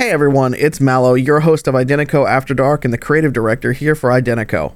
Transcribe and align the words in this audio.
Hey 0.00 0.12
everyone, 0.12 0.54
it's 0.54 0.80
Mallow, 0.80 1.12
your 1.12 1.40
host 1.40 1.68
of 1.68 1.74
Identico 1.74 2.26
After 2.26 2.54
Dark 2.54 2.86
and 2.86 2.94
the 2.94 2.96
creative 2.96 3.34
director 3.34 3.74
here 3.74 3.94
for 3.94 4.08
Identico. 4.08 4.72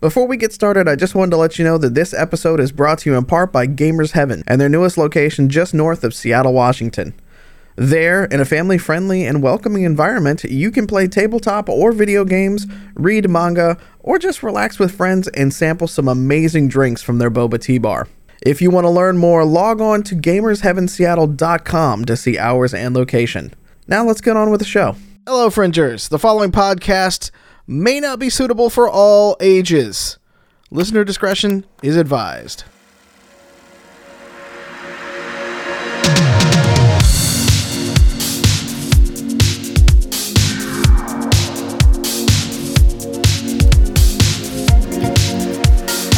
Before 0.00 0.26
we 0.26 0.36
get 0.36 0.52
started, 0.52 0.88
I 0.88 0.96
just 0.96 1.14
wanted 1.14 1.30
to 1.30 1.36
let 1.36 1.56
you 1.56 1.64
know 1.64 1.78
that 1.78 1.94
this 1.94 2.12
episode 2.12 2.58
is 2.58 2.72
brought 2.72 2.98
to 2.98 3.10
you 3.10 3.16
in 3.16 3.26
part 3.26 3.52
by 3.52 3.68
Gamers 3.68 4.10
Heaven 4.10 4.42
and 4.48 4.60
their 4.60 4.68
newest 4.68 4.98
location 4.98 5.48
just 5.48 5.72
north 5.72 6.02
of 6.02 6.12
Seattle, 6.12 6.52
Washington. 6.52 7.14
There, 7.76 8.24
in 8.24 8.40
a 8.40 8.44
family 8.44 8.76
friendly 8.76 9.24
and 9.24 9.40
welcoming 9.40 9.84
environment, 9.84 10.42
you 10.42 10.72
can 10.72 10.88
play 10.88 11.06
tabletop 11.06 11.68
or 11.68 11.92
video 11.92 12.24
games, 12.24 12.66
read 12.94 13.30
manga, 13.30 13.78
or 14.00 14.18
just 14.18 14.42
relax 14.42 14.80
with 14.80 14.96
friends 14.96 15.28
and 15.28 15.54
sample 15.54 15.86
some 15.86 16.08
amazing 16.08 16.66
drinks 16.66 17.02
from 17.02 17.18
their 17.18 17.30
boba 17.30 17.60
tea 17.62 17.78
bar. 17.78 18.08
If 18.44 18.60
you 18.60 18.72
want 18.72 18.86
to 18.86 18.90
learn 18.90 19.16
more, 19.16 19.44
log 19.44 19.80
on 19.80 20.02
to 20.02 20.16
gamersheavenseattle.com 20.16 22.04
to 22.04 22.16
see 22.16 22.36
hours 22.36 22.74
and 22.74 22.96
location. 22.96 23.54
Now 23.88 24.04
let's 24.04 24.20
get 24.20 24.36
on 24.36 24.50
with 24.50 24.58
the 24.60 24.66
show. 24.66 24.96
Hello, 25.26 25.48
Fringers. 25.48 26.08
The 26.08 26.18
following 26.18 26.50
podcast 26.50 27.30
may 27.68 28.00
not 28.00 28.18
be 28.18 28.28
suitable 28.28 28.68
for 28.68 28.88
all 28.88 29.36
ages. 29.40 30.18
Listener 30.72 31.04
discretion 31.04 31.64
is 31.84 31.96
advised. 31.96 32.64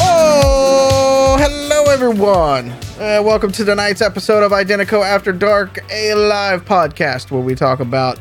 Oh, 0.01 1.37
hello, 1.39 1.85
everyone. 1.93 2.75
Uh, 2.99 3.23
welcome 3.25 3.53
to 3.53 3.65
tonight's 3.65 4.03
episode 4.03 4.43
of 4.43 4.51
Identico 4.51 5.07
After 5.07 5.33
Dark, 5.33 5.79
a 5.89 6.15
live 6.17 6.65
podcast 6.65 7.31
where 7.31 7.41
we 7.41 7.55
talk 7.55 7.79
about 7.79 8.19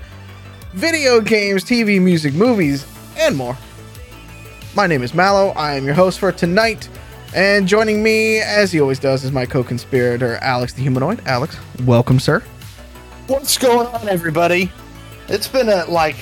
video 0.73 1.19
games, 1.19 1.63
TV, 1.63 1.99
music, 1.99 2.35
movies, 2.35 2.85
and 3.17 3.35
more. 3.35 3.57
My 4.75 4.85
name 4.85 5.01
is 5.01 5.15
Mallow. 5.15 5.49
I 5.55 5.73
am 5.73 5.85
your 5.85 5.95
host 5.95 6.19
for 6.19 6.31
tonight. 6.31 6.87
And 7.33 7.67
joining 7.67 8.03
me, 8.03 8.39
as 8.39 8.71
he 8.71 8.79
always 8.79 8.99
does, 8.99 9.23
is 9.23 9.31
my 9.31 9.47
co 9.47 9.63
conspirator, 9.63 10.35
Alex 10.43 10.73
the 10.73 10.83
Humanoid. 10.83 11.25
Alex, 11.25 11.57
welcome, 11.83 12.19
sir. 12.19 12.43
What's 13.25 13.57
going 13.57 13.87
on, 13.87 14.07
everybody? 14.07 14.71
It's 15.27 15.47
been 15.47 15.69
a 15.69 15.85
like 15.85 16.17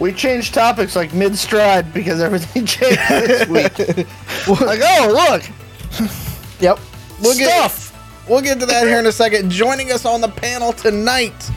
we 0.00 0.14
changed 0.14 0.54
topics 0.54 0.96
like 0.96 1.12
mid 1.12 1.36
stride 1.36 1.92
because 1.92 2.22
everything 2.22 2.64
changed 2.66 2.98
this 3.10 3.46
week. 3.48 3.78
like, 4.60 4.80
oh 4.82 5.28
look, 5.30 6.10
Yep. 6.58 6.78
We'll 7.22 7.38
get, 7.38 7.70
stuff. 7.70 8.28
we'll 8.28 8.42
get 8.42 8.58
to 8.60 8.66
that 8.66 8.86
here 8.86 8.98
in 8.98 9.06
a 9.06 9.12
second. 9.12 9.50
Joining 9.50 9.92
us 9.92 10.04
on 10.04 10.20
the 10.20 10.28
panel 10.28 10.72
tonight, 10.72 11.50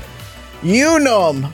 you 0.62 1.00
know 1.00 1.34
him 1.34 1.52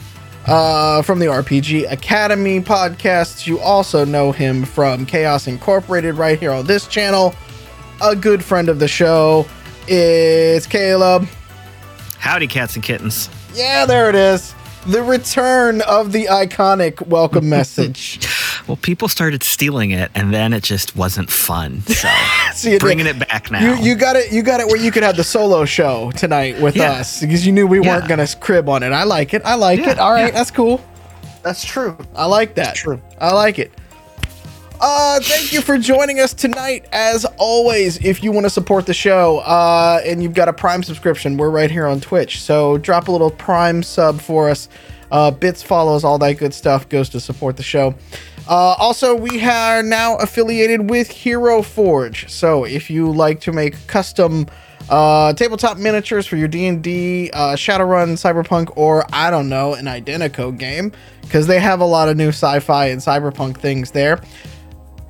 uh, 0.47 1.01
from 1.01 1.19
the 1.19 1.27
RPG 1.27 1.89
Academy 1.89 2.59
podcast. 2.59 3.47
You 3.47 3.59
also 3.59 4.03
know 4.03 4.31
him 4.31 4.65
from 4.65 5.05
Chaos 5.05 5.47
Incorporated 5.47 6.15
right 6.15 6.37
here 6.37 6.51
on 6.51 6.65
this 6.65 6.87
channel. 6.87 7.33
A 8.01 8.15
good 8.15 8.43
friend 8.43 8.67
of 8.67 8.79
the 8.79 8.87
show. 8.87 9.47
It's 9.87 10.67
Caleb. 10.67 11.27
Howdy, 12.17 12.47
cats 12.47 12.75
and 12.75 12.83
kittens. 12.83 13.29
Yeah, 13.53 13.85
there 13.85 14.09
it 14.09 14.15
is. 14.15 14.53
The 14.87 15.03
return 15.03 15.81
of 15.81 16.11
the 16.11 16.25
iconic 16.25 17.05
welcome 17.07 17.47
message. 17.57 18.19
Well, 18.67 18.77
people 18.77 19.07
started 19.07 19.43
stealing 19.43 19.91
it, 19.91 20.09
and 20.15 20.33
then 20.33 20.53
it 20.53 20.63
just 20.63 20.95
wasn't 20.95 21.29
fun. 21.29 21.83
So 22.51 22.67
See, 22.69 22.73
it- 22.75 22.81
bringing 22.81 23.05
it 23.07 23.17
back 23.17 23.49
now. 23.49 23.75
You, 23.75 23.81
you 23.91 23.95
got 23.95 24.15
it. 24.17 24.31
You 24.33 24.41
got 24.43 24.59
it 24.59 24.67
where 24.67 24.75
you 24.75 24.91
could 24.91 25.03
have 25.03 25.15
the 25.15 25.23
solo 25.23 25.63
show 25.65 26.11
tonight 26.11 26.59
with 26.59 26.75
Yeah. 26.75 26.91
us 26.93 27.21
because 27.21 27.45
you 27.45 27.53
knew 27.53 27.65
we 27.65 27.79
weren't 27.79 28.09
gonna 28.09 28.27
crib 28.41 28.67
on 28.67 28.83
it. 28.83 28.91
I 28.91 29.03
like 29.03 29.33
it. 29.33 29.41
I 29.45 29.55
like 29.55 29.79
Yeah, 29.79 29.91
it. 29.91 29.99
All 29.99 30.11
right, 30.11 30.25
yeah. 30.25 30.31
that's 30.31 30.51
cool. 30.51 30.83
That's 31.43 31.63
true. 31.63 31.97
I 32.13 32.25
like 32.25 32.55
that. 32.55 32.75
True. 32.75 33.01
I 33.19 33.31
like 33.33 33.57
it. 33.57 33.71
Uh, 34.81 35.19
thank 35.19 35.53
you 35.53 35.61
for 35.61 35.77
joining 35.77 36.19
us 36.19 36.33
tonight. 36.33 36.87
As 36.91 37.23
always, 37.37 38.03
if 38.03 38.23
you 38.23 38.31
want 38.31 38.47
to 38.47 38.49
support 38.49 38.87
the 38.87 38.95
show, 38.95 39.37
uh, 39.39 40.01
and 40.03 40.23
you've 40.23 40.33
got 40.33 40.49
a 40.49 40.53
Prime 40.53 40.81
subscription, 40.81 41.37
we're 41.37 41.51
right 41.51 41.69
here 41.69 41.85
on 41.85 42.01
Twitch. 42.01 42.41
So 42.41 42.79
drop 42.79 43.07
a 43.07 43.11
little 43.11 43.29
Prime 43.29 43.83
sub 43.83 44.19
for 44.19 44.49
us. 44.49 44.69
Uh, 45.11 45.29
bits, 45.29 45.61
follows, 45.61 46.03
all 46.03 46.17
that 46.17 46.39
good 46.39 46.51
stuff 46.51 46.89
goes 46.89 47.09
to 47.09 47.19
support 47.19 47.57
the 47.57 47.63
show. 47.63 47.93
Uh, 48.47 48.73
also, 48.79 49.13
we 49.13 49.43
are 49.43 49.83
now 49.83 50.15
affiliated 50.15 50.89
with 50.89 51.11
Hero 51.11 51.61
Forge. 51.61 52.27
So 52.31 52.63
if 52.63 52.89
you 52.89 53.11
like 53.11 53.39
to 53.41 53.51
make 53.51 53.75
custom 53.85 54.47
uh, 54.89 55.33
tabletop 55.33 55.77
miniatures 55.77 56.25
for 56.25 56.37
your 56.37 56.47
D&D, 56.47 57.29
uh, 57.33 57.55
Shadowrun, 57.55 58.13
Cyberpunk, 58.13 58.75
or 58.75 59.05
I 59.13 59.29
don't 59.29 59.47
know, 59.47 59.75
an 59.75 59.85
Identico 59.85 60.57
game, 60.57 60.91
because 61.21 61.45
they 61.45 61.59
have 61.59 61.81
a 61.81 61.85
lot 61.85 62.09
of 62.09 62.17
new 62.17 62.29
sci-fi 62.29 62.87
and 62.87 62.99
cyberpunk 62.99 63.57
things 63.57 63.91
there. 63.91 64.19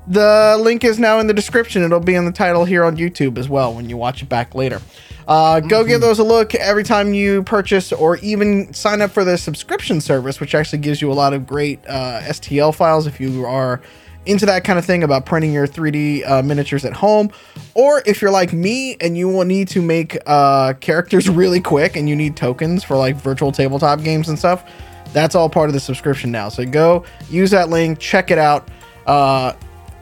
The 0.08 0.58
link 0.60 0.84
is 0.84 1.00
now 1.00 1.20
in 1.20 1.28
the 1.28 1.34
description. 1.34 1.84
It'll 1.84 2.00
be 2.00 2.16
in 2.16 2.26
the 2.26 2.32
title 2.32 2.66
here 2.66 2.84
on 2.84 2.98
YouTube 2.98 3.38
as 3.38 3.48
well 3.48 3.74
when 3.74 3.90
you 3.90 3.98
watch 3.98 4.24
it 4.24 4.30
back 4.30 4.56
later. 4.56 4.82
Uh, 5.28 5.60
go 5.60 5.84
give 5.84 6.02
those 6.02 6.20
a 6.20 6.24
look 6.24 6.56
every 6.56 6.84
time 6.84 7.14
you 7.14 7.44
purchase 7.44 7.94
or 7.94 8.18
even 8.18 8.74
sign 8.74 9.02
up 9.02 9.12
for 9.12 9.24
the 9.24 9.38
subscription 9.38 10.02
service, 10.02 10.40
which 10.40 10.56
actually 10.56 10.80
gives 10.80 11.02
you 11.02 11.12
a 11.12 11.14
lot 11.14 11.34
of 11.34 11.46
great 11.46 11.80
uh, 11.88 12.22
STL 12.24 12.74
files 12.74 13.08
if 13.08 13.20
you 13.20 13.46
are 13.46 13.82
into 14.26 14.46
that 14.46 14.64
kind 14.64 14.78
of 14.78 14.86
thing 14.86 15.04
about 15.04 15.26
printing 15.26 15.52
your 15.52 15.68
3D 15.68 16.30
uh, 16.30 16.42
miniatures 16.44 16.86
at 16.86 16.94
home. 16.94 17.32
Or 17.76 18.04
if 18.06 18.22
you're 18.22 18.32
like 18.32 18.54
me 18.54 18.98
and 19.02 19.18
you 19.18 19.30
will 19.30 19.46
need 19.46 19.68
to 19.70 19.82
make 19.82 20.18
uh, 20.26 20.74
characters 20.74 21.30
really 21.30 21.62
quick 21.62 21.96
and 21.96 22.10
you 22.10 22.16
need 22.16 22.36
tokens 22.36 22.84
for 22.84 22.98
like 22.98 23.16
virtual 23.16 23.52
tabletop 23.52 24.02
games 24.04 24.30
and 24.30 24.38
stuff, 24.38 24.70
that's 25.14 25.36
all 25.36 25.50
part 25.50 25.70
of 25.70 25.74
the 25.74 25.80
subscription 25.80 26.32
now. 26.32 26.50
So 26.50 26.66
go 26.66 27.04
use 27.30 27.52
that 27.52 27.70
link, 27.70 28.00
check 28.00 28.32
it 28.32 28.38
out. 28.38 28.68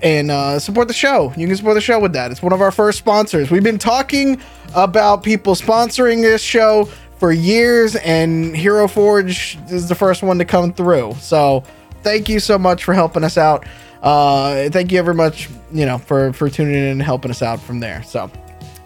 And 0.01 0.31
uh, 0.31 0.59
support 0.59 0.87
the 0.87 0.93
show. 0.93 1.33
You 1.35 1.47
can 1.47 1.57
support 1.57 1.75
the 1.75 1.81
show 1.81 1.99
with 1.99 2.13
that. 2.13 2.31
It's 2.31 2.41
one 2.41 2.53
of 2.53 2.61
our 2.61 2.71
first 2.71 2.97
sponsors. 2.97 3.51
We've 3.51 3.63
been 3.63 3.77
talking 3.77 4.41
about 4.73 5.23
people 5.23 5.55
sponsoring 5.55 6.21
this 6.21 6.41
show 6.41 6.85
for 7.17 7.33
years, 7.33 7.97
and 7.97 8.55
Hero 8.55 8.87
Forge 8.87 9.57
is 9.69 9.89
the 9.89 9.95
first 9.95 10.23
one 10.23 10.37
to 10.37 10.45
come 10.45 10.71
through. 10.71 11.15
So 11.19 11.65
thank 12.01 12.29
you 12.29 12.39
so 12.39 12.57
much 12.57 12.85
for 12.85 12.93
helping 12.93 13.25
us 13.25 13.37
out. 13.37 13.65
Uh, 14.01 14.69
thank 14.69 14.93
you 14.93 15.03
very 15.03 15.15
much, 15.15 15.49
you 15.73 15.85
know, 15.85 15.97
for 15.97 16.31
for 16.31 16.49
tuning 16.49 16.75
in 16.75 16.85
and 16.85 17.01
helping 17.01 17.29
us 17.29 17.41
out 17.41 17.59
from 17.59 17.81
there. 17.81 18.01
So, 18.03 18.31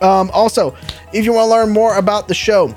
um, 0.01 0.31
also, 0.33 0.75
if 1.13 1.25
you 1.25 1.33
want 1.33 1.45
to 1.45 1.51
learn 1.51 1.69
more 1.69 1.95
about 1.97 2.27
the 2.27 2.33
show, 2.33 2.75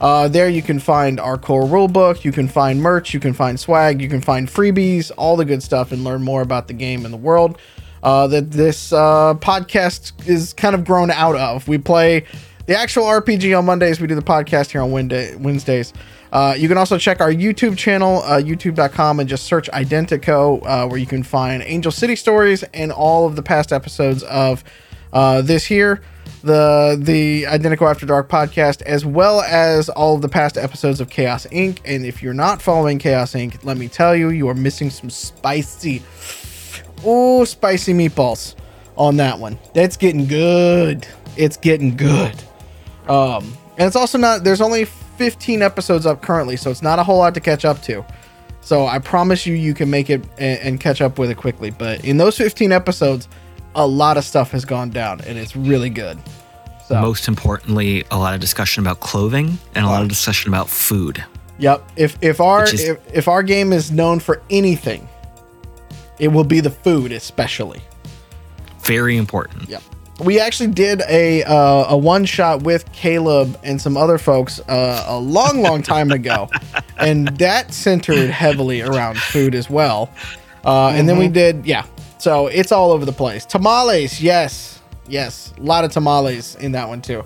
Uh, 0.00 0.28
there 0.28 0.48
you 0.48 0.62
can 0.62 0.78
find 0.78 1.18
our 1.18 1.38
core 1.38 1.64
rulebook, 1.64 2.24
you 2.24 2.32
can 2.32 2.48
find 2.48 2.82
merch, 2.82 3.14
you 3.14 3.20
can 3.20 3.32
find 3.32 3.58
swag, 3.58 4.02
you 4.02 4.08
can 4.08 4.20
find 4.20 4.48
freebies, 4.48 5.10
all 5.16 5.36
the 5.36 5.44
good 5.44 5.62
stuff, 5.62 5.92
and 5.92 6.04
learn 6.04 6.22
more 6.22 6.42
about 6.42 6.68
the 6.68 6.74
game 6.74 7.04
and 7.04 7.14
the 7.14 7.18
world 7.18 7.58
uh, 8.04 8.26
that 8.26 8.50
this 8.50 8.92
uh, 8.92 9.34
podcast 9.34 10.28
is 10.28 10.52
kind 10.52 10.74
of 10.74 10.84
grown 10.84 11.10
out 11.10 11.36
of. 11.36 11.66
We 11.66 11.78
play 11.78 12.24
the 12.66 12.76
actual 12.76 13.04
RPG 13.04 13.58
on 13.58 13.64
Mondays. 13.64 14.00
We 14.00 14.06
do 14.06 14.14
the 14.14 14.22
podcast 14.22 14.70
here 14.70 14.82
on 14.82 14.92
Wednesday, 14.92 15.34
Wednesdays. 15.36 15.92
Uh, 16.30 16.54
you 16.56 16.68
can 16.68 16.76
also 16.76 16.98
check 16.98 17.20
our 17.20 17.32
YouTube 17.32 17.78
channel, 17.78 18.22
uh, 18.24 18.40
youtube.com, 18.40 19.20
and 19.20 19.28
just 19.28 19.44
search 19.44 19.70
Identico, 19.70 20.60
uh, 20.66 20.86
where 20.86 20.98
you 20.98 21.06
can 21.06 21.22
find 21.22 21.62
Angel 21.62 21.92
City 21.92 22.16
stories 22.16 22.62
and 22.74 22.92
all 22.92 23.26
of 23.26 23.36
the 23.36 23.42
past 23.42 23.72
episodes 23.72 24.22
of 24.24 24.64
uh, 25.12 25.42
this 25.42 25.64
here, 25.64 26.02
the 26.44 26.98
the 27.00 27.44
Identico 27.44 27.90
After 27.90 28.04
Dark 28.04 28.28
podcast, 28.28 28.82
as 28.82 29.04
well 29.04 29.40
as 29.40 29.88
all 29.88 30.14
of 30.14 30.22
the 30.22 30.28
past 30.28 30.58
episodes 30.58 31.00
of 31.00 31.08
Chaos 31.08 31.46
Inc. 31.46 31.80
And 31.84 32.04
if 32.04 32.22
you're 32.22 32.34
not 32.34 32.60
following 32.60 32.98
Chaos 32.98 33.32
Inc., 33.32 33.64
let 33.64 33.78
me 33.78 33.88
tell 33.88 34.14
you, 34.14 34.28
you 34.28 34.48
are 34.48 34.54
missing 34.54 34.90
some 34.90 35.08
spicy, 35.10 36.02
oh, 37.02 37.44
spicy 37.44 37.94
meatballs 37.94 38.54
on 38.96 39.16
that 39.16 39.38
one. 39.38 39.58
That's 39.72 39.96
getting 39.96 40.26
good. 40.26 41.06
It's 41.36 41.56
getting 41.56 41.96
good. 41.96 42.34
Um, 43.08 43.56
and 43.78 43.86
it's 43.86 43.96
also 43.96 44.18
not. 44.18 44.44
There's 44.44 44.60
only 44.60 44.84
15 44.84 45.62
episodes 45.62 46.04
up 46.04 46.20
currently, 46.20 46.56
so 46.56 46.70
it's 46.70 46.82
not 46.82 46.98
a 46.98 47.02
whole 47.02 47.18
lot 47.18 47.34
to 47.34 47.40
catch 47.40 47.64
up 47.64 47.80
to. 47.82 48.04
So 48.60 48.86
I 48.86 48.98
promise 48.98 49.46
you, 49.46 49.54
you 49.54 49.74
can 49.74 49.90
make 49.90 50.10
it 50.10 50.22
and, 50.38 50.60
and 50.60 50.80
catch 50.80 51.00
up 51.00 51.18
with 51.18 51.30
it 51.30 51.36
quickly. 51.36 51.70
But 51.70 52.04
in 52.04 52.18
those 52.18 52.36
15 52.36 52.70
episodes, 52.70 53.28
a 53.74 53.86
lot 53.86 54.16
of 54.16 54.24
stuff 54.24 54.50
has 54.52 54.64
gone 54.64 54.90
down, 54.90 55.20
and 55.22 55.38
it's 55.38 55.56
really 55.56 55.90
good. 55.90 56.18
So, 56.88 57.00
Most 57.00 57.28
importantly, 57.28 58.04
a 58.10 58.18
lot 58.18 58.34
of 58.34 58.40
discussion 58.40 58.82
about 58.84 59.00
clothing 59.00 59.58
and 59.74 59.86
a 59.86 59.88
lot 59.88 60.02
of 60.02 60.08
discussion 60.08 60.48
about 60.52 60.68
food. 60.68 61.24
yep. 61.58 61.82
If 61.96 62.18
if 62.20 62.40
our 62.40 62.64
is- 62.64 62.84
if, 62.84 62.98
if 63.12 63.28
our 63.28 63.42
game 63.42 63.72
is 63.72 63.90
known 63.90 64.20
for 64.20 64.42
anything, 64.50 65.08
it 66.18 66.28
will 66.28 66.44
be 66.44 66.60
the 66.60 66.70
food, 66.70 67.10
especially. 67.12 67.80
Very 68.82 69.16
important. 69.16 69.68
Yep. 69.68 69.82
We 70.20 70.38
actually 70.38 70.68
did 70.70 71.02
a 71.08 71.42
uh, 71.44 71.86
a 71.94 71.96
one 71.96 72.24
shot 72.26 72.62
with 72.62 72.90
Caleb 72.92 73.58
and 73.64 73.80
some 73.80 73.96
other 73.96 74.18
folks 74.18 74.60
uh, 74.68 75.04
a 75.08 75.18
long, 75.18 75.62
long 75.62 75.82
time 75.82 76.12
ago, 76.12 76.48
and 76.98 77.28
that 77.38 77.72
centered 77.72 78.30
heavily 78.30 78.82
around 78.82 79.16
food 79.18 79.54
as 79.54 79.68
well. 79.70 80.10
Uh, 80.64 80.88
And 80.94 81.08
then 81.08 81.18
we 81.18 81.28
did, 81.28 81.66
yeah. 81.66 81.84
So 82.18 82.46
it's 82.46 82.72
all 82.72 82.90
over 82.92 83.04
the 83.04 83.12
place. 83.12 83.44
Tamales, 83.44 84.20
yes, 84.22 84.80
Yes, 85.06 85.52
a 85.58 85.62
lot 85.62 85.84
of 85.84 85.92
tamales 85.92 86.56
in 86.56 86.72
that 86.72 86.88
one 86.88 87.02
too. 87.02 87.24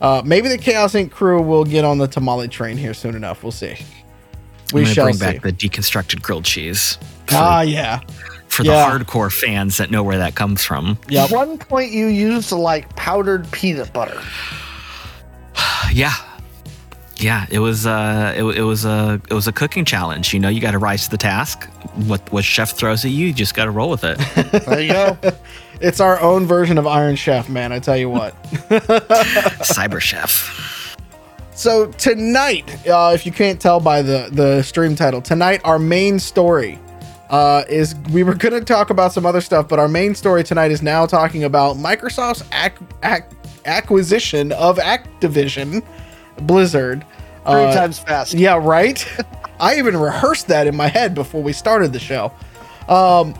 Uh, 0.00 0.20
maybe 0.24 0.48
the 0.48 0.58
Chaos 0.58 0.94
Inc. 0.94 1.12
crew 1.12 1.40
will 1.40 1.64
get 1.64 1.84
on 1.84 1.98
the 1.98 2.08
tamale 2.08 2.48
train 2.48 2.76
here 2.76 2.92
soon 2.92 3.14
enough. 3.14 3.42
We'll 3.44 3.52
see. 3.52 3.76
We 4.72 4.80
I'm 4.80 4.84
gonna 4.84 4.94
shall 4.94 5.04
bring 5.04 5.14
see. 5.14 5.24
back 5.24 5.42
the 5.42 5.52
deconstructed 5.52 6.22
grilled 6.22 6.44
cheese 6.44 6.98
for, 7.26 7.36
ah, 7.36 7.60
yeah. 7.60 8.00
for 8.48 8.64
yeah. 8.64 8.88
the 8.88 9.04
hardcore 9.04 9.32
fans 9.32 9.76
that 9.76 9.90
know 9.90 10.02
where 10.02 10.18
that 10.18 10.34
comes 10.34 10.64
from. 10.64 10.98
Yeah. 11.08 11.24
At 11.24 11.30
one 11.30 11.56
point, 11.58 11.92
you 11.92 12.06
used 12.06 12.50
like 12.50 12.94
powdered 12.96 13.50
peanut 13.52 13.92
butter. 13.92 14.20
Yeah. 15.92 16.14
Yeah, 17.16 17.46
it 17.50 17.58
was 17.58 17.86
uh 17.86 18.32
it, 18.34 18.42
it 18.42 18.62
was 18.62 18.84
a 18.84 19.20
it 19.28 19.34
was 19.34 19.46
a 19.46 19.52
cooking 19.52 19.84
challenge. 19.84 20.32
You 20.32 20.40
know, 20.40 20.48
you 20.48 20.60
got 20.60 20.70
to 20.70 20.78
rise 20.78 21.04
to 21.04 21.10
the 21.10 21.18
task. 21.18 21.68
What 22.06 22.32
what 22.32 22.44
chef 22.44 22.72
throws 22.72 23.04
at 23.04 23.10
you, 23.10 23.26
you 23.26 23.32
just 23.32 23.54
got 23.54 23.66
to 23.66 23.70
roll 23.70 23.90
with 23.90 24.02
it. 24.02 24.18
There 24.64 24.80
you 24.80 24.92
go. 24.92 25.16
It's 25.82 26.00
our 26.00 26.20
own 26.20 26.46
version 26.46 26.78
of 26.78 26.86
Iron 26.86 27.16
Chef, 27.16 27.48
man. 27.48 27.72
I 27.72 27.78
tell 27.80 27.96
you 27.96 28.08
what. 28.08 28.40
Cyber 29.62 30.00
chef. 30.00 30.96
So 31.54 31.86
tonight, 31.92 32.86
uh, 32.88 33.10
if 33.14 33.26
you 33.26 33.32
can't 33.32 33.60
tell 33.60 33.80
by 33.80 34.00
the 34.02 34.28
the 34.32 34.62
stream 34.62 34.94
title, 34.94 35.20
tonight 35.20 35.60
our 35.64 35.78
main 35.78 36.18
story 36.18 36.78
uh, 37.30 37.64
is 37.68 37.94
we 38.12 38.22
were 38.22 38.34
going 38.34 38.52
to 38.54 38.60
talk 38.64 38.90
about 38.90 39.12
some 39.12 39.26
other 39.26 39.40
stuff, 39.40 39.68
but 39.68 39.78
our 39.78 39.88
main 39.88 40.14
story 40.14 40.44
tonight 40.44 40.70
is 40.70 40.82
now 40.82 41.04
talking 41.04 41.44
about 41.44 41.76
Microsoft's 41.76 42.44
ac- 42.52 42.84
ac- 43.02 43.24
acquisition 43.64 44.52
of 44.52 44.78
Activision 44.78 45.82
Blizzard. 46.42 47.04
Three 47.44 47.54
Uh, 47.54 47.74
times 47.74 47.98
fast. 47.98 48.34
Yeah, 48.34 48.58
right. 48.62 49.04
I 49.60 49.76
even 49.78 49.96
rehearsed 49.96 50.46
that 50.48 50.66
in 50.68 50.76
my 50.76 50.86
head 50.88 51.12
before 51.14 51.42
we 51.42 51.52
started 51.52 51.92
the 51.92 51.98
show. 51.98 52.32
Um, 52.88 53.34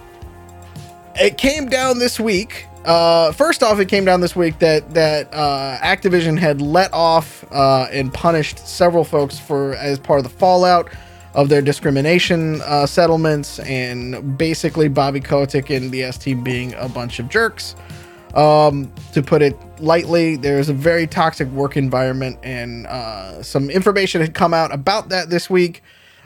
it 1.17 1.39
came 1.39 1.67
down 1.67 1.99
this 1.99 2.19
week. 2.19 2.67
Uh, 2.85 3.31
first 3.33 3.63
off, 3.63 3.79
it 3.79 3.87
came 3.87 4.05
down 4.05 4.21
this 4.21 4.35
week 4.35 4.59
that 4.59 4.93
that 4.95 5.33
uh, 5.33 5.79
Activision 5.83 6.39
had 6.39 6.61
let 6.61 6.93
off 6.93 7.45
uh, 7.53 7.87
and 7.93 8.13
punished 8.13 8.67
several 8.67 9.05
folks 9.05 9.39
for 9.39 9.75
as 9.77 9.99
part 9.99 10.19
of 10.19 10.25
the 10.25 10.31
fallout 10.31 10.91
of 11.35 11.49
their 11.49 11.63
discrimination 11.63 12.61
uh, 12.63 12.85
settlements, 12.85 13.59
and 13.61 14.37
basically 14.37 14.89
Bobby 14.89 15.21
Kotick 15.21 15.71
and 15.71 15.91
the 15.91 16.03
S 16.03 16.19
team 16.19 16.43
being 16.43 16.75
a 16.75 16.89
bunch 16.89 17.19
of 17.19 17.29
jerks. 17.29 17.77
Um, 18.35 18.91
to 19.13 19.23
put 19.23 19.43
it 19.43 19.57
lightly, 19.79 20.37
there's 20.37 20.71
a 20.71 20.75
very 20.75 21.07
toxic 21.07 21.49
work 21.49 21.77
environment, 21.77 22.39
and 22.43 22.87
uh, 22.87 23.43
some 23.43 23.71
information 23.71 24.21
had 24.21 24.35
come 24.35 24.55
out 24.55 24.73
about 24.73 25.11
that 25.11 25.31
this 25.31 25.49
week. 25.49 25.83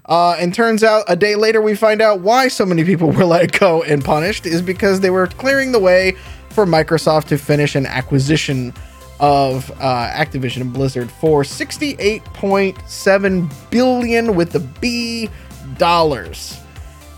Uh, 0.09 0.37
and 0.39 0.55
turns 0.55 0.85
out 0.85 1.05
a 1.09 1.17
day 1.17 1.35
later, 1.35 1.61
we 1.61 1.75
find 1.75 2.01
out 2.01 2.21
why 2.21 2.47
so 2.49 2.65
many 2.65 2.85
people 2.85 3.11
were 3.11 3.25
let 3.25 3.59
go 3.59 3.83
and 3.83 4.05
punished 4.05 4.47
is 4.47 4.63
because 4.63 5.01
they 5.01 5.11
were 5.11 5.27
clearing 5.27 5.73
the 5.73 5.81
way 5.81 6.17
for 6.51 6.65
Microsoft 6.65 7.25
to 7.27 7.37
finish 7.37 7.75
an 7.75 7.87
acquisition 7.87 8.73
of 9.19 9.71
uh, 9.81 10.11
Activision 10.13 10.61
and 10.61 10.71
Blizzard 10.73 11.11
for 11.11 11.43
68.7 11.43 13.71
billion 13.71 14.35
with 14.35 14.53
the 14.53 14.61
B 14.61 15.31
dollars. 15.79 16.61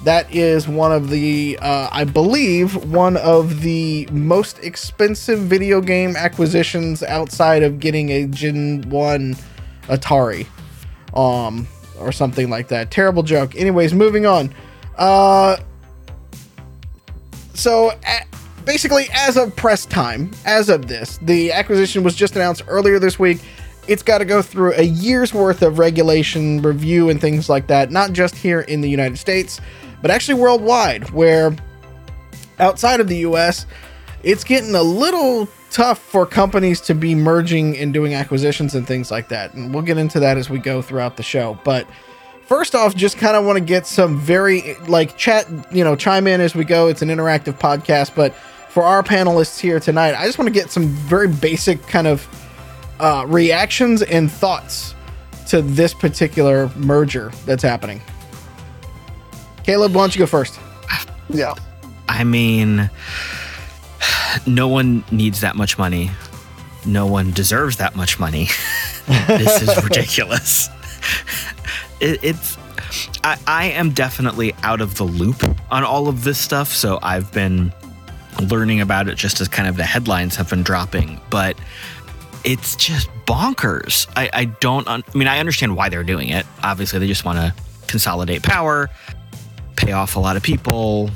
That 0.04 0.32
is 0.32 0.68
one 0.68 0.92
of 0.92 1.10
the, 1.10 1.58
uh, 1.60 1.88
I 1.90 2.04
believe, 2.04 2.76
one 2.86 3.16
of 3.16 3.62
the 3.62 4.06
most 4.12 4.60
expensive 4.60 5.40
video 5.40 5.80
game 5.80 6.14
acquisitions 6.14 7.02
outside 7.02 7.64
of 7.64 7.80
getting 7.80 8.10
a 8.10 8.28
Gen 8.28 8.88
1 8.88 9.36
Atari. 9.88 10.46
Um, 11.14 11.66
or 12.00 12.12
something 12.12 12.50
like 12.50 12.68
that. 12.68 12.90
Terrible 12.90 13.22
joke. 13.22 13.56
Anyways, 13.56 13.94
moving 13.94 14.26
on. 14.26 14.54
Uh, 14.96 15.56
so 17.54 17.90
a 18.06 18.24
basically, 18.68 19.08
as 19.14 19.38
of 19.38 19.56
press 19.56 19.86
time, 19.86 20.30
as 20.44 20.68
of 20.68 20.88
this, 20.88 21.18
the 21.22 21.50
acquisition 21.50 22.04
was 22.04 22.14
just 22.14 22.36
announced 22.36 22.62
earlier 22.68 22.98
this 22.98 23.18
week. 23.18 23.40
It's 23.86 24.02
got 24.02 24.18
to 24.18 24.26
go 24.26 24.42
through 24.42 24.74
a 24.74 24.82
year's 24.82 25.32
worth 25.32 25.62
of 25.62 25.78
regulation 25.78 26.60
review 26.60 27.08
and 27.08 27.18
things 27.18 27.48
like 27.48 27.66
that, 27.68 27.90
not 27.90 28.12
just 28.12 28.36
here 28.36 28.60
in 28.60 28.82
the 28.82 28.90
United 28.90 29.16
States, 29.16 29.62
but 30.02 30.10
actually 30.10 30.34
worldwide, 30.34 31.08
where 31.10 31.56
outside 32.58 33.00
of 33.00 33.08
the 33.08 33.16
US, 33.28 33.64
it's 34.22 34.44
getting 34.44 34.74
a 34.74 34.82
little 34.82 35.48
tough 35.70 35.98
for 35.98 36.26
companies 36.26 36.80
to 36.82 36.94
be 36.94 37.14
merging 37.14 37.76
and 37.76 37.92
doing 37.92 38.14
acquisitions 38.14 38.74
and 38.74 38.86
things 38.86 39.10
like 39.10 39.28
that. 39.28 39.54
And 39.54 39.72
we'll 39.72 39.82
get 39.82 39.98
into 39.98 40.20
that 40.20 40.36
as 40.36 40.48
we 40.48 40.58
go 40.58 40.82
throughout 40.82 41.16
the 41.16 41.22
show. 41.22 41.58
But 41.64 41.86
first 42.46 42.74
off, 42.74 42.94
just 42.94 43.18
kind 43.18 43.36
of 43.36 43.44
want 43.44 43.58
to 43.58 43.64
get 43.64 43.86
some 43.86 44.18
very 44.18 44.74
like 44.86 45.16
chat, 45.16 45.46
you 45.72 45.84
know, 45.84 45.96
chime 45.96 46.26
in 46.26 46.40
as 46.40 46.54
we 46.54 46.64
go. 46.64 46.88
It's 46.88 47.02
an 47.02 47.08
interactive 47.08 47.58
podcast, 47.58 48.14
but 48.14 48.34
for 48.68 48.82
our 48.82 49.02
panelists 49.02 49.58
here 49.58 49.80
tonight, 49.80 50.14
I 50.14 50.26
just 50.26 50.38
want 50.38 50.48
to 50.48 50.54
get 50.54 50.70
some 50.70 50.86
very 50.86 51.28
basic 51.28 51.82
kind 51.86 52.06
of 52.06 52.26
uh, 53.00 53.24
reactions 53.28 54.02
and 54.02 54.30
thoughts 54.30 54.94
to 55.48 55.62
this 55.62 55.94
particular 55.94 56.70
merger 56.76 57.32
that's 57.46 57.62
happening. 57.62 58.00
Caleb, 59.64 59.94
why 59.94 60.02
don't 60.02 60.14
you 60.14 60.18
go 60.18 60.26
first? 60.26 60.58
Yeah. 61.30 61.54
I 62.08 62.24
mean, 62.24 62.90
no 64.46 64.68
one 64.68 65.04
needs 65.10 65.40
that 65.40 65.56
much 65.56 65.78
money. 65.78 66.10
No 66.86 67.06
one 67.06 67.32
deserves 67.32 67.76
that 67.78 67.96
much 67.96 68.18
money. 68.18 68.48
this 69.06 69.62
is 69.62 69.82
ridiculous. 69.84 70.68
It, 72.00 72.20
it's. 72.22 72.56
I, 73.24 73.38
I 73.46 73.64
am 73.70 73.90
definitely 73.90 74.54
out 74.62 74.80
of 74.80 74.96
the 74.96 75.04
loop 75.04 75.42
on 75.70 75.84
all 75.84 76.08
of 76.08 76.24
this 76.24 76.38
stuff, 76.38 76.68
so 76.68 76.98
I've 77.02 77.30
been 77.32 77.72
learning 78.40 78.80
about 78.80 79.08
it 79.08 79.16
just 79.16 79.40
as 79.40 79.48
kind 79.48 79.68
of 79.68 79.76
the 79.76 79.84
headlines 79.84 80.36
have 80.36 80.48
been 80.48 80.62
dropping, 80.62 81.20
but 81.28 81.58
it's 82.44 82.76
just 82.76 83.08
bonkers. 83.26 84.08
I, 84.16 84.30
I 84.32 84.44
don't. 84.46 84.86
Un- 84.88 85.04
I 85.12 85.18
mean, 85.18 85.28
I 85.28 85.38
understand 85.38 85.76
why 85.76 85.88
they're 85.88 86.04
doing 86.04 86.28
it. 86.28 86.46
Obviously, 86.62 86.98
they 86.98 87.08
just 87.08 87.24
want 87.24 87.38
to 87.38 87.52
consolidate 87.88 88.42
power, 88.42 88.88
pay 89.76 89.92
off 89.92 90.16
a 90.16 90.20
lot 90.20 90.36
of 90.36 90.42
people, 90.42 91.10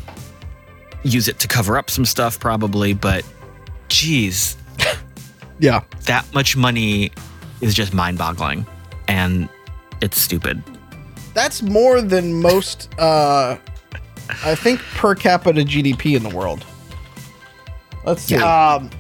use 1.05 1.29
it 1.29 1.39
to 1.41 1.49
cover 1.49 1.77
up 1.79 1.91
some 1.91 2.05
stuff 2.05 2.39
probably 2.39 2.93
but 2.95 3.25
geez 3.89 4.57
Yeah. 5.59 5.83
that 6.07 6.25
much 6.35 6.57
money 6.57 7.13
is 7.61 7.75
just 7.75 7.93
mind-boggling 7.95 8.67
and 9.09 9.49
it's 10.01 10.21
stupid 10.21 10.63
That's 11.35 11.63
more 11.63 12.03
than 12.03 12.41
most, 12.43 12.89
uh, 12.99 13.57
I 14.45 14.55
think, 14.55 14.81
per 14.97 15.15
capita 15.15 15.61
GDP 15.63 16.15
in 16.17 16.23
the 16.23 16.29
world. 16.35 16.65
Let's 18.05 18.23
see. 18.23 18.37
Um, 18.37 18.91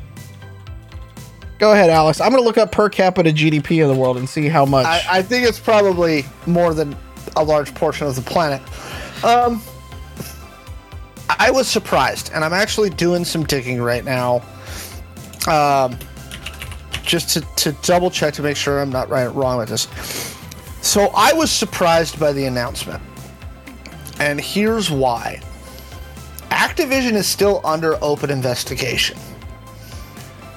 Go 1.59 1.73
ahead, 1.73 1.91
Alex. 1.91 2.21
I'm 2.21 2.31
going 2.31 2.43
to 2.43 2.47
look 2.47 2.59
up 2.59 2.73
per 2.73 2.89
capita 2.89 3.31
GDP 3.31 3.83
in 3.83 3.89
the 3.89 3.95
world 3.95 4.17
and 4.17 4.29
see 4.29 4.49
how 4.49 4.65
much. 4.65 4.87
I, 4.87 5.03
I 5.19 5.23
think 5.23 5.47
it's 5.47 5.61
probably 5.61 6.25
more 6.47 6.73
than 6.75 6.97
a 7.37 7.45
large 7.45 7.73
portion 7.75 8.07
of 8.07 8.17
the 8.17 8.23
planet. 8.23 8.61
Um, 9.25 9.61
I 11.39 11.51
was 11.51 11.69
surprised, 11.69 12.31
and 12.35 12.45
I'm 12.45 12.53
actually 12.53 12.91
doing 12.91 13.25
some 13.25 13.45
digging 13.45 13.81
right 13.81 14.05
now, 14.05 14.43
um, 15.49 15.99
just 17.03 17.31
to, 17.31 17.41
to 17.57 17.73
double 17.83 18.11
check 18.11 18.35
to 18.35 18.43
make 18.43 18.57
sure 18.57 18.81
I'm 18.81 18.91
not 18.91 19.09
right 19.09 19.27
wrong 19.27 19.59
with 19.59 19.69
this. 19.69 19.89
So 20.83 21.11
I 21.15 21.33
was 21.33 21.51
surprised 21.51 22.19
by 22.19 22.33
the 22.33 22.45
announcement, 22.47 23.03
and 24.19 24.41
here's 24.41 24.91
why. 24.91 25.41
Activision 26.51 27.13
is 27.13 27.27
still 27.27 27.61
under 27.65 27.97
open 28.03 28.31
investigation. 28.31 29.19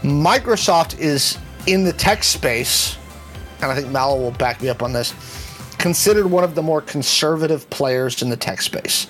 Microsoft 0.02 1.00
is 1.00 1.38
in 1.68 1.84
the 1.84 1.94
tech 1.94 2.24
space, 2.24 2.98
and 3.62 3.72
I 3.72 3.76
think 3.76 3.90
Mallow 3.92 4.20
will 4.20 4.32
back 4.32 4.62
me 4.62 4.70
up 4.70 4.84
on 4.84 4.94
this, 4.94 5.14
considered 5.78 6.28
one 6.28 6.44
of 6.44 6.56
the 6.56 6.62
more 6.62 6.82
conservative 6.82 7.70
players 7.70 8.22
in 8.22 8.30
the 8.30 8.38
tech 8.38 8.62
space. 8.62 9.08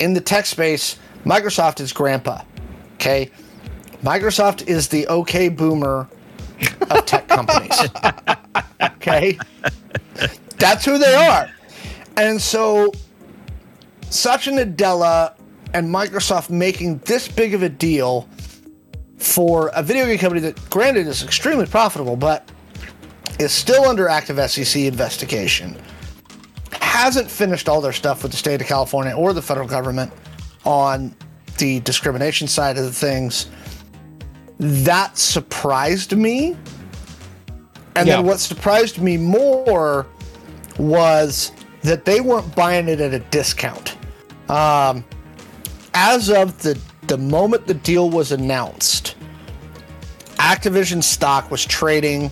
In 0.00 0.14
the 0.14 0.20
tech 0.20 0.46
space, 0.46 0.98
Microsoft 1.24 1.80
is 1.80 1.92
grandpa. 1.92 2.42
Okay? 2.94 3.30
Microsoft 4.02 4.66
is 4.66 4.88
the 4.88 5.06
okay 5.08 5.48
boomer 5.48 6.08
of 6.90 7.06
tech 7.06 7.28
companies. 7.28 7.78
okay? 8.82 9.38
That's 10.58 10.84
who 10.84 10.98
they 10.98 11.14
are. 11.14 11.50
And 12.16 12.40
so 12.40 12.92
Satya 14.08 14.52
Nadella 14.52 15.34
and 15.74 15.88
Microsoft 15.88 16.50
making 16.50 16.98
this 16.98 17.28
big 17.28 17.54
of 17.54 17.62
a 17.62 17.68
deal 17.68 18.28
for 19.18 19.70
a 19.74 19.82
video 19.82 20.06
game 20.06 20.18
company 20.18 20.40
that, 20.40 20.70
granted, 20.70 21.06
is 21.06 21.22
extremely 21.22 21.66
profitable, 21.66 22.16
but 22.16 22.50
is 23.38 23.52
still 23.52 23.84
under 23.84 24.08
active 24.08 24.50
SEC 24.50 24.82
investigation, 24.82 25.76
hasn't 27.00 27.30
finished 27.30 27.68
all 27.68 27.80
their 27.80 27.92
stuff 27.92 28.22
with 28.22 28.32
the 28.32 28.36
state 28.38 28.60
of 28.60 28.66
California 28.66 29.14
or 29.14 29.32
the 29.32 29.42
federal 29.42 29.66
government 29.66 30.12
on 30.64 31.14
the 31.58 31.80
discrimination 31.80 32.46
side 32.46 32.76
of 32.76 32.84
the 32.84 32.92
things. 32.92 33.46
That 34.58 35.16
surprised 35.16 36.16
me. 36.16 36.56
And 37.96 38.06
Yeah. 38.06 38.16
then 38.16 38.26
what 38.26 38.38
surprised 38.38 39.00
me 39.00 39.16
more 39.16 40.06
was 40.78 41.52
that 41.82 42.04
they 42.04 42.20
weren't 42.20 42.54
buying 42.54 42.88
it 42.88 43.00
at 43.00 43.14
a 43.14 43.18
discount. 43.18 43.96
Um, 44.48 45.04
as 45.94 46.30
of 46.30 46.58
the 46.62 46.78
the 47.06 47.18
moment 47.18 47.66
the 47.66 47.74
deal 47.74 48.08
was 48.10 48.30
announced, 48.30 49.16
Activision 50.36 51.02
stock 51.02 51.50
was 51.50 51.64
trading 51.64 52.30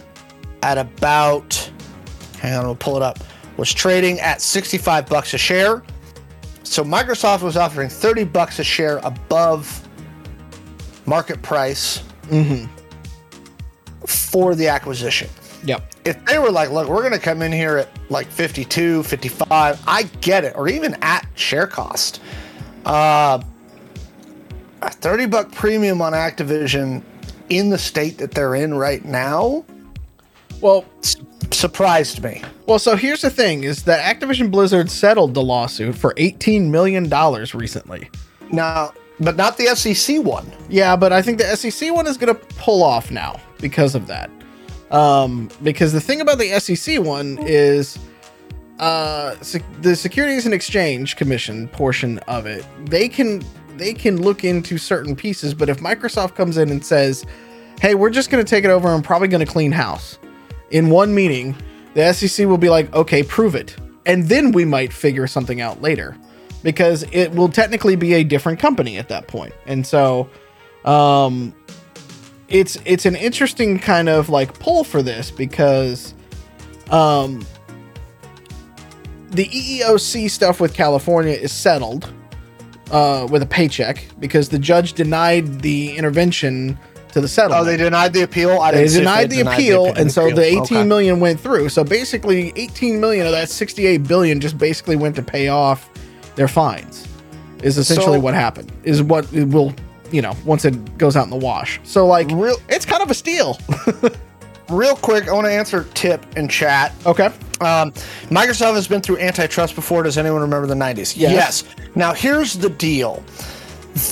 at 0.62 0.78
about 0.78 1.70
hang 2.40 2.54
on, 2.54 2.66
we'll 2.66 2.76
pull 2.76 2.96
it 2.96 3.02
up. 3.02 3.18
Was 3.58 3.74
trading 3.74 4.20
at 4.20 4.40
65 4.40 5.06
bucks 5.06 5.34
a 5.34 5.38
share. 5.38 5.82
So 6.62 6.84
Microsoft 6.84 7.42
was 7.42 7.56
offering 7.56 7.90
30 7.90 8.24
bucks 8.24 8.58
a 8.58 8.64
share 8.64 8.98
above 8.98 9.86
market 11.06 11.42
price 11.42 12.02
for 14.06 14.54
the 14.54 14.68
acquisition. 14.68 15.28
Yep. 15.64 15.94
If 16.04 16.24
they 16.24 16.38
were 16.38 16.50
like, 16.50 16.70
look, 16.70 16.88
we're 16.88 17.00
going 17.00 17.12
to 17.12 17.18
come 17.18 17.42
in 17.42 17.52
here 17.52 17.78
at 17.78 17.88
like 18.10 18.28
52, 18.28 19.02
55, 19.02 19.82
I 19.86 20.04
get 20.20 20.44
it, 20.44 20.54
or 20.56 20.68
even 20.68 20.96
at 21.02 21.26
share 21.34 21.66
cost. 21.66 22.22
Uh, 22.86 23.42
a 24.82 24.90
30 24.90 25.26
buck 25.26 25.52
premium 25.52 26.00
on 26.00 26.12
Activision 26.12 27.02
in 27.48 27.70
the 27.70 27.78
state 27.78 28.18
that 28.18 28.30
they're 28.30 28.54
in 28.54 28.74
right 28.74 29.04
now 29.04 29.64
Well, 30.60 30.84
surprised 31.50 32.22
me. 32.22 32.42
well. 32.66 32.78
So 32.78 32.96
here's 32.96 33.22
the 33.22 33.30
thing: 33.30 33.64
is 33.64 33.82
that 33.84 34.00
Activision 34.20 34.50
Blizzard 34.50 34.90
settled 34.90 35.34
the 35.34 35.42
lawsuit 35.42 35.96
for 35.96 36.14
18 36.16 36.70
million 36.70 37.08
dollars 37.08 37.54
recently. 37.54 38.10
Now, 38.50 38.92
but 39.20 39.36
not 39.36 39.56
the 39.56 39.66
SEC 39.76 40.22
one. 40.24 40.50
Yeah, 40.68 40.96
but 40.96 41.12
I 41.12 41.22
think 41.22 41.38
the 41.38 41.56
SEC 41.56 41.92
one 41.94 42.06
is 42.06 42.16
going 42.16 42.34
to 42.34 42.40
pull 42.56 42.82
off 42.82 43.10
now 43.10 43.40
because 43.60 43.94
of 43.94 44.06
that. 44.06 44.30
Um, 44.90 45.50
because 45.62 45.92
the 45.92 46.00
thing 46.00 46.20
about 46.20 46.38
the 46.38 46.58
SEC 46.60 47.00
one 47.00 47.38
is 47.42 47.98
uh, 48.78 49.34
sec- 49.42 49.62
the 49.82 49.94
Securities 49.94 50.44
and 50.46 50.54
Exchange 50.54 51.16
Commission 51.16 51.68
portion 51.68 52.18
of 52.20 52.46
it. 52.46 52.64
They 52.86 53.08
can 53.08 53.42
they 53.76 53.92
can 53.92 54.20
look 54.20 54.44
into 54.44 54.78
certain 54.78 55.14
pieces, 55.14 55.54
but 55.54 55.68
if 55.68 55.78
Microsoft 55.80 56.34
comes 56.34 56.56
in 56.56 56.70
and 56.70 56.84
says, 56.84 57.24
"Hey, 57.80 57.94
we're 57.94 58.10
just 58.10 58.30
going 58.30 58.44
to 58.44 58.48
take 58.48 58.64
it 58.64 58.70
over 58.70 58.88
and 58.94 59.04
probably 59.04 59.28
going 59.28 59.44
to 59.44 59.50
clean 59.52 59.72
house," 59.72 60.18
in 60.70 60.90
one 60.90 61.14
meeting, 61.14 61.56
the 61.94 62.12
SEC 62.12 62.46
will 62.46 62.58
be 62.58 62.68
like, 62.68 62.92
"Okay, 62.94 63.22
prove 63.22 63.54
it," 63.54 63.76
and 64.06 64.28
then 64.28 64.52
we 64.52 64.64
might 64.64 64.92
figure 64.92 65.26
something 65.26 65.60
out 65.60 65.80
later 65.82 66.16
because 66.62 67.04
it 67.12 67.32
will 67.32 67.48
technically 67.48 67.96
be 67.96 68.14
a 68.14 68.24
different 68.24 68.58
company 68.58 68.98
at 68.98 69.08
that 69.08 69.26
point. 69.28 69.54
and 69.66 69.86
so 69.86 70.28
um 70.84 71.54
it's 72.48 72.78
it's 72.84 73.04
an 73.04 73.14
interesting 73.14 73.78
kind 73.78 74.08
of 74.08 74.28
like 74.28 74.58
pull 74.58 74.84
for 74.84 75.02
this 75.02 75.30
because 75.30 76.14
um 76.90 77.44
the 79.30 79.44
EEOC 79.46 80.30
stuff 80.30 80.58
with 80.58 80.72
California 80.72 81.34
is 81.34 81.52
settled 81.52 82.12
uh 82.90 83.26
with 83.30 83.42
a 83.42 83.46
paycheck 83.46 84.06
because 84.18 84.48
the 84.48 84.58
judge 84.58 84.94
denied 84.94 85.60
the 85.60 85.94
intervention 85.96 86.78
to 87.12 87.20
the 87.20 87.28
settlement. 87.28 87.60
Oh, 87.62 87.64
they 87.64 87.76
denied 87.76 88.12
the 88.12 88.22
appeal. 88.22 88.58
I 88.60 88.70
They 88.72 88.78
didn't 88.78 88.90
see 88.90 88.96
if 88.98 89.00
denied 89.02 89.30
the 89.30 89.40
appeal, 89.40 89.86
and 89.86 90.10
so 90.12 90.24
appeal. 90.26 90.36
the 90.36 90.44
eighteen 90.44 90.78
Okay. 90.78 90.84
million 90.84 91.20
went 91.20 91.40
through. 91.40 91.68
So 91.70 91.84
basically, 91.84 92.52
eighteen 92.56 93.00
million 93.00 93.26
of 93.26 93.32
that 93.32 93.48
sixty-eight 93.48 94.04
billion 94.06 94.40
just 94.40 94.58
basically 94.58 94.96
went 94.96 95.16
to 95.16 95.22
pay 95.22 95.48
off 95.48 95.88
their 96.36 96.48
fines. 96.48 97.06
Is 97.62 97.76
essentially 97.78 98.18
So- 98.18 98.20
what 98.20 98.34
happened. 98.34 98.70
Is 98.84 99.02
what 99.02 99.32
it 99.32 99.48
will 99.48 99.74
you 100.10 100.22
know 100.22 100.34
once 100.44 100.64
it 100.64 100.98
goes 100.98 101.16
out 101.16 101.24
in 101.24 101.30
the 101.30 101.36
wash. 101.36 101.80
So 101.84 102.06
like, 102.06 102.28
Real- 102.30 102.60
it's 102.68 102.84
kind 102.86 103.02
of 103.02 103.10
a 103.10 103.14
steal. 103.14 103.58
Real 104.70 104.96
quick, 104.96 105.28
I 105.28 105.32
want 105.32 105.46
to 105.46 105.52
answer 105.52 105.86
tip 105.94 106.24
in 106.36 106.46
chat. 106.46 106.92
okay. 107.06 107.26
Um, 107.62 107.90
Microsoft 108.28 108.74
has 108.74 108.86
been 108.86 109.00
through 109.00 109.16
antitrust 109.18 109.74
before. 109.74 110.02
Does 110.02 110.18
anyone 110.18 110.42
remember 110.42 110.66
the 110.66 110.74
90s? 110.74 111.14
Yes. 111.16 111.64
Now 111.94 112.12
here's 112.12 112.52
the 112.52 112.68
deal. 112.68 113.24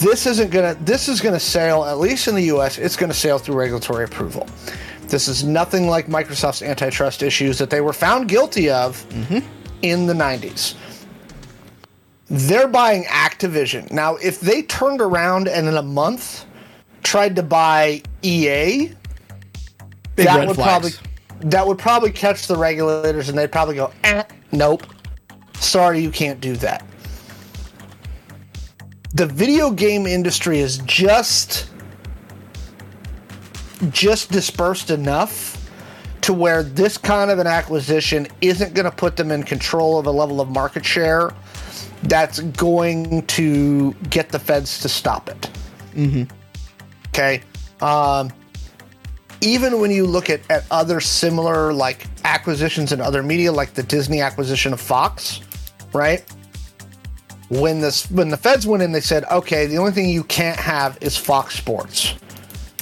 This 0.01 0.27
isn't 0.27 0.51
gonna. 0.51 0.75
This 0.75 1.09
is 1.09 1.21
gonna 1.21 1.39
sail 1.41 1.85
at 1.85 1.99
least 1.99 2.29
in 2.29 2.35
the 2.35 2.45
U.S. 2.45 2.79
It's 2.79 2.97
gonna 2.97 3.15
sail 3.15 3.39
through 3.39 3.57
regulatory 3.57 4.05
approval. 4.05 4.47
This 5.09 5.29
is 5.29 5.45
nothing 5.45 5.87
like 5.89 6.07
Microsoft's 6.07 6.63
antitrust 6.63 7.23
issues 7.23 7.59
that 7.59 7.71
they 7.71 7.81
were 7.81 7.93
found 7.93 8.29
guilty 8.29 8.69
of 8.71 9.05
in 9.83 10.07
the 10.07 10.13
90s. 10.15 10.75
They're 12.29 12.67
buying 12.67 13.05
Activision 13.05 13.91
now. 13.93 14.17
If 14.17 14.41
they 14.41 14.63
turned 14.63 15.01
around 15.01 15.47
and 15.47 15.69
in 15.69 15.77
a 15.77 15.83
month 15.83 16.45
tried 17.05 17.37
to 17.37 17.43
buy 17.45 18.03
EA, 18.23 18.91
Big 20.17 20.27
that 20.27 20.49
would 20.49 20.57
flags. 20.57 20.99
probably 20.99 21.51
that 21.51 21.67
would 21.67 21.79
probably 21.79 22.11
catch 22.11 22.49
the 22.49 22.57
regulators 22.57 23.29
and 23.29 23.39
they'd 23.39 23.53
probably 23.53 23.77
go 23.77 23.93
eh, 24.05 24.25
nope 24.53 24.83
sorry 25.61 26.01
you 26.01 26.11
can't 26.11 26.41
do 26.41 26.57
that 26.57 26.83
the 29.17 29.27
video 29.27 29.71
game 29.71 30.07
industry 30.07 30.59
is 30.59 30.79
just 30.79 31.71
just 33.91 34.31
dispersed 34.31 34.91
enough 34.91 35.71
to 36.21 36.33
where 36.33 36.63
this 36.63 36.99
kind 36.99 37.31
of 37.31 37.39
an 37.39 37.47
acquisition 37.47 38.27
isn't 38.41 38.75
going 38.75 38.85
to 38.85 38.91
put 38.91 39.17
them 39.17 39.31
in 39.31 39.43
control 39.43 39.99
of 39.99 40.07
a 40.07 40.11
level 40.11 40.41
of 40.41 40.49
market 40.51 40.85
share 40.85 41.31
that's 42.05 42.41
going 42.41 43.25
to 43.27 43.93
get 44.11 44.29
the 44.29 44.39
feds 44.39 44.81
to 44.81 44.89
stop 44.89 45.29
it 45.29 45.51
okay 47.09 47.43
um 47.81 48.31
even 49.41 49.81
when 49.81 49.91
you 49.91 50.07
look 50.07 50.29
at, 50.29 50.41
at 50.51 50.65
other 50.71 51.01
similar 51.01 51.73
like 51.73 52.07
acquisitions 52.25 52.93
in 52.93 53.01
other 53.01 53.23
media, 53.23 53.53
like 53.53 53.75
the 53.75 53.83
Disney 53.83 54.21
acquisition 54.21 54.73
of 54.73 54.81
Fox, 54.81 55.41
right? 55.93 56.25
When 57.49 57.81
this 57.81 58.11
when 58.11 58.29
the 58.31 58.37
feds 58.37 58.67
went 58.67 58.83
in, 58.83 58.91
they 58.93 59.01
said, 59.01 59.25
okay, 59.31 59.67
the 59.67 59.77
only 59.79 59.93
thing 59.93 60.09
you 60.11 60.25
can't 60.25 60.59
have 60.59 60.99
is 61.01 61.17
Fox 61.17 61.55
Sports 61.57 62.15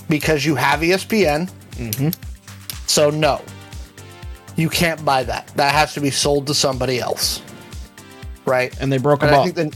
because 0.08 0.44
you 0.46 0.54
have 0.54 0.80
ESPN. 0.80 1.50
So 2.86 3.10
no, 3.10 3.42
you 4.56 4.68
can't 4.68 5.04
buy 5.04 5.22
that. 5.24 5.48
That 5.56 5.74
has 5.74 5.92
to 5.94 6.00
be 6.00 6.10
sold 6.10 6.46
to 6.46 6.54
somebody 6.54 6.98
else, 7.00 7.42
right? 8.46 8.74
And 8.80 8.90
they 8.92 8.98
broke 8.98 9.22
And 9.22 9.32
them 9.32 9.40
I 9.40 9.48
up. 9.48 9.54
think 9.54 9.74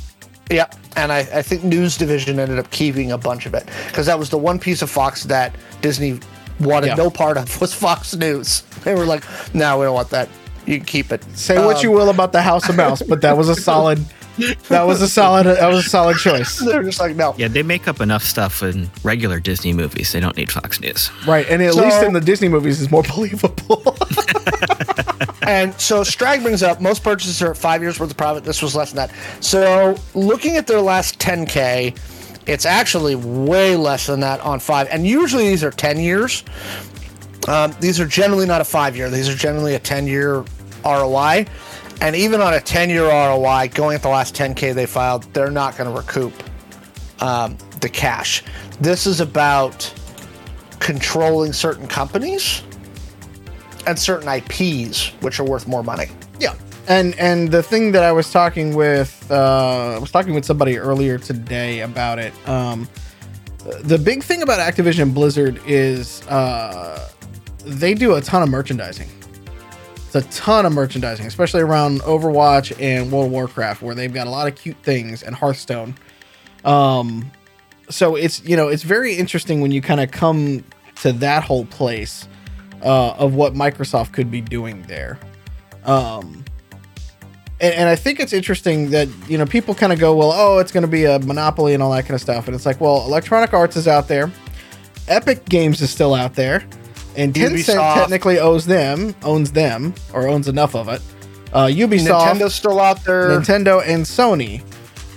the, 0.48 0.54
yeah, 0.54 0.70
and 0.96 1.12
I, 1.12 1.18
I 1.18 1.42
think 1.42 1.64
News 1.64 1.96
Division 1.98 2.38
ended 2.38 2.58
up 2.58 2.70
keeping 2.70 3.12
a 3.12 3.18
bunch 3.18 3.44
of 3.46 3.54
it 3.54 3.68
because 3.88 4.06
that 4.06 4.18
was 4.18 4.30
the 4.30 4.38
one 4.38 4.58
piece 4.58 4.80
of 4.80 4.88
Fox 4.90 5.24
that 5.24 5.54
Disney 5.82 6.18
wanted 6.60 6.88
Yeah. 6.88 6.94
no 6.94 7.10
part 7.10 7.36
of 7.36 7.60
was 7.60 7.74
Fox 7.74 8.14
News. 8.16 8.62
They 8.84 8.94
were 8.94 9.04
like, 9.04 9.24
"No, 9.52 9.78
we 9.80 9.84
don't 9.84 9.94
want 9.94 10.08
that. 10.10 10.28
You 10.64 10.76
can 10.78 10.86
keep 10.86 11.12
it." 11.12 11.22
Say 11.36 11.62
what 11.62 11.76
Um, 11.78 11.82
you 11.82 11.90
will 11.90 12.08
about 12.10 12.32
the 12.32 12.40
House 12.40 12.68
of 12.68 12.76
Mouse, 12.76 13.02
but 13.02 13.20
that 13.22 13.36
was 13.36 13.48
a 13.50 13.56
solid. 13.56 13.98
That 14.68 14.86
was 14.86 15.02
a 15.02 15.08
solid. 15.08 15.46
That 15.46 15.68
was 15.68 15.86
a 15.86 15.88
solid 15.88 16.16
choice. 16.18 16.58
They're 16.64 16.82
just 16.82 17.00
like, 17.00 17.16
"No." 17.16 17.34
Yeah, 17.36 17.48
they 17.48 17.62
make 17.62 17.88
up 17.88 18.00
enough 18.00 18.22
stuff 18.22 18.62
in 18.62 18.90
regular 19.02 19.40
Disney 19.40 19.72
movies. 19.72 20.12
They 20.12 20.20
don't 20.20 20.36
need 20.36 20.50
Fox 20.52 20.80
News. 20.80 21.10
Right, 21.26 21.46
and 21.48 21.62
at 21.62 21.74
So- 21.74 21.82
least 21.82 22.02
in 22.02 22.12
the 22.12 22.20
Disney 22.20 22.48
movies, 22.48 22.80
is 22.80 22.90
more 22.90 23.02
believable. 23.14 23.96
And 25.42 25.72
so 25.80 26.02
Strag 26.02 26.42
brings 26.42 26.62
up 26.62 26.78
most 26.82 27.02
purchases 27.02 27.40
are 27.40 27.52
at 27.52 27.56
five 27.56 27.80
years 27.80 27.98
worth 27.98 28.10
of 28.10 28.16
profit. 28.18 28.44
This 28.44 28.60
was 28.60 28.74
less 28.76 28.92
than 28.92 28.96
that. 29.08 29.14
So 29.42 29.96
looking 30.14 30.56
at 30.58 30.66
their 30.66 30.80
last 30.82 31.18
10k, 31.18 31.96
it's 32.46 32.66
actually 32.66 33.14
way 33.16 33.74
less 33.74 34.06
than 34.06 34.20
that 34.20 34.40
on 34.42 34.60
five. 34.60 34.88
And 34.90 35.06
usually 35.06 35.48
these 35.48 35.64
are 35.64 35.70
10 35.70 36.00
years. 36.00 36.44
Um, 37.46 37.74
these 37.80 37.98
are 37.98 38.04
generally 38.06 38.44
not 38.44 38.60
a 38.60 38.64
five 38.64 38.94
year. 38.94 39.08
These 39.08 39.26
are 39.28 39.34
generally 39.34 39.74
a 39.74 39.78
10 39.78 40.06
year 40.06 40.44
ROI. 40.84 41.46
And 42.00 42.14
even 42.14 42.40
on 42.40 42.54
a 42.54 42.60
10 42.60 42.90
year 42.90 43.06
ROI, 43.06 43.70
going 43.74 43.94
at 43.94 44.02
the 44.02 44.08
last 44.08 44.34
10k 44.34 44.74
they 44.74 44.86
filed, 44.86 45.24
they're 45.34 45.50
not 45.50 45.76
going 45.76 45.90
to 45.90 45.96
recoup 45.96 46.32
um, 47.20 47.56
the 47.80 47.88
cash. 47.88 48.44
This 48.80 49.06
is 49.06 49.20
about 49.20 49.92
controlling 50.78 51.52
certain 51.52 51.86
companies 51.88 52.62
and 53.86 53.98
certain 53.98 54.28
IPs, 54.28 55.08
which 55.20 55.40
are 55.40 55.44
worth 55.44 55.66
more 55.66 55.82
money. 55.82 56.06
Yeah, 56.38 56.54
and 56.86 57.18
and 57.18 57.50
the 57.50 57.62
thing 57.62 57.92
that 57.92 58.04
I 58.04 58.12
was 58.12 58.30
talking 58.30 58.74
with, 58.74 59.26
uh, 59.30 59.94
I 59.96 59.98
was 59.98 60.10
talking 60.10 60.34
with 60.34 60.44
somebody 60.44 60.78
earlier 60.78 61.18
today 61.18 61.80
about 61.80 62.18
it. 62.18 62.32
Um, 62.48 62.88
the 63.80 63.98
big 63.98 64.22
thing 64.22 64.42
about 64.42 64.60
Activision 64.60 65.12
Blizzard 65.12 65.60
is 65.66 66.26
uh, 66.28 67.10
they 67.64 67.94
do 67.94 68.14
a 68.14 68.20
ton 68.20 68.42
of 68.42 68.48
merchandising. 68.48 69.08
It's 70.08 70.14
a 70.14 70.22
ton 70.30 70.64
of 70.64 70.72
merchandising, 70.72 71.26
especially 71.26 71.60
around 71.60 72.00
Overwatch 72.00 72.74
and 72.80 73.12
World 73.12 73.26
of 73.26 73.32
Warcraft, 73.32 73.82
where 73.82 73.94
they've 73.94 74.12
got 74.12 74.26
a 74.26 74.30
lot 74.30 74.48
of 74.48 74.54
cute 74.54 74.78
things, 74.82 75.22
and 75.22 75.36
Hearthstone. 75.36 75.94
Um, 76.64 77.30
so 77.90 78.16
it's 78.16 78.42
you 78.42 78.56
know 78.56 78.68
it's 78.68 78.84
very 78.84 79.16
interesting 79.16 79.60
when 79.60 79.70
you 79.70 79.82
kind 79.82 80.00
of 80.00 80.10
come 80.10 80.64
to 81.02 81.12
that 81.12 81.44
whole 81.44 81.66
place 81.66 82.26
uh, 82.82 83.10
of 83.18 83.34
what 83.34 83.52
Microsoft 83.52 84.12
could 84.12 84.30
be 84.30 84.40
doing 84.40 84.80
there. 84.84 85.18
Um, 85.84 86.42
and, 87.60 87.74
and 87.74 87.88
I 87.90 87.94
think 87.94 88.18
it's 88.18 88.32
interesting 88.32 88.88
that 88.92 89.08
you 89.28 89.36
know 89.36 89.44
people 89.44 89.74
kind 89.74 89.92
of 89.92 89.98
go, 89.98 90.16
well, 90.16 90.32
oh, 90.34 90.58
it's 90.58 90.72
going 90.72 90.84
to 90.84 90.88
be 90.88 91.04
a 91.04 91.18
monopoly 91.18 91.74
and 91.74 91.82
all 91.82 91.92
that 91.92 92.04
kind 92.04 92.14
of 92.14 92.22
stuff, 92.22 92.46
and 92.46 92.54
it's 92.54 92.64
like, 92.64 92.80
well, 92.80 93.04
Electronic 93.04 93.52
Arts 93.52 93.76
is 93.76 93.86
out 93.86 94.08
there, 94.08 94.32
Epic 95.06 95.44
Games 95.50 95.82
is 95.82 95.90
still 95.90 96.14
out 96.14 96.34
there, 96.34 96.64
and 97.16 97.34
Tencent 97.34 97.74
Ubisoft. 97.74 97.94
technically 97.94 98.38
owns 98.38 98.66
them, 98.66 99.14
owns 99.22 99.52
them, 99.52 99.94
or 100.12 100.28
owns 100.28 100.48
enough 100.48 100.74
of 100.74 100.88
it. 100.88 101.02
Uh, 101.52 101.66
Ubisoft, 101.66 102.34
Nintendo's 102.34 102.54
still 102.54 102.78
out 102.80 103.04
there. 103.04 103.30
Nintendo, 103.30 103.82
and 103.86 104.04
Sony, 104.04 104.60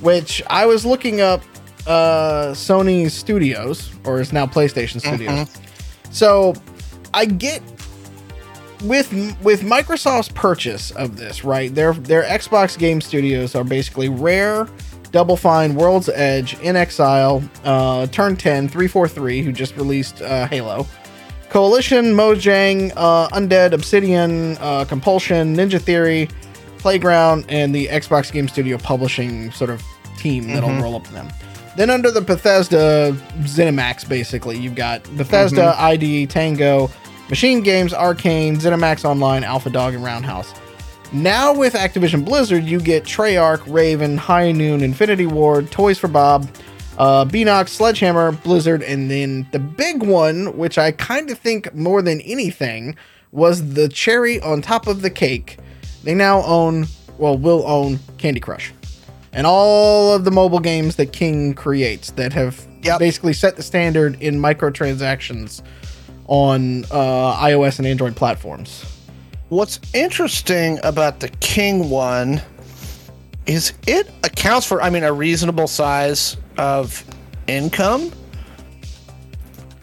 which 0.02 0.42
I 0.50 0.66
was 0.66 0.86
looking 0.86 1.22
up 1.22 1.42
uh, 1.88 2.52
Sony's 2.52 3.14
studios, 3.14 3.92
or 4.06 4.22
is 4.22 4.32
now 4.32 4.46
PlayStation 4.46 5.00
Studios. 5.00 5.58
So 6.12 6.54
I 7.14 7.26
get 7.26 7.62
with 8.84 9.12
with 9.44 9.62
Microsoft's 9.62 10.30
purchase 10.30 10.92
of 10.92 11.18
this, 11.18 11.44
right? 11.44 11.74
Their 11.74 11.94
their 11.94 12.24
Xbox 12.24 12.78
game 12.78 13.02
studios 13.02 13.56
are 13.56 13.64
basically 13.64 14.10
Rare, 14.10 14.68
Double 15.12 15.36
Fine, 15.38 15.76
World's 15.76 16.10
Edge, 16.10 16.60
In 16.62 16.76
Exile, 16.76 17.44
uh, 17.64 18.08
Turn 18.08 18.36
10, 18.36 18.70
343, 18.70 19.42
who 19.42 19.52
just 19.52 19.76
released 19.76 20.22
uh, 20.22 20.48
Halo, 20.48 20.88
Coalition, 21.52 22.14
Mojang, 22.16 22.94
uh, 22.96 23.28
Undead, 23.30 23.74
Obsidian, 23.74 24.58
uh, 24.62 24.86
Compulsion, 24.86 25.54
Ninja 25.56 25.82
Theory, 25.82 26.30
Playground, 26.78 27.46
and 27.50 27.76
the 27.76 27.88
Xbox 27.88 28.32
Game 28.32 28.48
Studio 28.48 28.78
publishing 28.78 29.52
sort 29.52 29.70
of 29.70 29.84
team 30.18 30.48
that'll 30.48 30.70
Mhm. 30.70 30.82
roll 30.82 30.96
up 30.96 31.06
to 31.08 31.14
them. 31.14 31.28
Then 31.76 31.90
under 31.90 32.10
the 32.10 32.22
Bethesda 32.22 33.14
ZeniMax, 33.44 34.08
basically, 34.08 34.58
you've 34.58 34.76
got 34.76 35.04
Bethesda, 35.18 35.76
ID, 35.78 36.26
Tango, 36.26 36.90
Machine 37.30 37.62
Games, 37.62 37.94
Arcane, 37.94 38.58
ZeniMax 38.58 39.04
Online, 39.04 39.44
Alpha 39.44 39.70
Dog, 39.70 39.94
and 39.94 40.04
Roundhouse. 40.04 40.54
Now 41.12 41.54
with 41.54 41.74
Activision 41.74 42.24
Blizzard, 42.24 42.64
you 42.64 42.80
get 42.80 43.04
Treyarch, 43.04 43.60
Raven, 43.68 44.18
High 44.18 44.54
Noon, 44.54 44.82
Infinity 44.82 45.26
Ward, 45.26 45.70
Toys 45.70 45.98
for 45.98 46.08
Bob, 46.08 46.48
uh, 47.02 47.26
Beenox, 47.26 47.70
Sledgehammer, 47.70 48.32
Blizzard, 48.32 48.84
and 48.84 49.10
then 49.10 49.48
the 49.52 49.58
big 49.58 50.04
one, 50.04 50.56
which 50.56 50.78
I 50.78 50.92
kind 50.92 51.32
of 51.32 51.40
think 51.40 51.74
more 51.74 52.04
than 52.04 52.22
anything 52.22 52.96
was 53.32 53.74
the 53.74 53.90
cherry 53.90 54.40
on 54.42 54.62
top 54.62 54.86
of 54.86 55.02
the 55.02 55.10
cake. 55.10 55.58
They 56.04 56.14
now 56.14 56.44
own, 56.44 56.86
well, 57.18 57.36
will 57.36 57.66
own 57.66 57.98
Candy 58.20 58.40
Crush 58.40 58.72
and 59.34 59.48
all 59.48 60.14
of 60.14 60.26
the 60.26 60.32
mobile 60.32 60.60
games 60.60 60.98
that 60.98 61.12
King 61.12 61.56
creates 61.56 62.12
that 62.12 62.34
have 62.34 62.68
Yep. 62.84 63.00
basically 63.00 63.34
set 63.34 63.56
the 63.56 63.64
standard 63.64 64.22
in 64.22 64.40
microtransactions 64.40 65.64
on 66.28 66.86
uh, 66.86 67.36
iOS 67.38 67.80
and 67.80 67.88
Android 67.88 68.16
platforms. 68.16 68.86
What's 69.50 69.80
interesting 69.96 70.80
about 70.84 71.20
the 71.20 71.30
King 71.40 71.90
one 71.90 72.44
is 73.48 73.74
it 73.88 74.08
accounts 74.24 74.68
for, 74.68 74.84
I 74.84 74.92
mean, 74.92 75.04
a 75.04 75.12
reasonable 75.12 75.68
size 75.68 76.38
of 76.62 77.04
income. 77.48 78.12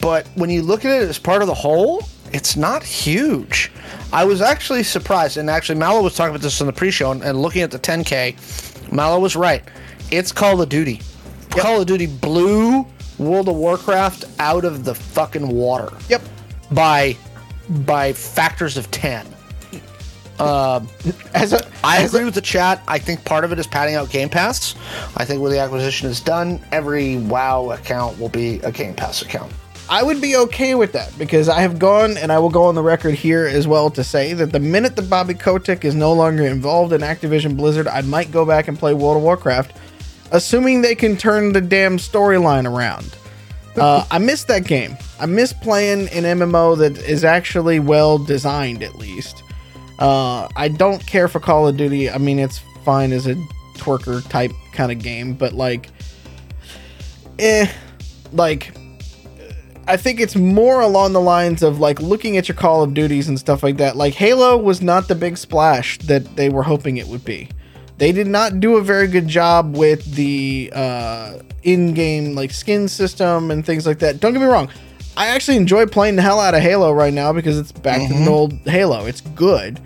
But 0.00 0.28
when 0.37 0.49
you 0.49 0.62
look 0.62 0.85
at 0.85 1.02
it 1.02 1.08
as 1.08 1.18
part 1.18 1.42
of 1.42 1.49
the 1.49 1.54
whole, 1.54 2.04
it's 2.32 2.56
not 2.56 2.85
huge. 2.85 3.73
I 4.12 4.25
was 4.25 4.40
actually 4.40 4.85
surprised, 4.85 5.37
and 5.38 5.50
actually, 5.50 5.78
Mallow 5.78 6.02
was 6.02 6.14
talking 6.14 6.30
about 6.30 6.42
this 6.42 6.61
on 6.61 6.68
the 6.68 6.73
pre-show, 6.73 7.11
and, 7.11 7.23
and 7.23 7.42
looking 7.42 7.62
at 7.62 7.73
the 7.73 7.78
10K, 7.80 8.92
Mallow 8.92 9.18
was 9.18 9.35
right. 9.35 9.62
It's 10.12 10.30
Call 10.30 10.62
of 10.62 10.68
Duty. 10.68 11.00
Call 11.50 11.80
of 11.80 11.87
Duty 11.88 12.06
blew 12.06 12.87
World 13.18 13.49
of 13.49 13.56
Warcraft 13.56 14.25
out 14.38 14.64
of 14.64 14.85
the 14.85 14.94
fucking 14.94 15.49
water 15.49 15.90
Yep. 16.08 16.23
by 16.70 17.16
by 17.85 18.12
factors 18.14 18.76
of 18.78 18.90
10. 20.38 21.14
As 21.35 21.52
a, 21.52 21.66
I 21.85 21.99
as 21.99 22.12
a- 22.12 22.16
agree 22.16 22.25
with 22.25 22.35
the 22.35 22.40
chat. 22.40 22.83
I 22.88 22.99
think 22.99 23.25
part 23.25 23.45
of 23.45 23.52
it 23.52 23.59
is 23.59 23.66
padding 23.66 23.95
out 23.95 24.11
Game 24.11 24.28
Pass. 24.28 24.75
I 25.16 25.25
think 25.25 25.42
when 25.42 25.52
the 25.52 25.59
acquisition 25.59 26.09
is 26.09 26.21
done, 26.21 26.61
every 26.73 27.16
WoW 27.16 27.71
account 27.71 28.18
will 28.18 28.28
be 28.28 28.61
a 28.61 28.73
Game 28.73 28.95
Pass 28.95 29.23
account. 29.23 29.52
I 29.90 30.02
would 30.02 30.21
be 30.21 30.37
okay 30.37 30.75
with 30.75 30.92
that 30.92 31.16
because 31.18 31.49
I 31.49 31.61
have 31.62 31.78
gone 31.78 32.18
and 32.18 32.30
I 32.30 32.38
will 32.38 32.50
go 32.50 32.64
on 32.64 32.75
the 32.75 32.83
record 32.83 33.14
here 33.14 33.47
as 33.47 33.66
well 33.66 33.88
to 33.90 34.04
say 34.04 34.35
that 34.35 34.52
the 34.52 34.61
minute 34.61 34.97
that 34.97 35.09
Bobby 35.09 35.33
Kotick 35.33 35.83
is 35.85 35.95
no 35.95 36.12
longer 36.12 36.45
involved 36.47 36.92
in 36.92 37.00
Activision 37.00 37.57
Blizzard, 37.57 37.88
I 37.88 38.02
might 38.02 38.30
go 38.30 38.45
back 38.45 38.68
and 38.68 38.78
play 38.78 38.92
World 38.92 39.16
of 39.16 39.23
Warcraft, 39.23 39.73
assuming 40.30 40.83
they 40.83 40.95
can 40.95 41.16
turn 41.16 41.54
the 41.54 41.61
damn 41.62 41.97
storyline 41.99 42.71
around. 42.71 43.14
Uh, 43.76 44.04
I 44.11 44.18
miss 44.18 44.42
that 44.45 44.64
game. 44.64 44.97
I 45.21 45.26
miss 45.26 45.52
playing 45.52 46.09
an 46.09 46.25
MMO 46.25 46.76
that 46.78 46.99
is 46.99 47.23
actually 47.23 47.78
well 47.78 48.18
designed, 48.18 48.83
at 48.83 48.97
least. 48.97 49.45
Uh, 49.99 50.49
I 50.54 50.69
don't 50.69 51.04
care 51.06 51.28
for 51.28 51.41
Call 51.41 51.67
of 51.67 51.76
Duty. 51.76 52.08
I 52.08 52.19
mean, 52.19 52.39
it's 52.39 52.58
fine 52.84 53.13
as 53.13 53.26
a 53.26 53.34
twerker 53.75 54.26
type 54.28 54.52
kind 54.73 54.93
of 54.93 55.00
game, 55.00 55.34
but 55.34 55.52
like, 55.52 55.91
eh, 57.39 57.71
like 58.32 58.73
I 59.89 59.97
think 59.97 60.21
it's 60.21 60.37
more 60.37 60.82
along 60.82 61.15
the 61.15 61.21
lines 61.21 61.63
of 61.63 61.80
like 61.80 62.00
looking 62.00 62.37
at 62.37 62.47
your 62.47 62.56
Call 62.56 62.82
of 62.82 62.93
Duties 62.93 63.28
and 63.28 63.39
stuff 63.39 63.63
like 63.63 63.78
that. 63.78 63.97
Like 63.97 64.15
Halo 64.15 64.56
was 64.56 64.82
not 64.82 65.08
the 65.08 65.15
big 65.15 65.39
splash 65.39 65.99
that 66.00 66.37
they 66.37 66.50
were 66.50 66.63
hoping 66.63 66.99
it 66.99 67.06
would 67.06 67.25
be. 67.25 67.49
They 67.97 68.13
did 68.13 68.26
not 68.26 68.61
do 68.61 68.76
a 68.76 68.82
very 68.82 69.08
good 69.08 69.26
job 69.26 69.76
with 69.76 70.15
the 70.15 70.71
uh, 70.75 71.39
in-game 71.63 72.34
like 72.34 72.52
skin 72.52 72.87
system 72.87 73.50
and 73.50 73.65
things 73.65 73.87
like 73.87 73.99
that. 74.00 74.21
Don't 74.21 74.34
get 74.34 74.41
me 74.41 74.47
wrong. 74.47 74.69
I 75.19 75.26
actually 75.31 75.57
enjoy 75.57 75.87
playing 75.87 76.15
the 76.15 76.23
hell 76.23 76.39
out 76.39 76.54
of 76.54 76.63
Halo 76.63 76.93
right 76.93 77.13
now 77.13 77.33
because 77.33 77.59
it's 77.59 77.73
back 77.73 78.07
to 78.07 78.15
the 78.15 78.31
old 78.31 78.52
Halo. 78.61 79.04
It's 79.04 79.21
good, 79.21 79.81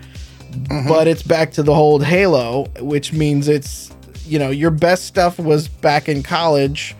but 0.87 1.07
it's 1.07 1.23
back 1.23 1.51
to 1.53 1.63
the 1.63 1.71
old 1.73 2.03
Halo, 2.03 2.65
which 2.79 3.13
means 3.13 3.47
it's 3.47 3.91
you 4.25 4.37
know 4.37 4.51
your 4.51 4.69
best 4.69 5.05
stuff 5.05 5.39
was 5.39 5.67
back 5.67 6.07
in 6.07 6.21
college 6.21 6.95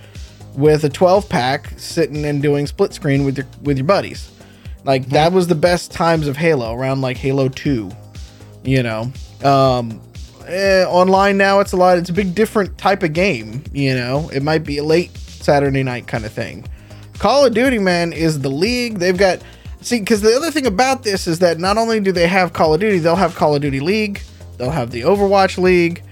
with 0.55 0.83
a 0.83 0.89
12 0.89 1.29
pack 1.29 1.73
sitting 1.77 2.25
and 2.25 2.41
doing 2.41 2.65
split 2.65 2.91
screen 2.91 3.23
with 3.23 3.37
your 3.37 3.45
with 3.61 3.77
your 3.77 3.85
buddies. 3.85 4.31
Like 4.83 5.09
that 5.09 5.31
was 5.31 5.45
the 5.45 5.55
best 5.55 5.91
times 5.91 6.27
of 6.27 6.35
Halo 6.35 6.73
around 6.73 7.01
like 7.01 7.17
Halo 7.17 7.49
2, 7.49 7.91
you 8.63 8.81
know. 8.81 9.11
Um 9.43 10.01
eh, 10.47 10.85
online 10.85 11.37
now 11.37 11.59
it's 11.59 11.73
a 11.73 11.77
lot 11.77 11.99
it's 11.99 12.09
a 12.09 12.13
big 12.13 12.33
different 12.33 12.79
type 12.79 13.03
of 13.03 13.13
game, 13.13 13.63
you 13.71 13.93
know. 13.93 14.27
It 14.33 14.41
might 14.41 14.63
be 14.63 14.79
a 14.79 14.83
late 14.83 15.15
Saturday 15.17 15.83
night 15.83 16.07
kind 16.07 16.25
of 16.25 16.33
thing. 16.33 16.65
Call 17.19 17.45
of 17.45 17.53
Duty 17.53 17.79
man 17.79 18.13
is 18.13 18.39
the 18.39 18.49
league. 18.49 18.99
They've 18.99 19.17
got 19.17 19.41
see 19.81 20.01
cuz 20.01 20.21
the 20.21 20.35
other 20.35 20.51
thing 20.51 20.65
about 20.65 21.03
this 21.03 21.27
is 21.27 21.39
that 21.39 21.59
not 21.59 21.77
only 21.77 21.99
do 21.99 22.11
they 22.11 22.27
have 22.27 22.53
Call 22.53 22.73
of 22.73 22.79
Duty, 22.79 22.99
they'll 22.99 23.15
have 23.15 23.35
Call 23.35 23.55
of 23.55 23.61
Duty 23.61 23.79
League, 23.79 24.21
they'll 24.57 24.71
have 24.71 24.91
the 24.91 25.01
Overwatch 25.01 25.57
League, 25.57 26.03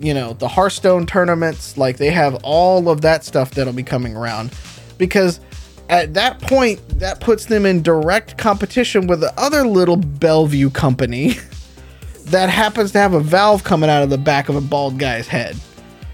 you 0.00 0.14
know 0.14 0.32
the 0.34 0.48
Hearthstone 0.48 1.06
tournaments, 1.06 1.76
like 1.76 1.96
they 1.96 2.10
have 2.10 2.34
all 2.42 2.88
of 2.88 3.02
that 3.02 3.24
stuff 3.24 3.52
that'll 3.52 3.72
be 3.72 3.82
coming 3.82 4.16
around 4.16 4.54
because 4.98 5.40
at 5.88 6.14
that 6.14 6.40
point 6.40 6.80
that 7.00 7.20
puts 7.20 7.46
them 7.46 7.66
in 7.66 7.82
direct 7.82 8.38
competition 8.38 9.06
with 9.06 9.20
the 9.20 9.32
other 9.38 9.66
little 9.66 9.96
Bellevue 9.96 10.70
company 10.70 11.34
that 12.26 12.48
happens 12.48 12.92
to 12.92 12.98
have 12.98 13.12
a 13.12 13.20
valve 13.20 13.64
coming 13.64 13.90
out 13.90 14.02
of 14.02 14.10
the 14.10 14.18
back 14.18 14.48
of 14.48 14.56
a 14.56 14.60
bald 14.60 14.98
guy's 14.98 15.26
head. 15.26 15.56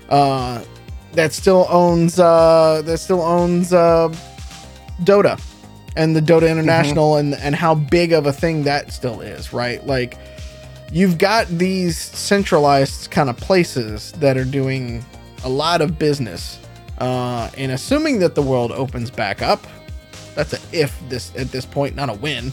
Uh 0.08 0.64
that 1.16 1.32
still 1.32 1.66
owns 1.68 2.18
uh 2.18 2.82
that 2.84 2.98
still 2.98 3.22
owns 3.22 3.72
uh 3.72 4.08
Dota 5.02 5.42
and 5.96 6.14
the 6.14 6.20
Dota 6.20 6.50
International 6.50 7.16
and 7.16 7.34
and 7.34 7.54
how 7.54 7.74
big 7.74 8.12
of 8.12 8.26
a 8.26 8.32
thing 8.32 8.64
that 8.64 8.92
still 8.92 9.20
is, 9.20 9.52
right? 9.52 9.84
Like 9.86 10.18
you've 10.92 11.18
got 11.18 11.46
these 11.48 11.98
centralized 11.98 13.10
kind 13.10 13.28
of 13.28 13.36
places 13.36 14.12
that 14.12 14.36
are 14.36 14.44
doing 14.44 15.04
a 15.44 15.48
lot 15.48 15.80
of 15.80 15.98
business. 15.98 16.60
Uh, 16.98 17.50
and 17.58 17.72
assuming 17.72 18.20
that 18.20 18.34
the 18.34 18.42
world 18.42 18.72
opens 18.72 19.10
back 19.10 19.42
up, 19.42 19.66
that's 20.34 20.52
a 20.52 20.58
if 20.72 20.96
this 21.08 21.34
at 21.36 21.50
this 21.50 21.66
point, 21.66 21.94
not 21.94 22.08
a 22.08 22.14
win. 22.14 22.52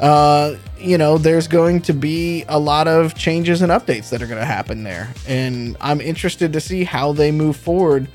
Uh, 0.00 0.56
you 0.78 0.98
know, 0.98 1.18
there's 1.18 1.48
going 1.48 1.80
to 1.82 1.92
be 1.92 2.44
a 2.48 2.58
lot 2.58 2.88
of 2.88 3.14
changes 3.14 3.62
and 3.62 3.70
updates 3.70 4.10
that 4.10 4.20
are 4.22 4.26
going 4.26 4.40
to 4.40 4.44
happen 4.44 4.82
there, 4.82 5.12
and 5.26 5.76
I'm 5.80 6.00
interested 6.00 6.52
to 6.52 6.60
see 6.60 6.84
how 6.84 7.12
they 7.12 7.30
move 7.30 7.56
forward 7.56 8.08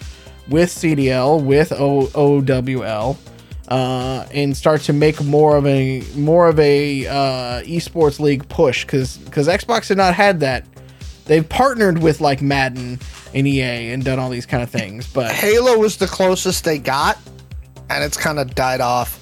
with 0.49 0.69
CDL, 0.69 1.43
with 1.43 1.71
o- 1.71 2.09
OWL, 2.13 3.17
uh, 3.69 4.25
and 4.33 4.57
start 4.57 4.81
to 4.81 4.93
make 4.93 5.23
more 5.23 5.55
of 5.55 5.65
a 5.67 6.03
more 6.15 6.47
of 6.47 6.59
a 6.59 7.07
uh, 7.07 7.61
esports 7.61 8.19
league 8.19 8.47
push 8.49 8.83
because 8.83 9.17
because 9.17 9.47
Xbox 9.47 9.87
had 9.87 9.97
not 9.97 10.13
had 10.15 10.41
that. 10.41 10.65
They've 11.25 11.47
partnered 11.47 12.01
with 12.01 12.21
like 12.21 12.41
Madden 12.41 12.99
and 13.35 13.47
EA 13.47 13.91
and 13.91 14.03
done 14.03 14.17
all 14.17 14.31
these 14.31 14.47
kind 14.47 14.63
of 14.63 14.69
things, 14.71 15.05
but 15.07 15.31
Halo 15.31 15.77
was 15.77 15.97
the 15.97 16.07
closest 16.07 16.63
they 16.63 16.79
got, 16.79 17.19
and 17.89 18.03
it's 18.03 18.17
kind 18.17 18.39
of 18.39 18.55
died 18.55 18.81
off. 18.81 19.15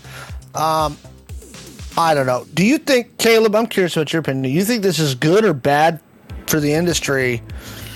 Um, 0.56 0.98
I 1.98 2.14
don't 2.14 2.28
know. 2.28 2.46
Do 2.54 2.64
you 2.66 2.78
think, 2.78 3.18
Caleb? 3.18 3.56
I'm 3.56 3.68
curious 3.68 3.96
about 3.98 4.14
your 4.14 4.20
opinion. 4.20 4.44
Do 4.44 4.50
you 4.50 4.64
think 4.64 4.84
this 4.84 5.00
is 5.00 5.16
good 5.16 5.44
or 5.44 5.54
bad 5.54 6.00
for 6.46 6.60
the 6.60 6.72
industry 6.72 7.42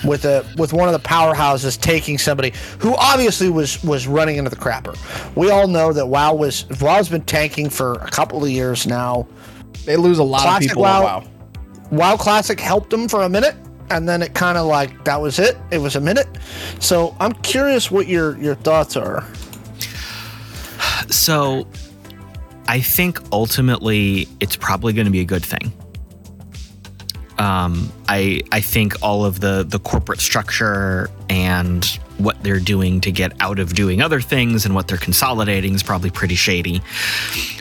with 0.04 0.24
a 0.24 0.44
with 0.56 0.72
one 0.72 0.92
of 0.92 1.00
the 1.00 1.08
powerhouses 1.08 1.80
taking 1.80 2.18
somebody 2.18 2.52
who 2.80 2.94
obviously 2.96 3.48
was 3.48 3.82
was 3.84 4.08
running 4.08 4.36
into 4.36 4.50
the 4.50 4.56
crapper? 4.56 4.96
We 5.36 5.50
all 5.50 5.68
know 5.68 5.92
that 5.92 6.06
WoW 6.06 6.34
was 6.34 6.66
WoW's 6.80 7.08
been 7.08 7.22
tanking 7.22 7.70
for 7.70 7.92
a 7.94 8.10
couple 8.10 8.42
of 8.42 8.50
years 8.50 8.86
now. 8.86 9.26
they 9.84 9.96
lose 9.96 10.18
a 10.18 10.24
lot 10.24 10.42
Classic 10.42 10.70
of 10.70 10.70
people. 10.70 10.82
WoW. 10.82 11.02
Wow. 11.02 11.24
WoW 11.92 12.16
Classic 12.16 12.58
helped 12.58 12.90
them 12.90 13.08
for 13.08 13.22
a 13.22 13.28
minute, 13.28 13.54
and 13.90 14.08
then 14.08 14.20
it 14.20 14.34
kind 14.34 14.58
of 14.58 14.66
like 14.66 15.04
that 15.04 15.20
was 15.20 15.38
it. 15.38 15.56
It 15.70 15.78
was 15.78 15.94
a 15.94 16.00
minute. 16.00 16.26
So 16.80 17.14
I'm 17.20 17.34
curious 17.34 17.88
what 17.90 18.08
your 18.08 18.36
your 18.38 18.56
thoughts 18.56 18.96
are. 18.96 19.24
So 21.08 21.66
I 22.66 22.80
think 22.80 23.18
ultimately 23.32 24.28
it's 24.40 24.56
probably 24.56 24.92
going 24.92 25.06
to 25.06 25.12
be 25.12 25.20
a 25.20 25.24
good 25.24 25.44
thing. 25.44 25.72
Um, 27.38 27.92
I 28.08 28.42
I 28.52 28.60
think 28.60 29.02
all 29.02 29.24
of 29.24 29.40
the 29.40 29.64
the 29.66 29.78
corporate 29.78 30.20
structure 30.20 31.10
and 31.28 31.84
what 32.18 32.40
they're 32.42 32.60
doing 32.60 33.00
to 33.00 33.10
get 33.10 33.32
out 33.40 33.58
of 33.58 33.74
doing 33.74 34.00
other 34.00 34.20
things 34.20 34.64
and 34.64 34.74
what 34.74 34.86
they're 34.86 34.98
consolidating 34.98 35.74
is 35.74 35.82
probably 35.82 36.10
pretty 36.10 36.34
shady. 36.34 36.82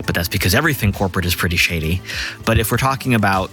But 0.06 0.14
that's 0.14 0.28
because 0.28 0.54
everything 0.54 0.92
corporate 0.92 1.26
is 1.26 1.34
pretty 1.34 1.58
shady. 1.58 2.02
But 2.46 2.60
if 2.60 2.70
we're 2.70 2.78
talking 2.78 3.16
about 3.16 3.50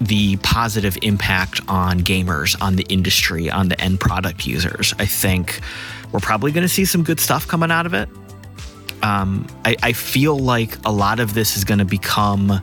the 0.00 0.36
positive 0.38 0.98
impact 1.02 1.60
on 1.68 2.00
gamers, 2.00 2.60
on 2.60 2.76
the 2.76 2.84
industry, 2.88 3.50
on 3.50 3.68
the 3.68 3.80
end 3.80 4.00
product 4.00 4.46
users, 4.46 4.94
I 4.98 5.06
think 5.06 5.60
we're 6.12 6.20
probably 6.20 6.52
going 6.52 6.62
to 6.62 6.68
see 6.68 6.84
some 6.84 7.02
good 7.02 7.20
stuff 7.20 7.46
coming 7.46 7.70
out 7.70 7.86
of 7.86 7.94
it. 7.94 8.08
Um, 9.02 9.46
I, 9.64 9.76
I 9.82 9.92
feel 9.92 10.38
like 10.38 10.76
a 10.84 10.92
lot 10.92 11.20
of 11.20 11.34
this 11.34 11.56
is 11.56 11.64
going 11.64 11.78
to 11.78 11.84
become 11.84 12.60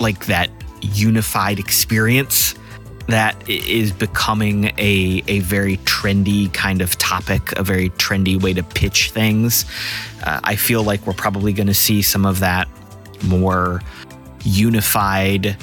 like 0.00 0.26
that 0.26 0.50
unified 0.80 1.58
experience 1.58 2.54
that 3.08 3.48
is 3.48 3.90
becoming 3.90 4.66
a, 4.76 5.22
a 5.28 5.40
very 5.40 5.78
trendy 5.78 6.52
kind 6.52 6.82
of 6.82 6.96
topic, 6.98 7.52
a 7.58 7.62
very 7.62 7.88
trendy 7.90 8.40
way 8.40 8.52
to 8.52 8.62
pitch 8.62 9.10
things. 9.10 9.64
Uh, 10.24 10.40
I 10.44 10.56
feel 10.56 10.82
like 10.82 11.06
we're 11.06 11.14
probably 11.14 11.54
going 11.54 11.68
to 11.68 11.74
see 11.74 12.02
some 12.02 12.26
of 12.26 12.40
that 12.40 12.68
more 13.24 13.80
unified 14.44 15.56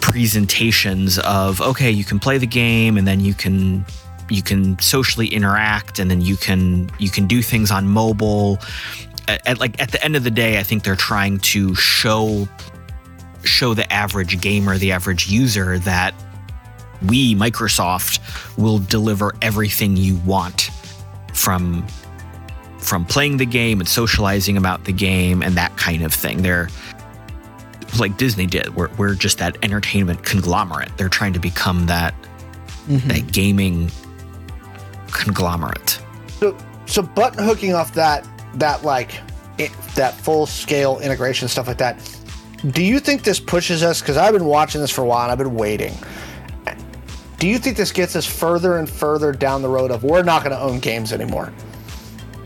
presentations 0.00 1.18
of 1.20 1.60
okay, 1.60 1.90
you 1.90 2.04
can 2.04 2.18
play 2.18 2.38
the 2.38 2.46
game 2.46 2.96
and 2.96 3.06
then 3.06 3.20
you 3.20 3.34
can 3.34 3.84
you 4.28 4.42
can 4.42 4.78
socially 4.78 5.28
interact 5.28 5.98
and 5.98 6.10
then 6.10 6.20
you 6.20 6.36
can 6.36 6.90
you 6.98 7.10
can 7.10 7.26
do 7.26 7.42
things 7.42 7.70
on 7.70 7.88
mobile. 7.88 8.58
At, 9.28 9.46
at 9.46 9.60
like 9.60 9.80
at 9.80 9.92
the 9.92 10.02
end 10.04 10.16
of 10.16 10.24
the 10.24 10.30
day, 10.30 10.58
I 10.58 10.62
think 10.62 10.84
they're 10.84 10.96
trying 10.96 11.38
to 11.38 11.74
show 11.74 12.48
show 13.44 13.74
the 13.74 13.90
average 13.92 14.40
gamer, 14.40 14.78
the 14.78 14.92
average 14.92 15.28
user 15.28 15.78
that 15.80 16.14
we, 17.06 17.34
Microsoft, 17.34 18.20
will 18.56 18.78
deliver 18.78 19.34
everything 19.42 19.96
you 19.96 20.16
want 20.16 20.70
from 21.32 21.86
from 22.78 23.04
playing 23.04 23.36
the 23.36 23.46
game 23.46 23.80
and 23.80 23.88
socializing 23.88 24.56
about 24.56 24.84
the 24.84 24.92
game 24.92 25.42
and 25.42 25.56
that 25.56 25.76
kind 25.76 26.04
of 26.04 26.14
thing. 26.14 26.42
They're 26.42 26.68
like 27.98 28.16
Disney 28.16 28.46
did. 28.46 28.74
We're, 28.76 28.90
we're 28.96 29.14
just 29.14 29.38
that 29.38 29.56
entertainment 29.62 30.22
conglomerate. 30.24 30.96
They're 30.96 31.08
trying 31.08 31.32
to 31.32 31.40
become 31.40 31.86
that 31.86 32.14
mm-hmm. 32.86 33.08
that 33.08 33.32
gaming 33.32 33.90
conglomerate. 35.12 36.00
So, 36.40 36.56
so 36.86 37.02
button 37.02 37.44
hooking 37.44 37.74
off 37.74 37.92
that 37.94 38.26
that 38.54 38.84
like 38.84 39.20
it, 39.58 39.72
that 39.94 40.14
full 40.14 40.46
scale 40.46 40.98
integration 41.00 41.48
stuff 41.48 41.66
like 41.66 41.78
that. 41.78 41.98
Do 42.70 42.82
you 42.82 42.98
think 42.98 43.22
this 43.22 43.38
pushes 43.38 43.82
us? 43.82 44.00
Because 44.00 44.16
I've 44.16 44.32
been 44.32 44.46
watching 44.46 44.80
this 44.80 44.90
for 44.90 45.02
a 45.02 45.06
while 45.06 45.22
and 45.24 45.32
I've 45.32 45.38
been 45.38 45.54
waiting. 45.54 45.94
Do 47.38 47.48
you 47.48 47.58
think 47.58 47.76
this 47.76 47.92
gets 47.92 48.16
us 48.16 48.24
further 48.24 48.78
and 48.78 48.88
further 48.88 49.30
down 49.30 49.60
the 49.60 49.68
road 49.68 49.90
of 49.90 50.04
we're 50.04 50.22
not 50.22 50.42
going 50.42 50.56
to 50.56 50.60
own 50.60 50.80
games 50.80 51.12
anymore? 51.12 51.52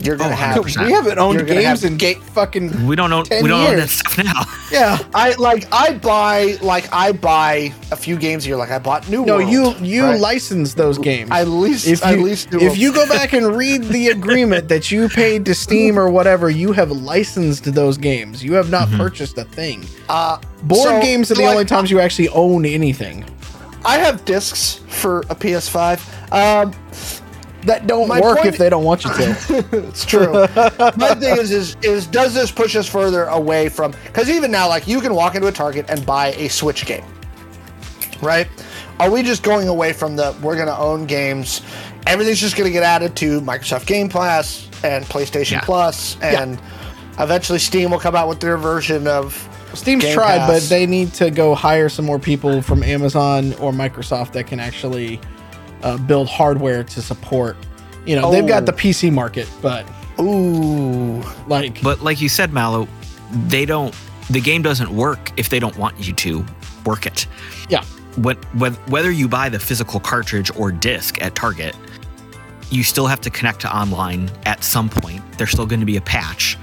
You're 0.02 0.16
gonna 0.16 0.32
oh, 0.32 0.36
have. 0.36 0.64
We 0.64 0.92
haven't 0.92 1.18
owned 1.18 1.46
games 1.46 1.84
in 1.84 1.98
ga- 1.98 2.14
fucking. 2.14 2.86
We 2.86 2.96
don't 2.96 3.12
own. 3.12 3.24
We 3.30 3.48
don't 3.48 3.60
years. 3.60 3.70
own 3.70 3.76
that 3.76 3.88
stuff 3.88 4.18
now. 4.18 4.44
Yeah, 4.70 4.98
I 5.14 5.32
like. 5.32 5.66
I 5.72 5.94
buy 5.98 6.56
like 6.62 6.88
I 6.92 7.10
buy 7.10 7.74
a 7.90 7.96
few 7.96 8.16
games 8.16 8.44
here. 8.44 8.54
Like 8.54 8.70
I 8.70 8.78
bought 8.78 9.08
New 9.10 9.26
no, 9.26 9.38
World. 9.38 9.50
you 9.50 9.74
you 9.80 10.04
right? 10.04 10.20
license 10.20 10.74
those 10.74 10.96
games. 10.96 11.32
I 11.32 11.40
at 11.40 11.48
least 11.48 11.88
if 11.88 12.04
you, 12.04 12.22
least 12.22 12.54
if 12.54 12.78
you 12.78 12.92
go 12.92 13.04
back 13.08 13.32
and 13.32 13.56
read 13.56 13.82
the 13.82 14.08
agreement 14.16 14.68
that 14.68 14.92
you 14.92 15.08
paid 15.08 15.44
to 15.46 15.56
Steam 15.56 15.98
or 15.98 16.08
whatever, 16.08 16.50
you 16.50 16.70
have 16.70 16.92
licensed 16.92 17.64
those 17.74 17.98
games. 17.98 18.44
You 18.44 18.52
have 18.52 18.70
not 18.70 18.86
mm-hmm. 18.86 18.98
purchased 18.98 19.36
a 19.38 19.44
thing. 19.44 19.84
Uh, 20.08 20.38
board 20.62 20.88
so, 20.88 21.02
games 21.02 21.32
are 21.32 21.34
the 21.34 21.42
like, 21.42 21.50
only 21.50 21.64
times 21.64 21.90
you 21.90 21.98
actually 21.98 22.28
own 22.28 22.64
anything. 22.64 23.24
I 23.84 23.98
have 23.98 24.24
discs 24.24 24.80
for 24.86 25.20
a 25.22 25.34
PS5. 25.34 26.32
Um, 26.32 26.72
that 27.64 27.86
don't 27.86 28.08
My 28.08 28.20
work 28.20 28.44
if 28.44 28.56
they 28.56 28.70
don't 28.70 28.84
want 28.84 29.04
you 29.04 29.12
to. 29.12 29.66
it's 29.88 30.04
true. 30.06 30.32
My 30.96 31.14
thing 31.14 31.36
is, 31.36 31.50
is, 31.50 31.76
is 31.82 32.06
does 32.06 32.34
this 32.34 32.50
push 32.50 32.74
us 32.74 32.88
further 32.88 33.24
away 33.24 33.68
from? 33.68 33.92
Because 34.04 34.30
even 34.30 34.50
now, 34.50 34.68
like 34.68 34.88
you 34.88 35.00
can 35.00 35.14
walk 35.14 35.34
into 35.34 35.46
a 35.46 35.52
Target 35.52 35.86
and 35.88 36.04
buy 36.06 36.28
a 36.32 36.48
Switch 36.48 36.86
game, 36.86 37.04
right? 38.22 38.48
Are 38.98 39.10
we 39.10 39.22
just 39.22 39.42
going 39.42 39.68
away 39.68 39.92
from 39.92 40.16
the 40.16 40.36
we're 40.42 40.56
going 40.56 40.68
to 40.68 40.78
own 40.78 41.06
games? 41.06 41.62
Everything's 42.06 42.40
just 42.40 42.56
going 42.56 42.68
to 42.68 42.72
get 42.72 42.82
added 42.82 43.14
to 43.16 43.40
Microsoft 43.42 43.86
Game 43.86 44.08
Pass 44.08 44.68
and 44.82 45.04
PlayStation 45.04 45.52
yeah. 45.52 45.60
Plus, 45.60 46.18
and 46.22 46.58
yeah. 46.58 47.22
eventually 47.24 47.58
Steam 47.58 47.90
will 47.90 48.00
come 48.00 48.16
out 48.16 48.28
with 48.28 48.40
their 48.40 48.56
version 48.56 49.06
of. 49.06 49.46
Steam's 49.74 50.02
Game 50.02 50.14
tried, 50.14 50.38
Pass. 50.38 50.48
but 50.48 50.68
they 50.68 50.84
need 50.86 51.12
to 51.14 51.30
go 51.30 51.54
hire 51.54 51.88
some 51.88 52.04
more 52.04 52.18
people 52.18 52.60
from 52.60 52.82
Amazon 52.82 53.52
or 53.54 53.70
Microsoft 53.70 54.32
that 54.32 54.48
can 54.48 54.58
actually 54.58 55.20
uh, 55.82 55.96
build 55.98 56.28
hardware 56.28 56.84
to 56.84 57.02
support. 57.02 57.56
You 58.06 58.16
know, 58.16 58.28
oh. 58.28 58.32
they've 58.32 58.46
got 58.46 58.66
the 58.66 58.72
oh. 58.72 58.76
PC 58.76 59.12
market, 59.12 59.48
but 59.60 59.86
ooh, 60.20 61.22
like, 61.46 61.82
but 61.82 62.00
like 62.00 62.20
you 62.20 62.28
said, 62.28 62.52
Mallow, 62.52 62.88
they 63.46 63.64
don't. 63.64 63.94
The 64.30 64.40
game 64.40 64.62
doesn't 64.62 64.90
work 64.90 65.32
if 65.36 65.48
they 65.48 65.58
don't 65.58 65.76
want 65.76 65.98
you 65.98 66.12
to 66.14 66.44
work 66.84 67.06
it. 67.06 67.26
Yeah. 67.68 67.84
When, 68.16 68.36
whether 68.88 69.10
you 69.10 69.28
buy 69.28 69.48
the 69.48 69.58
physical 69.58 70.00
cartridge 70.00 70.50
or 70.56 70.72
disc 70.72 71.20
at 71.22 71.34
Target, 71.34 71.76
you 72.70 72.82
still 72.82 73.06
have 73.06 73.20
to 73.22 73.30
connect 73.30 73.60
to 73.60 73.76
online 73.76 74.30
at 74.46 74.62
some 74.62 74.88
point. 74.88 75.22
There's 75.38 75.50
still 75.50 75.66
going 75.66 75.80
to 75.80 75.86
be 75.86 75.96
a 75.96 76.00
patch, 76.00 76.56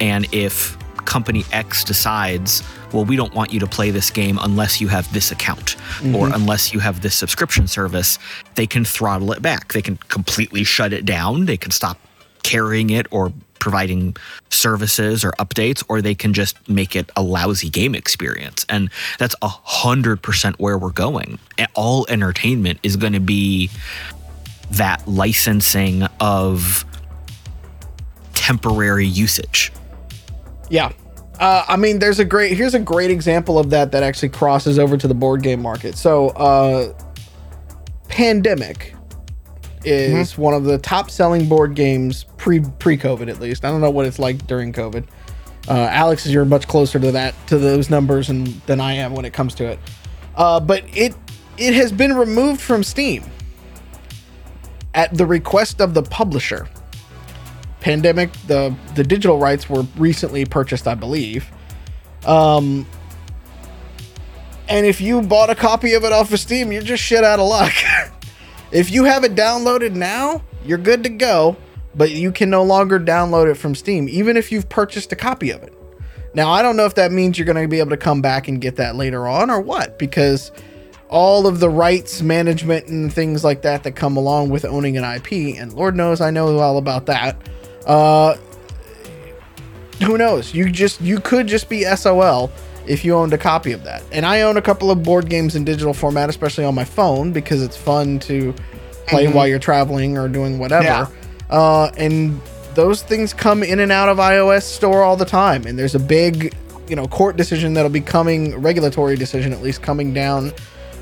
and 0.00 0.26
if 0.32 0.76
company 1.08 1.42
X 1.52 1.84
decides, 1.84 2.62
well, 2.92 3.04
we 3.04 3.16
don't 3.16 3.32
want 3.32 3.50
you 3.50 3.58
to 3.60 3.66
play 3.66 3.90
this 3.90 4.10
game 4.10 4.38
unless 4.42 4.78
you 4.78 4.88
have 4.88 5.10
this 5.14 5.32
account 5.32 5.76
mm-hmm. 6.00 6.14
or 6.14 6.28
unless 6.28 6.74
you 6.74 6.80
have 6.80 7.00
this 7.00 7.14
subscription 7.14 7.66
service, 7.66 8.18
they 8.56 8.66
can 8.66 8.84
throttle 8.84 9.32
it 9.32 9.40
back. 9.40 9.72
They 9.72 9.80
can 9.80 9.96
completely 9.96 10.64
shut 10.64 10.92
it 10.92 11.06
down. 11.06 11.46
They 11.46 11.56
can 11.56 11.70
stop 11.70 11.98
carrying 12.42 12.90
it 12.90 13.06
or 13.10 13.32
providing 13.58 14.16
services 14.50 15.24
or 15.24 15.32
updates, 15.32 15.82
or 15.88 16.02
they 16.02 16.14
can 16.14 16.34
just 16.34 16.68
make 16.68 16.94
it 16.94 17.10
a 17.16 17.22
lousy 17.22 17.70
game 17.70 17.94
experience. 17.94 18.66
And 18.68 18.90
that's 19.18 19.34
a 19.40 19.48
hundred 19.48 20.22
percent 20.22 20.60
where 20.60 20.76
we're 20.76 20.90
going. 20.90 21.38
All 21.74 22.06
entertainment 22.10 22.80
is 22.82 22.96
going 22.96 23.14
to 23.14 23.20
be 23.20 23.70
that 24.72 25.08
licensing 25.08 26.02
of 26.20 26.84
temporary 28.34 29.06
usage. 29.06 29.72
Yeah. 30.70 30.92
Uh, 31.38 31.64
I 31.68 31.76
mean, 31.76 31.98
there's 31.98 32.18
a 32.18 32.24
great 32.24 32.56
here's 32.56 32.74
a 32.74 32.80
great 32.80 33.10
example 33.10 33.58
of 33.58 33.70
that 33.70 33.92
that 33.92 34.02
actually 34.02 34.30
crosses 34.30 34.78
over 34.78 34.96
to 34.96 35.06
the 35.06 35.14
board 35.14 35.42
game 35.42 35.62
market. 35.62 35.96
So, 35.96 36.30
uh, 36.30 36.92
Pandemic 38.08 38.94
is 39.84 40.32
mm-hmm. 40.32 40.42
one 40.42 40.54
of 40.54 40.64
the 40.64 40.78
top 40.78 41.10
selling 41.10 41.48
board 41.48 41.74
games 41.74 42.24
pre 42.36 42.60
pre 42.60 42.98
COVID 42.98 43.28
at 43.28 43.38
least. 43.40 43.64
I 43.64 43.70
don't 43.70 43.80
know 43.80 43.90
what 43.90 44.06
it's 44.06 44.18
like 44.18 44.46
during 44.46 44.72
COVID. 44.72 45.04
Uh, 45.68 45.88
Alex, 45.90 46.24
is 46.24 46.32
you're 46.32 46.44
much 46.44 46.66
closer 46.66 46.98
to 46.98 47.12
that 47.12 47.34
to 47.48 47.58
those 47.58 47.90
numbers 47.90 48.30
and 48.30 48.46
than 48.66 48.80
I 48.80 48.94
am 48.94 49.14
when 49.14 49.24
it 49.24 49.32
comes 49.32 49.54
to 49.56 49.66
it. 49.66 49.78
Uh, 50.34 50.58
but 50.58 50.84
it 50.96 51.14
it 51.58 51.74
has 51.74 51.92
been 51.92 52.16
removed 52.16 52.60
from 52.60 52.82
Steam 52.82 53.24
at 54.94 55.16
the 55.16 55.26
request 55.26 55.80
of 55.80 55.94
the 55.94 56.02
publisher. 56.02 56.68
Pandemic, 57.88 58.30
the 58.46 58.76
the 58.96 59.02
digital 59.02 59.38
rights 59.38 59.70
were 59.70 59.80
recently 59.96 60.44
purchased, 60.44 60.86
I 60.86 60.94
believe. 60.94 61.50
Um, 62.26 62.86
and 64.68 64.84
if 64.84 65.00
you 65.00 65.22
bought 65.22 65.48
a 65.48 65.54
copy 65.54 65.94
of 65.94 66.04
it 66.04 66.12
off 66.12 66.30
of 66.30 66.38
Steam, 66.38 66.70
you're 66.70 66.82
just 66.82 67.02
shit 67.02 67.24
out 67.24 67.38
of 67.38 67.48
luck. 67.48 67.72
if 68.72 68.90
you 68.90 69.04
have 69.04 69.24
it 69.24 69.34
downloaded 69.34 69.94
now, 69.94 70.42
you're 70.66 70.76
good 70.76 71.02
to 71.04 71.08
go, 71.08 71.56
but 71.94 72.10
you 72.10 72.30
can 72.30 72.50
no 72.50 72.62
longer 72.62 73.00
download 73.00 73.50
it 73.50 73.54
from 73.54 73.74
Steam, 73.74 74.06
even 74.10 74.36
if 74.36 74.52
you've 74.52 74.68
purchased 74.68 75.10
a 75.12 75.16
copy 75.16 75.50
of 75.50 75.62
it. 75.62 75.72
Now, 76.34 76.50
I 76.50 76.60
don't 76.60 76.76
know 76.76 76.84
if 76.84 76.96
that 76.96 77.10
means 77.10 77.38
you're 77.38 77.46
going 77.46 77.56
to 77.56 77.66
be 77.68 77.78
able 77.78 77.88
to 77.88 77.96
come 77.96 78.20
back 78.20 78.48
and 78.48 78.60
get 78.60 78.76
that 78.76 78.96
later 78.96 79.26
on 79.26 79.48
or 79.48 79.62
what, 79.62 79.98
because 79.98 80.52
all 81.08 81.46
of 81.46 81.58
the 81.58 81.70
rights 81.70 82.20
management 82.20 82.88
and 82.88 83.10
things 83.10 83.44
like 83.44 83.62
that 83.62 83.84
that 83.84 83.92
come 83.92 84.18
along 84.18 84.50
with 84.50 84.66
owning 84.66 84.98
an 84.98 85.04
IP, 85.04 85.58
and 85.58 85.72
Lord 85.72 85.96
knows 85.96 86.20
I 86.20 86.30
know 86.30 86.58
all 86.58 86.76
about 86.76 87.06
that. 87.06 87.34
Uh, 87.88 88.36
who 90.04 90.16
knows? 90.16 90.54
You 90.54 90.70
just 90.70 91.00
you 91.00 91.18
could 91.18 91.48
just 91.48 91.68
be 91.68 91.82
SOL 91.84 92.52
if 92.86 93.04
you 93.04 93.14
owned 93.14 93.32
a 93.32 93.38
copy 93.38 93.72
of 93.72 93.84
that. 93.84 94.02
And 94.12 94.24
I 94.24 94.42
own 94.42 94.56
a 94.56 94.62
couple 94.62 94.90
of 94.90 95.02
board 95.02 95.28
games 95.28 95.56
in 95.56 95.64
digital 95.64 95.92
format, 95.92 96.28
especially 96.28 96.64
on 96.64 96.74
my 96.74 96.84
phone 96.84 97.32
because 97.32 97.62
it's 97.62 97.76
fun 97.76 98.18
to 98.20 98.54
play 99.06 99.24
mm-hmm. 99.24 99.34
while 99.34 99.46
you're 99.46 99.58
traveling 99.58 100.16
or 100.16 100.28
doing 100.28 100.58
whatever. 100.58 100.84
Yeah. 100.84 101.06
Uh, 101.50 101.90
and 101.96 102.40
those 102.74 103.02
things 103.02 103.34
come 103.34 103.62
in 103.62 103.80
and 103.80 103.90
out 103.90 104.08
of 104.08 104.18
iOS 104.18 104.62
store 104.62 105.02
all 105.02 105.16
the 105.16 105.24
time. 105.24 105.66
And 105.66 105.78
there's 105.78 105.94
a 105.94 106.00
big, 106.00 106.54
you 106.88 106.96
know, 106.96 107.06
court 107.06 107.36
decision 107.36 107.74
that'll 107.74 107.90
be 107.90 108.00
coming, 108.00 108.56
regulatory 108.60 109.16
decision 109.16 109.52
at 109.52 109.62
least 109.62 109.82
coming 109.82 110.14
down, 110.14 110.52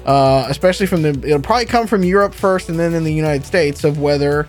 uh, 0.07 0.47
especially 0.49 0.87
from 0.87 1.03
the. 1.03 1.11
It'll 1.11 1.41
probably 1.41 1.67
come 1.67 1.87
from 1.87 2.03
Europe 2.03 2.35
first 2.35 2.69
and 2.69 2.79
then 2.79 2.95
in 2.95 3.05
the 3.05 3.13
United 3.13 3.45
States 3.45 3.85
of 3.85 4.01
whether 4.01 4.49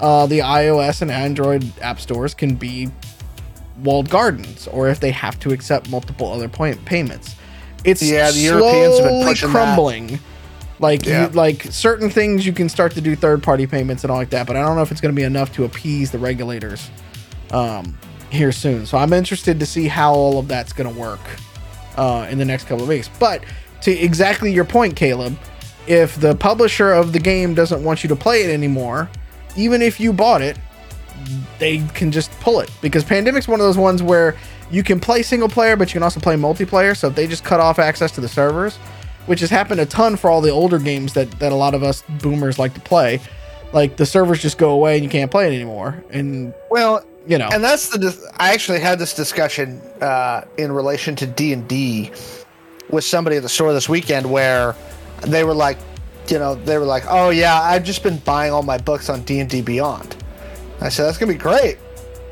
uh, 0.00 0.26
the 0.26 0.40
iOS 0.40 1.02
and 1.02 1.10
Android 1.10 1.64
app 1.80 2.00
stores 2.00 2.34
can 2.34 2.54
be 2.54 2.88
walled 3.82 4.08
gardens 4.08 4.66
or 4.68 4.88
if 4.88 5.00
they 5.00 5.10
have 5.10 5.38
to 5.40 5.52
accept 5.52 5.90
multiple 5.90 6.30
other 6.32 6.48
point 6.48 6.82
payments. 6.84 7.34
it's 7.84 8.02
Yeah, 8.02 8.30
the 8.30 8.38
Europeans 8.40 8.98
have 8.98 9.04
been 9.08 9.24
pushing 9.24 9.48
that. 9.52 9.54
crumbling. 9.54 10.18
Like 10.78 11.06
Yeah. 11.06 11.22
you, 11.22 11.28
like 11.32 11.62
certain 11.70 12.10
things 12.10 12.44
you 12.44 12.52
can 12.52 12.68
start 12.68 12.92
to 12.94 13.00
do 13.00 13.14
third 13.16 13.42
party 13.42 13.66
payments 13.66 14.02
and 14.04 14.10
all 14.10 14.18
like 14.18 14.30
that, 14.30 14.46
but 14.46 14.56
I 14.56 14.62
don't 14.62 14.76
know 14.76 14.82
if 14.82 14.90
it's 14.90 15.00
going 15.00 15.14
to 15.14 15.16
be 15.16 15.22
enough 15.24 15.52
to 15.54 15.64
appease 15.64 16.10
the 16.10 16.18
regulators 16.18 16.90
um, 17.50 17.96
here 18.30 18.52
soon. 18.52 18.84
So 18.86 18.98
I'm 18.98 19.12
interested 19.12 19.58
to 19.60 19.66
see 19.66 19.88
how 19.88 20.12
all 20.14 20.38
of 20.38 20.48
that's 20.48 20.72
going 20.72 20.92
to 20.92 20.98
work 21.00 21.20
uh, 21.96 22.26
in 22.30 22.38
the 22.38 22.44
next 22.44 22.64
couple 22.64 22.82
of 22.82 22.88
weeks. 22.88 23.08
But 23.18 23.42
to 23.82 23.90
exactly 23.92 24.52
your 24.52 24.64
point, 24.64 24.96
Caleb, 24.96 25.38
if 25.86 26.20
the 26.20 26.34
publisher 26.34 26.92
of 26.92 27.12
the 27.12 27.20
game 27.20 27.54
doesn't 27.54 27.82
want 27.84 28.02
you 28.02 28.08
to 28.08 28.16
play 28.16 28.42
it 28.42 28.50
anymore, 28.50 29.08
even 29.56 29.82
if 29.82 29.98
you 30.00 30.12
bought 30.12 30.42
it, 30.42 30.58
they 31.58 31.78
can 31.94 32.12
just 32.12 32.30
pull 32.40 32.60
it 32.60 32.70
because 32.82 33.04
Pandemic's 33.04 33.48
one 33.48 33.60
of 33.60 33.66
those 33.66 33.78
ones 33.78 34.02
where 34.02 34.36
you 34.70 34.82
can 34.82 35.00
play 35.00 35.22
single 35.22 35.48
player, 35.48 35.76
but 35.76 35.88
you 35.88 35.94
can 35.94 36.02
also 36.02 36.20
play 36.20 36.36
multiplayer. 36.36 36.96
So 36.96 37.08
if 37.08 37.14
they 37.14 37.26
just 37.26 37.44
cut 37.44 37.60
off 37.60 37.78
access 37.78 38.10
to 38.12 38.20
the 38.20 38.28
servers, 38.28 38.76
which 39.26 39.40
has 39.40 39.50
happened 39.50 39.80
a 39.80 39.86
ton 39.86 40.16
for 40.16 40.30
all 40.30 40.40
the 40.40 40.50
older 40.50 40.78
games 40.78 41.14
that 41.14 41.30
that 41.38 41.52
a 41.52 41.54
lot 41.54 41.74
of 41.74 41.82
us 41.82 42.02
boomers 42.20 42.58
like 42.58 42.74
to 42.74 42.80
play, 42.80 43.20
like 43.72 43.96
the 43.96 44.06
servers 44.06 44.40
just 44.40 44.58
go 44.58 44.70
away 44.70 44.96
and 44.96 45.04
you 45.04 45.10
can't 45.10 45.30
play 45.30 45.46
it 45.46 45.54
anymore. 45.54 46.04
And 46.10 46.54
Well, 46.70 47.04
you 47.26 47.38
know, 47.38 47.48
and 47.52 47.62
that's 47.62 47.88
the. 47.88 48.32
I 48.38 48.52
actually 48.52 48.80
had 48.80 48.98
this 48.98 49.14
discussion 49.14 49.80
uh, 50.00 50.42
in 50.58 50.70
relation 50.70 51.16
to 51.16 51.26
D 51.26 51.52
and 51.52 51.66
D 51.66 52.12
with 52.90 53.04
somebody 53.04 53.36
at 53.36 53.42
the 53.42 53.48
store 53.48 53.72
this 53.72 53.88
weekend, 53.88 54.30
where 54.30 54.76
they 55.22 55.42
were 55.42 55.54
like, 55.54 55.78
you 56.30 56.38
know, 56.38 56.54
they 56.54 56.78
were 56.78 56.84
like, 56.84 57.04
"Oh 57.08 57.30
yeah, 57.30 57.60
I've 57.60 57.84
just 57.84 58.02
been 58.02 58.18
buying 58.18 58.52
all 58.52 58.62
my 58.62 58.78
books 58.78 59.08
on 59.08 59.22
D 59.22 59.40
and 59.40 59.48
D 59.50 59.62
Beyond." 59.62 60.16
I 60.80 60.88
said, 60.88 61.04
"That's 61.04 61.18
gonna 61.18 61.32
be 61.32 61.38
great 61.38 61.78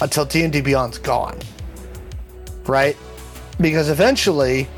until 0.01 0.25
D 0.25 0.43
and 0.45 0.53
D 0.53 0.61
Beyond's 0.61 0.99
gone, 0.99 1.39
right? 2.67 2.97
Because 3.61 3.89
eventually, 3.89 4.69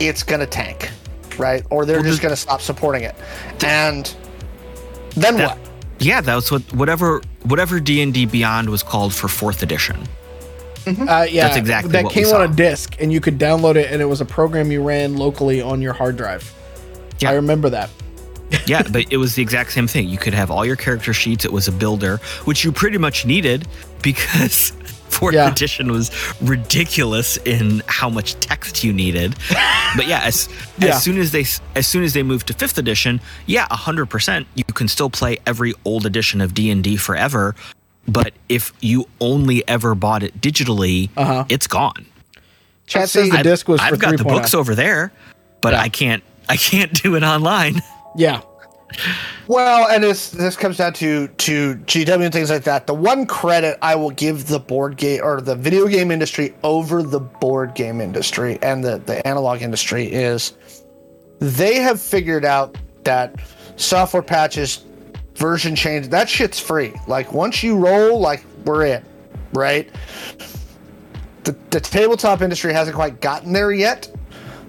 it's 0.00 0.22
gonna 0.22 0.46
tank, 0.46 0.90
right? 1.38 1.62
Or 1.70 1.84
they're 1.84 1.96
Well, 1.96 2.04
just 2.04 2.18
the- 2.18 2.22
gonna 2.28 2.36
stop 2.36 2.60
supporting 2.60 3.02
it, 3.04 3.14
and 3.64 4.12
then 5.16 5.36
That- 5.36 5.50
what?" 5.50 5.58
Yeah, 5.98 6.20
that 6.20 6.34
was 6.34 6.50
what 6.52 6.62
whatever 6.74 7.22
whatever 7.44 7.80
D 7.80 8.02
and 8.02 8.12
D 8.12 8.26
Beyond 8.26 8.68
was 8.68 8.82
called 8.82 9.14
for 9.14 9.28
fourth 9.28 9.62
edition. 9.62 10.06
uh, 10.86 11.26
yeah, 11.28 11.44
That's 11.46 11.56
exactly 11.56 11.90
that 11.92 12.04
what 12.04 12.14
we 12.14 12.22
came 12.22 12.34
on 12.34 12.42
a 12.42 12.48
disc 12.54 12.94
and 13.00 13.12
you 13.12 13.20
could 13.20 13.38
download 13.38 13.76
it, 13.76 13.90
and 13.90 14.00
it 14.02 14.04
was 14.04 14.20
a 14.20 14.24
program 14.24 14.70
you 14.70 14.82
ran 14.82 15.16
locally 15.16 15.60
on 15.62 15.80
your 15.82 15.94
hard 15.94 16.16
drive. 16.16 16.52
Yeah. 17.20 17.30
I 17.30 17.34
remember 17.34 17.70
that. 17.70 17.90
yeah, 18.66 18.82
but 18.90 19.10
it 19.12 19.16
was 19.16 19.34
the 19.34 19.42
exact 19.42 19.72
same 19.72 19.88
thing. 19.88 20.08
You 20.08 20.18
could 20.18 20.34
have 20.34 20.50
all 20.50 20.64
your 20.64 20.76
character 20.76 21.12
sheets. 21.12 21.44
It 21.44 21.52
was 21.52 21.66
a 21.68 21.72
builder, 21.72 22.18
which 22.44 22.62
you 22.64 22.70
pretty 22.72 22.98
much 22.98 23.26
needed 23.26 23.66
because 24.02 24.70
fourth 25.08 25.34
Yeah. 25.34 25.50
edition 25.50 25.90
was 25.90 26.10
ridiculous 26.40 27.38
in 27.38 27.82
how 27.86 28.08
much 28.08 28.34
text 28.40 28.84
you 28.84 28.92
needed. 28.92 29.34
but 29.96 30.06
yeah, 30.06 30.20
as, 30.22 30.48
Yeah. 30.78 30.90
as 30.94 31.02
soon 31.02 31.18
as 31.18 31.32
they 31.32 31.44
as 31.74 31.86
soon 31.86 32.04
as 32.04 32.12
they 32.12 32.22
moved 32.22 32.46
to 32.48 32.52
fifth 32.54 32.78
edition, 32.78 33.20
yeah, 33.46 33.66
hundred 33.70 34.06
percent, 34.06 34.46
you 34.54 34.64
can 34.64 34.86
still 34.88 35.10
play 35.10 35.38
every 35.46 35.72
old 35.84 36.06
edition 36.06 36.40
of 36.40 36.54
D 36.54 36.70
and 36.70 36.84
D 36.84 36.96
forever. 36.96 37.54
But 38.08 38.34
if 38.48 38.72
you 38.80 39.08
only 39.20 39.66
ever 39.66 39.96
bought 39.96 40.22
it 40.22 40.40
digitally, 40.40 41.10
Uh-huh. 41.16 41.44
it's 41.48 41.66
gone. 41.66 42.06
Chat 42.86 43.08
says 43.08 43.30
the 43.30 43.42
disc 43.42 43.66
was 43.66 43.80
I've 43.80 43.90
for 43.90 43.96
got 43.96 44.16
the 44.16 44.22
3.0. 44.22 44.28
books 44.28 44.54
over 44.54 44.76
there, 44.76 45.10
but 45.60 45.72
Yeah. 45.72 45.80
I 45.80 45.88
can't 45.88 46.22
I 46.48 46.56
can't 46.56 46.92
do 47.02 47.14
it 47.16 47.22
online. 47.22 47.82
Yeah, 48.16 48.40
Well, 49.48 49.88
and 49.88 50.02
this 50.02 50.30
this 50.30 50.56
comes 50.56 50.78
down 50.78 50.92
to 50.94 51.28
to 51.28 51.74
GW 51.76 52.24
and 52.24 52.32
things 52.32 52.50
like 52.50 52.64
that. 52.64 52.86
The 52.86 52.94
one 52.94 53.26
credit 53.26 53.78
I 53.82 53.94
will 53.94 54.10
give 54.10 54.48
the 54.48 54.58
board 54.58 54.96
game 54.96 55.20
or 55.22 55.40
the 55.40 55.54
video 55.54 55.86
game 55.86 56.10
industry 56.10 56.54
over 56.62 57.02
the 57.02 57.20
board 57.20 57.74
game 57.74 58.00
industry 58.00 58.58
and 58.62 58.82
the 58.82 58.98
the 58.98 59.26
analog 59.26 59.62
industry 59.62 60.06
is 60.06 60.54
they 61.38 61.76
have 61.76 62.00
figured 62.00 62.44
out 62.44 62.76
that 63.04 63.36
software 63.76 64.22
patches, 64.22 64.84
version 65.34 65.76
change, 65.76 66.08
that 66.08 66.28
shit's 66.28 66.58
free. 66.58 66.92
Like 67.06 67.32
once 67.32 67.62
you 67.62 67.76
roll, 67.76 68.18
like 68.18 68.44
we're 68.64 68.86
in, 68.86 69.04
right? 69.52 69.88
The 71.44 71.56
the 71.70 71.80
tabletop 71.80 72.42
industry 72.42 72.72
hasn't 72.72 72.96
quite 72.96 73.20
gotten 73.20 73.52
there 73.52 73.72
yet. 73.72 74.10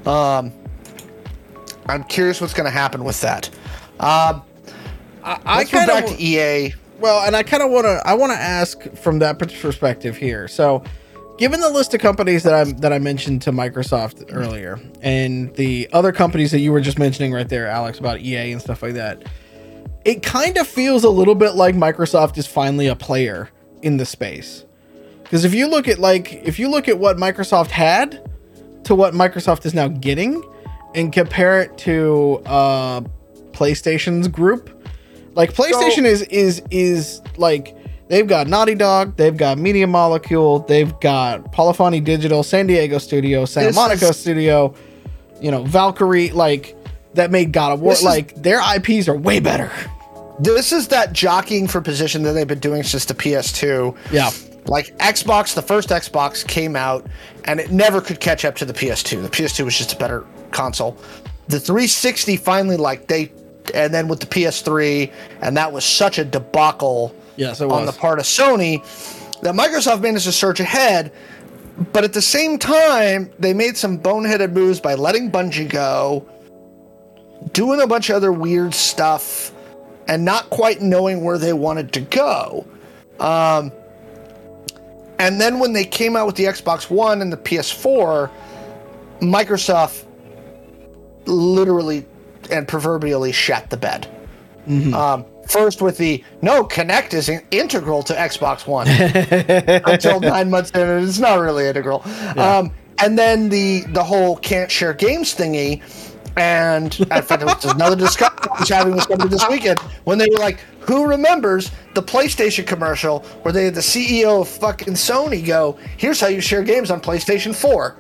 Um, 0.06 0.54
I'm 1.89 2.04
curious 2.04 2.41
what's 2.41 2.54
going 2.54 2.65
to 2.65 2.71
happen 2.71 3.04
with 3.04 3.19
that. 3.21 3.50
Um, 4.00 4.43
I, 5.23 5.39
I 5.45 5.58
Let's 5.58 5.71
go 5.71 5.78
kind 5.78 5.88
back 5.88 6.04
of 6.06 6.17
to 6.17 6.23
EA. 6.23 6.73
Well, 7.00 7.26
and 7.26 7.36
I 7.36 7.43
kind 7.43 7.62
of 7.62 7.69
want 7.69 7.86
to 7.86 8.02
I 8.06 8.13
want 8.13 8.32
to 8.32 8.38
ask 8.38 8.82
from 8.95 9.19
that 9.19 9.38
perspective 9.39 10.17
here. 10.17 10.47
So, 10.47 10.84
given 11.38 11.62
the 11.62 11.69
list 11.69 11.93
of 11.93 12.02
companies 12.02 12.43
that 12.43 12.54
I 12.54 12.63
that 12.73 12.91
I 12.91 13.00
mentioned 13.00 13.41
to 13.43 13.52
Microsoft 13.52 14.26
earlier, 14.32 14.80
and 15.02 15.54
the 15.56 15.89
other 15.93 16.12
companies 16.12 16.52
that 16.52 16.60
you 16.60 16.71
were 16.71 16.82
just 16.82 16.97
mentioning 16.97 17.34
right 17.34 17.47
there, 17.47 17.67
Alex, 17.67 18.00
about 18.00 18.21
EA 18.21 18.52
and 18.52 18.62
stuff 18.62 18.82
like 18.82 18.93
that, 18.93 19.26
it 20.06 20.23
kind 20.23 20.58
of 20.58 20.67
feels 20.67 21.04
a 21.04 21.10
little 21.10 21.36
bit 21.36 21.56
like 21.56 21.76
Microsoft 21.76 22.38
is 22.38 22.47
finally 22.47 22.88
a 22.88 22.95
player 22.95 23.50
in 23.82 23.97
the 23.97 24.06
space. 24.06 24.65
Because 25.23 25.43
if 25.43 25.54
you 25.54 25.67
look 25.67 25.88
at 25.88 26.00
like 26.00 26.34
if 26.34 26.58
you 26.58 26.69
look 26.69 26.88
at 26.88 26.97
what 26.97 27.17
Microsoft 27.17 27.69
had 27.69 28.28
to 28.86 28.95
what 28.95 29.13
Microsoft 29.13 29.65
is 29.65 29.73
now 29.73 29.88
getting, 29.89 30.41
and 30.95 31.12
compare 31.13 31.62
it 31.62 31.78
to 31.80 32.41
uh, 32.45 33.02
PlayStation's 33.52 34.28
group, 34.28 34.69
like 35.36 35.54
PlayStation 35.54 36.04
is 36.06 36.21
is 36.23 36.62
is 36.71 37.21
like 37.38 37.76
they've 38.08 38.28
got 38.28 38.47
Naughty 38.47 38.76
Dog, 38.76 39.15
they've 39.17 39.36
got 39.36 39.58
Media 39.58 39.88
Molecule, 39.88 40.60
they've 40.60 40.97
got 41.00 41.52
Polyphony 41.52 42.00
Digital, 42.00 42.43
San 42.43 42.67
Diego 42.67 42.97
Studio, 42.97 43.45
Santa 43.45 43.73
Monica 43.73 44.10
is- 44.10 44.19
Studio, 44.19 44.73
you 45.41 45.52
know, 45.52 45.63
Valkyrie, 45.63 46.32
like 46.32 46.76
that 47.13 47.32
made 47.32 47.52
God 47.52 47.73
of 47.73 47.82
War. 47.82 47.91
This 47.93 48.00
is- 48.00 48.06
Like 48.06 48.36
their 48.41 48.60
IPs 48.76 49.08
are 49.08 49.15
way 49.17 49.39
better. 49.39 49.71
This 50.39 50.71
is 50.71 50.89
that 50.89 51.13
jockeying 51.13 51.67
for 51.67 51.82
position 51.82 52.21
that 52.23 52.34
they've 52.34 52.47
been 52.47 52.60
doing 52.60 52.84
since 52.84 53.06
the 53.06 53.15
PS2. 53.15 53.95
Yeah. 54.12 54.30
Like 54.67 54.95
Xbox, 55.00 55.56
the 55.56 55.63
first 55.63 55.89
Xbox 55.89 56.45
came 56.45 56.76
out 56.76 57.08
and 57.45 57.60
it 57.60 57.71
never 57.71 58.02
could 58.02 58.19
catch 58.19 58.45
up 58.45 58.56
to 58.58 58.65
the 58.65 58.73
PS2. 58.73 59.23
The 59.23 59.30
PS2 59.30 59.65
was 59.65 59.76
just 59.76 59.93
a 59.93 59.95
better 59.97 60.26
console. 60.51 60.97
The 61.47 61.60
360 61.60 62.38
finally, 62.38 62.77
like, 62.77 63.07
they, 63.07 63.31
and 63.73 63.93
then 63.93 64.07
with 64.07 64.19
the 64.19 64.25
PS3, 64.25 65.12
and 65.41 65.55
that 65.57 65.71
was 65.71 65.86
such 65.86 66.17
a 66.17 66.25
debacle 66.25 67.15
Yes, 67.38 67.62
on 67.62 67.86
the 67.86 67.91
part 67.91 68.19
of 68.19 68.25
Sony 68.25 68.81
that 69.41 69.53
Microsoft 69.53 70.01
managed 70.01 70.25
to 70.25 70.31
surge 70.31 70.60
ahead. 70.60 71.12
But 71.93 72.03
at 72.03 72.13
the 72.13 72.21
same 72.21 72.57
time, 72.57 73.29
they 73.38 73.53
made 73.53 73.77
some 73.77 73.99
boneheaded 73.99 74.51
moves 74.51 74.79
by 74.79 74.95
letting 74.95 75.31
Bungie 75.31 75.69
go, 75.69 76.27
doing 77.53 77.81
a 77.81 77.88
bunch 77.88 78.10
of 78.10 78.15
other 78.15 78.31
weird 78.31 78.73
stuff, 78.73 79.53
and 80.07 80.25
not 80.25 80.49
quite 80.49 80.81
knowing 80.81 81.23
where 81.23 81.38
they 81.38 81.53
wanted 81.53 81.93
to 81.93 82.01
go. 82.01 82.65
Um, 83.19 83.71
and 85.19 85.39
then 85.39 85.60
when 85.60 85.73
they 85.73 85.83
came 85.83 86.15
out 86.15 86.25
with 86.25 86.36
the 86.36 86.45
Xbox 86.45 86.89
One 86.89 87.21
and 87.21 87.31
the 87.31 87.38
PS4, 87.38 88.31
Microsoft 89.21 90.05
literally 91.28 92.06
and 92.52 92.68
proverbially 92.68 93.32
shat 93.32 93.70
the 93.70 93.78
bed. 93.78 94.08
Um, 94.94 95.26
first 95.48 95.82
with 95.82 95.98
the 95.98 96.24
no, 96.42 96.63
Kinect 96.66 97.13
is 97.13 97.30
in- 97.30 97.46
integral 97.52 98.04
to 98.04 98.13
Xbox 98.13 98.68
One 98.68 98.88
until 99.92 100.20
nine 100.20 100.50
months 100.50 100.72
in, 100.72 100.82
and 100.82 101.08
it's 101.08 101.20
not 101.20 101.40
really 101.40 101.68
integral. 101.68 102.04
Um, 102.38 102.72
and 103.00 103.18
then 103.18 103.50
the 103.50 103.82
the 103.90 104.04
whole 104.04 104.36
can't 104.38 104.70
share 104.70 104.94
games 104.94 105.34
thingy. 105.36 105.82
And 106.36 107.00
in 107.00 107.08
fact, 107.08 107.42
it 107.42 107.46
was 107.46 107.66
another 107.66 107.96
discussion 107.96 108.38
I 108.54 108.60
was 108.60 108.70
having 108.70 108.94
with 108.94 109.04
somebody 109.06 109.30
this 109.30 109.48
weekend 109.50 109.80
when 110.04 110.20
they 110.20 110.28
were 110.32 110.38
like, 110.38 110.60
"Who 110.82 111.08
remembers 111.08 111.72
the 111.96 112.04
PlayStation 112.04 112.68
commercial 112.68 113.22
where 113.42 113.52
they 113.52 113.66
had 113.66 113.74
the 113.74 113.82
CEO 113.82 114.42
of 114.42 114.48
fucking 114.48 114.94
Sony 114.94 115.44
go, 115.44 115.80
here's 115.98 116.20
how 116.22 116.28
you 116.28 116.42
share 116.42 116.62
games 116.62 116.92
on 116.92 117.02
PlayStation 117.02 117.56
4." 117.56 117.96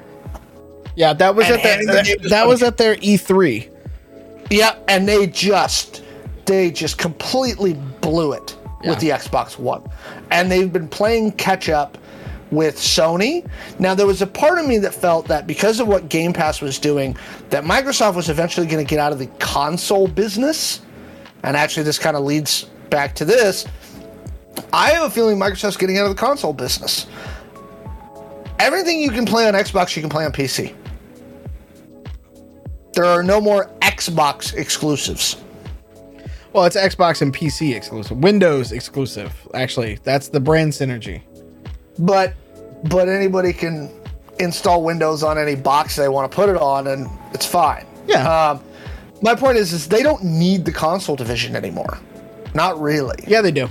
Yeah, 0.97 1.13
that 1.13 1.35
was 1.35 1.45
at 1.47 1.61
their, 1.61 1.77
the 1.77 1.85
that, 1.93 2.29
that 2.29 2.47
was 2.47 2.63
at 2.63 2.77
their 2.77 2.95
E 2.95 3.17
E3. 3.17 3.69
Yeah, 4.49 4.75
and 4.87 5.07
they 5.07 5.27
just 5.27 6.03
they 6.47 6.71
just 6.71 6.97
completely 6.97 7.73
blew 8.01 8.33
it 8.33 8.57
Yeah. 8.81 8.89
with 8.89 8.99
the 8.99 9.09
Xbox 9.09 9.59
One. 9.59 9.83
And 10.31 10.51
they've 10.51 10.71
been 10.73 10.87
playing 10.87 11.33
catch 11.33 11.69
up 11.69 11.99
with 12.49 12.77
Sony. 12.77 13.47
Now 13.77 13.93
there 13.93 14.07
was 14.07 14.23
a 14.23 14.27
part 14.27 14.57
of 14.57 14.65
me 14.65 14.79
that 14.79 14.93
felt 14.95 15.27
that 15.27 15.45
because 15.45 15.79
of 15.79 15.87
what 15.87 16.09
Game 16.09 16.33
Pass 16.33 16.61
was 16.61 16.79
doing, 16.79 17.15
that 17.51 17.63
Microsoft 17.63 18.15
was 18.15 18.29
eventually 18.29 18.65
going 18.65 18.83
to 18.83 18.89
get 18.89 18.99
out 18.99 19.11
of 19.11 19.19
the 19.19 19.27
console 19.39 20.07
business. 20.07 20.81
And 21.43 21.55
actually 21.55 21.83
this 21.83 21.99
kind 21.99 22.17
of 22.17 22.23
leads 22.23 22.63
back 22.89 23.13
to 23.15 23.25
this. 23.25 23.67
I 24.73 24.89
have 24.91 25.03
a 25.03 25.09
feeling 25.11 25.37
Microsoft's 25.37 25.77
getting 25.77 25.99
out 25.99 26.05
of 26.05 26.09
the 26.15 26.19
console 26.19 26.53
business. 26.53 27.05
Everything 28.57 28.99
you 28.99 29.11
can 29.11 29.25
play 29.25 29.47
on 29.47 29.53
Xbox, 29.53 29.95
you 29.95 30.01
can 30.01 30.09
play 30.09 30.25
on 30.25 30.31
PC. 30.31 30.73
There 32.97 33.05
are 33.05 33.21
no 33.21 33.39
more 33.39 33.69
Xbox 33.83 34.55
exclusives. 34.55 35.37
Well, 36.51 36.65
it's 36.65 36.75
Xbox 36.75 37.21
and 37.21 37.31
PC 37.31 37.75
exclusive, 37.75 38.17
Windows 38.17 38.71
exclusive. 38.71 39.47
Actually, 39.53 39.99
that's 40.01 40.29
the 40.29 40.39
brand 40.39 40.71
synergy. 40.71 41.21
But 41.99 42.33
but 42.85 43.07
anybody 43.07 43.53
can 43.53 43.91
install 44.39 44.81
Windows 44.81 45.21
on 45.21 45.37
any 45.37 45.53
box 45.53 45.95
they 45.95 46.09
want 46.09 46.31
to 46.31 46.35
put 46.35 46.49
it 46.49 46.57
on, 46.57 46.87
and 46.87 47.07
it's 47.35 47.45
fine. 47.45 47.85
Yeah. 48.07 48.27
Um, 48.27 48.63
my 49.21 49.35
point 49.35 49.59
is, 49.59 49.73
is 49.73 49.87
they 49.87 50.01
don't 50.01 50.23
need 50.23 50.65
the 50.65 50.71
console 50.71 51.15
division 51.15 51.55
anymore. 51.55 51.99
Not 52.55 52.81
really. 52.81 53.23
Yeah, 53.27 53.41
they 53.41 53.51
do. 53.51 53.69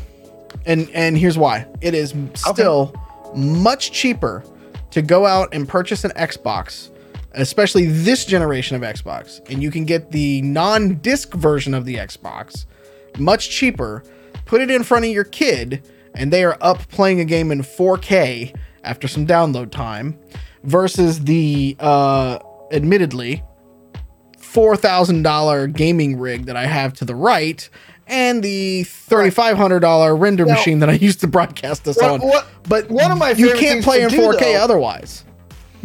And 0.67 0.89
and 0.91 1.19
here's 1.19 1.37
why. 1.37 1.67
It 1.81 1.95
is 1.95 2.15
still 2.35 2.95
much 3.35 3.91
cheaper 3.91 4.45
to 4.93 5.03
go 5.03 5.27
out 5.27 5.49
and 5.53 5.69
purchase 5.69 6.05
an 6.05 6.13
Xbox, 6.13 6.91
especially 7.37 7.87
this 7.87 8.25
generation 8.25 8.77
of 8.77 8.83
Xbox, 8.83 9.41
and 9.51 9.63
you 9.63 9.71
can 9.71 9.85
get 9.85 10.11
the 10.11 10.43
non-disc 10.43 11.33
version 11.35 11.75
of 11.75 11.85
the 11.85 11.97
Xbox 11.97 12.67
much 13.19 13.49
cheaper. 13.51 14.03
Put 14.45 14.61
it 14.61 14.71
in 14.71 14.83
front 14.83 15.05
of 15.05 15.11
your 15.11 15.25
kid 15.25 15.83
and 16.15 16.33
they 16.33 16.45
are 16.45 16.57
up 16.61 16.89
playing 16.89 17.21
a 17.21 17.25
game 17.25 17.51
in 17.53 17.61
4K 17.63 18.55
after 18.85 19.07
some 19.09 19.27
download 19.27 19.71
time 19.71 20.19
versus 20.65 21.21
the 21.25 21.77
uh 21.81 22.39
admittedly 22.73 23.43
$4,000 24.39 25.73
gaming 25.75 26.19
rig 26.19 26.47
that 26.47 26.57
I 26.57 26.67
have 26.67 26.93
to 26.95 27.05
the 27.05 27.15
right 27.15 27.69
and 28.07 28.43
the 28.43 28.85
$3,500 28.85 30.19
render 30.21 30.45
Now- 30.47 30.55
machine 30.55 30.79
that 30.81 30.89
I 30.89 30.93
used 30.95 31.21
to 31.21 31.27
broadcast 31.27 31.85
this 31.85 31.97
What- 31.97 32.11
on. 32.11 32.21
what- 32.21 32.47
but 32.69 32.91
one 32.91 33.11
of 33.11 33.19
my 33.19 33.31
you 33.33 33.55
can't 33.55 33.83
play 33.83 34.03
in 34.03 34.11
4K 34.11 34.57
otherwise. 34.57 35.25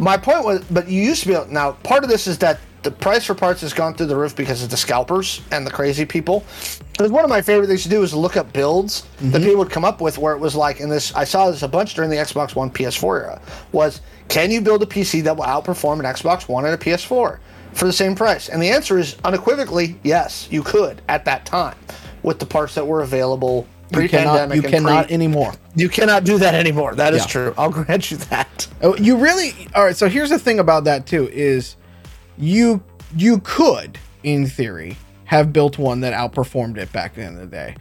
My 0.02 0.16
point 0.16 0.44
was, 0.44 0.64
but 0.64 0.88
you 0.88 1.00
used 1.00 1.22
to 1.22 1.28
be 1.28 1.34
able, 1.34 1.46
now 1.46 1.72
part 1.72 2.02
of 2.02 2.10
this 2.10 2.26
is 2.26 2.38
that 2.38 2.58
the 2.82 2.90
price 2.90 3.24
for 3.24 3.36
parts 3.36 3.60
has 3.60 3.72
gone 3.72 3.94
through 3.94 4.06
the 4.06 4.16
roof 4.16 4.34
because 4.34 4.60
of 4.60 4.68
the 4.68 4.76
scalpers 4.76 5.40
and 5.52 5.64
the 5.64 5.70
crazy 5.70 6.04
people. 6.04 6.44
Because 6.90 7.12
one 7.12 7.22
of 7.22 7.30
my 7.30 7.40
favorite 7.40 7.68
things 7.68 7.84
to 7.84 7.88
do 7.88 8.02
is 8.02 8.12
look 8.12 8.36
up 8.36 8.52
builds 8.52 9.02
that 9.02 9.26
mm-hmm. 9.26 9.36
people 9.36 9.58
would 9.58 9.70
come 9.70 9.84
up 9.84 10.00
with 10.00 10.18
where 10.18 10.34
it 10.34 10.38
was 10.38 10.56
like, 10.56 10.80
and 10.80 10.90
this 10.90 11.14
I 11.14 11.22
saw 11.22 11.52
this 11.52 11.62
a 11.62 11.68
bunch 11.68 11.94
during 11.94 12.10
the 12.10 12.16
Xbox 12.16 12.56
One 12.56 12.68
PS4 12.68 13.20
era, 13.20 13.42
was 13.70 14.00
can 14.26 14.50
you 14.50 14.60
build 14.60 14.82
a 14.82 14.86
PC 14.86 15.22
that 15.22 15.36
will 15.36 15.44
outperform 15.44 16.00
an 16.00 16.04
Xbox 16.04 16.48
One 16.48 16.64
and 16.64 16.74
a 16.74 16.78
PS4 16.78 17.38
for 17.72 17.84
the 17.84 17.92
same 17.92 18.16
price? 18.16 18.48
And 18.48 18.60
the 18.60 18.70
answer 18.70 18.98
is 18.98 19.16
unequivocally 19.24 20.00
yes, 20.02 20.48
you 20.50 20.64
could 20.64 21.00
at 21.08 21.24
that 21.26 21.46
time 21.46 21.76
with 22.24 22.40
the 22.40 22.46
parts 22.46 22.74
that 22.74 22.84
were 22.84 23.02
available 23.02 23.68
You 23.94 24.08
cannot, 24.08 24.54
you 24.54 24.62
cannot 24.62 25.06
pre- 25.06 25.14
anymore. 25.14 25.52
you 25.74 25.88
cannot 25.88 26.24
do 26.24 26.38
that 26.38 26.54
anymore. 26.54 26.94
That 26.94 27.14
is 27.14 27.22
Yeah. 27.22 27.26
true. 27.26 27.54
I'll 27.58 27.70
grant 27.70 28.10
you 28.10 28.16
that. 28.18 28.66
Oh, 28.82 28.96
you 28.96 29.16
really 29.16 29.52
all 29.74 29.84
right. 29.84 29.96
So 29.96 30.08
here's 30.08 30.30
the 30.30 30.38
thing 30.38 30.58
about 30.58 30.84
that 30.84 31.06
too 31.06 31.28
is 31.32 31.76
you 32.38 32.82
you 33.16 33.40
could 33.44 33.98
in 34.22 34.46
theory 34.46 34.96
have 35.24 35.52
built 35.52 35.78
one 35.78 36.00
that 36.00 36.12
outperformed 36.14 36.76
it 36.78 36.92
back 36.92 37.16
in 37.18 37.36
the 37.36 37.46
day, 37.46 37.74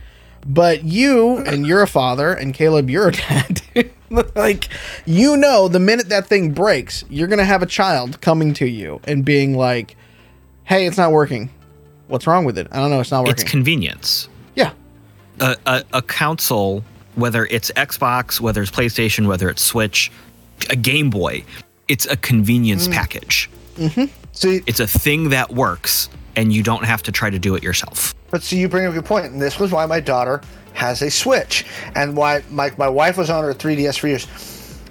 but 0.46 0.84
you 0.84 1.38
and 1.38 1.66
you're 1.66 1.82
a 1.82 1.88
father 1.88 2.34
and 2.34 2.54
Caleb 2.54 2.90
you're 2.90 3.10
a 3.10 3.12
dad. 3.12 3.62
like 4.36 4.68
you 5.06 5.38
know 5.38 5.68
the 5.68 5.80
minute 5.80 6.10
that 6.10 6.28
thing 6.28 6.52
breaks, 6.52 7.04
you're 7.10 7.28
gonna 7.28 7.46
have 7.46 7.62
a 7.62 7.66
child 7.66 8.20
coming 8.22 8.54
to 8.56 8.66
you 8.68 9.00
and 9.06 9.24
being 9.24 9.56
like, 9.56 9.96
"Hey, 10.66 10.86
it's 10.86 10.98
not 10.98 11.12
working. 11.12 11.50
What's 12.08 12.28
wrong 12.28 12.44
with 12.44 12.58
it? 12.58 12.68
I 12.74 12.78
don't 12.78 12.90
know. 12.90 13.00
It's 13.00 13.12
not 13.12 13.22
working. 13.22 13.32
It's 13.32 13.44
convenience. 13.50 14.28
A, 15.42 15.58
a, 15.66 15.84
a 15.94 16.02
console, 16.02 16.84
whether 17.16 17.46
it's 17.48 17.72
Xbox, 17.72 18.40
whether 18.40 18.62
it's 18.62 18.72
PlayStation, 18.72 19.28
whether 19.28 19.50
it's 19.50 19.62
Switch, 19.62 20.12
a 20.70 20.76
Game 20.76 21.10
Boy, 21.10 21.44
it's 21.88 22.06
a 22.06 22.16
convenience 22.16 22.88
mm. 22.88 22.94
package. 22.94 23.50
Mm-hmm. 23.76 24.06
See, 24.32 24.62
It's 24.66 24.80
a 24.80 24.88
thing 24.88 25.30
that 25.30 25.52
works, 25.52 26.10
and 26.36 26.54
you 26.54 26.64
don't 26.64 26.86
have 26.86 27.04
to 27.04 27.12
try 27.12 27.30
to 27.30 27.40
do 27.40 27.56
it 27.56 27.64
yourself. 27.64 28.16
But 28.30 28.44
see, 28.44 28.60
you 28.60 28.70
bring 28.70 28.86
up 28.86 28.92
a 28.92 28.96
good 28.96 29.06
point, 29.06 29.26
and 29.26 29.42
this 29.42 29.60
was 29.60 29.72
why 29.72 29.86
my 29.86 30.00
daughter 30.00 30.42
has 30.74 31.02
a 31.02 31.12
Switch, 31.12 31.66
and 31.96 32.16
why 32.16 32.44
my, 32.50 32.72
my 32.78 32.88
wife 32.88 33.18
was 33.18 33.30
on 33.30 33.44
her 33.44 33.54
3DS 33.54 34.00
for 34.00 34.08
years. 34.08 34.28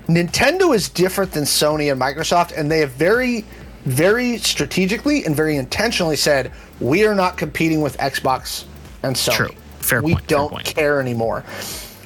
Nintendo 0.08 0.74
is 0.74 0.88
different 0.88 1.32
than 1.32 1.44
Sony 1.44 1.90
and 1.90 2.00
Microsoft, 2.00 2.56
and 2.56 2.70
they 2.70 2.80
have 2.80 2.90
very, 2.90 3.44
very 3.84 4.36
strategically 4.38 5.24
and 5.24 5.34
very 5.34 5.56
intentionally 5.56 6.16
said, 6.16 6.52
we 6.80 7.06
are 7.06 7.14
not 7.14 7.38
competing 7.38 7.80
with 7.80 7.96
Xbox 7.98 8.64
and 9.02 9.16
Sony. 9.16 9.36
True. 9.36 9.50
Fair 9.80 10.02
we 10.02 10.14
point, 10.14 10.26
don't 10.26 10.50
point. 10.50 10.66
care 10.66 11.00
anymore. 11.00 11.40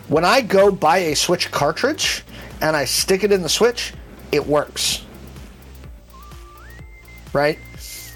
When 0.08 0.24
I 0.24 0.40
go 0.40 0.70
buy 0.70 0.98
a 0.98 1.16
Switch 1.16 1.50
cartridge 1.50 2.24
and 2.60 2.76
I 2.76 2.84
stick 2.84 3.24
it 3.24 3.32
in 3.32 3.42
the 3.42 3.48
Switch, 3.48 3.92
it 4.32 4.46
works. 4.46 5.04
Right? 7.32 7.58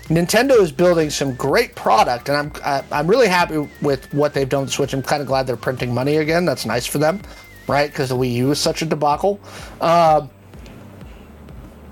Nintendo 0.09 0.59
is 0.59 0.73
building 0.73 1.11
some 1.11 1.35
great 1.35 1.75
product, 1.75 2.31
and 2.31 2.39
I'm 2.39 2.53
I, 2.65 2.83
I'm 2.91 3.07
really 3.07 3.29
happy 3.29 3.69
with 3.83 4.13
what 4.15 4.33
they've 4.33 4.49
done 4.49 4.63
with 4.63 4.71
Switch. 4.71 4.95
I'm 4.95 5.03
kind 5.03 5.21
of 5.21 5.29
glad 5.29 5.47
they're 5.47 5.57
printing 5.57 5.93
money 5.93 6.17
again. 6.17 6.47
That's 6.47 6.65
nice 6.65 6.87
for 6.87 6.97
them, 6.97 7.21
right? 7.67 7.91
Because 7.91 8.09
the 8.09 8.17
Wii 8.17 8.33
U 8.35 8.51
is 8.51 8.59
such 8.59 8.81
a 8.81 8.87
debacle. 8.87 9.39
Um, 9.83 10.31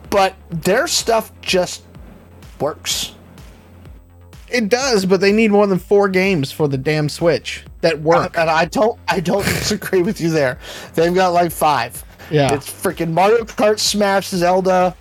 but 0.09 0.35
their 0.49 0.87
stuff 0.87 1.31
just 1.43 1.83
works. 2.59 3.16
It 4.49 4.69
does, 4.69 5.07
but 5.07 5.21
they 5.21 5.33
need 5.33 5.51
more 5.51 5.67
than 5.67 5.79
four 5.79 6.09
games 6.09 6.53
for 6.53 6.69
the 6.69 6.79
damn 6.79 7.09
Switch 7.09 7.65
that 7.81 8.01
work. 8.01 8.37
And 8.39 8.49
I 8.51 8.67
don't 8.67 8.99
I 9.09 9.21
don't 9.21 9.45
disagree 9.61 10.03
with 10.03 10.21
you 10.21 10.31
there. 10.31 10.59
They've 10.95 11.15
got 11.15 11.29
like 11.33 11.51
five. 11.53 12.05
Yeah. 12.31 12.55
It's 12.55 12.69
freaking 12.71 13.13
Mario 13.13 13.45
Kart, 13.45 13.79
Smash, 13.79 14.29
Zelda, 14.29 14.97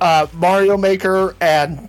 uh, 0.00 0.26
Mario 0.32 0.76
Maker, 0.76 1.36
and 1.40 1.88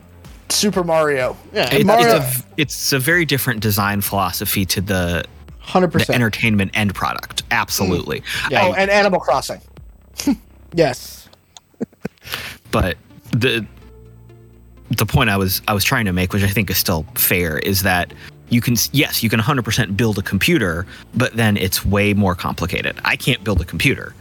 Super 0.49 0.83
Mario. 0.83 1.35
yeah, 1.53 1.73
It- 1.73 1.85
Mario, 1.85 2.17
it's, 2.17 2.39
a, 2.39 2.43
it's 2.57 2.93
a 2.93 2.99
very 2.99 3.25
different 3.25 3.61
design 3.61 4.01
philosophy 4.01 4.65
to 4.65 4.81
the, 4.81 5.25
hundred 5.59 5.91
percent 5.91 6.15
entertainment 6.15 6.71
end 6.73 6.95
product. 6.95 7.43
Absolutely. 7.51 8.23
Yeah. 8.49 8.65
Oh, 8.65 8.73
and 8.73 8.89
Animal 8.89 9.19
Crossing. 9.19 9.61
Yes. 10.73 11.27
but 12.71 12.97
the 13.31 13.65
the 14.91 15.05
point 15.05 15.29
I 15.29 15.37
was 15.37 15.61
I 15.67 15.73
was 15.73 15.83
trying 15.83 16.05
to 16.05 16.13
make, 16.13 16.33
which 16.33 16.43
I 16.43 16.47
think 16.47 16.69
is 16.69 16.77
still 16.77 17.03
fair, 17.15 17.59
is 17.59 17.83
that 17.83 18.13
you 18.49 18.61
can 18.61 18.75
yes, 18.91 19.23
you 19.23 19.29
can 19.29 19.39
100% 19.39 19.95
build 19.95 20.17
a 20.17 20.21
computer, 20.21 20.85
but 21.15 21.33
then 21.33 21.57
it's 21.57 21.85
way 21.85 22.13
more 22.13 22.35
complicated. 22.35 22.99
I 23.05 23.15
can't 23.15 23.43
build 23.43 23.61
a 23.61 23.65
computer. 23.65 24.13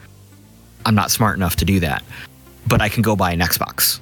I'm 0.86 0.94
not 0.94 1.10
smart 1.10 1.36
enough 1.36 1.56
to 1.56 1.64
do 1.64 1.80
that, 1.80 2.02
but 2.66 2.80
I 2.80 2.88
can 2.88 3.02
go 3.02 3.16
buy 3.16 3.32
an 3.32 3.40
Xbox. 3.40 4.00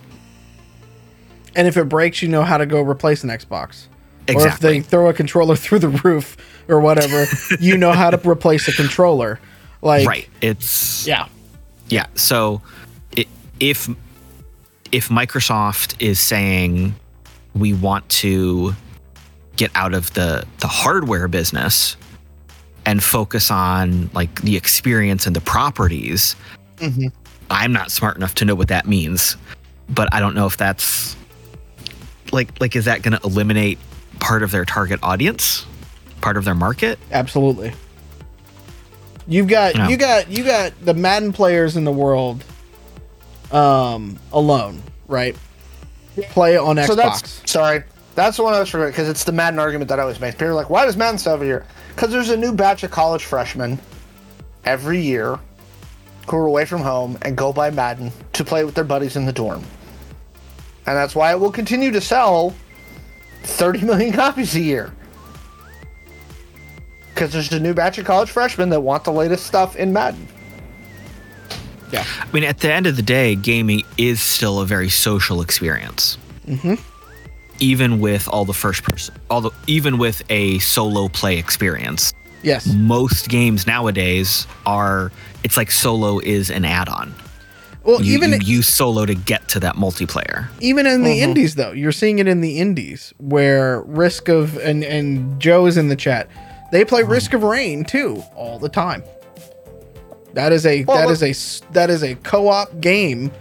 And 1.55 1.67
if 1.67 1.77
it 1.77 1.89
breaks, 1.89 2.21
you 2.21 2.29
know 2.29 2.43
how 2.43 2.59
to 2.59 2.67
go 2.67 2.83
replace 2.83 3.25
an 3.25 3.31
Xbox. 3.31 3.87
Exactly. 4.29 4.45
Or 4.45 4.49
if 4.49 4.59
they 4.61 4.81
throw 4.81 5.09
a 5.09 5.15
controller 5.15 5.57
through 5.57 5.79
the 5.81 5.89
roof 5.89 6.37
or 6.69 6.81
whatever, 6.81 7.27
you 7.61 7.77
know 7.77 7.93
how 7.93 8.11
to 8.11 8.29
replace 8.29 8.69
a 8.69 8.73
controller. 8.73 9.41
Like 9.83 10.07
right. 10.07 10.29
It's 10.41 11.07
Yeah. 11.07 11.29
Yeah. 11.89 12.07
So 12.15 12.61
i 13.17 13.27
if 13.61 13.89
if 14.93 15.09
Microsoft 15.09 15.97
is 16.01 16.19
saying 16.19 16.95
we 17.55 17.73
want 17.73 18.09
to 18.09 18.75
get 19.57 19.71
out 19.75 19.95
of 19.95 20.13
the 20.15 20.47
the 20.59 20.67
hardware 20.67 21.29
business 21.29 21.97
and 22.85 23.03
focus 23.03 23.51
on 23.51 24.11
like 24.13 24.43
the 24.43 24.57
experience 24.57 25.27
and 25.27 25.35
the 25.35 25.41
properties, 25.41 26.37
mm-hmm. 26.77 27.09
I'm 27.51 27.73
not 27.73 27.91
smart 27.91 28.17
enough 28.17 28.35
to 28.37 28.45
know 28.45 28.55
what 28.55 28.69
that 28.69 28.87
means. 28.87 29.37
But 29.89 30.13
I 30.13 30.21
don't 30.21 30.35
know 30.35 30.47
if 30.47 30.57
that's 30.57 31.17
like 32.33 32.61
like 32.61 32.77
is 32.77 32.85
that 32.87 33.03
going 33.03 33.19
to 33.19 33.25
eliminate 33.25 33.79
part 34.21 34.43
of 34.43 34.51
their 34.51 34.65
target 34.65 35.01
audience, 35.03 35.67
part 36.21 36.37
of 36.37 36.45
their 36.45 36.55
market? 36.55 36.99
Absolutely. 37.13 37.73
You've 39.29 39.49
got 39.49 39.75
No. 39.75 39.89
you 39.89 39.97
got 39.97 40.31
you 40.31 40.45
got 40.45 40.73
the 40.85 40.95
Madden 40.95 41.33
players 41.33 41.77
in 41.77 41.85
the 41.85 41.93
world 41.93 42.45
um 43.53 44.19
alone, 44.33 44.83
right? 45.09 45.37
Play 46.31 46.57
on 46.57 46.77
Xbox. 46.77 46.87
So 46.87 46.95
that's 46.95 47.51
sorry. 47.51 47.83
That's 48.15 48.39
the 48.39 48.43
one 48.43 48.55
I 48.55 48.61
was 48.61 48.71
forgetting 48.71 48.93
because 48.93 49.09
it's 49.09 49.25
the 49.25 49.33
Madden 49.33 49.59
argument 49.59 49.91
that 49.91 49.99
I 49.99 50.03
always 50.03 50.21
make. 50.21 50.35
People 50.35 50.49
are 50.49 50.55
like, 50.55 50.71
"Why 50.71 50.87
does 50.87 50.97
Madden 50.97 51.21
have 51.21 51.43
a 51.43 51.47
year?" 51.47 51.67
Because 51.95 52.11
there's 52.11 52.31
a 52.31 52.37
new 52.37 52.53
batch 52.53 52.83
of 52.83 52.91
college 52.91 53.25
freshmen 53.25 53.79
every 54.65 55.01
year 55.01 55.39
who 56.29 56.37
are 56.37 56.47
away 56.47 56.65
from 56.65 56.81
home 56.81 57.19
and 57.23 57.37
go 57.37 57.53
buy 57.53 57.71
Madden 57.71 58.11
to 58.33 58.45
play 58.45 58.65
with 58.65 58.75
their 58.75 58.85
buddies 58.85 59.17
in 59.17 59.27
the 59.27 59.33
dorm, 59.33 59.63
and 60.87 60.97
that's 60.97 61.15
why 61.15 61.33
it 61.33 61.39
will 61.39 61.53
continue 61.53 61.91
to 61.91 62.01
sell 62.01 62.55
30 63.43 63.85
million 63.85 64.13
copies 64.15 64.55
a 64.57 64.61
year. 64.61 64.93
Because 67.15 67.33
there's 67.33 67.53
a 67.53 67.61
new 67.61 67.73
batch 67.73 67.97
of 67.99 68.05
college 68.05 68.31
freshmen 68.31 68.69
that 68.71 68.81
want 68.81 69.05
the 69.05 69.13
latest 69.13 69.47
stuff 69.47 69.77
in 69.77 69.93
Madden. 69.93 70.29
Yeah. 71.93 72.05
I 72.21 72.27
mean, 72.33 72.45
at 72.45 72.59
the 72.61 72.73
end 72.73 72.87
of 72.87 72.97
the 72.97 73.03
day, 73.03 73.35
gaming 73.37 73.83
is 73.97 74.21
still 74.21 74.61
a 74.61 74.67
very 74.67 74.89
social 74.89 75.41
experience. 75.41 76.19
Mm-hmm. 76.47 76.75
Even 77.59 78.01
with 78.01 78.29
all 78.29 78.45
the 78.45 78.53
first 78.53 78.83
person, 78.83 79.15
all 79.31 79.41
the 79.41 79.51
even 79.67 79.97
with 79.99 80.23
a 80.29 80.59
solo 80.59 81.09
play 81.09 81.39
experience, 81.39 82.13
Yes. 82.43 82.67
most 82.67 83.29
games 83.29 83.67
nowadays 83.67 84.47
are. 84.67 85.11
It's 85.43 85.57
like 85.57 85.71
solo 85.71 86.19
is 86.19 86.51
an 86.51 86.65
add-on. 86.65 87.15
Well, 87.83 88.03
You, 88.03 88.15
even 88.15 88.33
you 88.33 88.39
use 88.57 88.69
solo 88.69 89.07
to 89.07 89.15
get 89.15 89.49
to 89.51 89.61
that 89.61 89.77
multiplayer. 89.77 90.49
even 90.61 90.87
in 90.87 91.03
the 91.05 91.21
indies 91.23 91.55
though 91.55 91.71
you're 91.71 91.93
seeing 91.93 92.19
it 92.19 92.27
in 92.27 92.41
the 92.41 92.59
indies 92.59 93.15
where 93.19 93.81
risk 93.83 94.29
of 94.29 94.57
and 94.59 94.83
and 94.83 95.41
joe 95.41 95.67
is 95.67 95.77
in 95.77 95.87
the 95.89 95.95
chat 95.95 96.29
they 96.73 96.85
play 96.85 97.05
Risk 97.05 97.33
of 97.33 97.45
Rain 97.45 97.85
2 97.85 98.17
all 98.35 98.59
the 98.59 98.69
time 98.69 99.05
That 100.37 100.53
is 100.53 100.67
a 100.67 100.85
Well, 100.85 100.99
that 100.99 101.09
look- 101.09 101.23
is 101.23 101.63
a 101.63 101.73
that 101.73 101.89
is 101.89 102.03
a 102.03 102.15
co-op 102.17 102.79
game. 102.83 103.33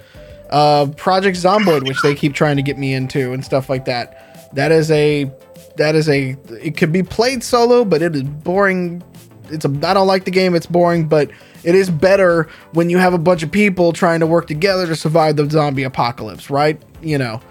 Uh, 0.49 0.85
Project 0.95 1.35
Zomboid, 1.37 1.85
which 1.87 2.01
they 2.01 2.15
keep 2.15 2.33
trying 2.33 2.55
to 2.55 2.61
get 2.63 2.77
me 2.77 2.93
into 2.93 3.33
and 3.33 3.43
stuff 3.43 3.69
like 3.69 3.83
that. 3.85 4.49
That 4.55 4.71
is 4.71 4.89
a 4.91 5.29
that 5.75 5.93
is 5.95 6.07
a 6.07 6.37
it 6.61 6.77
could 6.77 6.93
be 6.93 7.03
played 7.03 7.43
solo, 7.43 7.83
but 7.83 8.01
it 8.01 8.15
is 8.15 8.23
boring. 8.23 9.03
It's 9.49 9.65
a 9.65 9.69
I 9.83 9.93
don't 9.93 10.07
like 10.07 10.23
the 10.23 10.31
game. 10.31 10.55
It's 10.55 10.67
boring, 10.67 11.07
but 11.09 11.29
it 11.65 11.75
is 11.75 11.89
better 11.89 12.47
when 12.71 12.89
you 12.89 12.97
have 12.97 13.13
a 13.13 13.17
bunch 13.17 13.43
of 13.43 13.51
people 13.51 13.91
trying 13.91 14.21
to 14.21 14.27
work 14.27 14.47
together 14.47 14.87
to 14.87 14.95
survive 14.95 15.35
the 15.35 15.49
zombie 15.49 15.83
apocalypse, 15.83 16.49
right? 16.49 16.81
You 17.01 17.17
know. 17.17 17.41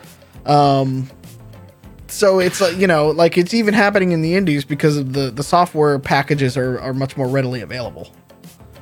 Um, 0.47 1.11
so 2.09 2.39
it's 2.39 2.63
like 2.63 2.79
you 2.79 2.87
know 2.87 3.11
like 3.11 3.37
it's 3.37 3.53
even 3.53 3.75
happening 3.75 4.13
in 4.13 4.23
the 4.23 4.37
indies 4.37 4.65
because 4.65 4.97
of 4.97 5.13
the 5.13 5.31
the 5.31 5.43
software 5.43 5.99
packages 5.99 6.57
are, 6.57 6.81
are 6.81 6.95
much 6.95 7.17
more 7.19 7.29
readily 7.29 7.61
available 7.61 8.09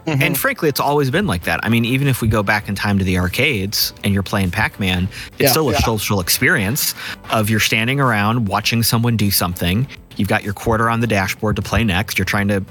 Mm-hmm. 0.06 0.22
And 0.22 0.38
frankly, 0.38 0.68
it's 0.68 0.80
always 0.80 1.10
been 1.10 1.26
like 1.26 1.44
that. 1.44 1.60
I 1.62 1.68
mean, 1.68 1.84
even 1.84 2.08
if 2.08 2.20
we 2.22 2.28
go 2.28 2.42
back 2.42 2.68
in 2.68 2.74
time 2.74 2.98
to 2.98 3.04
the 3.04 3.18
arcades 3.18 3.92
and 4.02 4.12
you're 4.12 4.22
playing 4.24 4.50
Pac 4.50 4.80
Man, 4.80 5.08
it's 5.32 5.40
Yeah. 5.42 5.50
still 5.50 5.68
a 5.68 5.72
Yeah. 5.72 5.78
social 5.80 6.18
experience 6.20 6.94
of 7.30 7.48
you're 7.48 7.60
standing 7.60 8.00
around 8.00 8.48
watching 8.48 8.82
someone 8.82 9.16
do 9.16 9.30
something. 9.30 9.86
You've 10.16 10.28
got 10.28 10.42
your 10.42 10.54
quarter 10.54 10.90
on 10.90 11.00
the 11.00 11.06
dashboard 11.06 11.56
to 11.56 11.62
play 11.62 11.84
next. 11.84 12.18
You're 12.18 12.24
trying 12.24 12.48
to 12.48 12.64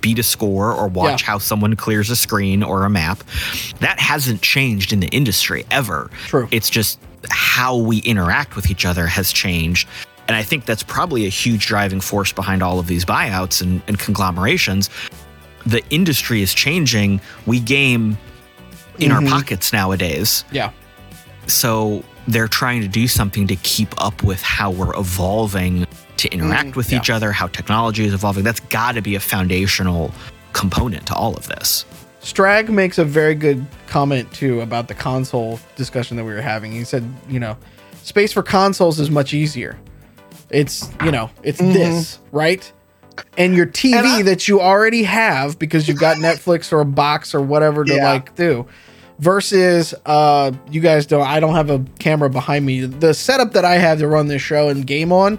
beat 0.00 0.18
a 0.18 0.22
score 0.22 0.72
or 0.72 0.86
watch 0.88 1.22
Yeah. 1.22 1.26
how 1.26 1.38
someone 1.38 1.76
clears 1.76 2.08
a 2.08 2.16
screen 2.16 2.62
or 2.62 2.84
a 2.84 2.90
map. 2.90 3.22
That 3.80 3.98
hasn't 4.00 4.40
changed 4.40 4.92
in 4.92 5.00
the 5.00 5.08
industry 5.08 5.66
ever. 5.70 6.08
True. 6.28 6.48
It's 6.50 6.70
just 6.70 6.98
how 7.30 7.76
we 7.76 7.98
interact 7.98 8.56
with 8.56 8.70
each 8.70 8.86
other 8.86 9.06
has 9.08 9.32
changed. 9.32 9.88
And 10.28 10.36
I 10.36 10.44
think 10.44 10.64
that's 10.66 10.84
probably 10.84 11.26
a 11.26 11.28
huge 11.28 11.66
driving 11.66 12.00
force 12.00 12.32
behind 12.32 12.62
all 12.62 12.78
of 12.78 12.86
these 12.86 13.04
buyouts 13.04 13.60
and, 13.60 13.82
and 13.88 13.98
conglomerations 13.98 14.88
the 15.66 15.82
industry 15.90 16.42
is 16.42 16.54
changing. 16.54 17.20
We 17.46 17.60
game 17.60 18.18
in 18.98 19.10
our 19.12 19.20
mm-hmm. 19.20 19.28
pockets 19.28 19.72
nowadays. 19.72 20.44
yeah 20.52 20.70
So 21.46 22.04
they're 22.28 22.48
trying 22.48 22.82
to 22.82 22.88
do 22.88 23.08
something 23.08 23.46
to 23.48 23.56
keep 23.56 24.00
up 24.02 24.22
with 24.22 24.40
how 24.42 24.70
we're 24.70 24.96
evolving 24.96 25.86
to 26.18 26.28
interact 26.32 26.68
mm-hmm. 26.68 26.76
with 26.76 26.92
each 26.92 27.10
other, 27.10 27.32
how 27.32 27.48
technology 27.48 28.04
is 28.04 28.14
evolving. 28.14 28.44
That's 28.44 28.60
got 28.60 28.92
to 28.92 29.02
be 29.02 29.16
a 29.16 29.20
foundational 29.20 30.12
component 30.52 31.06
to 31.06 31.14
all 31.14 31.34
of 31.34 31.48
this. 31.48 31.84
strag 32.20 32.68
makes 32.68 32.98
a 32.98 33.04
very 33.04 33.34
good 33.34 33.66
comment 33.86 34.30
too 34.32 34.60
about 34.60 34.86
the 34.86 34.94
console 34.94 35.58
discussion 35.76 36.16
that 36.16 36.24
we 36.24 36.32
were 36.32 36.40
having 36.40 36.70
he 36.70 36.84
said 36.84 37.02
you 37.28 37.40
know 37.40 37.56
space 38.02 38.32
for 38.32 38.42
consoles 38.42 39.00
is 39.00 39.10
much 39.10 39.34
easier 39.34 39.76
it's 40.50 40.88
you 41.04 41.10
know 41.10 41.28
it's 41.42 41.60
mm-hmm. 41.60 41.72
this 41.72 42.20
right 42.30 42.72
and 43.38 43.54
your 43.54 43.66
tv 43.66 43.94
And 43.98 44.06
I- 44.06 44.22
that 44.22 44.48
you 44.48 44.60
already 44.60 45.02
have 45.04 45.58
because 45.58 45.88
you've 45.88 45.98
got 46.00 46.16
netflix 46.28 46.72
or 46.72 46.80
a 46.80 46.84
box 46.84 47.34
or 47.34 47.40
whatever 47.40 47.84
to 47.84 47.94
Yeah. 47.94 48.10
like 48.12 48.34
do 48.34 48.66
versus 49.18 49.94
uh 50.06 50.52
you 50.70 50.80
guys 50.80 51.06
don't 51.06 51.26
i 51.26 51.38
don't 51.40 51.54
have 51.54 51.70
a 51.70 51.84
camera 51.98 52.28
behind 52.30 52.64
me 52.66 52.84
the 52.86 53.14
setup 53.14 53.52
that 53.52 53.64
i 53.64 53.76
have 53.76 53.98
to 53.98 54.08
run 54.08 54.26
this 54.28 54.42
show 54.42 54.68
and 54.68 54.86
game 54.86 55.12
on 55.12 55.38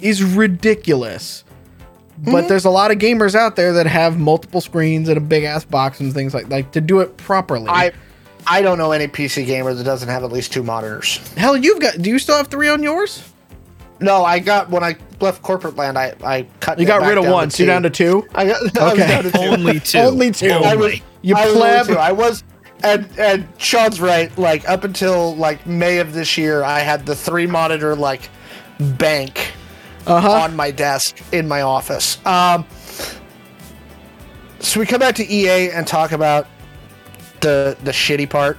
is 0.00 0.22
ridiculous 0.22 1.44
Mm-hmm. 2.20 2.32
but 2.32 2.48
there's 2.48 2.66
a 2.66 2.70
lot 2.70 2.90
of 2.90 2.98
gamers 2.98 3.34
out 3.34 3.56
there 3.56 3.72
that 3.72 3.86
have 3.86 4.18
multiple 4.18 4.60
screens 4.60 5.08
and 5.08 5.16
a 5.16 5.22
big 5.22 5.44
ass 5.44 5.64
box 5.64 6.00
and 6.00 6.12
things 6.12 6.34
like 6.34 6.50
like 6.50 6.70
to 6.72 6.80
do 6.82 7.00
it 7.00 7.16
properly. 7.16 7.66
I 7.70 7.92
I 8.46 8.60
don't 8.60 8.76
know 8.76 8.92
any 8.92 9.08
PC 9.08 9.46
gamer 9.46 9.72
that 9.72 9.84
doesn't 9.84 10.06
have 10.10 10.22
at 10.22 10.30
least 10.30 10.52
two 10.52 10.62
monitors. 10.62 11.16
Hell, 11.38 11.56
you've 11.56 11.80
got. 11.80 11.96
Do 11.96 12.10
you 12.10 12.18
still 12.18 12.36
have 12.36 12.48
three 12.48 12.68
on 12.68 12.82
yours? 12.82 13.29
No, 14.00 14.24
I 14.24 14.38
got 14.38 14.70
when 14.70 14.82
I 14.82 14.96
left 15.20 15.42
corporate 15.42 15.76
land. 15.76 15.98
I 15.98 16.14
I 16.24 16.46
cut. 16.60 16.78
You 16.78 16.86
got 16.86 17.06
rid 17.06 17.18
of 17.18 17.26
one, 17.26 17.50
so 17.50 17.62
you're 17.62 17.72
down 17.72 17.82
to 17.82 17.90
two. 17.90 18.26
I 18.34 18.46
got 18.46 18.56
I 18.78 18.84
was 18.84 18.92
Okay. 18.94 19.06
down 19.08 19.22
to 19.24 19.30
two. 19.30 19.38
Only 19.38 19.80
two. 19.80 19.98
Only 19.98 20.30
two. 20.30 20.50
I 20.50 20.74
was, 20.74 20.94
You 21.22 21.36
I 21.36 21.44
was 21.46 21.54
pleb. 21.54 21.80
only 21.82 21.94
two. 21.94 21.98
I 22.00 22.12
was, 22.12 22.44
and 22.82 23.08
and 23.18 23.46
Sean's 23.58 24.00
right. 24.00 24.36
Like 24.38 24.68
up 24.68 24.84
until 24.84 25.36
like 25.36 25.66
May 25.66 25.98
of 25.98 26.12
this 26.14 26.38
year, 26.38 26.62
I 26.64 26.80
had 26.80 27.04
the 27.04 27.14
three 27.14 27.46
monitor 27.46 27.94
like 27.94 28.28
bank 28.98 29.52
Uh-huh. 30.06 30.30
on 30.30 30.56
my 30.56 30.70
desk 30.70 31.18
in 31.32 31.46
my 31.46 31.60
office. 31.60 32.24
Um, 32.26 32.64
so 34.60 34.80
we 34.80 34.86
come 34.86 35.00
back 35.00 35.14
to 35.16 35.30
EA 35.30 35.70
and 35.72 35.86
talk 35.86 36.12
about 36.12 36.46
the 37.40 37.76
the 37.84 37.90
shitty 37.92 38.28
part. 38.30 38.58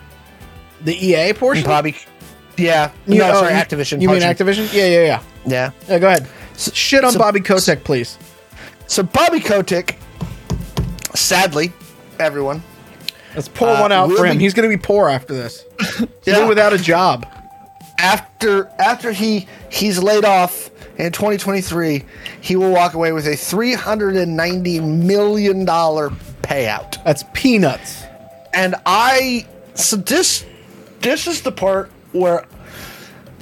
The 0.82 0.94
EA 0.96 1.34
portion. 1.34 1.64
Bobby, 1.66 1.96
yeah, 2.62 2.92
You- 3.08 3.20
no, 3.20 3.30
oh, 3.32 3.34
sorry, 3.42 3.54
Activision. 3.54 4.02
You 4.02 4.10
mean. 4.10 4.22
Activision? 4.22 4.72
Yeah, 4.74 4.86
yeah, 4.88 5.04
yeah. 5.06 5.22
Yeah. 5.46 5.72
Yeah, 5.90 6.00
go 6.00 6.08
ahead. 6.08 6.28
Shit 6.58 7.04
on 7.04 7.14
so- 7.14 7.20
Bobby 7.20 7.40
Kotick, 7.40 7.84
please. 7.84 8.18
So 8.88 9.04
Bobby 9.04 9.40
Kotick, 9.40 9.98
sadly, 11.16 11.72
everyone, 12.20 12.64
Let's 13.34 13.48
pull 13.48 13.70
Uh, 13.70 13.80
one 13.80 13.92
out 13.94 14.12
for 14.12 14.26
him. 14.26 14.38
be- 14.38 14.44
He's 14.44 14.54
gonna 14.54 14.68
be 14.68 14.76
poor 14.76 15.08
after 15.08 15.34
this. 15.34 15.64
Yeah. 16.26 16.46
without 16.48 16.74
a 16.74 16.78
job. 16.78 17.26
after 17.98 18.68
after 18.80 19.12
he 19.14 19.48
he's 19.70 20.00
laid 20.04 20.26
off 20.26 20.70
in 20.98 21.12
2023, 21.14 22.04
he 22.42 22.56
will 22.58 22.72
walk 22.72 22.94
away 22.94 23.12
with 23.14 23.26
a 23.28 23.36
390 23.38 24.80
million 24.82 25.64
dollar 25.66 26.10
payout. 26.42 27.02
That's 27.06 27.24
peanuts. 27.34 28.04
And 28.54 28.76
I 28.86 29.46
so 29.76 29.96
this 29.96 30.44
this 31.00 31.26
is 31.28 31.42
the 31.42 31.52
part 31.54 31.90
where 32.12 32.46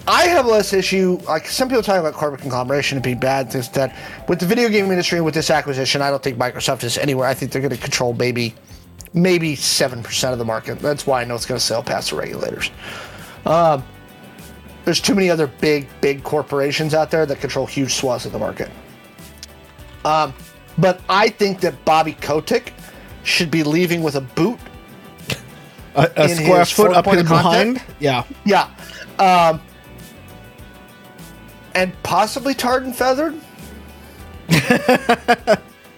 I 0.07 0.23
have 0.23 0.45
less 0.45 0.73
issue. 0.73 1.19
Like 1.27 1.47
some 1.47 1.69
people 1.69 1.83
talk 1.83 1.99
about 1.99 2.13
corporate 2.13 2.41
conglomeration 2.41 2.97
and 2.97 3.03
being 3.03 3.19
bad 3.19 3.53
like 3.53 3.71
that. 3.73 3.95
With 4.27 4.39
the 4.39 4.45
video 4.45 4.69
game 4.69 4.89
industry 4.89 5.21
with 5.21 5.33
this 5.33 5.49
acquisition, 5.49 6.01
I 6.01 6.09
don't 6.09 6.23
think 6.23 6.37
Microsoft 6.37 6.83
is 6.83 6.97
anywhere. 6.97 7.27
I 7.27 7.33
think 7.33 7.51
they're 7.51 7.61
going 7.61 7.75
to 7.75 7.77
control 7.77 8.13
maybe 8.13 8.55
maybe 9.13 9.55
seven 9.55 10.01
percent 10.03 10.33
of 10.33 10.39
the 10.39 10.45
market. 10.45 10.79
That's 10.79 11.05
why 11.05 11.21
I 11.21 11.25
know 11.25 11.35
it's 11.35 11.45
going 11.45 11.59
to 11.59 11.65
sail 11.65 11.83
past 11.83 12.09
the 12.09 12.15
regulators. 12.15 12.71
Um, 13.45 13.83
there's 14.85 14.99
too 15.01 15.13
many 15.13 15.29
other 15.29 15.47
big 15.47 15.87
big 16.01 16.23
corporations 16.23 16.93
out 16.93 17.11
there 17.11 17.25
that 17.25 17.39
control 17.39 17.65
huge 17.67 17.93
swaths 17.93 18.25
of 18.25 18.31
the 18.31 18.39
market. 18.39 18.71
Um, 20.05 20.33
but 20.77 21.01
I 21.09 21.29
think 21.29 21.59
that 21.61 21.83
Bobby 21.85 22.13
Kotick 22.13 22.73
should 23.23 23.51
be 23.51 23.63
leaving 23.63 24.01
with 24.01 24.15
a 24.15 24.21
boot 24.21 24.59
A, 25.95 26.11
a 26.15 26.23
In 26.29 26.35
square 26.35 26.59
his 26.59 26.71
foot 26.71 26.93
up 26.93 27.05
his 27.07 27.23
behind. 27.23 27.81
Yeah. 27.99 28.23
Yeah. 28.45 28.69
Um, 29.17 29.61
and 31.75 31.91
possibly 32.03 32.53
tarred 32.53 32.83
and 32.83 32.95
feathered. 32.95 33.33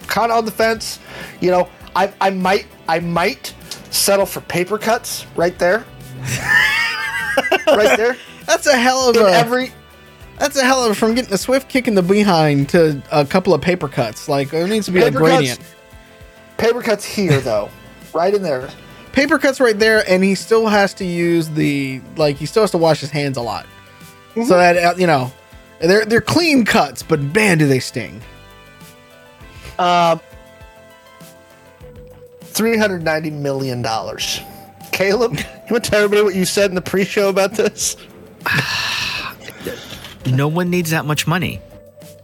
kind 0.08 0.32
of 0.32 0.38
on 0.38 0.46
the 0.46 0.52
fence. 0.52 1.00
You 1.40 1.52
know, 1.52 1.70
I, 1.96 2.14
I 2.22 2.30
might 2.30 2.68
I 2.88 3.00
might 3.00 3.54
settle 3.90 4.26
for 4.26 4.42
paper 4.42 4.78
cuts 4.78 5.26
right 5.36 5.58
there. 5.58 5.86
right 7.68 7.98
there. 7.98 8.18
That's 8.46 8.68
a 8.68 8.78
hell 8.78 9.10
of 9.10 9.16
In 9.16 9.24
a. 9.24 9.30
every 9.30 9.72
that's 10.40 10.58
a 10.58 10.64
hell 10.66 10.84
of 10.84 10.92
a, 10.92 10.96
from 10.96 11.14
getting 11.14 11.32
a 11.32 11.38
swift 11.38 11.70
kick 11.70 11.88
in 11.88 11.94
the 11.94 12.02
behind 12.02 12.68
to 12.70 13.00
a 13.12 13.24
couple 13.24 13.54
of 13.54 13.62
paper 13.62 13.88
cuts. 13.88 14.28
Like 14.28 14.50
there 14.50 14.68
needs 14.68 14.88
to 14.88 14.92
be 14.92 15.00
a 15.04 15.12
gradient. 15.12 15.60
cuts. 15.60 15.76
paper 16.58 16.82
cuts 16.82 17.06
here 17.06 17.40
though. 17.42 17.70
right 18.12 18.34
in 18.34 18.42
there. 18.42 18.68
Paper 19.14 19.38
cuts 19.38 19.60
right 19.60 19.78
there, 19.78 20.04
and 20.10 20.24
he 20.24 20.36
still 20.36 20.68
has 20.68 20.94
to 20.96 21.06
use 21.06 21.50
the 21.50 22.02
like 22.18 22.38
he 22.38 22.46
still 22.46 22.64
has 22.64 22.72
to 22.72 22.78
wash 22.78 23.00
his 23.02 23.10
hands 23.12 23.38
a 23.38 23.42
lot, 23.42 23.66
Mm-hmm. 24.32 24.44
so 24.44 24.58
that 24.58 24.78
uh, 24.78 24.94
you 24.98 25.08
know 25.08 25.32
they're 25.80 26.06
they're 26.06 26.22
clean 26.22 26.64
cuts, 26.66 27.04
but 27.04 27.20
man, 27.20 27.58
do 27.58 27.68
they 27.68 27.80
sting. 27.80 28.22
Um, 29.80 30.20
three 32.42 32.78
hundred 32.78 33.04
ninety 33.04 33.30
million 33.32 33.82
dollars. 33.82 34.40
Caleb, 34.92 35.38
you 35.38 35.44
want 35.72 35.84
to 35.86 35.90
tell 35.90 36.04
everybody 36.04 36.24
what 36.24 36.36
you 36.36 36.44
said 36.46 36.70
in 36.70 36.76
the 36.76 36.82
pre-show 36.82 37.30
about 37.30 37.54
this? 37.54 37.96
No 40.28 40.48
one 40.48 40.70
needs 40.70 40.92
that 40.92 41.06
much 41.06 41.26
money. 41.26 41.60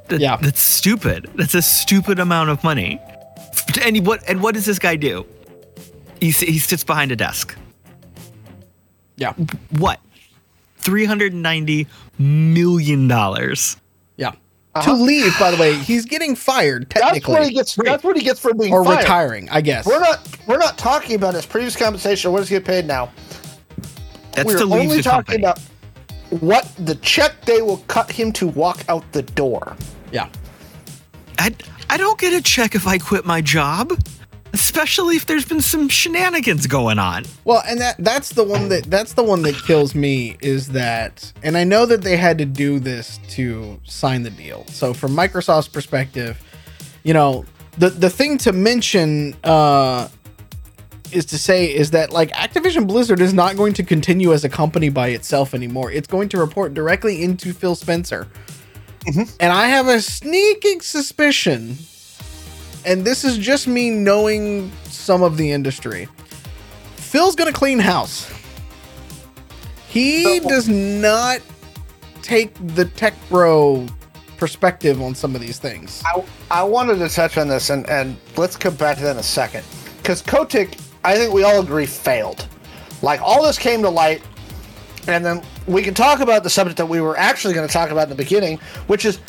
That- 0.09 0.19
Yeah. 0.21 0.37
that's 0.37 0.61
stupid. 0.61 1.29
That's 1.35 1.55
a 1.55 1.61
stupid 1.63 2.19
amount 2.19 2.51
of 2.51 2.63
money. 2.63 3.01
And 3.81 4.05
what? 4.05 4.21
And 4.29 4.41
what 4.41 4.53
does 4.53 4.65
this 4.65 4.77
guy 4.79 4.95
do? 4.97 5.25
He 6.19 6.31
he 6.31 6.59
sits 6.59 6.83
behind 6.83 7.11
a 7.11 7.15
desk. 7.15 7.55
Yeah, 9.17 9.33
What? 9.77 9.99
Three 10.77 11.05
hundred 11.05 11.33
ninety 11.33 11.87
million 12.19 13.07
dollars. 13.07 13.77
yeah. 14.15 14.33
To 14.83 14.93
leave, 14.93 15.33
by 15.39 15.49
the 15.49 15.57
way, 15.57 15.73
he's 15.73 16.05
getting 16.05 16.35
fired 16.35 16.83
Uh-huh. 16.95 17.13
That's 17.13 17.27
what 17.27 17.43
he 17.47 17.51
gets. 17.51 17.75
That's 17.75 18.03
what 18.03 18.15
he 18.15 18.23
gets 18.23 18.39
for 18.39 18.53
being 18.53 18.71
or 18.71 18.85
fired. 18.85 18.99
retiring, 18.99 19.49
I 19.49 19.61
guess. 19.61 19.87
We're 19.87 19.99
not. 19.99 20.19
We're 20.45 20.59
not 20.59 20.77
talking 20.77 21.15
about 21.15 21.33
his 21.33 21.47
previous 21.47 21.75
compensation 21.75 22.29
or 22.29 22.31
what 22.33 22.39
does 22.41 22.49
he 22.49 22.55
get 22.57 22.65
paid 22.65 22.85
now. 22.85 23.11
That's 24.33 24.45
we're 24.45 24.59
to 24.59 24.65
leave 24.65 24.81
only 24.83 24.97
the 24.97 25.03
talking 25.03 25.41
company. 25.41 25.43
about 25.43 25.59
what 26.43 26.71
the 26.77 26.93
check 26.95 27.43
they 27.45 27.63
will 27.63 27.77
cut 27.87 28.11
him 28.11 28.31
to 28.33 28.45
walk 28.47 28.83
out 28.87 29.03
the 29.13 29.23
door. 29.23 29.75
Yeah, 30.11 30.29
I, 31.39 31.55
I 31.89 31.97
don't 31.97 32.19
get 32.19 32.33
a 32.33 32.41
check 32.41 32.75
if 32.75 32.85
I 32.85 32.99
quit 32.99 33.25
my 33.25 33.41
job, 33.41 33.91
especially 34.53 35.15
if 35.15 35.25
there's 35.25 35.45
been 35.45 35.61
some 35.61 35.89
shenanigans 35.89 36.67
going 36.67 36.99
on. 36.99 37.25
Well, 37.45 37.63
and 37.67 37.79
that 37.79 37.95
that's 37.99 38.29
the 38.29 38.43
one 38.43 38.69
that 38.69 38.85
that's 38.85 39.13
the 39.13 39.23
one 39.23 39.41
that 39.43 39.55
kills 39.55 39.95
me 39.95 40.37
is 40.41 40.69
that 40.69 41.31
and 41.43 41.57
I 41.57 41.63
know 41.63 41.85
that 41.85 42.01
they 42.01 42.17
had 42.17 42.37
to 42.39 42.45
do 42.45 42.79
this 42.79 43.19
to 43.29 43.79
sign 43.83 44.23
the 44.23 44.29
deal. 44.29 44.65
So 44.67 44.93
from 44.93 45.11
Microsoft's 45.15 45.67
perspective, 45.67 46.41
you 47.03 47.13
know, 47.13 47.45
the 47.77 47.89
the 47.89 48.09
thing 48.09 48.37
to 48.39 48.53
mention 48.53 49.35
uh 49.43 50.09
is 51.11 51.25
to 51.25 51.37
say 51.37 51.73
is 51.73 51.91
that 51.91 52.11
like 52.11 52.31
Activision 52.31 52.87
Blizzard 52.87 53.21
is 53.21 53.33
not 53.33 53.55
going 53.55 53.73
to 53.73 53.83
continue 53.83 54.33
as 54.33 54.43
a 54.43 54.49
company 54.49 54.89
by 54.89 55.09
itself 55.09 55.53
anymore. 55.53 55.91
It's 55.91 56.07
going 56.07 56.29
to 56.29 56.37
report 56.37 56.73
directly 56.73 57.23
into 57.23 57.53
Phil 57.53 57.75
Spencer. 57.75 58.27
And 59.39 59.53
I 59.53 59.67
have 59.67 59.87
a 59.87 60.01
sneaking 60.01 60.81
suspicion, 60.81 61.77
and 62.87 63.03
this 63.03 63.25
is 63.25 63.37
just 63.37 63.67
me 63.67 63.89
knowing 63.91 64.71
some 64.85 65.21
of 65.21 65.35
the 65.35 65.51
industry. 65.51 66.07
Phil's 66.95 67.35
gonna 67.35 67.53
clean 67.53 67.79
house. 67.79 68.31
He 69.87 70.39
does 70.39 70.69
not 70.69 71.41
take 72.21 72.53
the 72.75 72.85
tech 72.85 73.13
bro 73.29 73.85
perspective 74.37 75.01
on 75.01 75.15
some 75.15 75.35
of 75.35 75.41
these 75.41 75.59
things. 75.59 76.01
I, 76.05 76.23
I 76.49 76.63
wanted 76.63 76.99
to 76.99 77.09
touch 77.09 77.37
on 77.37 77.47
this, 77.47 77.69
and, 77.69 77.89
and 77.89 78.15
let's 78.37 78.55
come 78.55 78.75
back 78.75 78.97
to 78.97 79.03
that 79.03 79.11
in 79.11 79.17
a 79.17 79.23
second. 79.23 79.65
Because 79.97 80.21
Kotick, 80.21 80.77
I 81.03 81.15
think 81.15 81.33
we 81.33 81.43
all 81.43 81.59
agree, 81.59 81.85
failed. 81.85 82.47
Like, 83.01 83.21
all 83.21 83.43
this 83.43 83.57
came 83.57 83.81
to 83.81 83.89
light, 83.89 84.21
and 85.07 85.25
then 85.25 85.41
we 85.65 85.81
can 85.81 85.93
talk 85.93 86.19
about 86.19 86.43
the 86.43 86.49
subject 86.49 86.77
that 86.77 86.85
we 86.85 87.01
were 87.01 87.17
actually 87.17 87.53
going 87.53 87.67
to 87.67 87.73
talk 87.73 87.89
about 87.89 88.03
in 88.03 88.09
the 88.09 88.15
beginning, 88.15 88.59
which 88.85 89.05
is 89.05 89.19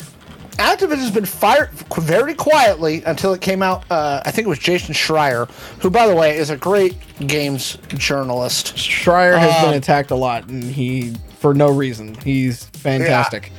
Activision 0.59 0.97
has 0.97 1.11
been 1.11 1.25
fired 1.25 1.71
very 1.71 2.33
quietly 2.33 3.01
until 3.05 3.33
it 3.33 3.41
came 3.41 3.63
out. 3.63 3.89
Uh, 3.89 4.21
I 4.25 4.31
think 4.31 4.45
it 4.45 4.49
was 4.49 4.59
Jason 4.59 4.93
Schreier, 4.93 5.49
who, 5.81 5.89
by 5.89 6.05
the 6.05 6.13
way, 6.15 6.37
is 6.37 6.49
a 6.49 6.57
great 6.57 6.95
games 7.25 7.77
journalist. 7.95 8.75
Schreier 8.75 9.37
has 9.39 9.55
Um, 9.63 9.69
been 9.71 9.77
attacked 9.77 10.11
a 10.11 10.15
lot, 10.15 10.47
and 10.47 10.63
he 10.63 11.15
for 11.39 11.53
no 11.53 11.69
reason. 11.69 12.15
He's 12.15 12.65
fantastic. 12.65 13.51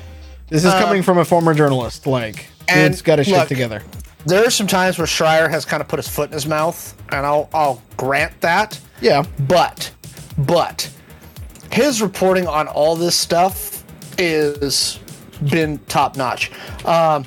This 0.51 0.65
is 0.65 0.73
coming 0.75 1.03
from 1.03 1.19
a 1.19 1.25
former 1.25 1.55
journalist. 1.55 2.07
Like, 2.07 2.47
and 2.69 2.93
dude's 2.93 3.03
got 3.03 3.19
his 3.19 3.29
shit 3.29 3.49
together. 3.49 3.83
There 4.27 4.47
are 4.47 4.51
some 4.51 4.67
times 4.67 4.99
where 4.99 5.07
Schreier 5.07 5.49
has 5.49 5.65
kind 5.65 5.81
of 5.81 5.89
put 5.89 5.99
his 5.99 6.07
foot 6.09 6.29
in 6.29 6.35
his 6.35 6.45
mouth, 6.47 6.95
and 7.11 7.25
I'll, 7.25 7.49
I'll 7.55 7.81
grant 7.97 8.39
that. 8.43 8.79
Yeah, 9.01 9.25
But, 9.49 9.91
but, 10.37 10.91
his 11.73 12.03
reporting 12.03 12.47
on 12.47 12.69
all 12.69 12.97
this 12.97 13.17
stuff 13.17 13.83
is 14.19 14.99
been 15.49 15.79
top 15.87 16.17
notch. 16.17 16.51
Um, 16.85 17.27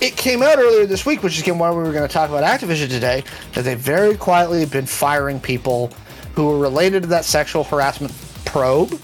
it 0.00 0.16
came 0.16 0.42
out 0.42 0.58
earlier 0.58 0.86
this 0.86 1.06
week, 1.06 1.22
which 1.22 1.36
is 1.36 1.42
again 1.42 1.58
why 1.58 1.70
we 1.70 1.76
were 1.78 1.92
going 1.92 2.06
to 2.06 2.12
talk 2.12 2.28
about 2.28 2.44
Activision 2.44 2.88
today, 2.88 3.24
that 3.54 3.62
they 3.62 3.74
very 3.74 4.16
quietly 4.16 4.60
have 4.60 4.70
been 4.70 4.86
firing 4.86 5.40
people 5.40 5.90
who 6.34 6.46
were 6.46 6.58
related 6.58 7.02
to 7.02 7.08
that 7.08 7.24
sexual 7.24 7.64
harassment 7.64 8.12
probe. 8.44 9.00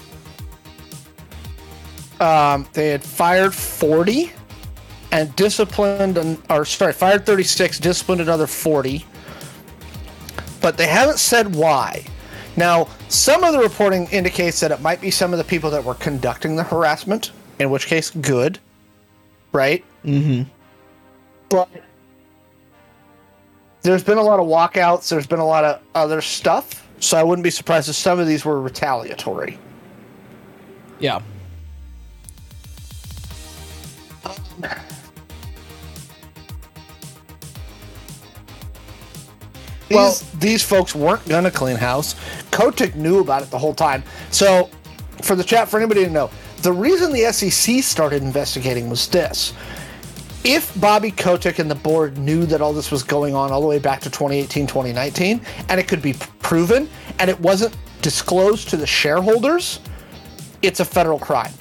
Um, 2.19 2.67
they 2.73 2.89
had 2.89 3.03
fired 3.03 3.53
40 3.53 4.31
and 5.11 5.35
disciplined, 5.35 6.17
an, 6.17 6.41
or 6.49 6.63
sorry, 6.63 6.93
fired 6.93 7.25
36, 7.25 7.79
disciplined 7.79 8.21
another 8.21 8.47
40 8.47 9.05
but 10.63 10.77
they 10.77 10.87
haven't 10.87 11.19
said 11.19 11.53
why. 11.53 12.05
Now, 12.55 12.87
some 13.09 13.43
of 13.43 13.53
the 13.53 13.59
reporting 13.59 14.07
indicates 14.07 14.59
that 14.59 14.71
it 14.71 14.81
might 14.81 15.01
be 15.01 15.09
some 15.09 15.33
of 15.33 15.37
the 15.37 15.43
people 15.43 15.69
that 15.71 15.83
were 15.83 15.95
conducting 15.95 16.55
the 16.55 16.63
harassment, 16.63 17.31
in 17.59 17.69
which 17.69 17.87
case, 17.87 18.11
good, 18.11 18.59
right? 19.51 19.83
Mm-hmm. 20.05 20.49
But 21.49 21.69
there's 23.81 24.03
been 24.03 24.17
a 24.17 24.23
lot 24.23 24.39
of 24.39 24.45
walkouts. 24.47 25.09
There's 25.09 25.27
been 25.27 25.39
a 25.39 25.45
lot 25.45 25.63
of 25.63 25.81
other 25.95 26.21
stuff, 26.21 26.87
so 26.99 27.17
I 27.17 27.23
wouldn't 27.23 27.43
be 27.43 27.49
surprised 27.49 27.89
if 27.89 27.95
some 27.95 28.19
of 28.19 28.27
these 28.27 28.45
were 28.45 28.61
retaliatory. 28.61 29.57
yeah. 30.99 31.21
These, 39.89 39.95
Well- 39.95 40.17
these 40.39 40.63
folks 40.63 40.95
weren't 40.95 41.27
gonna 41.27 41.51
clean 41.51 41.77
house. 41.77 42.15
Kotick 42.51 42.95
knew 42.95 43.19
about 43.19 43.43
it 43.43 43.51
the 43.51 43.57
whole 43.59 43.73
time. 43.73 44.03
So, 44.31 44.69
for 45.21 45.35
the 45.35 45.43
chat, 45.43 45.69
for 45.69 45.77
anybody 45.77 46.03
to 46.05 46.09
know, 46.09 46.29
the 46.61 46.71
reason 46.71 47.11
the 47.11 47.25
SEC 47.25 47.81
started 47.81 48.23
investigating 48.23 48.89
was 48.89 49.07
this: 49.07 49.53
if 50.43 50.71
Bobby 50.79 51.11
Kotick 51.11 51.59
and 51.59 51.69
the 51.69 51.75
board 51.75 52.17
knew 52.17 52.45
that 52.45 52.61
all 52.61 52.73
this 52.73 52.91
was 52.91 53.03
going 53.03 53.35
on 53.35 53.51
all 53.51 53.61
the 53.61 53.67
way 53.67 53.79
back 53.79 54.01
to 54.01 54.09
2018, 54.09 54.67
2019, 54.67 55.41
and 55.69 55.79
it 55.79 55.87
could 55.87 56.01
be 56.01 56.13
proven, 56.39 56.89
and 57.19 57.29
it 57.29 57.39
wasn't 57.39 57.75
disclosed 58.01 58.69
to 58.69 58.77
the 58.77 58.87
shareholders, 58.87 59.79
it's 60.61 60.79
a 60.79 60.85
federal 60.85 61.19
crime 61.19 61.51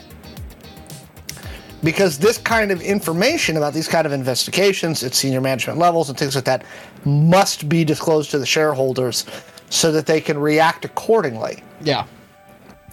because 1.83 2.18
this 2.18 2.39
kind 2.39 2.70
of 2.70 2.81
information 2.81 3.57
about 3.57 3.75
these 3.75 3.89
kind 3.89 4.07
of 4.07 4.12
investigations 4.12 5.03
at 5.03 5.14
senior 5.14 5.41
management 5.41 5.79
levels 5.79 6.09
and 6.09 6.18
things 6.18 6.35
like 6.35 6.45
that 6.45 6.64
must 7.05 7.69
be 7.69 7.85
disclosed 7.85 8.31
to 8.31 8.39
the 8.39 8.47
shareholders 8.47 9.25
so 9.71 9.91
that 9.93 10.07
they 10.07 10.21
can 10.21 10.39
react 10.39 10.85
accordingly. 10.85 11.63
Yeah. 11.83 12.07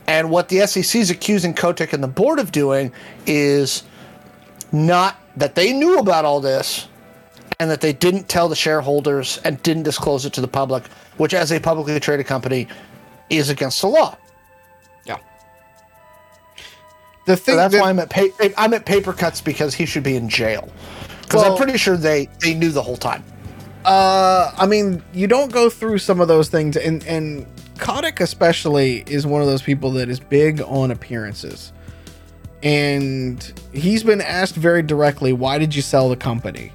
And 0.08 0.30
what 0.32 0.50
the 0.50 0.66
SEC 0.66 1.00
is 1.00 1.10
accusing 1.12 1.54
Kotick 1.54 1.94
and 1.94 2.02
the 2.04 2.08
board 2.08 2.40
of 2.40 2.52
doing 2.52 2.92
is 3.28 3.84
not 4.72 5.18
that 5.38 5.56
they 5.56 5.72
knew 5.74 6.00
about 6.00 6.26
all 6.26 6.40
this 6.42 6.88
and 7.60 7.70
that 7.70 7.82
they 7.82 7.94
didn't 7.94 8.28
tell 8.30 8.48
the 8.50 8.56
shareholders 8.56 9.40
and 9.44 9.62
didn't 9.64 9.84
disclose 9.84 10.26
it 10.26 10.34
to 10.34 10.42
the 10.42 10.48
public, 10.48 10.88
which, 11.18 11.34
as 11.34 11.52
a 11.52 11.60
publicly 11.60 12.00
traded 12.00 12.26
company, 12.26 12.68
is 13.30 13.50
against 13.50 13.82
the 13.82 13.88
law. 13.88 14.18
Yeah. 15.06 15.18
The 17.26 17.36
thing 17.36 17.54
So 17.54 17.58
that's 17.58 17.74
that- 17.74 17.82
why 17.82 17.90
I'm 17.90 18.00
at 18.00 18.10
pa- 18.10 18.50
I'm 18.58 18.74
at 18.74 18.86
paper 18.86 19.14
cuts 19.14 19.42
because 19.42 19.76
he 19.76 19.86
should 19.86 20.04
be 20.04 20.16
in 20.16 20.30
jail. 20.30 20.70
Because 21.22 21.44
Well- 21.44 21.52
I'm 21.52 21.58
pretty 21.58 21.78
sure 21.78 21.98
they 21.98 22.28
they 22.40 22.54
knew 22.54 22.72
the 22.72 22.82
whole 22.82 22.98
time. 22.98 23.24
Uh, 23.86 24.52
I 24.58 24.66
mean, 24.66 25.02
you 25.14 25.28
don't 25.28 25.52
go 25.52 25.70
through 25.70 26.00
some 26.00 26.20
of 26.20 26.28
those 26.28 26.50
things, 26.50 26.76
and 26.76 27.04
and 27.06 27.46
Kotick 27.78 28.20
especially 28.20 29.04
is 29.08 29.26
one 29.26 29.42
of 29.42 29.48
those 29.48 29.62
people 29.62 29.92
that 29.92 30.10
is 30.10 30.20
big 30.20 30.62
on 30.62 30.92
appearances, 30.92 31.72
and 32.62 33.54
he's 33.72 34.04
been 34.04 34.22
asked 34.22 34.56
very 34.56 34.84
directly, 34.84 35.32
"Why 35.32 35.58
did 35.58 35.74
you 35.74 35.82
sell 35.82 36.10
the 36.10 36.18
company?" 36.18 36.74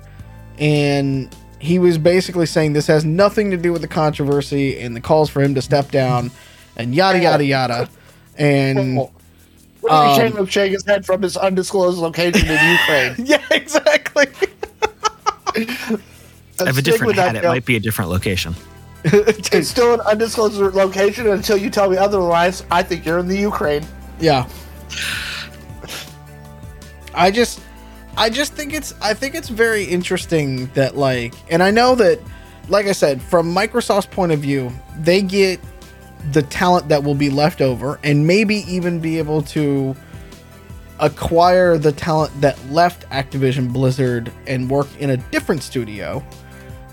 And 0.59 1.35
he 1.59 1.79
was 1.79 1.99
basically 1.99 2.47
saying 2.47 2.73
this 2.73 2.87
has 2.87 3.05
nothing 3.05 3.51
to 3.51 3.57
do 3.57 3.73
with 3.73 3.83
the 3.83 3.89
controversy 3.89 4.79
and 4.81 4.97
the 4.97 5.01
calls 5.01 5.29
for 5.29 5.43
him 5.43 5.55
to 5.57 5.63
step 5.63 5.91
down, 5.91 6.31
and 6.77 6.95
yada 6.95 7.21
yada 7.21 7.45
yada, 7.45 7.89
and. 8.39 8.97
What 8.97 10.17
saying 10.17 10.39
of 10.39 10.51
shake 10.51 10.73
his 10.73 10.83
head 10.87 11.05
from 11.05 11.21
his 11.21 11.37
undisclosed 11.37 11.99
location 11.99 12.49
in 12.49 12.79
Ukraine? 12.79 13.15
Yeah, 13.27 13.43
exactly. 13.51 14.27
And 16.59 16.69
I 16.69 16.71
have 16.71 16.79
a 16.79 16.83
different 16.83 17.09
with 17.09 17.17
hat. 17.17 17.37
It 17.37 17.43
joke. 17.43 17.49
might 17.49 17.65
be 17.65 17.77
a 17.77 17.81
different 17.81 18.11
location. 18.11 18.55
It's 19.07 19.69
still 19.69 19.95
an 19.95 20.01
undisclosed 20.01 20.57
location 20.57 21.29
until 21.29 21.59
you 21.59 21.69
tell 21.69 21.91
me 21.91 21.99
otherwise. 21.99 22.65
I 22.71 22.83
think 22.83 23.05
you're 23.05 23.19
in 23.19 23.29
the 23.29 23.37
Ukraine. 23.37 23.85
Yeah. 24.19 24.49
I 27.13 27.31
just 27.31 27.61
I 28.17 28.31
just 28.31 28.55
think 28.55 28.73
it's 28.73 28.95
I 29.03 29.13
think 29.15 29.35
it's 29.35 29.49
very 29.49 29.85
interesting 29.85 30.67
that 30.73 30.97
like 30.97 31.35
and 31.51 31.63
I 31.63 31.71
know 31.71 31.95
that 31.97 32.19
like 32.69 32.87
I 32.87 32.93
said 32.93 33.21
from 33.21 33.55
Microsoft's 33.55 34.07
point 34.07 34.33
of 34.33 34.41
view, 34.41 34.73
they 34.99 35.21
get 35.21 35.61
the 36.33 36.43
talent 36.43 36.89
that 36.89 37.05
will 37.05 37.15
be 37.15 37.29
left 37.29 37.61
over 37.61 38.01
and 38.03 38.27
maybe 38.27 38.57
even 38.67 39.01
be 39.01 39.19
able 39.19 39.43
to 39.43 39.95
acquire 41.01 41.77
the 41.77 41.93
talent 41.93 42.41
that 42.41 42.59
left 42.71 43.09
Activision 43.11 43.73
Blizzard 43.73 44.33
and 44.47 44.71
work 44.71 44.87
in 44.99 45.11
a 45.11 45.17
different 45.17 45.63
studio 45.63 46.25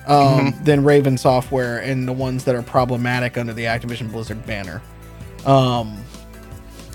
um, 0.07 0.53
than 0.63 0.83
Raven 0.83 1.17
Software 1.17 1.79
and 1.79 2.07
the 2.07 2.13
ones 2.13 2.43
that 2.45 2.55
are 2.55 2.61
problematic 2.61 3.37
under 3.37 3.53
the 3.53 3.65
Activision 3.65 4.11
Blizzard 4.11 4.45
banner. 4.45 4.81
Um, 5.45 6.03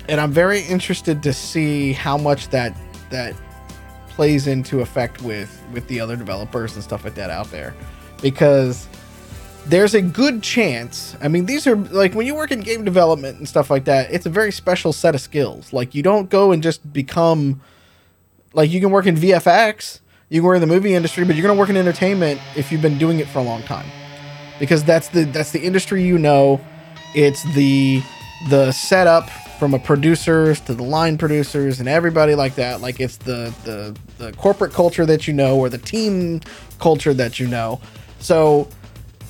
and 0.09 0.21
I'm 0.21 0.33
very 0.33 0.61
interested 0.61 1.23
to 1.25 1.33
see 1.33 1.93
how 1.93 2.17
much 2.17 2.49
that 2.51 2.77
that 3.11 3.35
plays 4.09 4.47
into 4.47 4.81
effect 4.81 5.23
with 5.23 5.63
with 5.73 5.87
the 5.89 6.01
other 6.01 6.17
developers 6.17 6.75
and 6.75 6.83
stuff 6.83 7.05
like 7.05 7.15
that 7.17 7.31
out 7.31 7.51
there, 7.51 7.75
because 8.23 8.89
there's 9.67 9.95
a 9.95 10.03
good 10.03 10.43
chance. 10.43 11.17
I 11.21 11.29
mean, 11.29 11.47
these 11.47 11.67
are 11.67 11.77
like 11.77 12.15
when 12.15 12.27
you 12.27 12.35
work 12.35 12.53
in 12.53 12.61
game 12.61 12.85
development 12.85 13.39
and 13.39 13.49
stuff 13.49 13.69
like 13.69 13.85
that. 13.87 14.13
It's 14.13 14.27
a 14.27 14.31
very 14.31 14.53
special 14.53 14.93
set 14.93 15.15
of 15.15 15.21
skills. 15.21 15.73
Like 15.73 15.95
you 15.95 16.03
don't 16.03 16.31
go 16.31 16.53
and 16.53 16.63
just 16.63 16.93
become 16.93 17.61
like 18.53 18.71
you 18.71 18.81
can 18.81 18.91
work 18.91 19.07
in 19.07 19.17
VFX, 19.17 20.01
you 20.29 20.41
can 20.41 20.47
work 20.47 20.57
in 20.57 20.61
the 20.61 20.67
movie 20.67 20.95
industry, 20.95 21.25
but 21.25 21.37
you're 21.37 21.47
gonna 21.47 21.59
work 21.59 21.69
in 21.69 21.77
entertainment 21.77 22.41
if 22.57 22.73
you've 22.73 22.83
been 22.83 22.99
doing 22.99 23.21
it 23.21 23.29
for 23.29 23.39
a 23.39 23.43
long 23.43 23.63
time, 23.63 23.87
because 24.59 24.85
that's 24.85 25.09
the 25.09 25.25
that's 25.25 25.53
the 25.53 25.61
industry 25.61 26.03
you 26.03 26.19
know. 26.19 26.61
It's 27.15 27.43
the 27.55 28.03
the 28.49 28.73
setup 28.73 29.31
from 29.59 29.73
a 29.73 29.79
producers 29.79 30.61
to 30.61 30.75
the 30.75 30.83
line 30.83 31.17
producers 31.17 31.81
and 31.81 31.89
everybody 31.89 32.35
like 32.35 32.57
that. 32.57 32.81
Like 32.81 33.01
it's 33.01 33.17
the 33.17 33.55
the 33.65 33.97
the 34.19 34.33
corporate 34.33 34.73
culture 34.73 35.07
that 35.07 35.27
you 35.27 35.33
know 35.33 35.57
or 35.57 35.69
the 35.69 35.79
team 35.79 36.41
culture 36.79 37.15
that 37.15 37.39
you 37.39 37.47
know. 37.47 37.81
So 38.19 38.69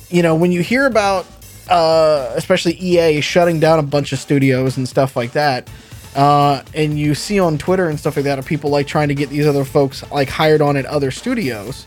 you 0.09 0.23
know 0.23 0.35
when 0.35 0.51
you 0.51 0.61
hear 0.61 0.85
about 0.85 1.25
uh, 1.69 2.31
especially 2.35 2.73
EA 2.73 3.21
shutting 3.21 3.59
down 3.59 3.79
a 3.79 3.83
bunch 3.83 4.13
of 4.13 4.19
studios 4.19 4.77
and 4.77 4.87
stuff 4.87 5.15
like 5.15 5.33
that. 5.33 5.69
Uh, 6.17 6.63
and 6.73 6.97
you 6.97 7.13
see 7.13 7.39
on 7.39 7.59
Twitter 7.59 7.87
and 7.87 7.99
stuff 7.99 8.15
like 8.15 8.25
that 8.25 8.39
of 8.39 8.45
people 8.45 8.71
like 8.71 8.87
trying 8.87 9.07
to 9.07 9.13
get 9.13 9.29
these 9.29 9.45
other 9.45 9.63
folks 9.63 10.03
like 10.11 10.27
hired 10.27 10.61
on 10.63 10.75
at 10.75 10.85
other 10.87 11.11
studios, 11.11 11.85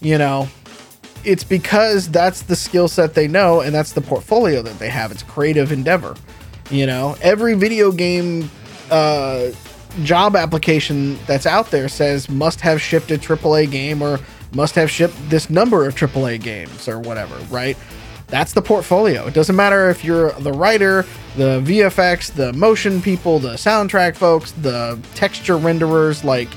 you 0.00 0.16
know, 0.16 0.48
it's 1.24 1.42
because 1.42 2.08
that's 2.08 2.42
the 2.42 2.54
skill 2.54 2.86
set 2.86 3.14
they 3.14 3.26
know 3.26 3.60
and 3.60 3.74
that's 3.74 3.92
the 3.92 4.00
portfolio 4.00 4.62
that 4.62 4.78
they 4.78 4.88
have. 4.88 5.10
It's 5.10 5.24
creative 5.24 5.72
endeavor. 5.72 6.14
You 6.70 6.86
know, 6.86 7.16
every 7.20 7.54
video 7.54 7.90
game 7.90 8.48
uh, 8.88 9.48
job 10.04 10.36
application 10.36 11.18
that's 11.26 11.44
out 11.46 11.72
there 11.72 11.88
says 11.88 12.28
must 12.28 12.60
have 12.60 12.80
shipped 12.80 13.10
a 13.10 13.14
AAA 13.18 13.68
game 13.68 14.00
or 14.00 14.20
must 14.52 14.76
have 14.76 14.88
shipped 14.88 15.16
this 15.28 15.50
number 15.50 15.86
of 15.88 15.96
AAA 15.96 16.40
games 16.40 16.88
or 16.88 17.00
whatever, 17.00 17.34
right? 17.50 17.76
That's 18.28 18.52
the 18.52 18.62
portfolio. 18.62 19.26
It 19.26 19.34
doesn't 19.34 19.54
matter 19.54 19.88
if 19.88 20.04
you're 20.04 20.32
the 20.32 20.52
writer, 20.52 21.04
the 21.36 21.60
VFX, 21.60 22.32
the 22.32 22.52
motion 22.54 23.00
people, 23.00 23.38
the 23.38 23.54
soundtrack 23.54 24.16
folks, 24.16 24.50
the 24.52 24.98
texture 25.14 25.54
renderers, 25.54 26.24
like 26.24 26.48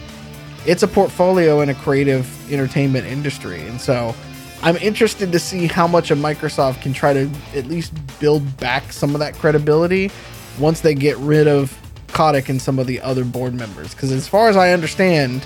it's 0.65 0.83
a 0.83 0.87
portfolio 0.87 1.61
in 1.61 1.69
a 1.69 1.75
creative 1.75 2.51
entertainment 2.51 3.05
industry. 3.05 3.61
And 3.67 3.79
so 3.79 4.15
I'm 4.63 4.77
interested 4.77 5.31
to 5.31 5.39
see 5.39 5.67
how 5.67 5.87
much 5.87 6.11
of 6.11 6.17
Microsoft 6.17 6.81
can 6.81 6.91
try 6.91 7.13
to 7.13 7.29
at 7.55 7.67
least 7.67 7.93
build 8.19 8.57
back 8.57 8.91
some 8.91 9.13
of 9.13 9.19
that 9.19 9.35
credibility 9.35 10.11
once 10.57 10.81
they 10.81 10.95
get 10.95 11.17
rid 11.17 11.47
of 11.47 11.77
Kotick 12.07 12.49
and 12.49 12.61
some 12.61 12.79
of 12.79 12.87
the 12.87 12.99
other 12.99 13.23
board 13.23 13.53
members. 13.53 13.93
Because 13.93 14.11
as 14.11 14.27
far 14.27 14.49
as 14.49 14.57
I 14.57 14.73
understand, 14.73 15.45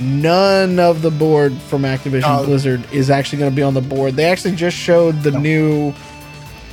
none 0.00 0.78
of 0.78 1.02
the 1.02 1.10
board 1.10 1.52
from 1.68 1.82
Activision 1.82 2.22
Oh. 2.26 2.44
Blizzard 2.44 2.84
is 2.92 3.10
actually 3.10 3.38
going 3.38 3.50
to 3.50 3.56
be 3.56 3.62
on 3.62 3.74
the 3.74 3.80
board. 3.80 4.14
They 4.14 4.24
actually 4.26 4.56
just 4.56 4.76
showed 4.76 5.22
the 5.22 5.30
new 5.32 5.92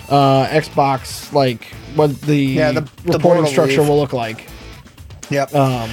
uh, 0.10 0.48
Xbox, 0.48 1.32
like 1.34 1.66
what 1.96 2.20
the, 2.22 2.36
Yeah, 2.36 2.72
the- 2.74 2.82
the 3.06 3.14
reporting 3.14 3.44
will 3.44 3.50
structure 3.52 3.80
leave. 3.82 3.90
will 3.90 4.00
look 4.00 4.14
like. 4.14 4.48
Yep. 5.30 5.56
Um, 5.56 5.90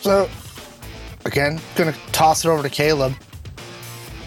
So, 0.00 0.28
again, 1.24 1.60
gonna 1.74 1.94
toss 2.12 2.44
it 2.44 2.48
over 2.48 2.62
to 2.62 2.70
Caleb. 2.70 3.14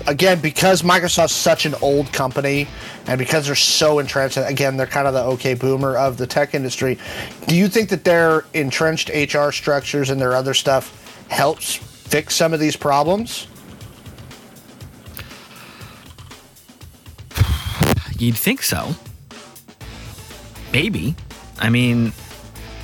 Again, 0.08 0.40
because 0.40 0.82
Microsoft's 0.82 1.32
such 1.34 1.66
an 1.66 1.76
old 1.82 2.12
company, 2.12 2.68
and 3.08 3.18
because 3.20 3.46
they're 3.46 3.56
so 3.56 4.00
entrenched, 4.00 4.36
again, 4.38 4.76
they're 4.76 4.88
kind 4.88 5.08
of 5.08 5.14
the 5.14 5.22
okay 5.24 5.54
boomer 5.54 5.96
of 5.96 6.18
the 6.18 6.26
tech 6.28 6.54
industry. 6.56 6.98
Do 7.48 7.56
you 7.56 7.68
think 7.68 7.90
that 7.90 8.04
their 8.04 8.44
entrenched 8.54 9.10
HR 9.10 9.52
structures 9.52 10.10
and 10.10 10.20
their 10.20 10.34
other 10.34 10.54
stuff 10.56 11.01
helps 11.32 11.76
fix 11.76 12.36
some 12.36 12.54
of 12.54 12.60
these 12.60 12.76
problems? 12.76 13.48
You'd 18.20 18.38
think 18.38 18.62
so. 18.62 18.94
Maybe. 20.72 21.16
I 21.58 21.70
mean, 21.70 22.14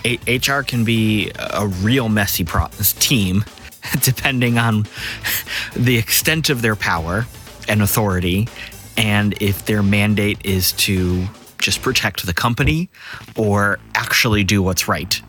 HR 0.06 0.62
can 0.62 0.84
be 0.84 1.32
a 1.38 1.68
real 1.68 2.10
messy 2.10 2.44
pro- 2.44 2.70
team, 3.00 3.46
depending 4.02 4.58
on 4.58 4.88
the 5.76 5.98
extent 5.98 6.50
of 6.50 6.62
their 6.62 6.76
power 6.76 7.28
and 7.68 7.82
authority, 7.82 8.48
and 8.96 9.40
if 9.42 9.66
their 9.66 9.84
mandate 9.84 10.44
is 10.44 10.72
to 10.74 11.28
just 11.60 11.82
protect 11.82 12.26
the 12.26 12.34
company 12.34 12.90
or 13.36 13.78
actually 13.94 14.44
do 14.44 14.64
what's 14.64 14.88
right. 14.88 15.22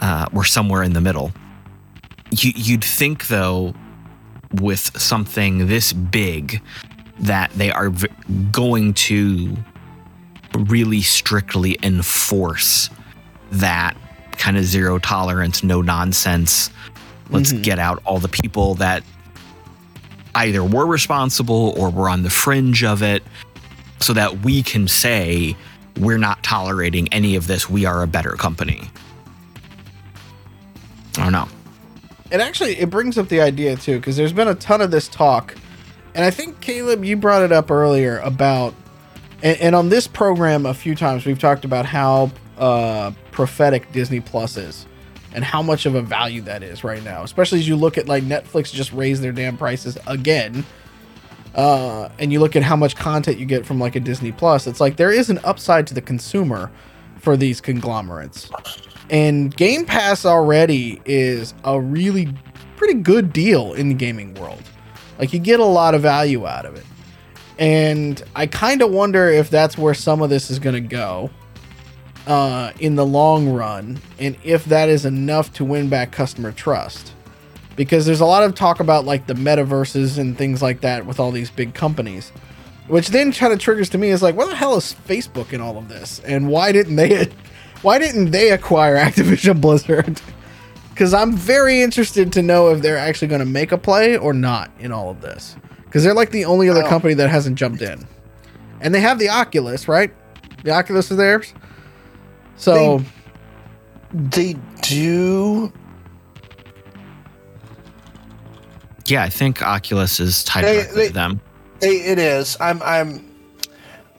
Uh, 0.00 0.26
we're 0.32 0.44
somewhere 0.44 0.82
in 0.82 0.92
the 0.92 1.00
middle. 1.00 1.32
You, 2.30 2.52
you'd 2.54 2.84
think, 2.84 3.28
though, 3.28 3.74
with 4.52 4.98
something 5.00 5.66
this 5.66 5.92
big, 5.92 6.60
that 7.20 7.50
they 7.52 7.70
are 7.70 7.90
v- 7.90 8.08
going 8.50 8.94
to 8.94 9.56
really 10.58 11.02
strictly 11.02 11.78
enforce 11.82 12.90
that 13.52 13.96
kind 14.32 14.56
of 14.56 14.64
zero 14.64 14.98
tolerance, 14.98 15.62
no 15.62 15.82
nonsense. 15.82 16.70
Let's 17.30 17.52
mm-hmm. 17.52 17.62
get 17.62 17.78
out 17.78 18.02
all 18.04 18.18
the 18.18 18.28
people 18.28 18.74
that 18.76 19.02
either 20.34 20.64
were 20.64 20.86
responsible 20.86 21.74
or 21.76 21.90
were 21.90 22.08
on 22.08 22.22
the 22.22 22.30
fringe 22.30 22.84
of 22.84 23.02
it 23.02 23.22
so 24.00 24.12
that 24.12 24.40
we 24.40 24.62
can 24.62 24.88
say 24.88 25.56
we're 25.98 26.18
not 26.18 26.42
tolerating 26.42 27.12
any 27.12 27.36
of 27.36 27.46
this. 27.46 27.68
We 27.68 27.84
are 27.84 28.02
a 28.02 28.06
better 28.06 28.32
company. 28.32 28.90
I 31.18 31.24
don't 31.24 31.32
know. 31.32 31.48
And 32.32 32.40
actually, 32.40 32.78
it 32.78 32.90
brings 32.90 33.18
up 33.18 33.28
the 33.28 33.40
idea 33.40 33.76
too, 33.76 33.98
because 33.98 34.16
there's 34.16 34.32
been 34.32 34.48
a 34.48 34.54
ton 34.54 34.80
of 34.80 34.90
this 34.90 35.08
talk, 35.08 35.56
and 36.14 36.24
I 36.24 36.30
think 36.30 36.60
Caleb, 36.60 37.04
you 37.04 37.16
brought 37.16 37.42
it 37.42 37.52
up 37.52 37.70
earlier 37.70 38.18
about, 38.18 38.74
and, 39.42 39.58
and 39.58 39.74
on 39.74 39.88
this 39.88 40.06
program 40.06 40.66
a 40.66 40.74
few 40.74 40.94
times 40.94 41.26
we've 41.26 41.38
talked 41.38 41.64
about 41.64 41.86
how 41.86 42.30
uh, 42.58 43.12
prophetic 43.32 43.90
Disney 43.92 44.20
Plus 44.20 44.56
is, 44.56 44.86
and 45.32 45.44
how 45.44 45.62
much 45.62 45.86
of 45.86 45.94
a 45.94 46.02
value 46.02 46.42
that 46.42 46.62
is 46.62 46.84
right 46.84 47.02
now, 47.02 47.22
especially 47.22 47.58
as 47.58 47.66
you 47.66 47.76
look 47.76 47.98
at 47.98 48.06
like 48.06 48.22
Netflix 48.24 48.72
just 48.72 48.92
raised 48.92 49.22
their 49.22 49.32
damn 49.32 49.56
prices 49.56 49.98
again. 50.06 50.64
Uh, 51.54 52.08
and 52.20 52.32
you 52.32 52.38
look 52.38 52.54
at 52.54 52.62
how 52.62 52.76
much 52.76 52.94
content 52.94 53.38
you 53.38 53.46
get 53.46 53.66
from 53.66 53.80
like 53.80 53.96
a 53.96 54.00
Disney 54.00 54.30
Plus, 54.30 54.68
it's 54.68 54.80
like 54.80 54.96
there 54.96 55.10
is 55.10 55.30
an 55.30 55.40
upside 55.42 55.84
to 55.88 55.94
the 55.94 56.00
consumer 56.00 56.70
for 57.18 57.36
these 57.36 57.60
conglomerates. 57.60 58.48
And 59.10 59.54
Game 59.54 59.84
Pass 59.84 60.24
already 60.24 61.02
is 61.04 61.52
a 61.64 61.80
really 61.80 62.32
pretty 62.76 62.94
good 62.94 63.32
deal 63.32 63.74
in 63.74 63.88
the 63.88 63.94
gaming 63.94 64.34
world. 64.34 64.62
Like 65.18 65.32
you 65.32 65.38
get 65.38 65.60
a 65.60 65.64
lot 65.64 65.94
of 65.94 66.00
value 66.00 66.46
out 66.46 66.64
of 66.64 66.76
it. 66.76 66.86
And 67.58 68.22
I 68.34 68.46
kind 68.46 68.80
of 68.80 68.90
wonder 68.90 69.28
if 69.28 69.50
that's 69.50 69.76
where 69.76 69.92
some 69.92 70.22
of 70.22 70.30
this 70.30 70.50
is 70.50 70.58
going 70.58 70.80
to 70.82 70.88
go 70.88 71.28
uh, 72.26 72.72
in 72.80 72.94
the 72.94 73.04
long 73.04 73.50
run, 73.50 73.98
and 74.18 74.36
if 74.44 74.64
that 74.66 74.88
is 74.88 75.04
enough 75.04 75.52
to 75.54 75.64
win 75.64 75.88
back 75.90 76.12
customer 76.12 76.52
trust. 76.52 77.12
Because 77.76 78.06
there's 78.06 78.20
a 78.20 78.26
lot 78.26 78.44
of 78.44 78.54
talk 78.54 78.80
about 78.80 79.04
like 79.04 79.26
the 79.26 79.34
metaverses 79.34 80.16
and 80.16 80.38
things 80.38 80.62
like 80.62 80.80
that 80.82 81.04
with 81.04 81.20
all 81.20 81.30
these 81.30 81.50
big 81.50 81.74
companies, 81.74 82.30
which 82.88 83.08
then 83.08 83.32
kind 83.32 83.52
of 83.52 83.58
triggers 83.58 83.90
to 83.90 83.98
me 83.98 84.08
is 84.08 84.22
like, 84.22 84.36
what 84.36 84.48
the 84.48 84.56
hell 84.56 84.76
is 84.76 84.94
Facebook 85.06 85.52
in 85.52 85.60
all 85.60 85.76
of 85.76 85.88
this, 85.88 86.20
and 86.20 86.48
why 86.48 86.72
didn't 86.72 86.96
they, 86.96 87.28
why 87.82 87.98
didn't 87.98 88.30
they 88.30 88.50
acquire 88.50 88.96
Activision 89.06 89.60
Blizzard? 89.60 90.20
Because 90.90 91.14
I'm 91.14 91.32
very 91.34 91.80
interested 91.82 92.32
to 92.34 92.42
know 92.42 92.68
if 92.68 92.82
they're 92.82 92.98
actually 92.98 93.28
going 93.28 93.40
to 93.40 93.46
make 93.46 93.72
a 93.72 93.78
play 93.78 94.16
or 94.18 94.32
not 94.34 94.70
in 94.78 94.92
all 94.92 95.10
of 95.10 95.20
this. 95.22 95.56
Because 95.84 96.04
they're 96.04 96.14
like 96.14 96.30
the 96.30 96.44
only 96.44 96.68
other 96.68 96.84
Oh. 96.84 96.88
company 96.88 97.14
that 97.14 97.30
hasn't 97.30 97.56
jumped 97.56 97.82
in, 97.82 98.06
and 98.80 98.94
they 98.94 99.00
have 99.00 99.18
the 99.18 99.28
Oculus, 99.30 99.88
right? 99.88 100.12
The 100.62 100.70
Oculus 100.72 101.10
is 101.10 101.16
theirs. 101.16 101.52
So 102.56 103.02
They 104.12 104.56
do. 104.82 105.72
Yeah, 109.06 109.22
I 109.24 109.28
think 109.30 109.62
Oculus 109.62 110.20
is 110.20 110.44
tied 110.44 110.64
They- 110.64 110.74
directly 110.74 111.02
they- 111.02 111.08
to 111.08 111.14
them. 111.14 111.40
It, 111.80 111.86
it 112.12 112.18
is. 112.18 112.56
I'm. 112.60 112.80
I'm. 112.82 113.24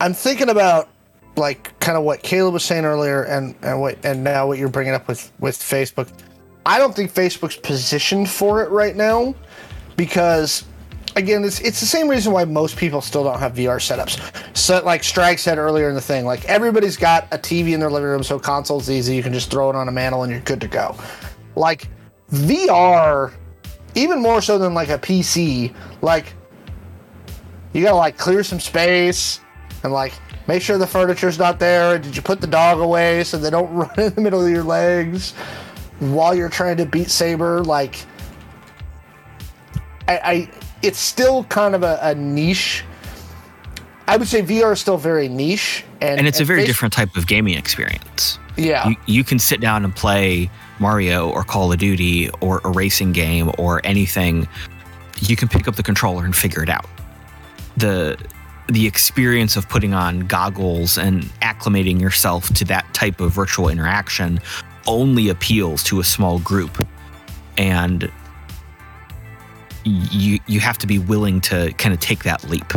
I'm 0.01 0.13
thinking 0.15 0.49
about 0.49 0.89
like 1.35 1.77
kind 1.79 1.97
of 1.97 2.03
what 2.03 2.21
Caleb 2.23 2.53
was 2.53 2.63
saying 2.63 2.85
earlier, 2.85 3.23
and 3.23 3.55
and 3.61 3.79
what 3.79 4.03
and 4.05 4.23
now 4.23 4.47
what 4.47 4.57
you're 4.57 4.69
bringing 4.69 4.93
up 4.93 5.07
with 5.07 5.31
with 5.39 5.57
Facebook. 5.57 6.09
I 6.65 6.77
don't 6.77 6.95
think 6.95 7.11
Facebook's 7.11 7.57
positioned 7.57 8.29
for 8.29 8.63
it 8.63 8.69
right 8.69 8.95
now 8.95 9.33
because 9.95 10.63
again, 11.15 11.43
it's 11.43 11.59
it's 11.61 11.79
the 11.79 11.85
same 11.85 12.07
reason 12.07 12.31
why 12.31 12.45
most 12.45 12.77
people 12.77 13.01
still 13.01 13.23
don't 13.23 13.39
have 13.39 13.53
VR 13.53 13.77
setups. 13.77 14.55
So 14.55 14.83
like 14.83 15.03
Strike 15.03 15.39
said 15.39 15.57
earlier 15.57 15.89
in 15.89 15.95
the 15.95 16.01
thing, 16.01 16.25
like 16.25 16.45
everybody's 16.45 16.97
got 16.97 17.27
a 17.31 17.37
TV 17.37 17.73
in 17.73 17.79
their 17.79 17.89
living 17.89 18.09
room, 18.09 18.23
so 18.23 18.39
console's 18.39 18.89
easy. 18.89 19.15
You 19.15 19.23
can 19.23 19.33
just 19.33 19.51
throw 19.51 19.69
it 19.69 19.75
on 19.75 19.87
a 19.87 19.91
mantle 19.91 20.23
and 20.23 20.31
you're 20.31 20.41
good 20.41 20.61
to 20.61 20.67
go. 20.67 20.95
Like 21.55 21.87
VR, 22.31 23.33
even 23.95 24.21
more 24.21 24.41
so 24.41 24.57
than 24.57 24.73
like 24.73 24.89
a 24.89 24.97
PC, 24.97 25.73
like 26.01 26.33
you 27.73 27.83
gotta 27.83 27.95
like 27.95 28.17
clear 28.17 28.43
some 28.43 28.59
space 28.59 29.39
and 29.83 29.93
like 29.93 30.13
make 30.51 30.61
sure 30.61 30.77
the 30.77 30.85
furniture's 30.87 31.39
not 31.39 31.59
there. 31.59 31.97
Did 31.97 32.13
you 32.13 32.21
put 32.21 32.41
the 32.41 32.47
dog 32.47 32.79
away 32.79 33.23
so 33.23 33.37
they 33.37 33.49
don't 33.49 33.71
run 33.73 33.89
in 33.97 34.13
the 34.13 34.21
middle 34.21 34.45
of 34.45 34.51
your 34.51 34.63
legs 34.63 35.31
while 35.99 36.35
you're 36.35 36.49
trying 36.49 36.77
to 36.77 36.85
beat 36.85 37.09
Saber? 37.09 37.63
Like, 37.63 38.05
I, 40.09 40.17
I 40.23 40.51
it's 40.81 40.99
still 40.99 41.45
kind 41.45 41.73
of 41.73 41.83
a, 41.83 41.99
a 42.01 42.15
niche. 42.15 42.83
I 44.07 44.17
would 44.17 44.27
say 44.27 44.41
VR 44.41 44.73
is 44.73 44.81
still 44.81 44.97
very 44.97 45.29
niche, 45.29 45.85
and 46.01 46.19
And 46.19 46.27
it's 46.27 46.41
a 46.41 46.43
very 46.43 46.61
Face- 46.61 46.67
different 46.67 46.93
type 46.93 47.15
of 47.15 47.27
gaming 47.27 47.57
experience. 47.57 48.37
Yeah, 48.57 48.89
You, 48.89 48.95
you 49.05 49.23
can 49.23 49.39
sit 49.39 49.61
down 49.61 49.85
and 49.85 49.95
play 49.95 50.49
Mario 50.79 51.29
or 51.29 51.45
Call 51.45 51.71
of 51.71 51.79
Duty 51.79 52.29
or 52.41 52.59
a 52.65 52.69
racing 52.69 53.13
game 53.13 53.49
or 53.57 53.79
anything. 53.85 54.45
You 55.21 55.37
can 55.37 55.47
pick 55.47 55.69
up 55.69 55.75
the 55.75 55.83
controller 55.83 56.25
and 56.25 56.35
figure 56.35 56.61
it 56.61 56.69
out. 56.69 56.87
The 57.77 58.17
the 58.73 58.87
experience 58.87 59.55
of 59.57 59.67
putting 59.67 59.93
on 59.93 60.21
goggles 60.21 60.97
and 60.97 61.23
acclimating 61.41 61.99
yourself 61.99 62.53
to 62.53 62.65
that 62.65 62.91
type 62.93 63.19
of 63.19 63.31
virtual 63.31 63.69
interaction 63.69 64.39
only 64.87 65.29
appeals 65.29 65.83
to 65.83 65.99
a 65.99 66.03
small 66.03 66.39
group. 66.39 66.85
And 67.57 68.11
you 69.83 70.39
you 70.47 70.59
have 70.59 70.77
to 70.79 70.87
be 70.87 70.99
willing 70.99 71.41
to 71.41 71.73
kind 71.73 71.93
of 71.93 71.99
take 71.99 72.23
that 72.23 72.43
leap. 72.49 72.67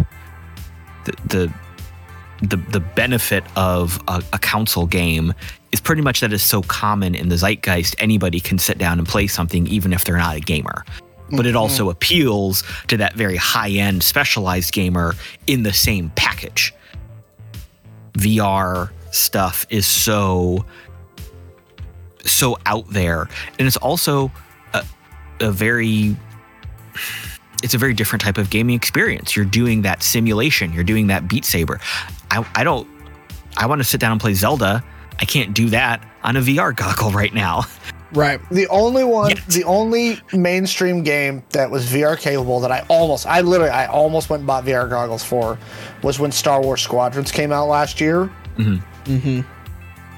The 1.04 1.14
the 1.26 1.54
the, 2.42 2.56
the 2.56 2.80
benefit 2.80 3.44
of 3.56 4.02
a, 4.08 4.22
a 4.32 4.38
console 4.38 4.86
game 4.86 5.32
is 5.72 5.80
pretty 5.80 6.02
much 6.02 6.20
that 6.20 6.32
is 6.32 6.42
so 6.42 6.62
common 6.62 7.14
in 7.14 7.28
the 7.28 7.36
zeitgeist 7.36 7.94
anybody 7.98 8.40
can 8.40 8.58
sit 8.58 8.76
down 8.76 8.98
and 8.98 9.08
play 9.08 9.26
something 9.26 9.66
even 9.66 9.92
if 9.92 10.04
they're 10.04 10.16
not 10.16 10.36
a 10.36 10.40
gamer 10.40 10.84
but 11.30 11.46
it 11.46 11.50
mm-hmm. 11.50 11.58
also 11.58 11.90
appeals 11.90 12.62
to 12.88 12.96
that 12.98 13.14
very 13.14 13.36
high 13.36 13.70
end 13.70 14.02
specialized 14.02 14.72
gamer 14.72 15.14
in 15.46 15.62
the 15.62 15.72
same 15.72 16.10
package. 16.16 16.74
VR 18.14 18.90
stuff 19.10 19.66
is 19.70 19.86
so 19.86 20.64
so 22.24 22.58
out 22.66 22.88
there. 22.88 23.28
And 23.58 23.66
it's 23.66 23.76
also 23.76 24.32
a, 24.72 24.84
a 25.40 25.50
very 25.50 26.16
it's 27.62 27.74
a 27.74 27.78
very 27.78 27.94
different 27.94 28.22
type 28.22 28.36
of 28.36 28.50
gaming 28.50 28.76
experience. 28.76 29.34
You're 29.34 29.46
doing 29.46 29.82
that 29.82 30.02
simulation. 30.02 30.72
You're 30.72 30.84
doing 30.84 31.06
that 31.06 31.28
beat 31.28 31.44
saber. 31.44 31.80
I, 32.30 32.46
I 32.54 32.64
don't 32.64 32.88
i 33.56 33.66
want 33.66 33.80
to 33.80 33.84
sit 33.84 34.00
down 34.00 34.12
and 34.12 34.20
play 34.20 34.34
zelda. 34.34 34.84
I 35.20 35.24
can't 35.24 35.54
do 35.54 35.70
that 35.70 36.04
on 36.24 36.36
a 36.36 36.40
vr 36.40 36.74
goggle 36.74 37.12
right 37.12 37.32
now 37.32 37.62
Right. 38.14 38.40
The 38.50 38.66
only 38.68 39.04
one, 39.04 39.30
Yet. 39.30 39.46
the 39.48 39.64
only 39.64 40.18
mainstream 40.32 41.02
game 41.02 41.42
that 41.50 41.70
was 41.70 41.84
VR 41.86 42.18
capable 42.18 42.60
that 42.60 42.70
I 42.70 42.84
almost, 42.88 43.26
I 43.26 43.40
literally, 43.40 43.72
I 43.72 43.86
almost 43.86 44.30
went 44.30 44.40
and 44.42 44.46
bought 44.46 44.64
VR 44.64 44.88
goggles 44.88 45.24
for, 45.24 45.58
was 46.02 46.18
when 46.20 46.30
Star 46.32 46.62
Wars 46.62 46.80
Squadrons 46.82 47.32
came 47.32 47.50
out 47.52 47.66
last 47.66 48.00
year. 48.00 48.30
Mm-hmm. 48.56 49.40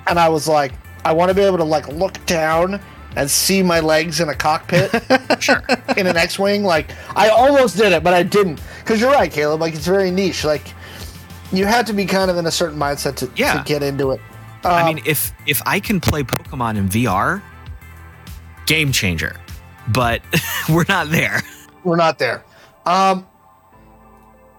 And 0.09 0.19
I 0.19 0.29
was 0.29 0.47
like, 0.47 0.73
I 1.05 1.13
want 1.13 1.31
to 1.31 1.35
be 1.35 1.43
able 1.43 1.59
to 1.59 1.65
like 1.65 1.89
look 1.89 2.25
down 2.27 2.81
and 3.17 3.31
see 3.31 3.63
my 3.63 3.81
legs 3.81 4.21
in 4.21 4.29
a 4.29 4.35
cockpit 4.35 4.91
sure 5.41 5.63
in 5.97 6.07
an 6.07 6.17
X-wing. 6.17 6.63
Like 6.65 6.91
I 7.17 7.29
almost 7.31 7.77
did 7.77 7.93
it, 7.93 8.05
but 8.05 8.13
I 8.13 8.23
didn't. 8.23 8.61
Because 8.81 9.01
you're 9.01 9.11
right, 9.13 9.33
Caleb. 9.33 9.61
Like 9.61 9.75
it's 9.75 9.87
very 9.87 10.11
niche. 10.11 10.45
Like 10.45 10.63
you 11.53 11.65
had 11.65 11.87
to 11.87 11.93
be 11.93 12.05
kind 12.05 12.31
of 12.31 12.37
in 12.37 12.47
a 12.47 12.51
certain 12.51 12.79
mindset 12.79 13.17
to, 13.17 13.31
Yeah. 13.37 13.55
to 13.59 13.65
get 13.65 13.83
into 13.83 14.11
it. 14.11 14.21
I 14.65 14.81
Um, 14.83 14.95
mean, 14.95 15.03
if 15.07 15.33
if 15.47 15.63
I 15.65 15.81
can 15.81 16.01
play 16.01 16.23
Pokemon 16.25 16.77
in 16.77 16.89
VR, 16.89 17.41
game 18.67 18.93
changer. 18.93 19.37
But 19.89 20.23
we're 20.69 20.85
not 20.89 21.11
there. 21.11 21.43
we're 21.85 21.97
not 21.97 22.19
there. 22.19 22.45
Um, 22.85 23.27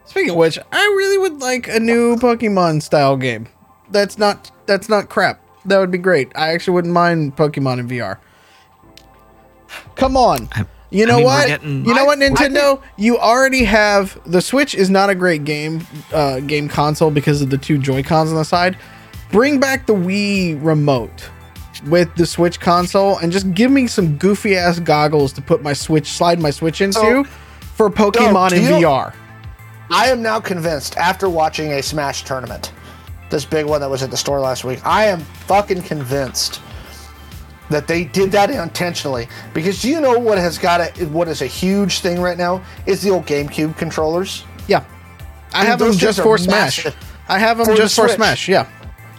Speaking 0.05 0.29
of 0.31 0.35
which, 0.37 0.57
I 0.71 0.81
really 0.97 1.17
would 1.17 1.41
like 1.41 1.67
a 1.67 1.79
new 1.81 2.15
Pokemon 2.15 2.81
style 2.81 3.17
game. 3.17 3.47
That's 3.91 4.17
not 4.17 4.51
that's 4.65 4.87
not 4.89 5.09
crap. 5.09 5.41
That 5.65 5.79
would 5.79 5.91
be 5.91 5.97
great. 5.97 6.31
I 6.35 6.49
actually 6.53 6.75
wouldn't 6.75 6.93
mind 6.93 7.35
Pokemon 7.35 7.79
in 7.79 7.87
VR. 7.89 8.17
Come 9.95 10.15
on. 10.15 10.47
I- 10.53 10.65
You 10.89 11.03
I 11.03 11.07
know 11.09 11.15
mean, 11.17 11.25
what? 11.25 11.47
getting- 11.47 11.85
you 11.85 11.93
know 11.93 12.03
I- 12.03 12.05
what, 12.05 12.17
I 12.23 12.29
Nintendo? 12.29 12.81
you 12.95 13.17
already 13.17 13.65
have 13.65 14.17
the 14.25 14.39
Switch 14.41 14.73
is 14.73 14.89
not 14.89 15.09
a 15.09 15.15
great 15.15 15.43
game 15.43 15.85
uh, 16.13 16.39
game 16.39 16.69
console 16.69 17.11
because 17.11 17.41
of 17.41 17.49
the 17.49 17.57
two 17.57 17.77
Joy 17.77 18.01
Cons 18.03 18.29
on 18.29 18.37
the 18.37 18.45
side. 18.45 18.77
Bring 19.29 19.59
back 19.59 19.85
the 19.87 19.93
Wii 19.93 20.57
remote 20.63 21.29
with 21.83 22.13
the 22.15 22.25
Switch 22.25 22.59
console 22.59 23.17
and 23.17 23.31
just 23.31 23.53
give 23.53 23.71
me 23.71 23.87
some 23.87 24.17
goofy 24.17 24.55
ass 24.55 24.79
goggles 24.79 25.31
to 25.33 25.41
put 25.41 25.61
my 25.63 25.73
Switch 25.73 26.07
slide 26.11 26.39
my 26.39 26.51
Switch 26.51 26.81
into 26.81 26.99
So- 26.99 27.23
for 27.75 27.89
Pokemon 27.89 28.53
in 28.53 28.63
VR. 28.63 29.13
I 29.91 30.07
am 30.07 30.21
now 30.21 30.39
convinced 30.39 30.97
after 30.97 31.29
watching 31.29 31.73
a 31.73 31.81
Smash 31.83 32.23
tournament, 32.25 32.71
this 33.29 33.45
big 33.45 33.65
one 33.65 33.79
that 33.81 33.89
was 33.89 34.03
at 34.03 34.11
the 34.11 34.17
store 34.17 34.39
last 34.39 34.63
week. 34.65 34.79
I 34.85 35.05
am 35.05 35.21
fucking 35.47 35.83
convinced 35.83 36.59
that 37.69 37.87
they 37.87 38.05
did 38.05 38.31
that 38.31 38.49
intentionally 38.49 39.27
because 39.53 39.83
you 39.85 39.99
know 40.01 40.17
what 40.17 40.37
has 40.37 40.57
got 40.57 40.81
a, 40.81 41.05
what 41.07 41.27
is 41.27 41.41
a 41.41 41.45
huge 41.47 41.99
thing 41.99 42.19
right 42.19 42.37
now 42.37 42.63
is 42.85 43.01
the 43.01 43.09
old 43.11 43.25
GameCube 43.25 43.77
controllers. 43.77 44.43
Yeah. 44.67 44.83
I 45.53 45.61
Dude, 45.61 45.69
have 45.69 45.79
them 45.79 45.91
just 45.93 46.21
for 46.21 46.37
Smash. 46.37 46.85
massive. 46.85 46.95
I 47.29 47.39
have 47.39 47.57
them 47.57 47.65
For 47.65 47.73
the 47.73 47.77
just 47.77 47.95
for 47.95 48.07
Smash. 48.09 48.47
Yeah. 48.49 48.67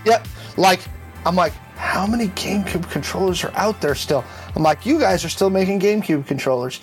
Yep. 0.04 0.26
Like 0.56 0.80
I'm 1.24 1.36
like, 1.36 1.52
how 1.78 2.06
many 2.06 2.28
GameCube 2.28 2.90
controllers 2.90 3.44
are 3.44 3.52
out 3.54 3.80
there 3.80 3.94
still? 3.94 4.24
I'm 4.54 4.62
like, 4.62 4.84
you 4.84 4.98
guys 4.98 5.24
are 5.24 5.28
still 5.28 5.48
making 5.48 5.80
GameCube 5.80 6.26
controllers. 6.26 6.80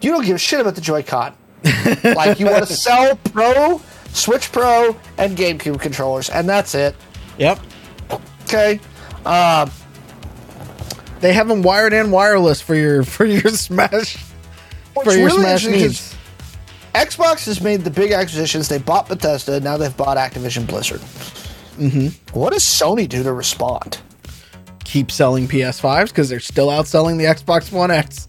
You 0.00 0.10
don't 0.12 0.24
give 0.24 0.36
a 0.36 0.38
shit 0.38 0.60
about 0.60 0.74
the 0.74 0.80
Joy-Con. 0.80 1.34
like 2.04 2.40
you 2.40 2.46
want 2.46 2.66
to 2.66 2.72
sell 2.72 3.16
Pro, 3.16 3.80
Switch 4.12 4.50
Pro, 4.50 4.96
and 5.18 5.36
GameCube 5.36 5.80
controllers, 5.80 6.30
and 6.30 6.48
that's 6.48 6.74
it. 6.74 6.94
Yep. 7.38 7.60
Okay. 8.44 8.80
Um, 9.24 9.70
They 11.20 11.32
have 11.32 11.46
them 11.46 11.62
wired 11.62 11.92
and 11.92 12.10
wireless 12.10 12.60
for 12.60 12.74
your 12.74 13.02
for 13.04 13.24
your 13.24 13.50
Smash 13.52 14.16
for 15.04 15.12
your 15.12 15.26
really 15.26 15.42
Smash 15.42 15.66
needs. 15.66 16.16
Xbox 16.94 17.46
has 17.46 17.60
made 17.60 17.82
the 17.82 17.90
big 17.90 18.10
acquisitions. 18.12 18.68
They 18.68 18.78
bought 18.78 19.08
Bethesda. 19.08 19.60
Now 19.60 19.76
they've 19.76 19.96
bought 19.96 20.16
Activision 20.16 20.66
Blizzard. 20.66 21.00
Mm-hmm. 21.78 22.38
What 22.38 22.52
does 22.52 22.64
Sony 22.64 23.08
do 23.08 23.22
to 23.22 23.32
respond? 23.32 23.98
Keep 24.92 25.10
selling 25.10 25.48
PS5s 25.48 26.08
because 26.08 26.28
they're 26.28 26.38
still 26.38 26.68
outselling 26.68 27.16
the 27.16 27.24
Xbox 27.24 27.72
One 27.72 27.90
X. 27.90 28.28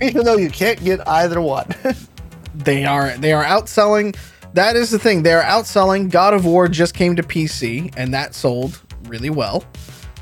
Even 0.00 0.24
though 0.24 0.38
you 0.38 0.48
can't 0.48 0.82
get 0.82 1.06
either 1.06 1.42
one. 1.42 1.66
They 2.54 2.84
are 2.84 3.16
they 3.18 3.32
are 3.32 3.44
outselling. 3.44 4.16
That 4.52 4.76
is 4.76 4.90
the 4.90 4.98
thing. 4.98 5.24
They 5.24 5.32
are 5.32 5.42
outselling. 5.42 6.08
God 6.08 6.34
of 6.34 6.44
War 6.44 6.68
just 6.68 6.94
came 6.94 7.16
to 7.16 7.22
PC 7.24 7.92
and 7.96 8.14
that 8.14 8.32
sold 8.34 8.80
really 9.04 9.28
well. 9.30 9.64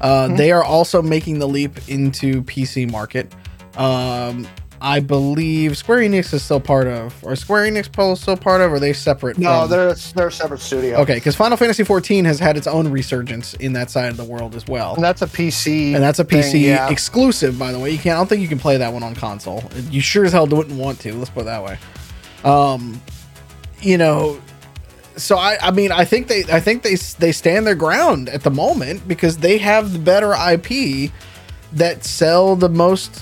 Uh, 0.01 0.29
Mm-hmm. 0.29 0.37
They 0.37 0.51
are 0.51 0.65
also 0.65 1.03
making 1.03 1.39
the 1.39 1.47
leap 1.47 1.89
into 1.89 2.43
PC 2.45 2.91
market. 2.91 3.33
Um, 3.77 4.49
I 4.83 5.01
believe 5.01 5.77
Square 5.77 6.01
Enix 6.01 6.35
is 6.35 6.43
still 6.43 6.61
part 6.61 6.89
of, 6.89 7.15
or 7.25 7.37
Square 7.37 7.71
Enix 7.71 7.91
Pro 7.91 8.15
still 8.17 8.37
part 8.37 8.61
of, 8.61 8.73
or 8.73 8.75
are 8.75 8.81
they 8.81 8.93
separate? 8.93 9.39
no, 9.39 9.61
from- 9.63 9.71
they're 9.71 9.95
they're 9.95 10.27
a 10.29 10.33
separate 10.33 10.61
studio. 10.61 10.99
okay 10.99 11.15
because 11.15 11.37
Final 11.37 11.57
Fantasy 11.57 11.85
14 11.85 12.25
has 12.25 12.39
had 12.39 12.57
its 12.57 12.67
own 12.67 12.89
resurgence 12.89 13.55
in 13.55 13.73
that 13.75 13.91
side 13.91 14.11
of 14.11 14.17
the 14.17 14.25
world 14.25 14.55
as 14.55 14.67
well. 14.67 14.95
And 14.95 15.05
that's 15.05 15.23
a 15.23 15.27
PC. 15.27 15.95
and 15.95 16.03
that's 16.03 16.19
a 16.19 16.25
PC 16.25 16.53
thing, 16.53 16.63
yeah. 16.63 16.91
exclusive, 16.91 17.59
by 17.59 17.73
the 17.73 17.79
way. 17.79 17.91
You 17.91 17.99
can't. 17.99 18.17
I 18.17 18.19
don't 18.19 18.29
think 18.29 18.43
you 18.43 18.49
can 18.49 18.59
play 18.59 18.77
that 18.77 18.93
one 18.93 19.03
on 19.03 19.15
console. 19.15 19.63
You 19.91 20.01
sure 20.01 20.25
as 20.25 20.33
hell 20.33 20.47
wouldn't 20.47 20.79
want 20.79 21.01
to. 21.01 21.15
Let's 21.15 21.31
put 21.31 21.43
it 21.43 21.45
that 21.45 21.63
way. 21.65 21.79
Um, 22.45 23.01
you 23.81 23.97
know, 23.99 24.41
so 25.17 25.37
I. 25.37 25.59
I 25.63 25.71
mean, 25.71 25.93
I 25.93 26.05
think 26.05 26.27
they. 26.27 26.45
I 26.45 26.61
think 26.61 26.83
they. 26.83 26.97
They 26.97 27.33
stand 27.33 27.67
their 27.67 27.75
ground 27.75 28.29
at 28.29 28.43
the 28.43 28.51
moment 28.51 29.07
because 29.07 29.39
they 29.39 29.59
have 29.59 29.93
the 29.93 29.99
better 29.99 30.33
IP 30.35 31.11
that 31.73 32.05
sell 32.05 32.57
the 32.57 32.69
most, 32.69 33.21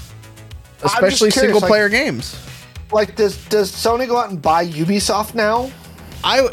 especially 0.83 1.31
curious, 1.31 1.35
single 1.35 1.61
like- 1.61 1.69
player 1.69 1.89
games. 1.89 2.37
like, 2.93 3.17
does 3.17 3.37
does 3.49 3.71
Sony 3.73 4.07
go 4.07 4.17
out 4.17 4.31
and 4.31 4.41
buy 4.41 4.67
Ubisoft 4.67 5.35
now? 5.35 5.71
I. 6.25 6.49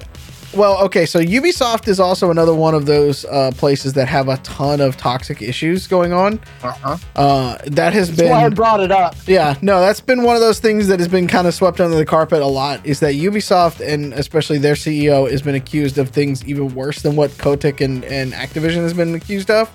Well, 0.55 0.77
okay, 0.85 1.05
so 1.05 1.19
Ubisoft 1.19 1.89
is 1.89 1.99
also 1.99 2.31
another 2.31 2.53
one 2.55 2.73
of 2.73 2.85
those 2.85 3.25
uh, 3.25 3.51
places 3.57 3.91
that 3.93 4.07
have 4.07 4.29
a 4.29 4.37
ton 4.37 4.79
of 4.79 4.95
toxic 4.95 5.41
issues 5.41 5.87
going 5.87 6.13
on. 6.13 6.39
Uh-huh. 6.63 6.97
Uh, 7.17 7.57
that 7.65 7.91
has 7.91 8.15
That's 8.15 8.29
why 8.29 8.43
I 8.43 8.47
been 8.47 8.55
brought 8.55 8.79
it 8.79 8.89
up. 8.89 9.15
Yeah, 9.27 9.55
no, 9.61 9.81
that's 9.81 9.99
been 9.99 10.23
one 10.23 10.35
of 10.35 10.41
those 10.41 10.59
things 10.59 10.87
that 10.87 10.99
has 10.99 11.09
been 11.09 11.27
kind 11.27 11.47
of 11.47 11.53
swept 11.53 11.81
under 11.81 11.97
the 11.97 12.05
carpet 12.05 12.41
a 12.41 12.47
lot. 12.47 12.83
Is 12.85 13.01
that 13.01 13.15
Ubisoft 13.15 13.85
and 13.85 14.13
especially 14.13 14.57
their 14.57 14.75
CEO 14.75 15.29
has 15.29 15.41
been 15.41 15.55
accused 15.55 15.97
of 15.97 16.09
things 16.11 16.43
even 16.45 16.73
worse 16.73 17.01
than 17.01 17.17
what 17.17 17.31
Kotick 17.37 17.81
and, 17.81 18.05
and 18.05 18.31
Activision 18.31 18.77
has 18.77 18.93
been 18.93 19.13
accused 19.15 19.51
of. 19.51 19.69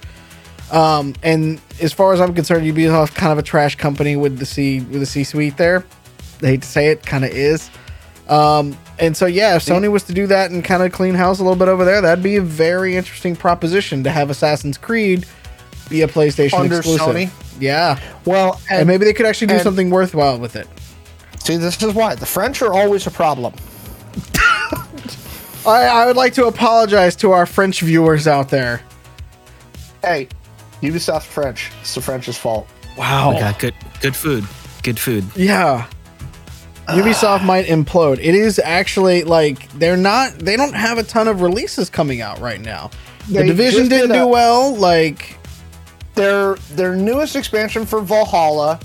Um, 0.73 1.15
and 1.23 1.61
as 1.81 1.93
far 1.93 2.13
as 2.15 2.21
I'm 2.21 2.35
concerned, 2.35 2.65
Ubisoft 2.67 3.15
kind 3.15 3.31
of 3.31 3.39
a 3.39 3.43
trash 3.43 3.77
company 3.77 4.17
with 4.17 4.39
the 4.39 4.47
C 4.47 4.81
with 4.81 5.01
the 5.01 5.07
C 5.07 5.23
suite 5.23 5.57
there. 5.59 5.85
I 6.43 6.47
hate 6.47 6.63
to 6.63 6.69
say 6.69 6.89
it, 6.89 7.05
kind 7.07 7.25
of 7.25 7.31
is. 7.31 7.71
Um, 8.29 8.77
and 8.99 9.17
so 9.17 9.27
yeah, 9.27 9.57
if 9.57 9.65
Sony 9.65 9.91
was 9.91 10.05
to 10.05 10.15
do 10.15 10.27
that 10.29 10.51
and 10.51 10.65
kind 10.65 10.83
of 10.83 10.91
clean 10.93 11.15
house 11.15 11.39
a 11.39 11.43
little 11.43 11.59
bit 11.59 11.69
over 11.69 11.85
there, 11.85 12.01
that'd 12.01 12.25
be 12.25 12.37
a 12.37 12.41
very 12.43 12.97
interesting 12.97 13.37
proposition 13.37 14.03
to 14.05 14.11
have 14.11 14.31
Assassin's 14.31 14.79
Creed 14.79 15.27
be 15.91 16.03
a 16.03 16.09
PlayStation 16.09 16.59
Under 16.59 16.79
exclusive. 16.79 17.07
Sony? 17.07 17.61
Yeah. 17.61 18.01
Well, 18.25 18.61
and, 18.71 18.81
And 18.81 18.89
maybe 18.89 19.05
they 19.05 19.13
could 19.13 19.27
actually 19.27 19.49
do 19.49 19.55
and- 19.55 19.63
something 19.63 19.91
worthwhile 19.91 20.39
with 20.39 20.57
it. 20.57 20.67
see, 21.41 21.57
this 21.59 21.83
is 21.83 21.93
why 21.95 22.15
the 22.15 22.25
French 22.27 22.63
are 22.63 22.73
always 22.73 23.07
a 23.07 23.11
problem. 23.11 23.53
I, 25.67 25.85
I 25.87 26.07
would 26.07 26.17
like 26.17 26.33
to 26.35 26.47
apologize 26.47 27.15
to 27.17 27.33
our 27.33 27.45
French 27.47 27.83
viewers 27.83 28.27
out 28.27 28.49
there. 28.49 28.81
Hey, 30.03 30.29
Ubisoft 30.83 31.23
French. 31.23 31.71
It's 31.81 31.95
the 31.95 32.01
French's 32.01 32.37
fault. 32.37 32.69
Wow. 32.99 33.33
Got 33.39 33.59
good 33.59 33.75
good 34.01 34.15
food. 34.17 34.45
Good 34.83 34.99
food. 34.99 35.25
Yeah. 35.37 35.87
Ubisoft 36.89 37.45
might 37.45 37.67
implode. 37.67 38.19
It 38.19 38.35
is 38.35 38.59
actually 38.59 39.23
like 39.25 39.71
they're 39.73 39.97
not 39.97 40.33
they 40.39 40.57
don't 40.57 40.75
have 40.75 40.99
a 40.99 41.03
ton 41.03 41.29
of 41.29 41.41
releases 41.41 41.89
coming 41.89 42.21
out 42.21 42.39
right 42.41 42.61
now. 42.61 42.91
The 43.29 43.45
division 43.45 43.89
didn't 43.89 44.09
did 44.11 44.15
do 44.19 44.27
well. 44.27 44.75
Like 44.75 45.39
Their 46.17 46.57
their 46.75 46.95
newest 46.97 47.37
expansion 47.37 47.87
for 47.87 48.01
Valhalla 48.01 48.81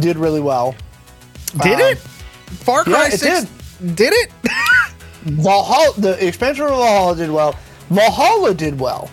did 0.00 0.16
really 0.16 0.40
well. 0.40 0.74
did 1.62 1.74
Um, 1.74 1.80
it? 1.80 1.98
Far 1.98 2.84
Cry 2.84 3.08
yeah, 3.08 3.14
it 3.14 3.18
6 3.20 3.44
did 3.94 4.12
it? 4.14 4.30
Valhalla, 5.24 5.92
the 5.98 6.26
expansion 6.26 6.64
for 6.66 6.70
Valhalla 6.70 7.14
did 7.16 7.30
well. 7.30 7.54
Valhalla 7.90 8.54
did 8.54 8.80
well. 8.80 9.06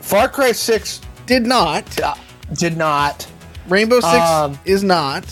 Far 0.00 0.28
Cry 0.28 0.52
Six 0.52 1.00
did 1.26 1.46
not. 1.46 2.00
uh, 2.00 2.14
did 2.54 2.76
not. 2.76 3.26
Rainbow 3.68 4.00
Six 4.00 4.14
Um, 4.14 4.58
is 4.64 4.82
not. 4.84 5.24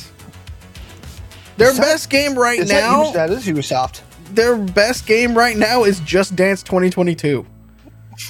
Their 1.59 1.70
Is 1.70 1.76
that- 1.76 1.82
best 1.82 2.11
game 2.11 2.34
right 2.34 2.59
Is 2.61 2.70
now, 2.70 3.05
Ubis- 3.05 3.12
that 3.14 3.30
is 3.30 3.45
Ubisoft. 3.47 4.01
their 4.34 4.57
best 4.57 5.07
game 5.07 5.36
right 5.36 5.57
now 5.57 5.84
is 5.84 6.01
Just 6.01 6.34
Dance 6.34 6.62
2022. 6.62 7.45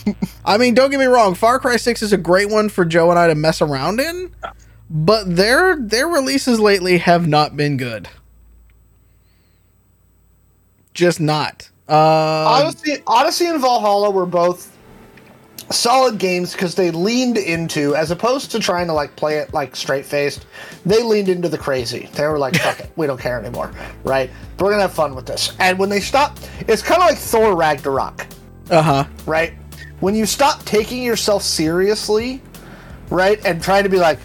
I 0.45 0.59
mean, 0.59 0.75
don't 0.75 0.91
get 0.91 0.99
me 1.01 1.07
wrong, 1.07 1.35
Far 1.35 1.59
Cry 1.61 1.77
6 1.77 2.03
is 2.03 2.13
a 2.13 2.17
great 2.17 2.51
one 2.51 2.69
for 2.69 2.85
Joe 2.85 3.11
and 3.11 3.19
I 3.19 3.29
to 3.29 3.35
mess 3.35 3.61
around 3.63 4.01
in, 4.01 4.35
but 4.91 5.37
their 5.37 5.77
their 5.77 6.09
releases 6.09 6.59
lately 6.61 6.99
have 6.99 7.27
not 7.29 7.57
been 7.57 7.77
good. 7.77 8.09
Just 10.95 11.21
not. 11.21 11.71
Uh, 11.89 11.95
Odyssey, 11.95 13.03
Odyssey 13.07 13.47
and 13.47 13.61
Valhalla 13.61 14.11
were 14.11 14.27
both 14.27 14.72
solid 15.71 16.19
games 16.19 16.53
because 16.53 16.75
they 16.75 16.91
leaned 16.91 17.39
into, 17.39 17.95
as 17.95 18.11
opposed 18.11 18.51
to 18.53 18.59
trying 18.59 18.87
to 18.87 18.93
like 18.93 19.15
play 19.17 19.39
it 19.39 19.53
like 19.53 19.77
straight 19.77 20.05
faced, 20.05 20.47
they 20.85 21.03
leaned 21.03 21.29
into 21.29 21.49
the 21.49 21.59
crazy. 21.59 22.09
They 22.15 22.27
were 22.27 22.39
like, 22.39 22.57
"Fuck 22.57 22.81
it, 22.81 22.91
we 22.97 23.07
don't 23.07 23.21
care 23.21 23.39
anymore, 23.39 23.73
right? 24.05 24.31
We're 24.59 24.71
gonna 24.71 24.83
have 24.83 24.93
fun 24.95 25.15
with 25.15 25.27
this." 25.27 25.53
And 25.59 25.79
when 25.79 25.89
they 25.89 26.01
stop, 26.01 26.39
it's 26.69 26.83
kind 26.83 27.03
of 27.03 27.09
like 27.09 27.19
Thor 27.19 27.55
Ragnarok, 27.57 28.27
uh 28.71 28.83
huh. 28.83 29.05
right? 29.27 29.55
When 30.01 30.15
you 30.15 30.27
stop 30.27 30.65
taking 30.65 31.03
yourself 31.03 31.43
seriously, 31.43 32.43
right, 33.11 33.45
and 33.45 33.63
trying 33.63 33.85
to 33.85 33.89
be 33.91 33.99
like 33.99 34.19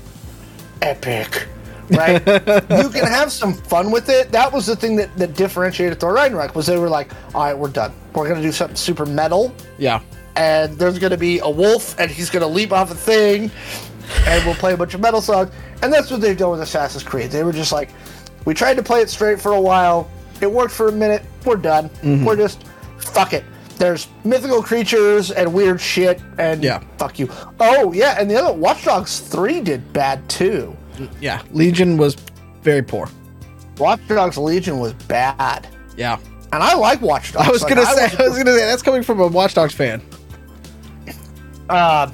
epic. 0.81 1.47
right? 1.91 2.19
you 2.27 2.89
can 2.89 3.05
have 3.05 3.31
some 3.31 3.53
fun 3.53 3.91
with 3.91 4.09
it. 4.09 4.31
That 4.31 4.51
was 4.51 4.65
the 4.65 4.75
thing 4.75 4.97
that, 4.97 5.15
that 5.17 5.35
differentiated 5.35 5.99
Thor 5.99 6.13
Ragnarok 6.13 6.53
was 6.53 6.65
they 6.65 6.77
were 6.77 6.89
like, 6.89 7.11
all 7.33 7.43
right, 7.45 7.57
we're 7.57 7.69
done. 7.69 7.93
We're 8.13 8.27
gonna 8.27 8.41
do 8.41 8.51
something 8.51 8.75
super 8.75 9.05
metal, 9.05 9.53
Yeah. 9.77 10.01
And 10.37 10.77
there's 10.77 10.99
gonna 10.99 11.17
be 11.17 11.39
a 11.39 11.49
wolf, 11.49 11.99
and 11.99 12.09
he's 12.09 12.29
gonna 12.29 12.47
leap 12.47 12.71
off 12.71 12.91
a 12.91 12.95
thing, 12.95 13.51
and 14.25 14.45
we'll 14.45 14.55
play 14.55 14.73
a 14.73 14.77
bunch 14.77 14.93
of 14.93 15.01
metal 15.01 15.19
songs. 15.21 15.51
And 15.81 15.91
that's 15.91 16.09
what 16.09 16.21
they've 16.21 16.37
done 16.37 16.51
with 16.51 16.61
Assassin's 16.61 17.03
Creed. 17.03 17.29
They 17.31 17.43
were 17.43 17.51
just 17.53 17.71
like, 17.71 17.89
we 18.45 18.53
tried 18.53 18.75
to 18.77 18.83
play 18.83 19.01
it 19.01 19.09
straight 19.09 19.39
for 19.41 19.51
a 19.51 19.61
while. 19.61 20.09
It 20.41 20.51
worked 20.51 20.73
for 20.73 20.87
a 20.87 20.91
minute. 20.91 21.23
We're 21.45 21.55
done. 21.57 21.89
Mm-hmm. 21.89 22.23
We're 22.25 22.35
just 22.37 22.63
fuck 22.99 23.33
it. 23.33 23.43
There's 23.77 24.07
mythical 24.23 24.63
creatures 24.63 25.29
and 25.31 25.53
weird 25.53 25.79
shit, 25.79 26.19
and 26.39 26.63
Yeah. 26.63 26.81
fuck 26.97 27.19
you. 27.19 27.29
Oh 27.59 27.91
yeah, 27.93 28.17
and 28.19 28.29
the 28.29 28.35
other 28.35 28.53
Watch 28.53 28.85
Dogs 28.85 29.19
three 29.19 29.61
did 29.61 29.91
bad 29.93 30.27
too. 30.29 30.75
Yeah. 31.21 31.41
Legion 31.51 31.97
was 31.97 32.15
very 32.63 32.81
poor. 32.81 33.07
Watch 33.77 33.99
Dogs 34.07 34.37
Legion 34.37 34.79
was 34.79 34.93
bad, 34.93 35.67
Yeah. 35.95 36.17
and 36.51 36.63
I 36.63 36.73
like 36.73 37.01
Watch 37.03 37.33
Dogs. 37.33 37.47
I 37.47 37.51
was 37.51 37.61
Like, 37.61 37.75
gonna 37.75 37.85
say. 37.85 38.05
I 38.17 38.27
was 38.27 38.35
gonna 38.37 38.53
say 38.57 38.65
that's 38.65 38.81
coming 38.81 39.03
from 39.03 39.19
a 39.19 39.27
Watch 39.27 39.53
Dogs 39.53 39.75
fan. 39.75 40.01
Uh, 41.69 42.09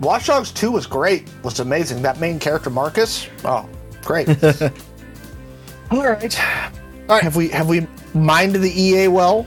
Watch 0.00 0.26
Dogs 0.26 0.52
2 0.52 0.70
was 0.72 0.86
great. 0.86 1.28
Was 1.42 1.60
amazing. 1.60 2.02
That 2.02 2.20
main 2.20 2.38
character 2.38 2.70
Marcus. 2.70 3.28
Oh, 3.44 3.68
great. 4.02 4.28
All 5.90 6.02
right. 6.04 6.40
All 6.40 7.16
right. 7.16 7.22
Have 7.22 7.36
we 7.36 7.48
have 7.48 7.68
we 7.68 7.86
mined 8.14 8.54
the 8.56 8.70
EA 8.80 9.08
well? 9.08 9.46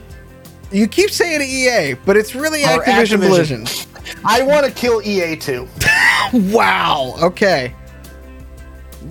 You 0.72 0.86
keep 0.88 1.10
saying 1.10 1.40
EA, 1.42 1.94
but 2.06 2.16
it's 2.16 2.34
really 2.34 2.64
Or 2.64 2.82
Activision, 2.82 3.18
Activision. 3.18 3.64
Blizzard. 3.64 3.86
I 4.24 4.42
want 4.42 4.66
to 4.66 4.72
kill 4.72 5.02
EA 5.02 5.36
too. 5.36 5.68
Wow. 6.32 7.16
Okay. 7.20 7.74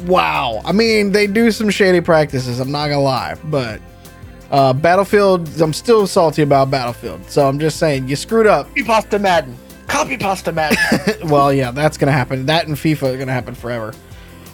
Wow. 0.06 0.62
I 0.64 0.72
mean, 0.72 1.12
they 1.12 1.28
do 1.28 1.52
some 1.52 1.70
shady 1.70 2.00
practices. 2.00 2.62
I'm 2.62 2.72
not 2.72 2.88
gonna 2.88 3.02
lie, 3.02 3.36
but 3.46 3.82
uh, 4.52 4.72
Battlefield. 4.72 5.50
I'm 5.62 5.74
still 5.74 6.08
salty 6.08 6.44
about 6.44 6.72
Battlefield. 6.72 7.30
So 7.30 7.46
I'm 7.46 7.60
just 7.60 7.78
saying, 7.78 8.08
you 8.08 8.16
screwed 8.16 8.48
up. 8.48 8.68
Copy 8.70 8.84
pasta 8.84 9.20
Madden. 9.20 9.58
Copy 9.90 10.18
pasta 10.18 10.52
Madden. 10.52 10.78
well, 11.30 11.52
yeah, 11.52 11.72
that's 11.72 11.98
gonna 11.98 12.12
happen. 12.12 12.46
That 12.46 12.68
and 12.68 12.78
FIFA 12.78 13.14
are 13.14 13.18
gonna 13.18 13.34
happen 13.34 13.56
forever. 13.56 13.94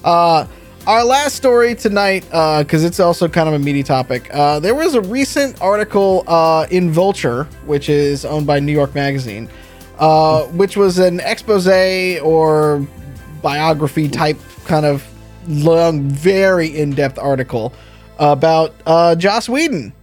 Uh, 0.04 0.48
our 0.88 1.04
last 1.04 1.36
story 1.36 1.74
tonight, 1.76 2.24
because 2.24 2.84
it's 2.84 3.00
also 3.00 3.28
kind 3.28 3.48
of 3.48 3.56
a 3.56 3.60
meaty 3.60 3.84
topic. 3.84 4.30
Uh, 4.32 4.60
there 4.60 4.76
was 4.76 4.94
a 4.94 5.02
recent 5.02 5.60
article 5.62 6.24
uh, 6.28 6.68
in 6.70 6.92
Vulture, 6.92 7.46
which 7.66 7.90
is 7.90 8.24
owned 8.24 8.46
by 8.46 8.60
New 8.60 8.72
York 8.72 8.94
Magazine, 8.94 9.50
uh, 9.98 10.44
which 10.44 10.78
was 10.78 11.00
an 11.00 11.20
expose 11.22 11.68
or 12.20 12.86
biography 13.42 14.08
type 14.08 14.38
kind 14.66 14.86
of 14.86 15.04
long, 15.48 16.10
very 16.10 16.68
in-depth 16.68 17.18
article 17.20 17.74
about 18.20 18.74
uh, 18.86 19.16
Joss 19.16 19.50
Whedon. 19.50 19.94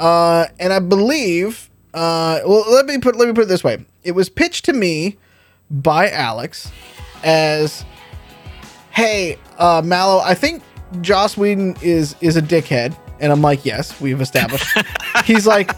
Uh, 0.00 0.46
and 0.58 0.72
I 0.72 0.78
believe, 0.78 1.70
uh, 1.94 2.40
well, 2.46 2.64
let 2.72 2.86
me 2.86 2.98
put 2.98 3.16
let 3.16 3.28
me 3.28 3.34
put 3.34 3.42
it 3.42 3.48
this 3.48 3.62
way: 3.62 3.84
it 4.04 4.12
was 4.12 4.28
pitched 4.28 4.64
to 4.66 4.72
me 4.72 5.16
by 5.70 6.10
Alex 6.10 6.70
as, 7.24 7.84
"Hey, 8.90 9.38
uh, 9.58 9.82
Mallow, 9.84 10.20
I 10.20 10.34
think 10.34 10.62
Joss 11.00 11.36
Whedon 11.36 11.76
is 11.82 12.14
is 12.20 12.36
a 12.36 12.42
dickhead," 12.42 12.96
and 13.20 13.32
I'm 13.32 13.40
like, 13.42 13.64
"Yes, 13.64 14.00
we've 14.00 14.20
established." 14.20 14.66
He's 15.24 15.46
like, 15.46 15.68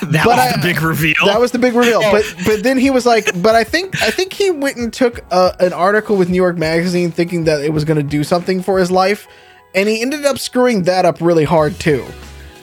That 0.00 0.24
But 0.24 0.26
was 0.26 0.38
I- 0.38 0.52
the 0.56 0.62
big 0.62 0.80
reveal. 0.80 1.26
that 1.26 1.38
was 1.38 1.52
the 1.52 1.58
big 1.58 1.74
reveal. 1.74 2.00
But 2.10 2.24
but 2.46 2.62
then 2.62 2.78
he 2.78 2.88
was 2.90 3.04
like, 3.04 3.30
but 3.42 3.54
I 3.54 3.62
think 3.64 4.00
I 4.02 4.10
think 4.10 4.32
he 4.32 4.50
went 4.50 4.76
and 4.78 4.92
took 4.92 5.20
a, 5.30 5.54
an 5.60 5.72
article 5.74 6.16
with 6.16 6.28
New 6.30 6.36
York 6.36 6.56
Magazine, 6.56 7.10
thinking 7.12 7.44
that 7.44 7.60
it 7.62 7.72
was 7.72 7.84
going 7.84 7.98
to 7.98 8.02
do 8.02 8.24
something 8.24 8.62
for 8.62 8.78
his 8.78 8.90
life, 8.90 9.28
and 9.74 9.88
he 9.88 10.00
ended 10.00 10.24
up 10.24 10.38
screwing 10.38 10.84
that 10.84 11.04
up 11.04 11.20
really 11.20 11.44
hard 11.44 11.78
too. 11.78 12.04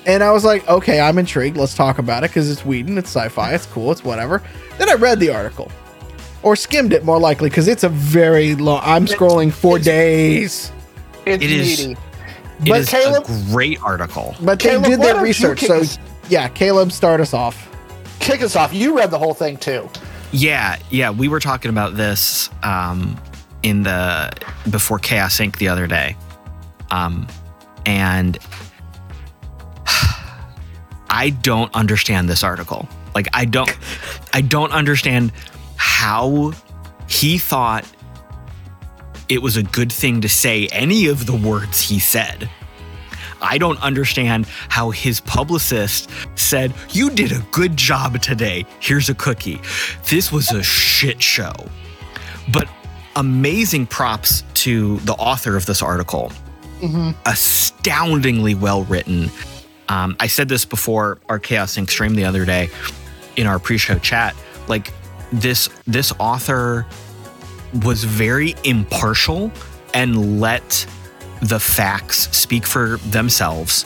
And 0.05 0.23
I 0.23 0.31
was 0.31 0.43
like, 0.43 0.67
okay, 0.67 0.99
I'm 0.99 1.17
intrigued. 1.19 1.57
Let's 1.57 1.75
talk 1.75 1.99
about 1.99 2.23
it 2.23 2.31
because 2.31 2.49
it's 2.49 2.65
Whedon, 2.65 2.97
it's 2.97 3.09
sci-fi, 3.09 3.53
it's 3.53 3.67
cool, 3.67 3.91
it's 3.91 4.03
whatever. 4.03 4.41
Then 4.77 4.89
I 4.89 4.93
read 4.95 5.19
the 5.19 5.29
article, 5.29 5.71
or 6.41 6.55
skimmed 6.55 6.91
it 6.93 7.05
more 7.05 7.19
likely 7.19 7.49
because 7.49 7.67
it's 7.67 7.83
a 7.83 7.89
very 7.89 8.55
long. 8.55 8.81
I'm 8.83 9.05
scrolling 9.05 9.51
for 9.51 9.77
it's- 9.77 9.85
days. 9.85 10.71
It's 11.25 11.43
It 11.43 11.51
is- 11.51 11.85
meaty. 11.87 11.97
But 12.67 12.81
is 12.81 12.89
Caleb- 12.89 13.25
a 13.27 13.43
great 13.51 13.81
article. 13.81 14.35
But 14.41 14.59
they 14.59 14.69
Caleb, 14.69 14.85
did 14.85 15.01
their 15.01 15.21
research, 15.21 15.61
so 15.61 15.79
us- 15.81 15.97
yeah, 16.29 16.47
Caleb, 16.47 16.91
start 16.91 17.19
us 17.19 17.33
off. 17.33 17.67
Kick 18.19 18.41
us 18.43 18.55
off. 18.55 18.71
You 18.73 18.95
read 18.97 19.09
the 19.11 19.17
whole 19.17 19.33
thing 19.33 19.57
too. 19.57 19.89
Yeah, 20.31 20.77
yeah, 20.91 21.09
we 21.09 21.27
were 21.27 21.39
talking 21.39 21.69
about 21.69 21.95
this 21.97 22.49
um, 22.63 23.19
in 23.63 23.83
the 23.83 24.31
before 24.69 24.97
Chaos 24.99 25.37
Inc. 25.39 25.57
the 25.57 25.67
other 25.69 25.87
day, 25.87 26.15
um, 26.91 27.27
and 27.85 28.37
I 31.12 31.32
don't 31.32 31.74
understand 31.76 32.30
this 32.30 32.43
article. 32.43 32.88
Like, 33.14 33.28
I 33.34 33.43
don't, 33.45 33.70
I 34.34 34.41
don't 34.41 34.72
understand 34.72 35.34
how 35.76 36.53
he 37.07 37.38
thought 37.38 37.86
it 39.28 39.41
was 39.41 39.57
a 39.57 39.64
good 39.64 39.91
thing 39.91 40.22
to 40.22 40.30
say 40.30 40.68
any 40.72 41.07
of 41.07 41.26
the 41.26 41.36
words 41.36 41.82
he 41.82 41.99
said. 41.99 42.49
I 43.41 43.57
don't 43.57 43.82
understand 43.82 44.45
how 44.70 44.91
his 44.91 45.20
publicist 45.20 46.09
said, 46.36 46.74
You 46.91 47.09
did 47.09 47.32
a 47.34 47.39
good 47.51 47.76
job 47.76 48.22
today. 48.22 48.66
Here's 48.80 49.09
a 49.09 49.16
cookie. 49.16 49.59
This 50.09 50.32
was 50.32 50.51
a 50.51 50.64
shit 50.64 51.22
show. 51.22 51.53
But 52.53 52.70
amazing 53.16 53.88
props 53.88 54.43
to 54.53 54.97
the 54.99 55.14
author 55.14 55.57
of 55.57 55.66
this 55.66 55.82
article. 55.82 56.32
Mm-hmm. 56.80 57.12
Astoundingly 57.26 58.55
well 58.55 58.84
written. 58.86 59.30
Um, 59.91 60.15
I 60.21 60.27
said 60.27 60.47
this 60.47 60.63
before 60.63 61.19
our 61.27 61.37
Chaos 61.37 61.75
Inc. 61.75 61.89
stream 61.89 62.15
the 62.15 62.23
other 62.23 62.45
day 62.45 62.69
in 63.35 63.45
our 63.45 63.59
pre-show 63.59 63.99
chat. 63.99 64.33
Like 64.69 64.93
this, 65.33 65.67
this 65.85 66.13
author 66.17 66.85
was 67.83 68.05
very 68.05 68.55
impartial 68.63 69.51
and 69.93 70.39
let 70.39 70.87
the 71.41 71.59
facts 71.59 72.29
speak 72.35 72.65
for 72.65 72.97
themselves. 73.09 73.85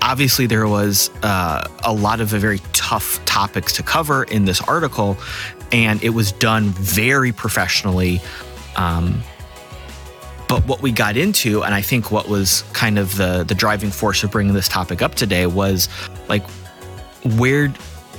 Obviously, 0.00 0.48
there 0.48 0.66
was 0.66 1.10
uh, 1.22 1.64
a 1.84 1.92
lot 1.92 2.20
of 2.20 2.26
very 2.26 2.58
tough 2.72 3.24
topics 3.24 3.72
to 3.74 3.84
cover 3.84 4.24
in 4.24 4.44
this 4.44 4.60
article, 4.62 5.16
and 5.70 6.02
it 6.02 6.10
was 6.10 6.32
done 6.32 6.70
very 6.70 7.30
professionally. 7.30 8.20
Um, 8.74 9.22
but 10.52 10.66
what 10.66 10.82
we 10.82 10.92
got 10.92 11.16
into, 11.16 11.64
and 11.64 11.72
I 11.72 11.80
think 11.80 12.10
what 12.10 12.28
was 12.28 12.62
kind 12.74 12.98
of 12.98 13.16
the 13.16 13.42
the 13.42 13.54
driving 13.54 13.90
force 13.90 14.22
of 14.22 14.30
bringing 14.30 14.52
this 14.52 14.68
topic 14.68 15.00
up 15.00 15.14
today 15.14 15.46
was 15.46 15.88
like, 16.28 16.46
where 17.38 17.68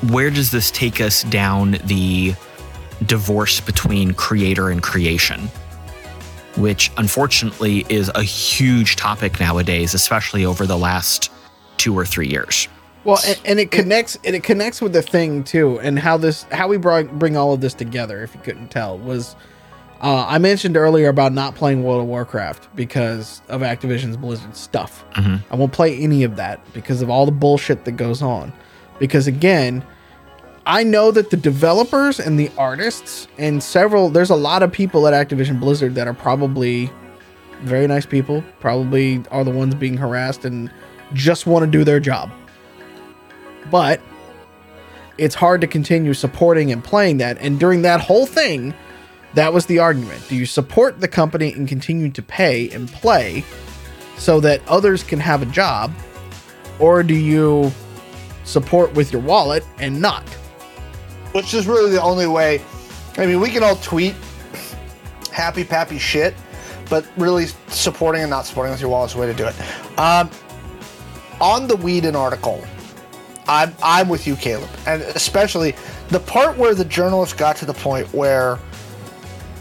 where 0.09 0.31
does 0.31 0.49
this 0.49 0.71
take 0.71 0.99
us 0.99 1.21
down 1.25 1.77
the 1.83 2.33
divorce 3.05 3.59
between 3.59 4.13
creator 4.15 4.69
and 4.69 4.81
creation? 4.81 5.47
which 6.55 6.91
unfortunately 6.97 7.83
is 7.89 8.11
a 8.13 8.21
huge 8.21 8.95
topic 8.95 9.39
nowadays, 9.39 9.95
especially 9.95 10.45
over 10.45 10.67
the 10.67 10.77
last 10.77 11.31
two 11.77 11.97
or 11.97 12.05
three 12.05 12.27
years. 12.27 12.67
Well, 13.05 13.19
and, 13.25 13.41
and 13.43 13.59
it 13.59 13.71
connects 13.71 14.19
and 14.23 14.35
it 14.35 14.43
connects 14.43 14.79
with 14.79 14.93
the 14.93 15.01
thing 15.01 15.43
too, 15.43 15.79
and 15.79 15.97
how 15.97 16.17
this 16.17 16.43
how 16.51 16.67
we 16.67 16.77
brought 16.77 17.17
bring 17.17 17.35
all 17.35 17.53
of 17.53 17.61
this 17.61 17.73
together. 17.73 18.21
If 18.23 18.35
you 18.35 18.41
couldn't 18.41 18.69
tell, 18.69 18.97
was 18.99 19.35
uh, 20.03 20.25
I 20.27 20.37
mentioned 20.37 20.75
earlier 20.77 21.07
about 21.09 21.31
not 21.33 21.55
playing 21.55 21.83
World 21.83 22.01
of 22.01 22.07
Warcraft 22.07 22.75
because 22.75 23.41
of 23.49 23.61
Activision's 23.61 24.17
Blizzard 24.17 24.55
stuff. 24.55 25.03
Mhm. 25.15 25.39
I 25.49 25.55
won't 25.55 25.71
play 25.71 25.97
any 25.97 26.23
of 26.23 26.35
that 26.35 26.59
because 26.73 27.01
of 27.01 27.09
all 27.09 27.25
the 27.25 27.31
bullshit 27.31 27.85
that 27.85 27.93
goes 27.93 28.21
on. 28.21 28.51
Because 28.99 29.25
again, 29.27 29.83
I 30.65 30.83
know 30.83 31.09
that 31.11 31.29
the 31.29 31.37
developers 31.37 32.19
and 32.19 32.37
the 32.39 32.51
artists 32.57 33.27
and 33.37 33.63
several 33.63 34.09
there's 34.09 34.29
a 34.29 34.35
lot 34.35 34.61
of 34.61 34.71
people 34.71 35.07
at 35.07 35.13
Activision 35.13 35.59
Blizzard 35.59 35.95
that 35.95 36.07
are 36.07 36.13
probably 36.13 36.91
very 37.63 37.87
nice 37.87 38.05
people, 38.05 38.43
probably 38.59 39.23
are 39.31 39.43
the 39.45 39.51
ones 39.51 39.73
being 39.73 39.95
harassed 39.97 40.43
and 40.45 40.69
just 41.13 41.47
want 41.47 41.63
to 41.63 41.71
do 41.71 41.83
their 41.85 41.99
job. 42.01 42.29
But 43.71 44.01
it's 45.17 45.35
hard 45.35 45.61
to 45.61 45.67
continue 45.67 46.13
supporting 46.13 46.71
and 46.71 46.83
playing 46.83 47.17
that. 47.17 47.37
And 47.39 47.59
during 47.59 47.83
that 47.83 48.01
whole 48.01 48.25
thing, 48.25 48.73
That 49.35 49.51
was 49.51 49.65
the 49.65 49.79
argument. 49.79 50.27
Do 50.29 50.35
you 50.35 50.45
support 50.45 50.99
the 50.99 51.07
company 51.07 51.53
and 51.53 51.67
continue 51.67 52.09
to 52.11 52.21
pay 52.21 52.69
and 52.69 52.87
play 52.87 53.43
so 54.17 54.39
that 54.41 54.61
others 54.67 55.03
can 55.03 55.19
have 55.19 55.41
a 55.41 55.47
job? 55.47 55.91
Or 56.79 57.03
do 57.03 57.15
you 57.15 57.71
support 58.43 58.93
with 58.93 59.11
your 59.11 59.21
wallet 59.21 59.65
and 59.79 60.01
not? 60.01 60.27
Which 61.33 61.53
is 61.53 61.65
really 61.65 61.91
the 61.91 62.01
only 62.01 62.27
way. 62.27 62.61
I 63.17 63.25
mean, 63.25 63.39
we 63.39 63.49
can 63.49 63.63
all 63.63 63.75
tweet 63.77 64.15
happy 65.31 65.63
pappy 65.63 65.97
shit, 65.97 66.35
but 66.89 67.05
really 67.17 67.47
supporting 67.67 68.21
and 68.21 68.29
not 68.29 68.45
supporting 68.45 68.71
with 68.71 68.81
your 68.81 68.89
wallet 68.89 69.09
is 69.09 69.15
the 69.15 69.21
way 69.21 69.27
to 69.27 69.33
do 69.33 69.47
it. 69.47 69.99
Um, 69.99 70.29
on 71.41 71.67
the 71.67 71.75
Whedon 71.75 72.15
article, 72.15 72.63
I'm 73.47 73.73
I'm 73.83 74.07
with 74.09 74.25
you, 74.27 74.35
Caleb, 74.35 74.69
and 74.87 75.01
especially 75.01 75.75
the 76.09 76.19
part 76.19 76.57
where 76.57 76.73
the 76.75 76.85
journalist 76.85 77.37
got 77.37 77.55
to 77.57 77.65
the 77.65 77.73
point 77.73 78.13
where 78.13 78.59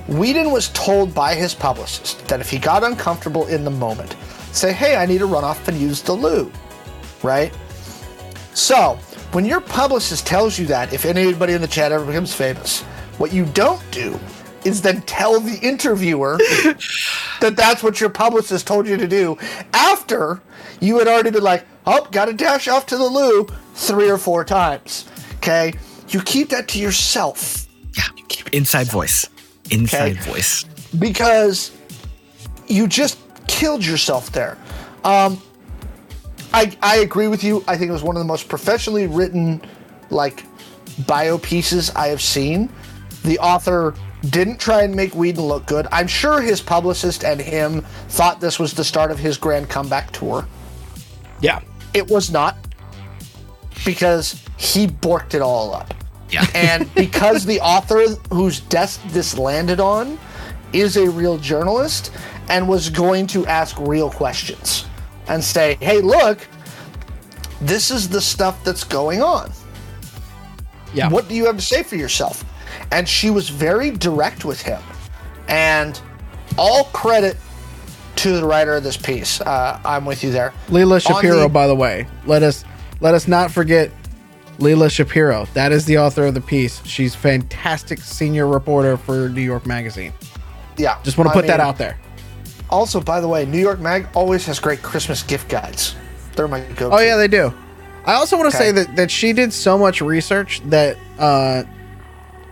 Whedon 0.09 0.51
was 0.51 0.69
told 0.71 1.15
by 1.15 1.35
his 1.35 1.55
publicist 1.55 2.27
that 2.29 2.41
if 2.41 2.51
he 2.51 2.59
got 2.59 2.83
uncomfortable 2.83 3.47
in 3.47 3.65
the 3.65 3.71
moment, 3.71 4.17
say, 4.53 4.73
"Hey, 4.73 4.97
I 4.97 5.07
need 5.07 5.19
to 5.19 5.27
run 5.27 5.45
off 5.45 5.67
and 5.69 5.79
use 5.79 6.03
the 6.03 6.13
loo," 6.13 6.51
right? 7.23 7.53
So 8.55 8.99
when 9.33 9.45
your 9.45 9.61
publicist 9.61 10.27
tells 10.27 10.59
you 10.59 10.67
that, 10.67 10.93
if 10.93 11.05
anybody 11.05 11.55
in 11.55 11.63
the 11.63 11.69
chat 11.69 11.93
ever 11.93 12.05
becomes 12.05 12.35
famous, 12.35 12.83
what 13.19 13.33
you 13.33 13.47
don't 13.47 13.83
do 13.91 14.19
is 14.65 14.83
then 14.83 15.01
tell 15.03 15.41
the 15.41 15.59
interviewer 15.61 16.37
that 17.41 17.55
that's 17.57 17.83
what 17.83 18.01
your 18.01 18.11
publicist 18.11 18.67
told 18.67 18.87
you 18.87 18.97
to 18.97 19.09
do 19.09 19.37
after 19.73 20.41
you 20.81 20.99
had 20.99 21.09
already 21.09 21.31
been 21.31 21.43
like, 21.43 21.65
oh, 21.87 22.07
got 22.11 22.27
to 22.27 22.33
dash 22.33 22.69
off 22.69 22.87
to 22.87 22.97
the 22.97 23.05
loo 23.05 23.47
three 23.75 24.11
or 24.11 24.19
four 24.19 24.45
times. 24.45 25.09
Okay? 25.37 25.73
You 26.09 26.21
keep 26.21 26.51
that 26.51 26.69
to 26.69 26.79
yourself. 26.79 27.67
Yeah. 27.97 28.05
Inside 28.53 28.89
voice. 28.89 29.29
Inside 29.73 30.19
okay? 30.19 30.31
voice. 30.31 30.65
Because 30.99 31.73
you 32.69 32.87
just 32.87 33.19
killed 33.49 33.85
yourself 33.85 34.31
there. 34.33 34.57
Um, 35.05 35.43
I, 36.53 36.77
I 36.83 36.99
agree 36.99 37.29
with 37.29 37.43
you. 37.43 37.65
I 37.67 37.77
think 37.77 37.89
it 37.89 37.93
was 37.93 38.03
one 38.03 38.17
of 38.17 38.21
the 38.21 38.27
most 38.27 38.49
professionally 38.49 39.07
written, 39.07 39.63
like, 40.11 40.45
bio 41.07 41.39
pieces 41.39 41.91
I 41.91 42.09
have 42.09 42.21
seen. 42.21 42.69
The 43.25 43.39
author 43.39 43.95
didn't 44.31 44.61
try 44.61 44.83
and 44.83 44.95
make 44.95 45.15
Whedon 45.15 45.45
look 45.45 45.67
good. 45.67 45.87
I'm 45.91 46.07
sure 46.07 46.41
his 46.41 46.61
publicist 46.61 47.25
and 47.25 47.41
him 47.41 47.81
thought 48.09 48.41
this 48.41 48.59
was 48.59 48.75
the 48.75 48.85
start 48.85 49.11
of 49.11 49.19
his 49.19 49.37
grand 49.39 49.69
comeback 49.69 50.13
tour. 50.13 50.47
Yeah. 51.41 51.61
It 51.95 52.09
was 52.09 52.31
not 52.31 52.57
because 53.85 54.43
he 54.59 54.87
borked 54.87 55.35
it 55.35 55.43
all 55.43 55.75
up. 55.75 55.93
Yeah. 56.33 56.47
and 56.55 56.93
because 56.95 57.45
the 57.45 57.61
author 57.61 58.03
whose 58.33 58.61
desk 58.61 59.01
this 59.09 59.39
landed 59.39 59.81
on 59.81 60.19
is 60.73 60.97
a 60.97 61.09
real 61.09 61.39
journalist 61.39 62.11
and 62.49 62.69
was 62.69 62.89
going 62.89 63.27
to 63.29 63.47
ask 63.47 63.79
real 63.79 64.11
questions 64.11 64.87
and 65.29 65.43
say, 65.43 65.77
hey, 65.81 66.01
look, 66.01 66.47
this 67.61 67.91
is 67.91 68.09
the 68.09 68.21
stuff 68.21 68.65
that's 68.65 68.85
going 68.85 69.23
on. 69.23 69.53
Yeah. 70.95 71.09
What 71.09 71.29
do 71.29 71.35
you 71.35 71.47
have 71.47 71.57
to 71.57 71.63
say 71.63 71.83
for 71.83 71.97
yourself? 71.97 72.45
and 72.91 73.09
she 73.09 73.31
was 73.31 73.49
very 73.49 73.91
direct 73.91 74.45
with 74.45 74.61
him. 74.61 74.81
And 75.49 76.01
all 76.59 76.85
credit 76.87 77.37
to 78.17 78.37
the 78.37 78.47
writer 78.47 78.75
of 78.75 78.85
this 78.85 78.97
piece. 78.97 79.41
Uh, 79.41 79.81
I'm 79.85 80.05
with 80.05 80.23
you 80.23 80.31
there. 80.31 80.53
Lila 80.69 81.01
Shapiro, 81.01 81.41
the, 81.41 81.49
by 81.49 81.67
the 81.67 81.75
way. 81.75 82.07
Let 82.27 82.43
us 82.43 82.65
let 83.01 83.15
us 83.15 83.27
not 83.27 83.51
forget 83.51 83.91
Lila 84.63 84.89
Shapiro. 84.89 85.47
That 85.55 85.73
is 85.73 85.85
the 85.85 85.99
author 85.99 86.27
of 86.27 86.35
the 86.35 86.41
piece. 86.41 86.85
She's 86.87 87.17
fantastic 87.17 87.99
senior 87.99 88.47
reporter 88.47 88.97
for 88.97 89.29
New 89.29 89.43
York 89.43 89.67
Magazine. 89.67 90.13
Yeah, 90.77 91.03
just 91.03 91.19
want 91.19 91.29
to 91.29 91.33
put 91.33 91.41
I 91.41 91.43
mean, 91.43 91.47
that 91.49 91.61
out 91.61 91.79
there. 91.79 91.99
Also, 92.71 93.01
by 93.01 93.21
the 93.21 93.27
way, 93.27 93.45
New 93.45 93.59
York 93.59 93.81
Mag 93.81 94.07
always 94.15 94.47
has 94.47 94.61
great 94.61 94.81
Christmas 94.81 95.23
gift 95.25 95.49
guides. 95.49 95.97
They're 96.37 96.47
my 96.47 96.61
go. 96.77 96.91
Oh 96.93 97.01
yeah, 97.01 97.17
they 97.17 97.27
do. 97.29 97.53
I 98.07 98.15
also 98.15 98.39
want 98.39 98.53
to 98.53 98.57
okay. 98.57 98.69
say 98.69 98.73
that 98.73 98.97
that 98.97 99.11
she 99.11 99.33
did 99.33 99.53
so 99.53 99.77
much 99.77 100.01
research 100.01 100.61
that 100.67 100.97
uh, 101.19 101.65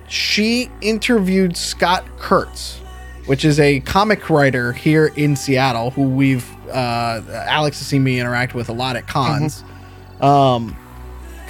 she 0.09 0.69
interviewed 0.81 1.57
Scott 1.57 2.05
Kurtz, 2.19 2.79
which 3.27 3.45
is 3.45 3.61
a 3.61 3.81
comic 3.81 4.29
writer 4.29 4.73
here 4.73 5.13
in 5.17 5.37
Seattle 5.37 5.93
who 5.93 6.03
we've 6.03 6.47
uh, 6.69 7.23
Alex 7.31 7.79
has 7.79 7.87
seen 7.87 8.03
me 8.03 8.19
interact 8.21 8.53
with 8.55 8.69
a 8.69 8.73
lot 8.73 8.97
at 8.97 9.07
cons. 9.07 9.63
Mm-hmm. 9.63 10.25
Um, 10.25 10.77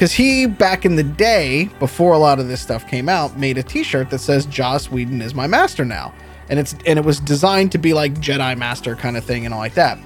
because 0.00 0.12
he 0.12 0.46
back 0.46 0.86
in 0.86 0.96
the 0.96 1.02
day 1.02 1.68
before 1.78 2.14
a 2.14 2.18
lot 2.18 2.38
of 2.38 2.48
this 2.48 2.62
stuff 2.62 2.88
came 2.88 3.06
out 3.06 3.36
made 3.36 3.58
a 3.58 3.62
T-shirt 3.62 4.08
that 4.08 4.20
says 4.20 4.46
Joss 4.46 4.90
Whedon 4.90 5.20
is 5.20 5.34
my 5.34 5.46
master 5.46 5.84
now, 5.84 6.14
and 6.48 6.58
it's 6.58 6.74
and 6.86 6.98
it 6.98 7.04
was 7.04 7.20
designed 7.20 7.70
to 7.72 7.78
be 7.78 7.92
like 7.92 8.14
Jedi 8.14 8.56
Master 8.56 8.96
kind 8.96 9.18
of 9.18 9.24
thing 9.24 9.44
and 9.44 9.52
all 9.52 9.60
like 9.60 9.74
that. 9.74 9.98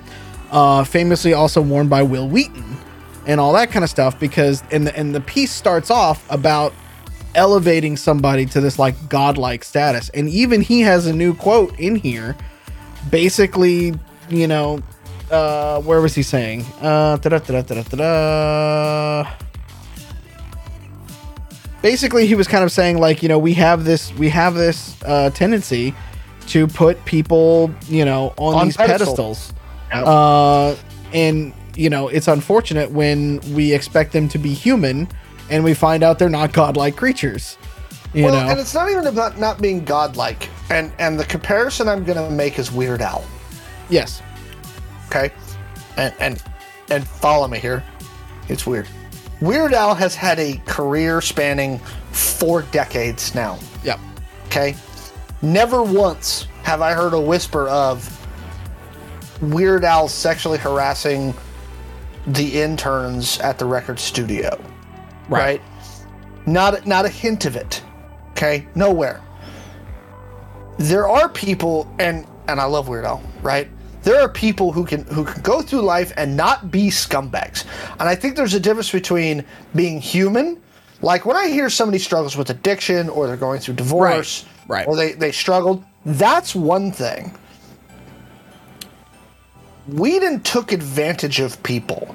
Uh, 0.51 0.83
famously 0.83 1.33
also 1.33 1.63
worn 1.63 1.87
by 1.87 2.03
Wil 2.03 2.29
Wheaton 2.29 2.77
and 3.29 3.39
all 3.39 3.53
that 3.53 3.71
kind 3.71 3.85
of 3.85 3.91
stuff 3.91 4.19
because 4.19 4.65
and 4.73 4.85
the 4.85 4.97
and 4.97 5.15
the 5.15 5.21
piece 5.21 5.53
starts 5.53 5.93
off 5.93 6.29
about 6.29 6.75
elevating 7.37 7.97
somebody 7.97 8.47
to 8.47 8.61
this 8.61 8.81
like 8.81 9.09
godlike 9.09 9.63
status. 9.63 10.09
And 10.09 10.29
even 10.29 10.61
he 10.61 10.81
has 10.81 11.07
a 11.07 11.13
new 11.13 11.37
quote 11.37 11.79
in 11.79 11.95
here. 11.95 12.37
Basically, 13.11 13.95
you 14.29 14.49
know, 14.49 14.83
uh, 15.31 15.81
where 15.83 16.01
was 16.01 16.17
he 16.17 16.25
saying? 16.25 16.63
Uh, 16.81 17.17
Basically, 21.85 22.27
he 22.27 22.35
was 22.35 22.49
kind 22.49 22.65
of 22.65 22.73
saying 22.73 22.97
like, 22.97 23.23
you 23.23 23.29
know, 23.29 23.39
we 23.39 23.53
have 23.53 23.85
this, 23.85 24.11
we 24.15 24.31
have 24.31 24.55
this 24.55 24.97
uh, 25.05 25.29
tendency 25.29 25.95
to 26.47 26.67
put 26.67 27.05
people, 27.05 27.71
you 27.89 28.07
know, 28.07 28.33
on, 28.39 28.55
on 28.55 28.67
these 28.69 28.77
pedestal. 28.79 29.15
pedestals. 29.15 29.53
Yep. 29.93 30.07
Uh, 30.07 30.77
and 31.13 31.53
you 31.77 31.91
know, 31.91 32.09
it's 32.09 32.27
unfortunate 32.27 32.91
when 32.91 33.39
we 33.53 33.75
expect 33.75 34.13
them 34.13 34.31
to 34.31 34.39
be 34.39 34.55
human 34.55 35.09
and 35.51 35.63
we 35.63 35.75
find 35.75 36.03
out 36.03 36.19
they're 36.19 36.31
not 36.31 36.55
godlike 36.55 36.97
creatures. 36.97 37.59
You 38.15 38.25
well, 38.25 38.33
know? 38.33 38.51
and 38.51 38.59
it's 38.59 38.73
not 38.73 38.89
even 38.89 39.07
about 39.07 39.39
not 39.39 39.61
being 39.61 39.85
godlike. 39.85 40.49
And 40.71 40.91
and 40.99 41.21
the 41.21 41.27
comparison 41.27 41.87
I'm 41.87 42.03
going 42.03 42.17
to 42.17 42.31
make 42.31 42.59
is 42.59 42.73
Weird 42.73 43.03
Al. 43.03 43.23
Yes. 43.91 44.23
Okay. 45.09 45.31
And 45.99 46.15
and 46.19 46.43
and 46.89 47.07
follow 47.07 47.47
me 47.47 47.59
here. 47.59 47.85
It's 48.49 48.67
weird. 48.67 48.89
Weird 49.45 49.75
Al 49.75 49.95
has 49.95 50.15
had 50.15 50.39
a 50.39 50.57
career 50.67 51.21
spanning 51.21 51.79
four 52.13 52.63
decades 52.63 53.35
now. 53.35 53.59
Yep. 53.83 54.01
Okay. 54.47 54.75
Never 55.43 55.83
once 55.83 56.47
have 56.63 56.81
I 56.81 56.93
heard 56.93 57.13
a 57.13 57.21
whisper 57.21 57.69
of 57.69 58.11
Weird 59.43 59.85
Al 59.85 60.09
sexually 60.09 60.59
harassing 60.59 61.35
the 62.27 62.63
interns 62.63 63.39
at 63.41 63.59
the 63.59 63.67
record 63.67 63.99
studio 63.99 64.59
right? 65.29 65.61
right? 65.61 65.63
Not 66.47 66.87
not 66.87 67.05
a 67.05 67.09
hint 67.09 67.45
of 67.47 67.57
it. 67.57 67.83
Okay, 68.31 68.67
nowhere. 68.75 69.23
There 70.79 71.09
are 71.09 71.29
people, 71.29 71.93
and 71.99 72.27
and 72.49 72.61
I 72.61 72.65
love 72.65 72.89
Weird 72.89 73.05
Al, 73.05 73.23
right? 73.43 73.69
There 74.05 74.21
are 74.21 74.29
people 74.29 74.73
who 74.73 74.85
can 74.85 75.05
who 75.05 75.25
can 75.25 75.43
go 75.43 75.63
through 75.63 75.83
life 75.83 76.13
and 76.17 76.37
not 76.37 76.71
be 76.71 76.89
scumbags, 76.89 77.65
and 77.99 78.09
I 78.09 78.15
think 78.15 78.37
there's 78.37 78.55
a 78.55 78.61
difference 78.61 78.93
between 78.93 79.45
being 79.75 80.01
human. 80.01 80.61
Like 81.03 81.27
when 81.27 81.37
I 81.37 81.49
hear 81.49 81.69
somebody 81.69 81.99
struggles 81.99 82.37
with 82.37 82.51
addiction, 82.51 83.09
or 83.09 83.27
they're 83.27 83.37
going 83.37 83.61
through 83.61 83.75
divorce, 83.75 84.45
right, 84.69 84.79
right. 84.79 84.89
or 84.89 84.97
they 84.97 85.13
they 85.13 85.33
struggled. 85.33 85.85
That's 86.05 86.55
one 86.55 86.93
thing. 86.93 87.35
Whedon 89.89 90.41
took 90.43 90.73
advantage 90.73 91.41
of 91.41 91.63
people 91.63 92.15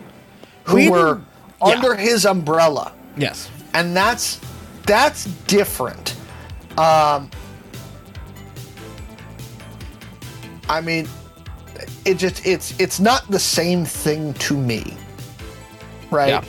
who 0.63 0.75
Whedon, 0.75 0.91
were 0.91 1.21
yeah. 1.61 1.73
under 1.73 1.95
his 1.95 2.25
umbrella 2.25 2.93
Yes. 3.19 3.51
And 3.73 3.95
that's 3.95 4.39
that's 4.85 5.25
different. 5.45 6.15
Um, 6.77 7.29
I 10.67 10.81
mean, 10.81 11.07
it 12.05 12.15
just 12.15 12.45
it's 12.45 12.77
it's 12.80 12.99
not 12.99 13.30
the 13.30 13.39
same 13.39 13.86
thing 13.86 14.34
to 14.36 14.57
me. 14.57 14.95
Right? 16.11 16.30
Yeah. 16.30 16.43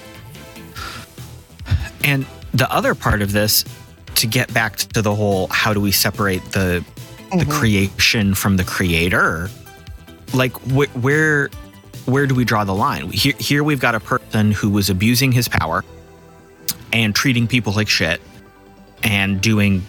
And 2.05 2.27
the 2.53 2.73
other 2.73 2.95
part 2.95 3.23
of 3.23 3.33
this 3.33 3.65
to 4.17 4.27
get 4.27 4.53
back 4.53 4.77
to 4.77 5.03
the 5.03 5.15
whole 5.15 5.47
how 5.49 5.73
do 5.73 5.81
we 5.81 5.93
separate 5.93 6.43
the 6.53 6.85
the 7.31 7.37
mm-hmm. 7.37 7.51
creation 7.51 8.35
from 8.35 8.57
the 8.57 8.65
creator? 8.65 9.51
Like 10.33 10.53
wh- 10.71 10.95
where 11.03 11.51
where 12.07 12.27
do 12.27 12.35
we 12.35 12.45
draw 12.45 12.65
the 12.65 12.75
line? 12.75 13.11
Here, 13.11 13.35
here 13.39 13.65
we've 13.65 13.81
got 13.81 13.95
a 13.95 14.01
person 14.01 14.53
who 14.53 14.71
was 14.71 14.91
abusing 14.91 15.33
his 15.33 15.49
power 15.49 15.85
and 16.93 17.15
treating 17.15 17.47
people 17.47 17.73
like 17.73 17.89
shit 17.89 18.21
and 19.03 19.41
doing 19.41 19.83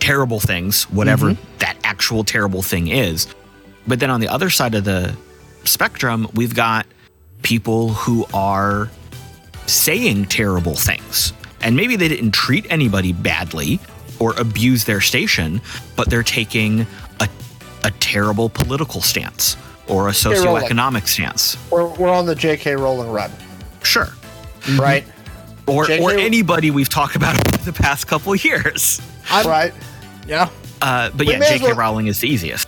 terrible 0.00 0.40
things, 0.40 0.84
whatever 0.84 1.30
mm-hmm. 1.30 1.58
that 1.58 1.76
actual 1.84 2.24
terrible 2.24 2.62
thing 2.62 2.88
is. 2.88 3.26
But 3.88 3.98
then 4.00 4.10
on 4.10 4.20
the 4.20 4.28
other 4.28 4.50
side 4.50 4.74
of 4.76 4.84
the 4.84 5.16
spectrum, 5.64 6.28
we've 6.34 6.54
got 6.54 6.86
people 7.42 7.88
who 7.90 8.26
are 8.32 8.88
saying 9.66 10.26
terrible 10.26 10.74
things. 10.74 11.32
And 11.60 11.74
maybe 11.74 11.96
they 11.96 12.06
didn't 12.08 12.30
treat 12.32 12.66
anybody 12.70 13.12
badly, 13.12 13.80
or 14.20 14.34
abuse 14.38 14.84
their 14.84 15.00
station, 15.00 15.60
but 15.96 16.10
they're 16.10 16.22
taking 16.22 16.86
a, 17.20 17.28
a 17.84 17.90
terrible 17.92 18.48
political 18.48 19.00
stance 19.00 19.56
or 19.86 20.08
a 20.08 20.12
Rowling. 20.12 20.14
socioeconomic 20.64 21.06
stance. 21.06 21.56
We're, 21.70 21.86
we're 21.86 22.10
on 22.10 22.26
the 22.26 22.34
J.K. 22.34 22.74
Rowling 22.76 23.10
run, 23.10 23.30
Sure. 23.82 24.08
right? 24.76 25.04
Or, 25.66 25.86
J.K. 25.86 26.02
or 26.02 26.12
anybody 26.12 26.70
we've 26.70 26.88
talked 26.88 27.16
about 27.16 27.34
over 27.54 27.64
the 27.64 27.72
past 27.72 28.06
couple 28.06 28.32
of 28.32 28.44
years. 28.44 29.00
I'm, 29.30 29.46
right. 29.46 29.72
Yeah. 30.26 30.50
Uh, 30.82 31.10
but 31.10 31.26
We 31.26 31.32
yeah, 31.32 31.38
J.K. 31.48 31.64
well- 31.66 31.76
Rowling 31.76 32.06
is 32.08 32.20
the 32.20 32.28
easiest. 32.28 32.67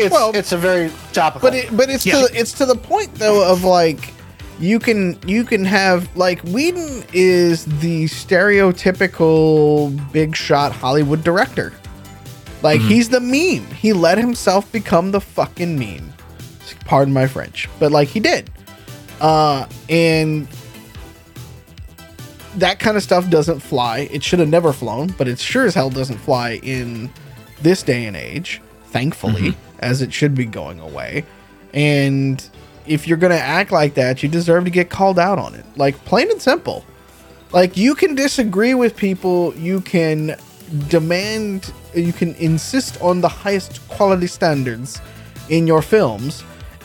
It's 0.00 0.12
Well- 0.12 0.32
it's 0.34 0.52
a 0.52 0.58
very 0.58 0.90
topical. 1.12 1.48
But 1.50 1.56
it, 1.56 1.76
but 1.76 1.90
it's 1.90 2.04
Yeah. 2.06 2.26
to 2.26 2.28
it's 2.38 2.52
to 2.54 2.66
the 2.66 2.76
point 2.76 3.14
though 3.16 3.42
of 3.50 3.64
like 3.64 4.12
you 4.58 4.78
can 4.78 5.18
you 5.26 5.44
can 5.44 5.64
have 5.64 6.08
like 6.16 6.40
Whedon 6.42 7.04
is 7.12 7.64
the 7.64 8.04
stereotypical 8.06 9.98
big 10.12 10.36
shot 10.36 10.72
Hollywood 10.72 11.22
director. 11.24 11.72
Like 12.62 12.80
he's 12.80 13.08
the 13.08 13.20
meme. 13.20 13.66
He 13.74 13.92
let 13.94 14.18
himself 14.18 14.70
become 14.72 15.12
the 15.12 15.20
fucking 15.20 15.78
meme. 15.78 16.12
Pardon 16.84 17.14
my 17.14 17.26
French, 17.26 17.68
but 17.78 17.90
like 17.92 18.08
he 18.08 18.20
did. 18.20 18.50
Uh 19.20 19.66
and 19.88 20.46
that 22.56 22.78
kind 22.80 22.96
of 22.96 23.02
stuff 23.02 23.28
doesn't 23.30 23.60
fly. 23.60 24.08
It 24.10 24.22
should 24.24 24.40
have 24.40 24.48
never 24.48 24.72
flown, 24.72 25.14
but 25.16 25.28
it 25.28 25.38
sure 25.38 25.66
as 25.66 25.74
hell 25.74 25.88
doesn't 25.90 26.18
fly 26.18 26.58
in 26.62 27.10
this 27.62 27.82
day 27.82 28.06
and 28.06 28.16
age, 28.16 28.60
thankfully, 28.86 29.54
as 29.80 30.00
it 30.02 30.12
should 30.12 30.34
be 30.34 30.44
going 30.44 30.78
away. 30.80 31.24
And 31.74 32.42
if 32.86 33.06
you're 33.06 33.18
going 33.18 33.32
to 33.32 33.40
act 33.40 33.72
like 33.72 33.94
that, 33.94 34.22
you 34.22 34.28
deserve 34.28 34.64
to 34.64 34.70
get 34.70 34.90
called 34.90 35.18
out 35.18 35.38
on 35.38 35.54
it. 35.54 35.64
Like, 35.76 35.96
plain 36.04 36.30
and 36.30 36.40
simple. 36.40 36.84
Like, 37.52 37.76
you 37.76 37.94
can 37.94 38.14
disagree 38.14 38.74
with 38.74 38.96
people, 38.96 39.54
you 39.56 39.80
can 39.80 40.36
demand, 40.88 41.72
you 41.94 42.12
can 42.12 42.34
insist 42.36 43.00
on 43.02 43.20
the 43.20 43.28
highest 43.28 43.86
quality 43.88 44.28
standards 44.28 45.00
in 45.48 45.66
your 45.66 45.82
films 45.82 46.44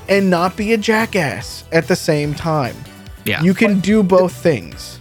and 0.09 0.29
not 0.29 0.57
be 0.57 0.73
a 0.73 0.77
jackass 0.77 1.65
at 1.71 1.87
the 1.87 1.95
same 1.95 2.33
time. 2.33 2.75
Yeah. 3.25 3.41
You 3.41 3.53
can 3.53 3.79
do 3.79 4.03
both 4.03 4.33
things. 4.33 4.99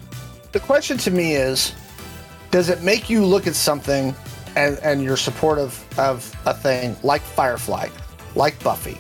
the 0.53 0.61
question 0.61 0.97
to 0.99 1.11
me 1.11 1.35
is 1.35 1.73
does 2.51 2.69
it 2.69 2.83
make 2.83 3.11
you 3.11 3.25
look 3.25 3.47
at 3.47 3.55
something 3.55 4.15
and, 4.57 4.79
and 4.83 5.03
you're 5.03 5.17
supportive 5.17 5.85
of 5.99 6.35
a 6.47 6.55
thing 6.55 6.97
like 7.03 7.23
firefly 7.23 7.89
like 8.35 8.63
buffy 8.63 8.99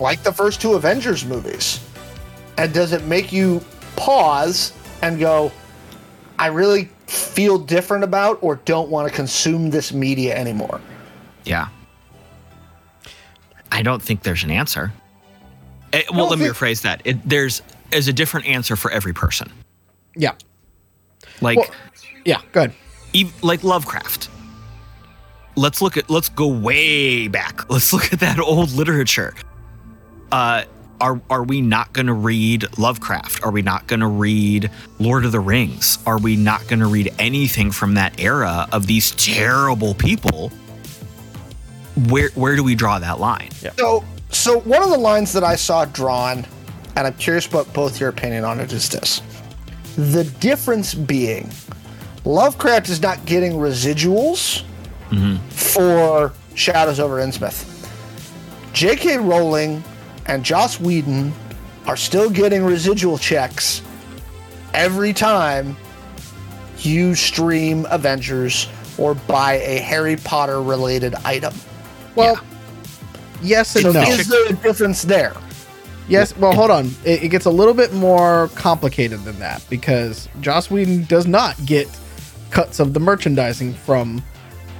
like 0.00 0.22
the 0.22 0.32
first 0.32 0.60
two 0.62 0.72
avengers 0.74 1.24
movies 1.26 1.84
and 2.56 2.72
does 2.72 2.92
it 2.92 3.04
make 3.04 3.32
you 3.32 3.60
pause 3.96 4.72
and 5.02 5.18
go 5.20 5.52
i 6.38 6.46
really 6.46 6.86
feel 7.06 7.58
different 7.58 8.02
about 8.02 8.38
or 8.42 8.56
don't 8.64 8.88
want 8.88 9.06
to 9.08 9.14
consume 9.14 9.68
this 9.70 9.92
media 9.92 10.34
anymore 10.34 10.80
Yeah. 11.44 11.68
I 13.70 13.82
don't 13.82 14.02
think 14.02 14.22
there's 14.22 14.42
an 14.44 14.50
answer. 14.50 14.92
Eh, 15.92 16.02
well, 16.10 16.28
let 16.28 16.38
me 16.38 16.46
rephrase 16.46 16.80
that. 16.82 17.02
It, 17.04 17.16
there's 17.28 17.60
is 17.92 18.08
a 18.08 18.12
different 18.14 18.46
answer 18.46 18.76
for 18.76 18.90
every 18.90 19.12
person. 19.12 19.50
Yeah. 20.16 20.32
Like 21.42 21.58
Well, 21.58 21.68
yeah, 22.24 22.40
good. 22.52 22.72
ev- 23.14 23.42
like 23.42 23.62
Lovecraft. 23.64 24.27
Let's 25.58 25.82
look 25.82 25.96
at 25.96 26.08
let's 26.08 26.28
go 26.28 26.46
way 26.46 27.26
back. 27.26 27.68
Let's 27.70 27.92
look 27.92 28.12
at 28.12 28.20
that 28.20 28.38
old 28.38 28.70
literature. 28.72 29.34
Uh 30.30 30.64
are 31.00 31.20
are 31.30 31.42
we 31.42 31.60
not 31.60 31.92
going 31.92 32.06
to 32.06 32.12
read 32.12 32.66
Lovecraft? 32.78 33.44
Are 33.44 33.50
we 33.50 33.62
not 33.62 33.86
going 33.86 34.00
to 34.00 34.06
read 34.06 34.70
Lord 34.98 35.24
of 35.24 35.32
the 35.32 35.40
Rings? 35.40 35.98
Are 36.06 36.18
we 36.18 36.36
not 36.36 36.66
going 36.68 36.80
to 36.80 36.86
read 36.86 37.12
anything 37.18 37.70
from 37.70 37.94
that 37.94 38.20
era 38.20 38.68
of 38.72 38.86
these 38.86 39.12
terrible 39.12 39.94
people? 39.94 40.50
Where 42.08 42.30
where 42.34 42.56
do 42.56 42.62
we 42.62 42.74
draw 42.74 42.98
that 42.98 43.18
line? 43.18 43.50
Yeah. 43.62 43.72
So, 43.76 44.04
so 44.30 44.60
one 44.60 44.82
of 44.82 44.90
the 44.90 44.98
lines 44.98 45.32
that 45.32 45.44
I 45.44 45.56
saw 45.56 45.84
drawn, 45.84 46.46
and 46.96 47.06
I'm 47.06 47.14
curious 47.14 47.46
about 47.46 47.72
both 47.72 48.00
your 48.00 48.08
opinion 48.08 48.44
on 48.44 48.60
it, 48.60 48.72
is 48.72 48.88
this: 48.88 49.22
the 49.96 50.24
difference 50.40 50.94
being, 50.94 51.50
Lovecraft 52.24 52.88
is 52.88 53.02
not 53.02 53.24
getting 53.24 53.52
residuals 53.52 54.64
for 55.50 56.32
Shadows 56.54 57.00
over 57.00 57.16
Innsmouth. 57.16 57.64
J.K. 58.72 59.18
Rowling 59.18 59.82
and 60.26 60.44
Joss 60.44 60.78
Whedon 60.78 61.32
are 61.86 61.96
still 61.96 62.30
getting 62.30 62.64
residual 62.64 63.18
checks 63.18 63.82
every 64.74 65.12
time 65.12 65.76
you 66.78 67.14
stream 67.14 67.86
Avengers 67.90 68.68
or 68.98 69.14
buy 69.14 69.54
a 69.54 69.78
Harry 69.78 70.16
Potter 70.16 70.62
related 70.62 71.14
item. 71.24 71.54
Well, 72.14 72.40
yes 73.42 73.74
and 73.76 73.84
So 73.84 73.92
no. 73.92 74.02
Is 74.02 74.28
there 74.28 74.46
a 74.48 74.52
difference 74.52 75.02
there? 75.02 75.34
Yes, 76.08 76.34
well, 76.36 76.52
hold 76.54 76.70
on. 76.70 76.86
It, 77.04 77.24
it 77.24 77.28
gets 77.28 77.44
a 77.44 77.50
little 77.50 77.74
bit 77.74 77.92
more 77.92 78.48
complicated 78.54 79.24
than 79.24 79.38
that 79.40 79.62
because 79.68 80.28
Joss 80.40 80.70
Whedon 80.70 81.04
does 81.04 81.26
not 81.26 81.54
get 81.66 81.86
cuts 82.50 82.80
of 82.80 82.94
the 82.94 83.00
merchandising 83.00 83.74
from. 83.74 84.22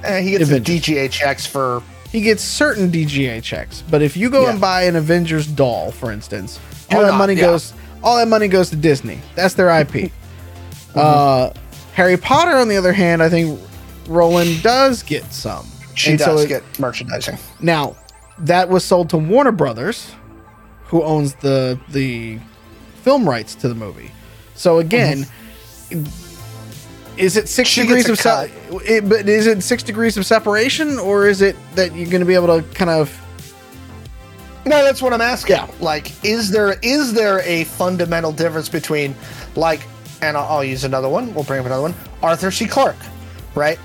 Eh, 0.03 0.21
he 0.21 0.31
gets 0.31 0.43
Avengers. 0.43 0.85
the 0.85 0.93
DGA 0.95 1.11
checks 1.11 1.45
for 1.45 1.81
He 2.11 2.21
gets 2.21 2.41
certain 2.43 2.89
DGA 2.91 3.41
checks, 3.43 3.83
but 3.89 4.01
if 4.01 4.17
you 4.17 4.29
go 4.29 4.43
Yeah. 4.43 4.51
and 4.51 4.61
buy 4.61 4.83
an 4.83 4.95
Avengers 4.95 5.45
doll, 5.45 5.91
for 5.91 6.11
instance, 6.11 6.59
all 6.91 7.01
that 7.01 7.13
money 7.15 7.33
yeah. 7.35 7.41
goes. 7.41 7.73
All 8.01 8.17
that 8.17 8.27
money 8.27 8.47
goes 8.47 8.69
to 8.71 8.75
Disney. 8.75 9.19
That's 9.35 9.53
their 9.55 9.69
IP. 9.81 10.11
uh, 10.95 11.51
Harry 11.93 12.17
Potter, 12.17 12.55
on 12.55 12.67
the 12.69 12.77
other 12.77 12.93
hand, 12.93 13.21
I 13.21 13.29
think 13.29 13.59
Rowling 14.07 14.57
does 14.61 15.03
get 15.03 15.31
some. 15.33 15.67
she 15.95 16.11
And 16.11 16.19
so 16.19 16.27
does 16.27 16.45
it- 16.45 16.47
get 16.47 16.79
merchandising. 16.79 17.37
Now, 17.61 17.95
that 18.39 18.69
was 18.69 18.83
sold 18.85 19.09
to 19.09 19.17
Warner 19.17 19.51
Brothers, 19.51 20.11
who 20.85 21.03
owns 21.03 21.33
the 21.35 21.77
the 21.89 22.39
film 23.03 23.27
rights 23.29 23.53
to 23.55 23.67
the 23.67 23.75
movie. 23.75 24.11
So 24.55 24.79
again, 24.79 25.27
is 27.19 27.37
it 27.37 27.47
six 27.49 27.69
She 27.69 27.81
degrees 27.81 28.07
of 28.09 28.13
a 28.13 28.21
se- 28.21 28.51
it, 28.85 29.09
but 29.09 29.27
is 29.29 29.45
it 29.45 29.61
six 29.61 29.83
degrees 29.83 30.17
of 30.17 30.25
separation, 30.25 30.97
or 30.97 31.27
is 31.27 31.41
it 31.41 31.55
that 31.75 31.93
you're 31.95 32.09
going 32.09 32.21
to 32.21 32.25
be 32.25 32.33
able 32.33 32.47
to 32.47 32.67
kind 32.73 32.89
of 32.89 33.15
No, 34.65 34.83
that's 34.83 35.01
what 35.01 35.13
I'm 35.13 35.21
asking. 35.21 35.55
Yeah. 35.55 35.69
Like, 35.79 36.11
is 36.23 36.49
there 36.51 36.77
is 36.81 37.13
there 37.13 37.41
a 37.41 37.65
fundamental 37.65 38.31
difference 38.31 38.69
between 38.69 39.15
like, 39.55 39.81
and 40.21 40.37
I'll, 40.37 40.45
I'll 40.45 40.63
use 40.63 40.83
another 40.83 41.09
one. 41.09 41.33
We'll 41.33 41.43
bring 41.43 41.59
up 41.59 41.65
another 41.65 41.81
one. 41.81 41.95
Arthur 42.21 42.51
C. 42.51 42.65
Clarke, 42.67 42.97
right? 43.55 43.79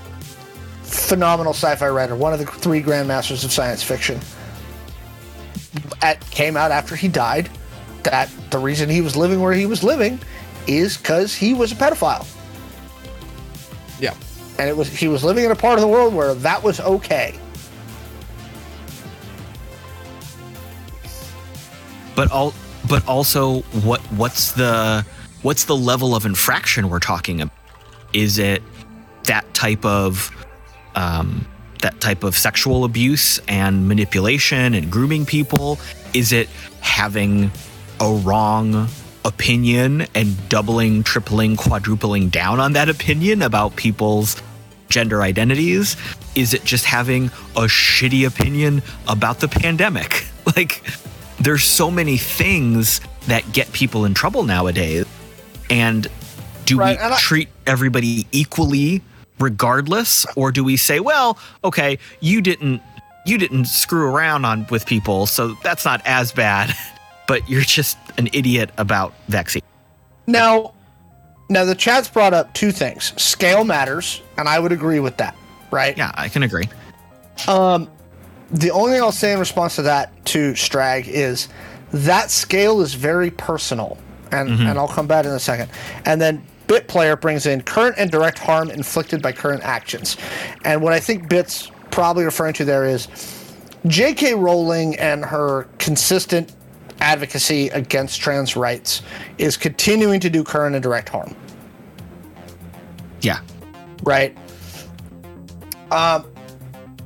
Phenomenal 0.83 1.53
sci-fi 1.53 1.89
writer, 1.89 2.15
one 2.15 2.33
of 2.33 2.39
the 2.39 2.45
three 2.45 2.81
grandmasters 2.81 3.43
of 3.43 3.51
science 3.51 3.83
fiction. 3.83 4.19
At 6.01 6.21
came 6.31 6.55
out 6.55 6.71
after 6.71 6.95
he 6.95 7.07
died. 7.07 7.49
That 8.03 8.29
the 8.51 8.59
reason 8.59 8.87
he 8.87 9.01
was 9.01 9.17
living 9.17 9.41
where 9.41 9.53
he 9.53 9.65
was 9.65 9.83
living 9.83 10.19
is 10.67 10.95
because 10.95 11.33
he 11.33 11.53
was 11.53 11.71
a 11.71 11.75
pedophile. 11.75 12.27
And 14.57 14.69
it 14.69 14.75
was 14.75 14.87
he 14.87 15.07
was 15.07 15.23
living 15.23 15.45
in 15.45 15.51
a 15.51 15.55
part 15.55 15.75
of 15.75 15.81
the 15.81 15.87
world 15.87 16.13
where 16.13 16.33
that 16.35 16.61
was 16.63 16.79
okay. 16.79 17.39
but 22.15 22.31
all 22.31 22.53
but 22.87 23.05
also 23.07 23.61
what 23.83 23.99
what's 24.11 24.53
the 24.53 25.05
what's 25.41 25.65
the 25.65 25.75
level 25.75 26.15
of 26.15 26.25
infraction 26.25 26.89
we're 26.89 26.99
talking 26.99 27.41
about 27.41 27.55
is 28.13 28.39
it 28.39 28.63
that 29.25 29.53
type 29.53 29.83
of 29.85 30.31
um, 30.95 31.45
that 31.81 31.99
type 31.99 32.23
of 32.23 32.35
sexual 32.35 32.85
abuse 32.85 33.39
and 33.47 33.87
manipulation 33.87 34.73
and 34.73 34.89
grooming 34.91 35.25
people 35.25 35.77
is 36.13 36.31
it 36.31 36.47
having 36.79 37.51
a 37.99 38.11
wrong 38.23 38.87
opinion 39.25 40.05
and 40.15 40.49
doubling 40.49 41.03
tripling 41.03 41.55
quadrupling 41.57 42.29
down 42.29 42.59
on 42.59 42.73
that 42.73 42.87
opinion 42.89 43.41
about 43.41 43.75
people's 43.75 44.41
gender 44.89 45.21
identities? 45.23 45.97
Is 46.35 46.53
it 46.53 46.63
just 46.63 46.85
having 46.85 47.25
a 47.55 47.63
shitty 47.67 48.25
opinion 48.25 48.81
about 49.07 49.39
the 49.39 49.47
pandemic? 49.47 50.25
Like 50.55 50.83
there's 51.39 51.63
so 51.63 51.89
many 51.89 52.17
things 52.17 53.01
that 53.27 53.51
get 53.51 53.73
people 53.73 54.05
in 54.05 54.13
trouble 54.13 54.43
nowadays 54.43 55.05
and 55.71 56.07
do 56.65 56.77
Right, 56.77 56.97
we 56.99 57.03
and 57.03 57.13
I- 57.15 57.17
treat 57.17 57.49
everybody 57.65 58.27
equally 58.31 59.01
regardless? 59.39 60.25
Or 60.35 60.51
do 60.51 60.63
we 60.63 60.77
say 60.77 60.99
well 60.99 61.39
okay 61.63 61.97
you 62.19 62.41
didn't 62.41 62.79
you 63.25 63.39
didn't 63.39 63.65
screw 63.65 64.05
around 64.15 64.45
on 64.45 64.67
with 64.69 64.85
people 64.85 65.25
so 65.25 65.55
that's 65.63 65.83
not 65.83 65.99
as 66.05 66.31
bad 66.31 66.71
but 67.27 67.47
you're 67.49 67.61
just 67.61 67.97
an 68.17 68.29
idiot 68.33 68.71
about 68.77 69.13
vaccine 69.27 69.61
Now, 70.27 70.73
now 71.49 71.65
the 71.65 71.75
chat's 71.75 72.09
brought 72.09 72.33
up 72.33 72.53
two 72.53 72.71
things: 72.71 73.13
scale 73.21 73.63
matters, 73.63 74.21
and 74.37 74.47
I 74.47 74.59
would 74.59 74.71
agree 74.71 74.99
with 74.99 75.17
that. 75.17 75.35
Right? 75.71 75.97
yeah 75.97 76.11
i 76.15 76.29
can 76.29 76.43
agree 76.43 76.65
um, 77.47 77.89
The 78.51 78.71
only 78.71 78.93
thing 78.93 79.01
I'll 79.01 79.11
say 79.11 79.33
in 79.33 79.39
response 79.39 79.75
to 79.75 79.81
that 79.83 80.25
to 80.27 80.53
Strag 80.53 81.07
is 81.07 81.49
that 81.91 82.31
scale 82.31 82.81
is 82.81 82.93
very 82.93 83.31
personal, 83.31 83.97
and 84.31 84.49
mm-hmm. 84.49 84.67
and 84.67 84.77
I'll 84.79 84.87
come 84.87 85.07
back 85.07 85.25
in 85.25 85.31
a 85.31 85.39
second. 85.39 85.69
And 86.05 86.21
then 86.21 86.45
Bit 86.67 86.87
player 86.87 87.15
brings 87.15 87.45
in 87.45 87.61
current 87.61 87.95
and 87.97 88.09
direct 88.09 88.39
harm 88.39 88.71
inflicted 88.71 89.21
by 89.21 89.31
current 89.31 89.63
actions. 89.63 90.17
And 90.63 90.81
what 90.81 90.93
I 90.93 90.99
think 90.99 91.29
Bit's 91.29 91.71
probably 91.91 92.25
referring 92.25 92.53
to 92.53 92.65
there 92.65 92.85
is 92.85 93.07
J.K. 93.85 94.33
Rowling 94.33 94.95
and 94.95 95.23
her 95.23 95.67
consistent 95.77 96.51
advocacy 96.99 97.69
against 97.69 98.19
trans 98.19 98.55
rights 98.55 99.01
is 99.37 99.57
continuing 99.57 100.19
to 100.19 100.29
do 100.29 100.43
current 100.43 100.75
and 100.75 100.83
direct 100.83 101.09
harm. 101.09 101.35
Yeah. 103.21 103.39
Right. 104.03 104.37
Um, 105.91 106.25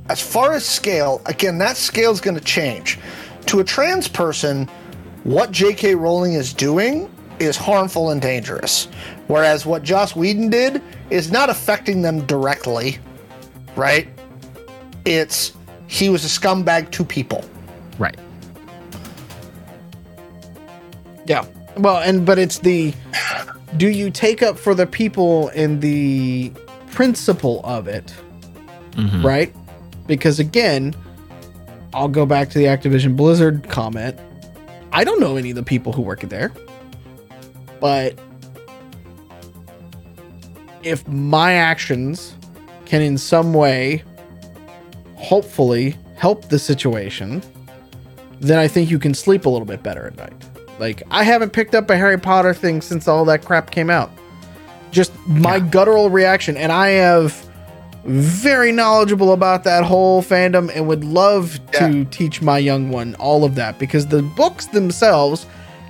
as 0.09 0.21
far 0.21 0.53
as 0.53 0.65
scale, 0.65 1.21
again, 1.25 1.57
that 1.59 1.77
scale 1.77 2.11
is 2.11 2.21
going 2.21 2.37
to 2.37 2.43
change. 2.43 2.99
To 3.47 3.59
a 3.59 3.63
trans 3.63 4.07
person, 4.07 4.67
what 5.23 5.51
J.K. 5.51 5.95
Rowling 5.95 6.33
is 6.33 6.53
doing 6.53 7.09
is 7.39 7.55
harmful 7.55 8.11
and 8.11 8.21
dangerous. 8.21 8.85
Whereas 9.27 9.65
what 9.65 9.83
Joss 9.83 10.15
Whedon 10.15 10.49
did 10.49 10.81
is 11.09 11.31
not 11.31 11.49
affecting 11.49 12.01
them 12.01 12.25
directly, 12.25 12.97
right? 13.75 14.07
It's 15.05 15.53
he 15.87 16.09
was 16.09 16.23
a 16.25 16.27
scumbag 16.27 16.91
to 16.91 17.03
people. 17.03 17.43
Right. 17.97 18.17
Well, 21.79 21.97
and 21.97 22.25
but 22.25 22.37
it's 22.37 22.59
the 22.59 22.93
do 23.77 23.87
you 23.87 24.09
take 24.11 24.43
up 24.43 24.57
for 24.57 24.73
the 24.75 24.85
people 24.87 25.49
in 25.49 25.79
the 25.79 26.51
principle 26.91 27.61
of 27.63 27.87
it, 27.87 28.13
Mhm. 28.91 29.23
right? 29.23 29.55
Because 30.07 30.39
again, 30.39 30.93
I'll 31.93 32.07
go 32.07 32.25
back 32.25 32.49
to 32.49 32.57
the 32.57 32.65
Activision 32.65 33.15
Blizzard 33.15 33.69
comment. 33.69 34.19
I 34.91 35.03
don't 35.03 35.19
know 35.19 35.37
any 35.37 35.51
of 35.51 35.55
the 35.55 35.63
people 35.63 35.93
who 35.93 36.01
work 36.01 36.21
there, 36.21 36.51
but 37.79 38.15
if 40.83 41.07
my 41.07 41.53
actions 41.53 42.33
can 42.85 43.01
in 43.01 43.17
some 43.17 43.53
way 43.53 44.03
hopefully 45.15 45.95
help 46.15 46.49
the 46.49 46.57
situation, 46.59 47.43
then 48.39 48.57
I 48.57 48.67
think 48.67 48.89
you 48.89 48.97
can 48.99 49.13
sleep 49.13 49.45
a 49.45 49.49
little 49.49 49.65
bit 49.67 49.83
better 49.83 50.07
at 50.07 50.17
night. 50.17 50.33
Like 50.79 51.03
I 51.11 51.23
haven't 51.23 51.51
picked 51.51 51.75
up 51.75 51.89
a 51.89 51.97
Harry 51.97 52.17
Potter 52.17 52.53
thing 52.53 52.81
since 52.81 53.07
all 53.07 53.25
that 53.25 53.43
crap 53.43 53.71
came 53.71 53.89
out. 53.89 54.09
Just 54.91 55.11
my 55.27 55.57
Yeah. 55.57 55.67
guttural 55.69 56.09
reaction, 56.09 56.57
and 56.57 56.71
I 56.71 56.89
have 56.89 57.45
very 58.05 58.71
knowledgeable 58.71 59.33
about 59.33 59.65
that 59.65 59.83
whole 59.83 60.23
fandom 60.23 60.71
and 60.73 60.87
would 60.87 61.03
love 61.03 61.59
to 61.73 61.91
Yeah. 61.91 62.03
teach 62.09 62.41
my 62.41 62.57
young 62.57 62.89
one 62.89 63.15
all 63.19 63.43
of 63.43 63.55
that 63.55 63.77
because 63.77 64.07
the 64.07 64.21
books 64.21 64.67
themselves 64.67 65.45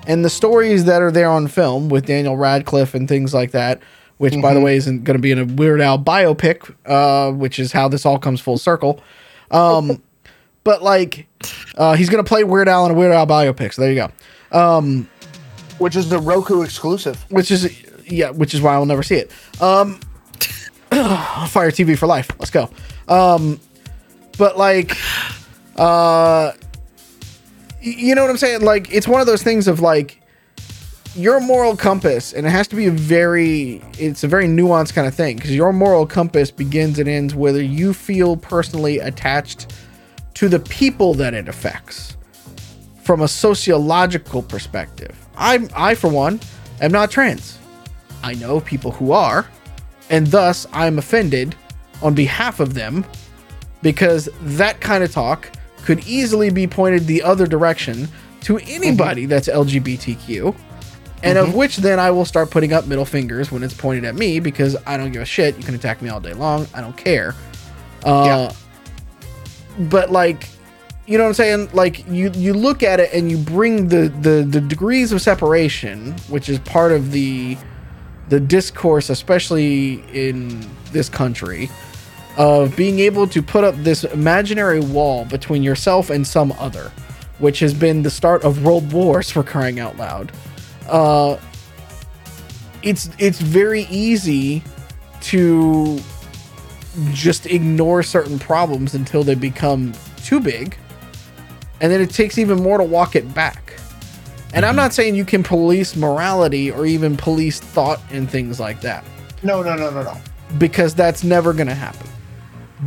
and 0.07 0.25
the 0.25 0.29
stories 0.29 0.85
that 0.85 1.01
are 1.03 1.11
there 1.11 1.29
on 1.29 1.47
film 1.47 1.87
with 1.87 2.07
Daniel 2.07 2.35
Radcliffe 2.35 2.95
and 2.95 3.07
things 3.07 3.33
like 3.33 3.51
that, 3.51 3.79
which 4.17 4.33
by 4.41 4.53
the 4.55 4.59
way 4.59 4.75
isn't 4.75 5.03
going 5.03 5.15
to 5.17 5.21
be 5.21 5.31
in 5.31 5.37
a 5.39 5.45
Weird 5.45 5.81
Al 5.81 5.99
biopic, 5.99 6.73
uh, 6.87 7.31
which 7.31 7.59
is 7.59 7.71
how 7.73 7.87
this 7.87 8.05
all 8.07 8.17
comes 8.17 8.41
full 8.41 8.57
circle. 8.57 8.99
Um, 9.51 10.01
but 10.63 10.81
like, 10.83 11.27
uh, 11.77 11.93
he's 11.93 12.09
going 12.09 12.23
to 12.23 12.27
play 12.27 12.43
Weird 12.43 12.67
Al 12.67 12.85
in 12.87 12.91
a 12.91 12.95
Weird 12.95 13.11
Al 13.13 13.27
biopic. 13.27 13.73
So 13.73 13.83
there 13.83 13.91
you 13.91 13.97
go. 13.97 14.09
Which 15.77 15.95
is 15.95 16.09
the 16.09 16.19
Roku 16.19 16.61
exclusive. 16.61 17.25
Which 17.29 17.51
is 17.51 17.85
yeah, 18.05 18.31
which 18.31 18.53
is 18.53 18.61
why 18.61 18.73
I'll 18.73 18.85
never 18.85 19.03
see 19.03 19.15
it. 19.15 19.31
Um, 19.61 19.99
Fire 20.89 21.71
TV 21.71 21.97
for 21.97 22.07
life. 22.07 22.29
Let's 22.39 22.51
go. 22.51 22.69
Um, 23.07 23.59
but 24.37 24.57
like, 24.57 24.97
uh, 25.77 26.53
you 27.81 28.15
know 28.15 28.21
what 28.21 28.31
I'm 28.31 28.37
saying? 28.37 28.61
Like, 28.61 28.93
it's 28.93 29.07
one 29.07 29.21
of 29.21 29.27
those 29.27 29.43
things 29.43 29.67
of 29.67 29.79
like 29.79 30.21
your 31.15 31.39
moral 31.39 31.75
compass, 31.75 32.33
and 32.33 32.45
it 32.45 32.49
has 32.49 32.67
to 32.69 32.75
be 32.75 32.87
a 32.87 32.91
very, 32.91 33.81
it's 33.97 34.23
a 34.23 34.27
very 34.27 34.47
nuanced 34.47 34.93
kind 34.93 35.07
of 35.07 35.15
thing 35.15 35.35
because 35.35 35.55
your 35.55 35.73
moral 35.73 36.05
compass 36.05 36.51
begins 36.51 36.99
and 36.99 37.09
ends 37.09 37.35
whether 37.35 37.61
you 37.61 37.93
feel 37.93 38.37
personally 38.37 38.99
attached 38.99 39.73
to 40.35 40.47
the 40.47 40.59
people 40.59 41.13
that 41.15 41.33
it 41.33 41.47
affects 41.47 42.15
from 43.09 43.21
a 43.21 43.27
sociological 43.27 44.43
perspective. 44.43 45.17
I'm 45.35 45.67
I 45.75 45.95
for 45.95 46.09
one 46.09 46.39
am 46.79 46.91
not 46.91 47.09
trans. 47.09 47.57
I 48.21 48.35
know 48.35 48.59
people 48.59 48.91
who 48.91 49.13
are, 49.13 49.49
and 50.11 50.27
thus 50.27 50.67
I'm 50.71 50.99
offended 50.99 51.55
on 52.03 52.13
behalf 52.13 52.59
of 52.59 52.75
them 52.75 53.03
because 53.81 54.29
that 54.41 54.79
kind 54.79 55.03
of 55.03 55.11
talk 55.11 55.49
could 55.85 56.05
easily 56.05 56.51
be 56.51 56.67
pointed 56.67 57.07
the 57.07 57.23
other 57.23 57.47
direction 57.47 58.07
to 58.41 58.59
anybody 58.59 59.25
that's 59.25 59.47
LGBTQ. 59.47 60.55
And 61.23 61.39
of 61.39 61.55
which 61.55 61.77
then 61.77 61.99
I 61.99 62.11
will 62.11 62.25
start 62.25 62.51
putting 62.51 62.73
up 62.73 62.85
middle 62.85 63.05
fingers 63.05 63.51
when 63.51 63.63
it's 63.63 63.73
pointed 63.73 64.05
at 64.05 64.13
me 64.13 64.39
because 64.39 64.77
I 64.85 64.97
don't 64.97 65.11
give 65.11 65.23
a 65.23 65.25
shit. 65.25 65.57
You 65.57 65.63
can 65.63 65.73
attack 65.73 66.03
me 66.03 66.09
all 66.09 66.19
day 66.19 66.33
long. 66.33 66.67
I 66.75 66.81
don't 66.81 66.95
care. 66.95 67.33
Uh, 68.03 68.53
But 69.79 70.11
like, 70.11 70.47
you 71.09 71.17
know 71.17 71.23
what 71.23 71.29
I'm 71.29 71.33
saying? 71.33 71.69
Like 71.73 72.07
you 72.07 72.29
you 72.35 72.53
look 72.53 72.83
at 72.83 72.99
it 72.99 73.11
and 73.13 73.31
you 73.31 73.37
bring 73.39 73.87
the 73.87 74.09
the 74.21 74.43
the 74.47 74.61
degrees 74.61 75.11
of 75.11 75.23
separation, 75.23 76.11
which 76.27 76.47
is 76.49 76.59
part 76.59 76.91
of 76.91 77.11
the 77.11 77.57
the 78.27 78.39
discourse, 78.39 79.09
especially 79.09 80.03
in 80.13 80.69
this 80.91 81.09
country, 81.09 81.67
of 82.37 82.75
being 82.77 82.99
able 82.99 83.25
to 83.25 83.41
put 83.41 83.63
up 83.63 83.73
this 83.77 84.03
imaginary 84.03 84.81
wall 84.81 85.25
between 85.25 85.63
yourself 85.63 86.11
and 86.11 86.27
some 86.27 86.51
other, 86.59 86.91
which 87.39 87.59
has 87.59 87.73
been 87.73 88.03
the 88.03 88.11
start 88.11 88.43
of 88.43 88.63
world 88.63 88.93
wars 88.93 89.31
for 89.31 89.41
crying 89.41 89.79
out 89.79 89.97
loud. 89.97 90.31
Uh, 90.87 91.37
it's 92.83 93.09
it's 93.17 93.41
very 93.41 93.87
easy 93.89 94.61
to 95.21 95.99
just 97.13 97.47
ignore 97.47 98.03
certain 98.03 98.37
problems 98.37 98.93
until 98.93 99.23
they 99.23 99.33
become 99.33 99.91
too 100.17 100.39
big, 100.39 100.77
and 101.81 101.91
then 101.91 102.01
it 102.01 102.09
takes 102.09 102.37
even 102.37 102.61
more 102.61 102.77
to 102.77 102.83
walk 102.83 103.15
it 103.15 103.33
back. 103.33 103.73
And 104.53 104.65
I'm 104.65 104.71
mm-hmm. 104.71 104.77
not 104.77 104.93
saying 104.93 105.15
you 105.15 105.25
can 105.25 105.43
police 105.43 105.95
morality 105.95 106.71
or 106.71 106.85
even 106.85 107.15
police 107.15 107.59
thought 107.59 108.01
and 108.11 108.29
things 108.29 108.59
like 108.59 108.81
that 108.81 109.05
No, 109.43 109.61
no, 109.61 109.75
no, 109.75 109.91
no, 109.91 110.03
no. 110.03 110.17
because 110.57 110.95
that's 110.95 111.23
never 111.23 111.53
going 111.53 111.67
to 111.67 111.75
happen. 111.75 112.07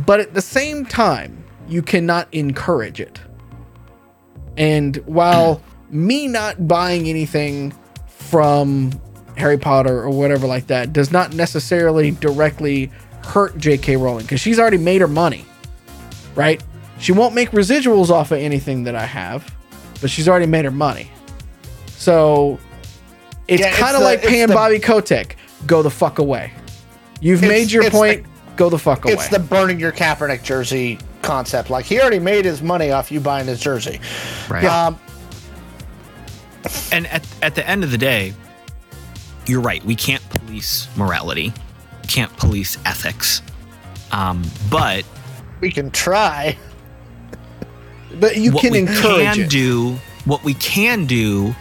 But 0.05 0.19
at 0.19 0.33
the 0.33 0.41
same 0.41 0.85
time, 0.85 1.43
you 1.67 1.81
cannot 1.81 2.27
encourage 2.33 2.99
it. 2.99 3.19
And 4.57 4.97
while 5.05 5.61
me 5.89 6.27
not 6.27 6.67
buying 6.67 7.07
anything 7.07 7.73
from 8.07 8.91
Harry 9.37 9.57
Potter 9.57 10.01
or 10.01 10.09
whatever 10.09 10.47
like 10.47 10.67
that 10.67 10.93
does 10.93 11.11
not 11.11 11.33
necessarily 11.33 12.11
directly 12.11 12.91
hurt 13.23 13.57
J.K. 13.57 13.95
Rowling 13.97 14.25
because 14.25 14.41
she's 14.41 14.59
already 14.59 14.77
made 14.77 15.01
her 15.01 15.07
money, 15.07 15.45
right? 16.35 16.61
She 16.99 17.11
won't 17.11 17.33
make 17.35 17.51
residuals 17.51 18.09
off 18.09 18.31
of 18.31 18.37
anything 18.39 18.83
that 18.83 18.95
I 18.95 19.05
have, 19.05 19.53
but 20.01 20.09
she's 20.09 20.27
already 20.29 20.45
made 20.45 20.65
her 20.65 20.71
money. 20.71 21.11
So 21.87 22.59
it's 23.47 23.61
Yeah, 23.61 23.73
kind 23.75 23.95
of 23.95 24.01
like 24.03 24.19
it's 24.19 24.27
paying 24.27 24.47
the- 24.47 24.53
Bobby 24.53 24.79
Kotick. 24.79 25.37
Go 25.65 25.81
the 25.81 25.89
fuck 25.91 26.19
away. 26.19 26.51
You've 27.21 27.41
made 27.41 27.71
your 27.71 27.83
it's 27.83 27.95
point. 27.95 28.25
go 28.57 28.69
the 28.69 28.77
fuck 28.77 29.05
away. 29.05 29.13
It's 29.13 29.29
the 29.29 29.39
burning 29.39 29.79
your 29.79 29.91
Kaepernick 29.93 30.43
jersey 30.43 30.99
concept. 31.21 31.69
Like 31.69 31.85
he 31.85 31.99
already 32.01 32.19
made 32.19 32.43
his 32.45 32.61
money 32.61 32.91
off 32.91 33.11
you 33.11 33.19
buying 33.21 33.47
his 33.47 33.59
jersey. 33.61 33.99
Right. 34.49 34.65
Um, 34.65 34.99
And 36.91 37.07
at, 37.07 37.25
at 37.41 37.55
the 37.55 37.67
end 37.67 37.83
of 37.83 37.91
the 37.91 37.97
day, 37.97 38.33
you're 39.47 39.61
right. 39.61 39.83
We 39.83 39.95
can't 39.95 40.23
police 40.29 40.87
morality, 40.95 41.51
can't 42.07 42.35
police 42.37 42.77
ethics. 42.85 43.41
Um, 44.11 44.43
but 44.69 45.03
we 45.59 45.71
can 45.71 45.91
try. 45.91 46.57
But 48.19 48.37
you 48.37 48.51
what 48.51 48.61
can 48.61 48.71
we 48.71 48.79
encourage 48.79 49.35
can 49.35 49.39
it. 49.41 49.49
do, 49.49 49.95
what 50.25 50.43
we 50.43 50.53
can 50.55 51.05
do 51.05 51.55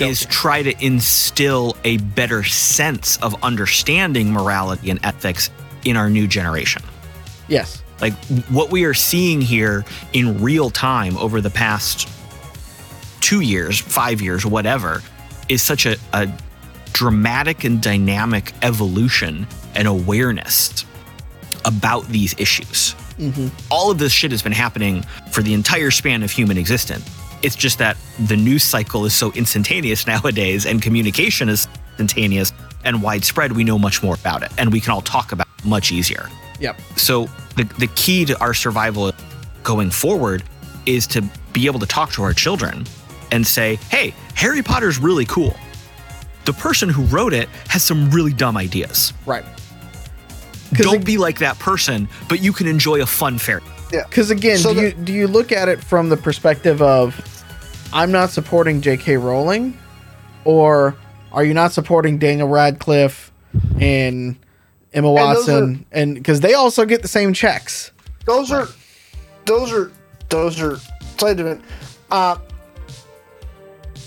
is 0.00 0.26
try 0.26 0.62
to 0.62 0.84
instill 0.84 1.76
a 1.84 1.98
better 1.98 2.42
sense 2.42 3.16
of 3.18 3.42
understanding 3.44 4.32
morality 4.32 4.90
and 4.90 4.98
ethics 5.04 5.50
in 5.84 5.96
our 5.96 6.10
new 6.10 6.26
generation. 6.26 6.82
yes. 7.48 7.82
Like 8.00 8.14
what 8.48 8.70
we 8.70 8.84
are 8.84 8.94
seeing 8.94 9.40
here 9.40 9.84
in 10.12 10.40
real 10.40 10.70
time 10.70 11.16
over 11.16 11.40
the 11.40 11.50
past 11.50 12.08
two 13.20 13.40
years, 13.40 13.80
five 13.80 14.20
years, 14.20 14.46
whatever, 14.46 15.02
is 15.48 15.62
such 15.62 15.84
a, 15.84 15.96
a 16.12 16.32
dramatic 16.92 17.64
and 17.64 17.82
dynamic 17.82 18.52
evolution 18.62 19.48
and 19.74 19.88
awareness 19.88 20.84
about 21.64 22.06
these 22.06 22.34
issues. 22.38 22.94
Mm-hmm. 23.18 23.48
All 23.70 23.90
of 23.90 23.98
this 23.98 24.12
shit 24.12 24.30
has 24.30 24.42
been 24.42 24.52
happening 24.52 25.02
for 25.30 25.42
the 25.42 25.54
entire 25.54 25.90
span 25.90 26.22
of 26.22 26.30
human 26.30 26.56
existence. 26.58 27.08
It's 27.42 27.56
just 27.56 27.78
that 27.78 27.96
the 28.26 28.36
news 28.36 28.62
cycle 28.64 29.04
is 29.04 29.14
so 29.14 29.32
instantaneous 29.32 30.06
nowadays 30.12 30.66
and 30.66 30.80
communication 30.82 31.48
is 31.48 31.66
instantaneous 31.98 32.52
and 32.84 33.02
widespread. 33.02 33.52
We 33.52 33.64
know 33.64 33.78
much 33.78 34.02
more 34.02 34.14
about 34.14 34.42
it 34.42 34.50
and 34.58 34.72
we 34.72 34.80
can 34.80 34.92
all 34.92 35.02
talk 35.02 35.32
about 35.32 35.46
it 35.58 35.64
much 35.64 35.92
easier. 35.92 36.28
Yep. 36.60 36.80
So 36.96 37.26
the 37.56 37.64
the 37.78 37.86
key 37.94 38.24
to 38.24 38.40
our 38.40 38.54
survival 38.54 39.12
going 39.62 39.90
forward 39.90 40.42
is 40.86 41.06
to 41.08 41.22
be 41.52 41.66
able 41.66 41.78
to 41.80 41.86
talk 41.86 42.10
to 42.12 42.22
our 42.22 42.32
children 42.32 42.86
and 43.30 43.46
say, 43.46 43.76
"Hey, 43.90 44.14
Harry 44.34 44.62
Potter's 44.62 44.98
really 44.98 45.26
cool. 45.26 45.54
the 46.44 46.52
person 46.54 46.88
who 46.88 47.02
wrote 47.04 47.34
it 47.34 47.46
has 47.68 47.82
some 47.84 48.10
really 48.10 48.32
dumb 48.32 48.56
ideas. 48.56 49.12
Right. 49.26 49.44
Don't 50.72 51.04
be 51.04 51.16
like 51.18 51.38
that 51.38 51.58
person, 51.58 52.08
but 52.28 52.40
you 52.40 52.52
can 52.52 52.66
enjoy 52.66 53.00
a 53.00 53.06
fun 53.06 53.38
fairy. 53.38 53.62
Yeah. 53.92 54.04
Because 54.08 54.30
again, 54.30 54.58
So 54.58 54.74
do 54.74 54.80
you 54.82 54.92
do 54.92 55.12
you 55.12 55.26
look 55.26 55.50
at 55.52 55.68
it 55.68 55.82
from 55.82 56.08
the 56.08 56.16
perspective 56.16 56.82
of 56.82 57.18
I'm 57.92 58.12
not 58.12 58.30
supporting 58.30 58.80
J.K. 58.82 59.16
Rowling, 59.16 59.78
or 60.44 60.94
are 61.32 61.44
you 61.44 61.54
not 61.54 61.72
supporting 61.72 62.18
Daniel 62.18 62.48
Radcliffe 62.48 63.32
and 63.80 64.36
Emma 64.92 65.10
Watson, 65.10 65.86
and 65.90 66.14
because 66.14 66.40
they 66.40 66.54
also 66.54 66.84
get 66.84 67.02
the 67.02 67.08
same 67.08 67.32
checks? 67.32 67.92
those 68.26 68.52
are 68.52 68.68
those 69.46 69.72
are 69.72 69.90
those 70.28 70.60
are 70.60 70.76
slightly 71.16 71.42
different. 71.42 71.64
Uh, 72.10 72.36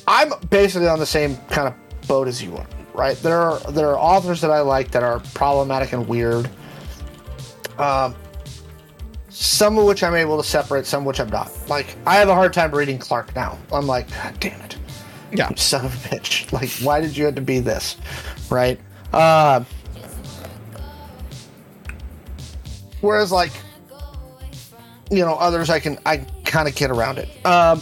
I'm 0.07 0.31
basically 0.49 0.87
on 0.87 0.99
the 0.99 1.05
same 1.05 1.37
kind 1.49 1.67
of 1.67 2.07
boat 2.07 2.27
as 2.27 2.41
you 2.41 2.55
are, 2.55 2.67
right? 2.93 3.15
There 3.17 3.39
are 3.39 3.59
there 3.71 3.89
are 3.89 3.97
authors 3.97 4.41
that 4.41 4.51
I 4.51 4.61
like 4.61 4.91
that 4.91 5.03
are 5.03 5.19
problematic 5.33 5.93
and 5.93 6.07
weird. 6.07 6.49
Um, 7.77 8.15
some 9.29 9.77
of 9.77 9.85
which 9.85 10.03
I'm 10.03 10.15
able 10.15 10.37
to 10.41 10.47
separate, 10.47 10.85
some 10.85 11.01
of 11.01 11.05
which 11.07 11.19
I'm 11.19 11.29
not. 11.29 11.51
Like 11.69 11.95
I 12.05 12.15
have 12.15 12.29
a 12.29 12.35
hard 12.35 12.53
time 12.53 12.71
reading 12.71 12.97
Clarke 12.97 13.35
now. 13.35 13.57
I'm 13.71 13.87
like, 13.87 14.09
God 14.11 14.39
damn 14.39 14.61
it, 14.61 14.77
Yeah. 15.31 15.53
son 15.55 15.85
of 15.85 15.93
a 15.93 16.09
bitch! 16.15 16.51
Like, 16.51 16.69
why 16.85 16.99
did 17.01 17.15
you 17.15 17.25
have 17.25 17.35
to 17.35 17.41
be 17.41 17.59
this, 17.59 17.97
right? 18.49 18.79
Uh, 19.13 19.63
whereas 23.01 23.31
like 23.31 23.51
you 25.09 25.19
know 25.25 25.33
others 25.35 25.69
i 25.69 25.79
can 25.79 25.97
i 26.05 26.17
kind 26.45 26.67
of 26.67 26.75
get 26.75 26.91
around 26.91 27.17
it 27.17 27.27
um, 27.45 27.81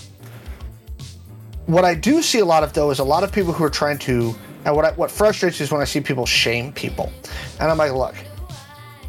what 1.65 1.84
i 1.86 1.94
do 1.94 2.22
see 2.22 2.40
a 2.40 2.45
lot 2.45 2.64
of 2.64 2.73
though 2.73 2.90
is 2.90 2.99
a 2.99 3.03
lot 3.03 3.23
of 3.23 3.31
people 3.31 3.52
who 3.53 3.64
are 3.64 3.69
trying 3.69 3.98
to 3.98 4.34
and 4.65 4.76
what 4.76 4.86
I, 4.86 4.91
what 4.91 5.11
frustrates 5.11 5.60
me 5.60 5.65
is 5.65 5.72
when 5.72 5.81
i 5.81 5.86
see 5.86 6.02
people 6.02 6.26
shame 6.26 6.72
people 6.73 7.11
and 7.60 7.69
i'm 7.72 7.77
like 7.77 7.94
look 7.94 8.15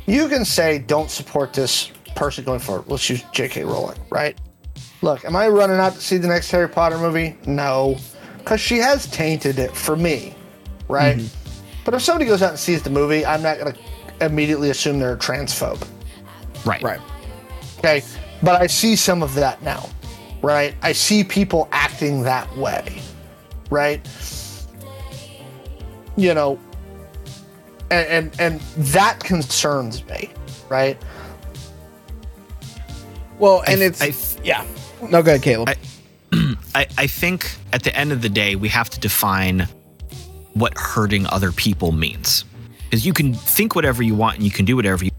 you 0.06 0.28
can 0.28 0.44
say 0.44 0.78
don't 0.78 1.10
support 1.10 1.52
this 1.52 1.90
person 2.16 2.44
going 2.44 2.60
forward 2.60 2.89
let's 2.89 3.09
use 3.09 3.22
jk 3.24 3.64
rowling 3.64 3.98
right 4.10 4.39
look 5.02 5.24
am 5.24 5.36
i 5.36 5.48
running 5.48 5.77
out 5.77 5.94
to 5.94 6.01
see 6.01 6.16
the 6.16 6.28
next 6.28 6.51
harry 6.51 6.68
potter 6.68 6.98
movie 6.98 7.36
no 7.47 7.97
because 8.39 8.60
she 8.60 8.78
has 8.78 9.06
tainted 9.06 9.59
it 9.59 9.74
for 9.77 9.97
me 9.97 10.35
right 10.89 11.18
mm-hmm. 11.18 11.82
but 11.85 11.94
if 11.94 12.02
somebody 12.02 12.27
goes 12.27 12.43
out 12.43 12.51
and 12.51 12.59
sees 12.59 12.82
the 12.82 12.90
movie 12.90 13.24
i'm 13.27 13.43
not 13.43 13.59
going 13.59 13.72
to 13.72 14.24
immediately 14.24 14.70
assume 14.70 14.98
they're 14.98 15.14
a 15.14 15.18
transphobe 15.18 15.86
Right. 16.64 16.82
Right. 16.82 17.01
Okay. 17.78 18.02
But 18.43 18.60
I 18.60 18.66
see 18.66 18.97
some 18.97 19.22
of 19.22 19.35
that 19.35 19.62
now, 19.62 19.89
right? 20.43 20.74
I 20.82 20.93
see 20.93 21.24
people 21.24 21.68
acting 21.72 22.22
that 22.22 22.55
way, 22.56 23.01
right? 23.70 24.06
You 26.20 26.34
know, 26.34 26.59
and 27.90 28.06
and, 28.09 28.40
and 28.40 28.60
that 28.92 29.20
concerns 29.20 30.05
me, 30.06 30.30
right? 30.68 30.98
Well, 33.38 33.62
and 33.66 33.80
I- 33.80 33.84
it's 33.84 34.02
I- 34.02 34.40
yeah. 34.44 34.64
No, 35.02 35.22
go 35.22 35.30
ahead, 35.30 35.42
Caleb. 35.42 35.68
I- 35.70 35.76
I, 36.74 36.86
I 36.98 37.06
think 37.06 37.56
at 37.72 37.82
the 37.82 37.97
end 37.97 38.12
of 38.12 38.22
the 38.22 38.28
day, 38.28 38.55
we 38.55 38.68
have 38.68 38.90
to 38.90 39.01
define 39.01 39.66
what 40.55 40.76
hurting 40.76 41.26
other 41.26 41.52
people 41.52 41.90
means. 41.90 42.44
Because 42.84 43.06
you 43.06 43.12
can 43.12 43.34
think 43.34 43.74
whatever 43.74 44.02
you 44.02 44.14
want 44.14 44.36
and 44.36 44.44
you 44.44 44.51
can 44.51 44.64
do 44.64 44.76
whatever 44.76 45.05
you 45.05 45.10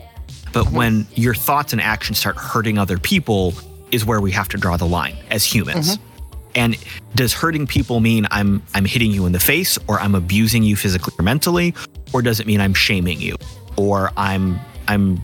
but 0.54 0.66
mm-hmm. 0.66 0.76
when 0.76 1.08
your 1.16 1.34
thoughts 1.34 1.74
and 1.74 1.82
actions 1.82 2.20
start 2.20 2.36
hurting 2.36 2.78
other 2.78 2.98
people 2.98 3.54
is 3.92 4.06
where 4.06 4.22
we 4.22 4.32
have 4.32 4.50
to 4.50 4.58
draw 4.58 4.78
the 4.78 4.86
line 4.86 5.16
as 5.30 5.44
humans. 5.44 5.98
Mm-hmm. 5.98 6.11
And 6.56 6.78
does 7.16 7.34
hurting 7.34 7.68
people 7.68 8.00
mean 8.00 8.28
I'm 8.32 8.62
I'm 8.74 8.86
hitting 8.86 9.12
you 9.12 9.26
in 9.26 9.32
the 9.32 9.40
face 9.40 9.78
or 9.88 10.00
I'm 10.00 10.16
abusing 10.16 10.64
you 10.64 10.76
physically 10.76 11.14
or 11.20 11.24
mentally 11.24 11.74
or 12.14 12.22
does 12.22 12.40
it 12.40 12.48
mean 12.48 12.62
I'm 12.62 12.74
shaming 12.74 13.20
you 13.20 13.36
or 13.78 14.12
I'm 14.18 14.60
I'm 14.88 15.22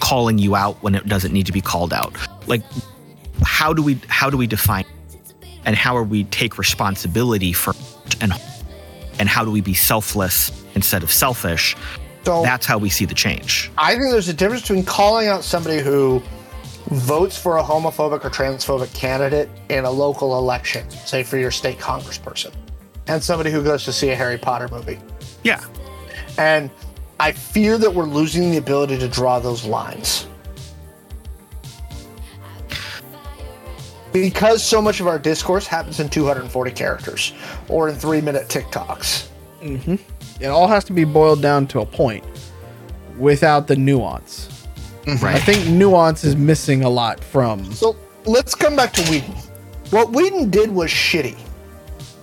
calling 0.00 0.38
you 0.38 0.56
out 0.56 0.82
when 0.82 0.94
it 0.94 1.06
doesn't 1.06 1.32
need 1.32 1.46
to 1.46 1.52
be 1.52 1.60
called 1.60 1.92
out? 1.92 2.14
Like 2.46 2.62
how 3.42 3.72
do 3.72 3.82
we 3.82 4.00
how 4.08 4.30
do 4.30 4.36
we 4.36 4.46
define 4.46 4.84
and 5.64 5.76
how 5.76 5.96
are 5.96 6.04
we 6.04 6.24
take 6.24 6.58
responsibility 6.58 7.52
for 7.52 7.74
and 8.20 8.32
and 9.18 9.28
how 9.28 9.44
do 9.44 9.50
we 9.50 9.60
be 9.60 9.74
selfless 9.74 10.50
instead 10.74 11.02
of 11.02 11.10
selfish? 11.12 11.76
So 12.24 12.42
That's 12.42 12.66
how 12.66 12.78
we 12.78 12.88
see 12.88 13.04
the 13.04 13.14
change. 13.14 13.70
I 13.78 13.92
think 13.94 14.10
there's 14.10 14.28
a 14.28 14.34
difference 14.34 14.62
between 14.62 14.84
calling 14.84 15.28
out 15.28 15.44
somebody 15.44 15.80
who 15.80 16.22
votes 16.90 17.36
for 17.36 17.58
a 17.58 17.62
homophobic 17.62 18.24
or 18.24 18.30
transphobic 18.30 18.92
candidate 18.94 19.48
in 19.68 19.84
a 19.84 19.90
local 19.90 20.38
election, 20.38 20.88
say 20.90 21.22
for 21.22 21.38
your 21.38 21.50
state 21.50 21.78
congressperson, 21.78 22.52
and 23.06 23.22
somebody 23.22 23.50
who 23.50 23.62
goes 23.62 23.84
to 23.84 23.92
see 23.92 24.10
a 24.10 24.14
Harry 24.14 24.38
Potter 24.38 24.68
movie. 24.68 24.98
Yeah. 25.42 25.64
And 26.38 26.70
I 27.20 27.32
fear 27.32 27.78
that 27.78 27.94
we're 27.94 28.06
losing 28.06 28.50
the 28.50 28.56
ability 28.56 28.98
to 28.98 29.08
draw 29.08 29.38
those 29.38 29.64
lines. 29.64 30.26
Because 34.12 34.62
so 34.62 34.82
much 34.82 35.00
of 35.00 35.06
our 35.06 35.18
discourse 35.18 35.66
happens 35.66 35.98
in 35.98 36.08
240 36.10 36.70
characters 36.72 37.32
or 37.68 37.88
in 37.88 37.94
three 37.94 38.20
minute 38.20 38.48
TikToks. 38.48 39.28
Mm-hmm. 39.62 39.94
it 40.42 40.48
all 40.48 40.66
has 40.66 40.82
to 40.82 40.92
be 40.92 41.04
boiled 41.04 41.40
down 41.40 41.68
to 41.68 41.80
a 41.80 41.86
point 41.86 42.24
without 43.16 43.68
the 43.68 43.76
nuance. 43.76 44.51
Right. 45.06 45.34
I 45.34 45.38
think 45.38 45.66
nuance 45.68 46.22
is 46.24 46.36
missing 46.36 46.84
a 46.84 46.88
lot 46.88 47.22
from. 47.22 47.72
So 47.72 47.96
let's 48.24 48.54
come 48.54 48.76
back 48.76 48.92
to 48.94 49.02
Whedon. 49.10 49.34
What 49.90 50.10
Whedon 50.12 50.48
did 50.50 50.70
was 50.70 50.90
shitty. 50.90 51.38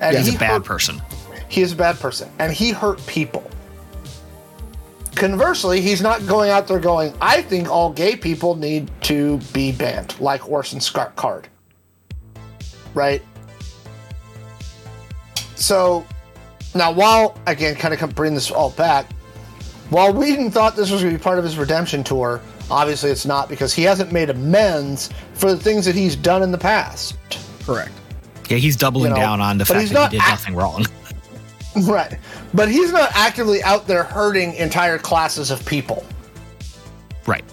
And 0.02 0.16
He's 0.18 0.28
he 0.28 0.36
a 0.36 0.40
bad 0.40 0.52
hurt- 0.52 0.66
person. 0.66 1.02
He 1.50 1.62
is 1.62 1.74
a 1.74 1.76
bad 1.76 2.00
person, 2.00 2.30
and 2.40 2.54
he 2.54 2.72
hurt 2.72 3.06
people. 3.08 3.44
Conversely, 5.16 5.82
he's 5.82 6.02
not 6.02 6.26
going 6.28 6.52
out 6.52 6.68
there 6.68 6.80
going, 6.80 7.12
I 7.20 7.42
think 7.42 7.70
all 7.70 7.92
gay 7.92 8.16
people 8.16 8.56
need 8.56 8.90
to 9.02 9.40
be 9.52 9.72
banned, 9.72 10.18
like 10.22 10.48
Orson 10.48 10.80
Scott 10.80 11.16
Card. 11.16 11.48
Right? 12.94 13.22
So, 15.56 16.06
now 16.76 16.92
while, 16.92 17.38
again, 17.48 17.76
kind 17.76 17.94
of 17.94 18.16
bring 18.16 18.36
this 18.36 18.52
all 18.52 18.70
back, 18.70 19.12
while 19.90 20.14
Whedon 20.14 20.52
thought 20.52 20.76
this 20.76 20.92
was 20.92 21.02
going 21.02 21.14
to 21.14 21.20
be 21.20 21.24
part 21.24 21.40
of 21.40 21.44
his 21.44 21.58
redemption 21.58 22.04
tour, 22.04 22.40
obviously 22.72 23.12
it's 23.12 23.26
not 23.26 23.50
because 23.50 23.74
he 23.74 23.84
hasn't 23.84 24.12
made 24.12 24.30
amends 24.30 25.10
for 25.34 25.52
the 25.54 25.58
things 25.60 25.86
that 25.86 25.96
he's 25.96 26.16
done 26.16 26.44
in 26.44 26.52
the 26.52 26.58
past. 26.58 27.18
Correct. 27.66 27.92
Yeah, 28.50 28.58
he's 28.58 28.76
doubling 28.76 29.12
You 29.12 29.16
know, 29.18 29.22
down 29.22 29.42
on 29.42 29.58
the 29.58 29.66
fact 29.66 29.88
that 29.90 29.94
not 29.94 30.12
he 30.12 30.18
did 30.18 30.24
act- 30.24 30.32
nothing 30.32 30.56
wrong. 30.56 30.86
Right. 31.84 32.18
But 32.54 32.68
he's 32.70 32.92
not 32.92 33.12
actively 33.14 33.62
out 33.62 33.86
there 33.86 34.04
hurting 34.04 34.56
entire 34.56 34.98
classes 34.98 35.52
of 35.52 35.64
people. 35.68 36.04
Right. 37.28 37.44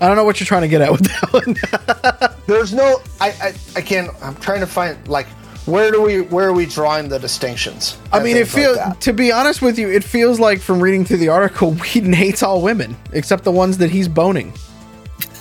I 0.00 0.06
don't 0.06 0.16
know 0.16 0.24
what 0.24 0.38
you're 0.38 0.46
trying 0.46 0.62
to 0.62 0.68
get 0.68 0.82
at 0.82 0.92
with 0.92 1.00
that 1.00 1.32
one. 1.32 2.36
There's 2.46 2.74
no 2.74 3.00
I 3.18 3.30
I, 3.30 3.54
I 3.76 3.80
can't 3.80 4.10
I'm 4.22 4.36
trying 4.36 4.60
to 4.60 4.66
find 4.66 5.08
like 5.08 5.26
where 5.66 5.90
do 5.90 6.02
we 6.02 6.20
where 6.22 6.48
are 6.48 6.52
we 6.52 6.66
drawing 6.66 7.08
the 7.08 7.18
distinctions? 7.18 7.96
I 8.12 8.22
mean, 8.22 8.36
it 8.36 8.48
things 8.48 8.76
like 8.76 8.84
feels. 8.86 8.98
to 9.04 9.12
be 9.12 9.32
honest 9.32 9.62
with 9.62 9.78
you, 9.78 9.88
it 9.90 10.04
feels 10.04 10.38
like 10.38 10.60
from 10.60 10.80
reading 10.82 11.04
through 11.04 11.18
the 11.18 11.28
article, 11.28 11.72
Whedon 11.94 12.12
hates 12.12 12.42
all 12.42 12.60
women 12.60 12.96
except 13.12 13.44
the 13.44 13.52
ones 13.52 13.78
that 13.78 13.90
he's 13.90 14.08
boning. 14.08 14.52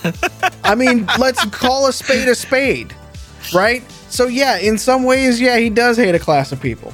I 0.64 0.76
mean, 0.76 1.08
let's 1.20 1.44
call 1.46 1.88
a 1.88 1.94
spade 1.94 2.28
a 2.28 2.36
spade, 2.36 2.94
right? 3.54 3.84
So 4.10 4.28
yeah, 4.28 4.58
in 4.58 4.78
some 4.78 5.04
ways, 5.04 5.40
yeah, 5.42 5.58
he 5.58 5.70
does 5.70 5.98
hate 5.98 6.14
a 6.16 6.20
class 6.20 6.52
of 6.52 6.62
people. 6.62 6.94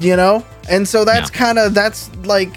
You 0.00 0.16
know, 0.16 0.44
and 0.68 0.86
so 0.88 1.04
that's 1.04 1.30
Yeah. 1.30 1.36
kind 1.38 1.58
of 1.58 1.74
that's 1.74 2.10
like, 2.24 2.56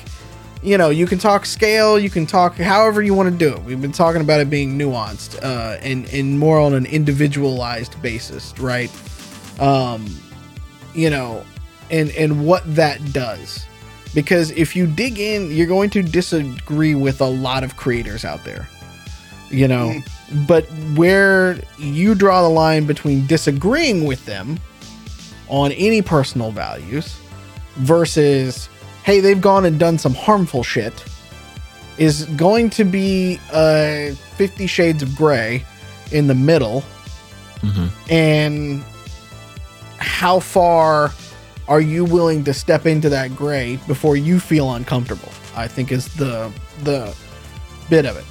you 0.62 0.78
know, 0.78 0.90
you 0.90 1.06
can 1.06 1.20
talk 1.20 1.46
scale, 1.46 2.00
you 2.00 2.10
can 2.10 2.26
talk 2.26 2.56
however 2.56 3.02
you 3.02 3.14
want 3.14 3.32
to 3.32 3.38
do 3.38 3.54
it. 3.54 3.64
We've 3.64 3.82
been 3.82 3.92
talking 3.92 4.22
about 4.22 4.40
it 4.40 4.50
being 4.50 4.78
nuanced 4.78 5.42
uh, 5.44 5.78
and 5.82 6.08
and 6.14 6.40
more 6.40 6.60
on 6.60 6.74
an 6.74 6.86
individualized 6.86 8.02
basis, 8.02 8.58
right? 8.60 8.92
Um, 9.60 10.06
you 10.94 11.10
know, 11.10 11.46
and 11.92 12.10
and 12.12 12.46
what 12.46 12.64
that 12.76 13.14
does, 13.14 13.66
because 14.14 14.52
if 14.52 14.76
you 14.76 14.88
dig 14.88 15.20
in, 15.20 15.52
you're 15.52 15.68
going 15.68 15.90
to 15.92 16.02
disagree 16.02 16.96
with 16.96 17.22
a 17.22 17.28
lot 17.28 17.64
of 17.64 17.78
creators 17.78 18.26
out 18.26 18.44
there. 18.44 18.68
You 19.52 19.68
know, 19.68 20.02
but 20.48 20.66
where 20.96 21.60
you 21.78 22.16
draw 22.16 22.42
the 22.42 22.50
line 22.50 22.86
between 22.86 23.28
disagreeing 23.28 24.06
with 24.06 24.26
them 24.26 24.60
on 25.48 25.72
any 25.74 26.02
personal 26.02 26.52
values 26.52 27.16
versus 27.76 28.70
hey 29.06 29.20
they've 29.22 29.42
gone 29.42 29.66
and 29.66 29.80
done 29.80 29.98
some 29.98 30.14
harmful 30.14 30.64
shit 30.64 30.94
is 31.98 32.26
going 32.36 32.70
to 32.72 32.84
be 32.84 33.40
uh 33.52 34.12
50 34.36 34.68
shades 34.68 35.02
of 35.04 35.16
gray 35.16 35.64
in 36.12 36.28
the 36.28 36.36
middle. 36.36 36.84
Mhm. 37.62 37.90
and 38.12 38.84
how 39.98 40.40
far 40.40 41.12
are 41.68 41.82
you 41.82 42.04
willing 42.06 42.44
to 42.44 42.54
step 42.54 42.86
into 42.86 43.10
that 43.10 43.36
gray 43.36 43.78
before 43.88 44.16
you 44.18 44.40
feel 44.40 44.74
uncomfortable? 44.74 45.32
I 45.56 45.68
think 45.68 45.92
is 45.92 46.08
the 46.16 46.52
the 46.84 47.16
bit 47.90 48.06
of 48.06 48.18
it. 48.18 48.26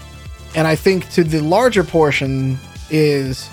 And 0.54 0.66
i 0.68 0.76
think 0.76 1.08
to 1.16 1.24
the 1.24 1.40
larger 1.40 1.82
portion 1.82 2.58
is 2.90 3.48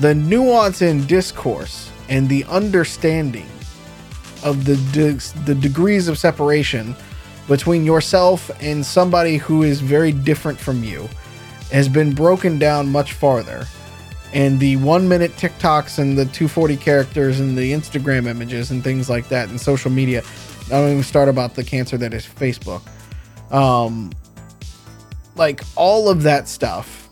the 0.00 0.14
nuance 0.14 0.80
in 0.80 1.04
discourse 1.06 1.90
and 2.08 2.28
the 2.28 2.44
understanding 2.44 3.46
of 4.42 4.64
the 4.64 4.76
de- 4.92 5.40
the 5.44 5.54
degrees 5.54 6.08
of 6.08 6.18
separation 6.18 6.94
between 7.48 7.84
yourself 7.84 8.50
and 8.62 8.84
somebody 8.84 9.36
who 9.36 9.62
is 9.62 9.80
very 9.80 10.12
different 10.12 10.58
from 10.58 10.84
you 10.84 11.08
has 11.72 11.88
been 11.88 12.14
broken 12.14 12.58
down 12.58 12.88
much 12.90 13.12
farther. 13.12 13.66
And 14.32 14.60
the 14.60 14.76
one 14.76 15.08
minute 15.08 15.32
TikToks 15.32 15.98
and 15.98 16.16
the 16.16 16.26
240 16.26 16.76
characters 16.76 17.40
and 17.40 17.58
the 17.58 17.72
Instagram 17.72 18.28
images 18.28 18.70
and 18.70 18.84
things 18.84 19.10
like 19.10 19.28
that 19.28 19.48
and 19.48 19.60
social 19.60 19.90
media. 19.90 20.22
I 20.66 20.70
don't 20.70 20.90
even 20.92 21.02
start 21.02 21.28
about 21.28 21.54
the 21.54 21.64
cancer 21.64 21.96
that 21.98 22.14
is 22.14 22.24
Facebook. 22.24 22.82
Um, 23.50 24.12
like 25.34 25.62
all 25.74 26.08
of 26.08 26.22
that 26.22 26.48
stuff 26.48 27.08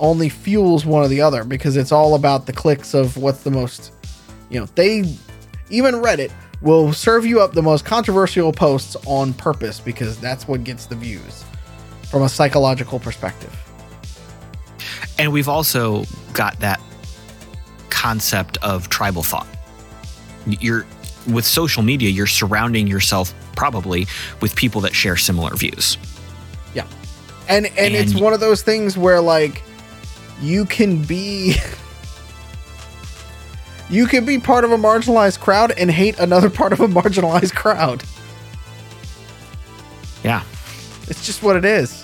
only 0.00 0.30
fuels 0.30 0.86
one 0.86 1.04
or 1.04 1.08
the 1.08 1.20
other 1.20 1.44
because 1.44 1.76
it's 1.76 1.92
all 1.92 2.14
about 2.14 2.46
the 2.46 2.52
clicks 2.52 2.94
of 2.94 3.18
what's 3.18 3.42
the 3.42 3.50
most, 3.50 3.92
you 4.48 4.58
know, 4.58 4.66
they, 4.74 5.04
even 5.68 5.96
Reddit 5.96 6.32
will 6.62 6.92
serve 6.92 7.26
you 7.26 7.40
up 7.40 7.52
the 7.52 7.62
most 7.62 7.84
controversial 7.84 8.52
posts 8.52 8.96
on 9.06 9.34
purpose 9.34 9.80
because 9.80 10.18
that's 10.18 10.46
what 10.46 10.64
gets 10.64 10.86
the 10.86 10.94
views 10.94 11.44
from 12.08 12.22
a 12.22 12.28
psychological 12.28 12.98
perspective. 13.00 13.54
And 15.18 15.32
we've 15.32 15.48
also 15.48 16.04
got 16.32 16.58
that 16.60 16.80
concept 17.90 18.58
of 18.62 18.88
tribal 18.88 19.22
thought. 19.22 19.46
You're 20.46 20.86
with 21.32 21.44
social 21.44 21.82
media, 21.82 22.10
you're 22.10 22.26
surrounding 22.26 22.86
yourself 22.86 23.34
probably 23.54 24.06
with 24.40 24.56
people 24.56 24.80
that 24.80 24.94
share 24.94 25.16
similar 25.16 25.54
views. 25.54 25.98
Yeah. 26.74 26.86
And 27.48 27.66
and, 27.66 27.78
and 27.78 27.94
it's 27.94 28.14
one 28.14 28.32
of 28.32 28.40
those 28.40 28.62
things 28.62 28.96
where 28.96 29.20
like 29.20 29.62
you 30.40 30.64
can 30.64 31.02
be 31.02 31.56
you 33.92 34.06
can 34.06 34.24
be 34.24 34.38
part 34.38 34.64
of 34.64 34.72
a 34.72 34.76
marginalized 34.76 35.38
crowd 35.38 35.72
and 35.76 35.90
hate 35.90 36.18
another 36.18 36.48
part 36.60 36.72
of 36.72 36.80
a 36.80 36.88
marginalized 36.88 37.54
crowd. 37.54 38.02
Yeah. 40.24 40.42
It's 41.08 41.24
just 41.26 41.42
what 41.42 41.56
it 41.56 41.64
is. 41.64 42.02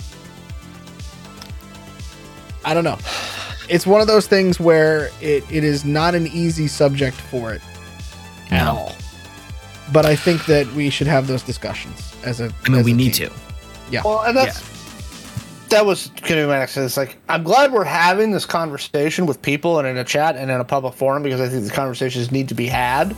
I 2.64 2.74
don't 2.74 2.84
know. 2.84 2.98
It's 3.70 3.86
one 3.86 4.00
of 4.00 4.06
those 4.06 4.26
things 4.26 4.60
where 4.60 5.10
it, 5.20 5.50
it 5.50 5.64
is 5.64 5.84
not 5.84 6.14
an 6.14 6.26
easy 6.26 6.68
subject 6.68 7.16
for 7.16 7.54
it 7.54 7.62
at 8.50 8.66
all. 8.66 8.94
But 9.90 10.04
I 10.04 10.16
think 10.16 10.44
that 10.46 10.70
we 10.74 10.90
should 10.90 11.06
have 11.06 11.26
those 11.26 11.42
discussions 11.42 12.14
as 12.22 12.40
a. 12.40 12.52
I 12.66 12.68
mean, 12.68 12.84
we 12.84 12.92
need 12.92 13.14
team. 13.14 13.30
to. 13.30 13.34
Yeah. 13.90 14.02
Well, 14.04 14.22
and 14.22 14.36
that's 14.36 14.60
yeah. 14.60 14.67
That 15.70 15.84
was 15.84 16.08
going 16.08 16.34
to 16.34 16.42
be 16.42 16.46
my 16.46 16.58
next. 16.58 16.76
It's 16.76 16.96
like 16.96 17.16
I'm 17.28 17.42
glad 17.42 17.72
we're 17.72 17.84
having 17.84 18.30
this 18.30 18.46
conversation 18.46 19.26
with 19.26 19.40
people 19.42 19.78
and 19.78 19.88
in 19.88 19.96
a 19.96 20.04
chat 20.04 20.36
and 20.36 20.50
in 20.50 20.60
a 20.60 20.64
public 20.64 20.94
forum 20.94 21.22
because 21.22 21.40
I 21.40 21.48
think 21.48 21.64
the 21.64 21.70
conversations 21.70 22.30
need 22.30 22.48
to 22.48 22.54
be 22.54 22.66
had, 22.66 23.16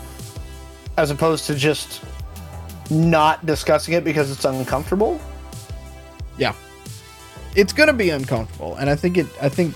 as 0.96 1.10
opposed 1.10 1.46
to 1.46 1.54
just 1.54 2.02
not 2.90 3.44
discussing 3.46 3.94
it 3.94 4.04
because 4.04 4.30
it's 4.30 4.44
uncomfortable. 4.44 5.20
Yeah 6.38 6.54
it's 7.54 7.72
gonna 7.72 7.92
be 7.92 8.10
uncomfortable, 8.10 8.76
and 8.76 8.88
I 8.88 8.96
think 8.96 9.18
it. 9.18 9.26
I 9.40 9.48
think. 9.48 9.74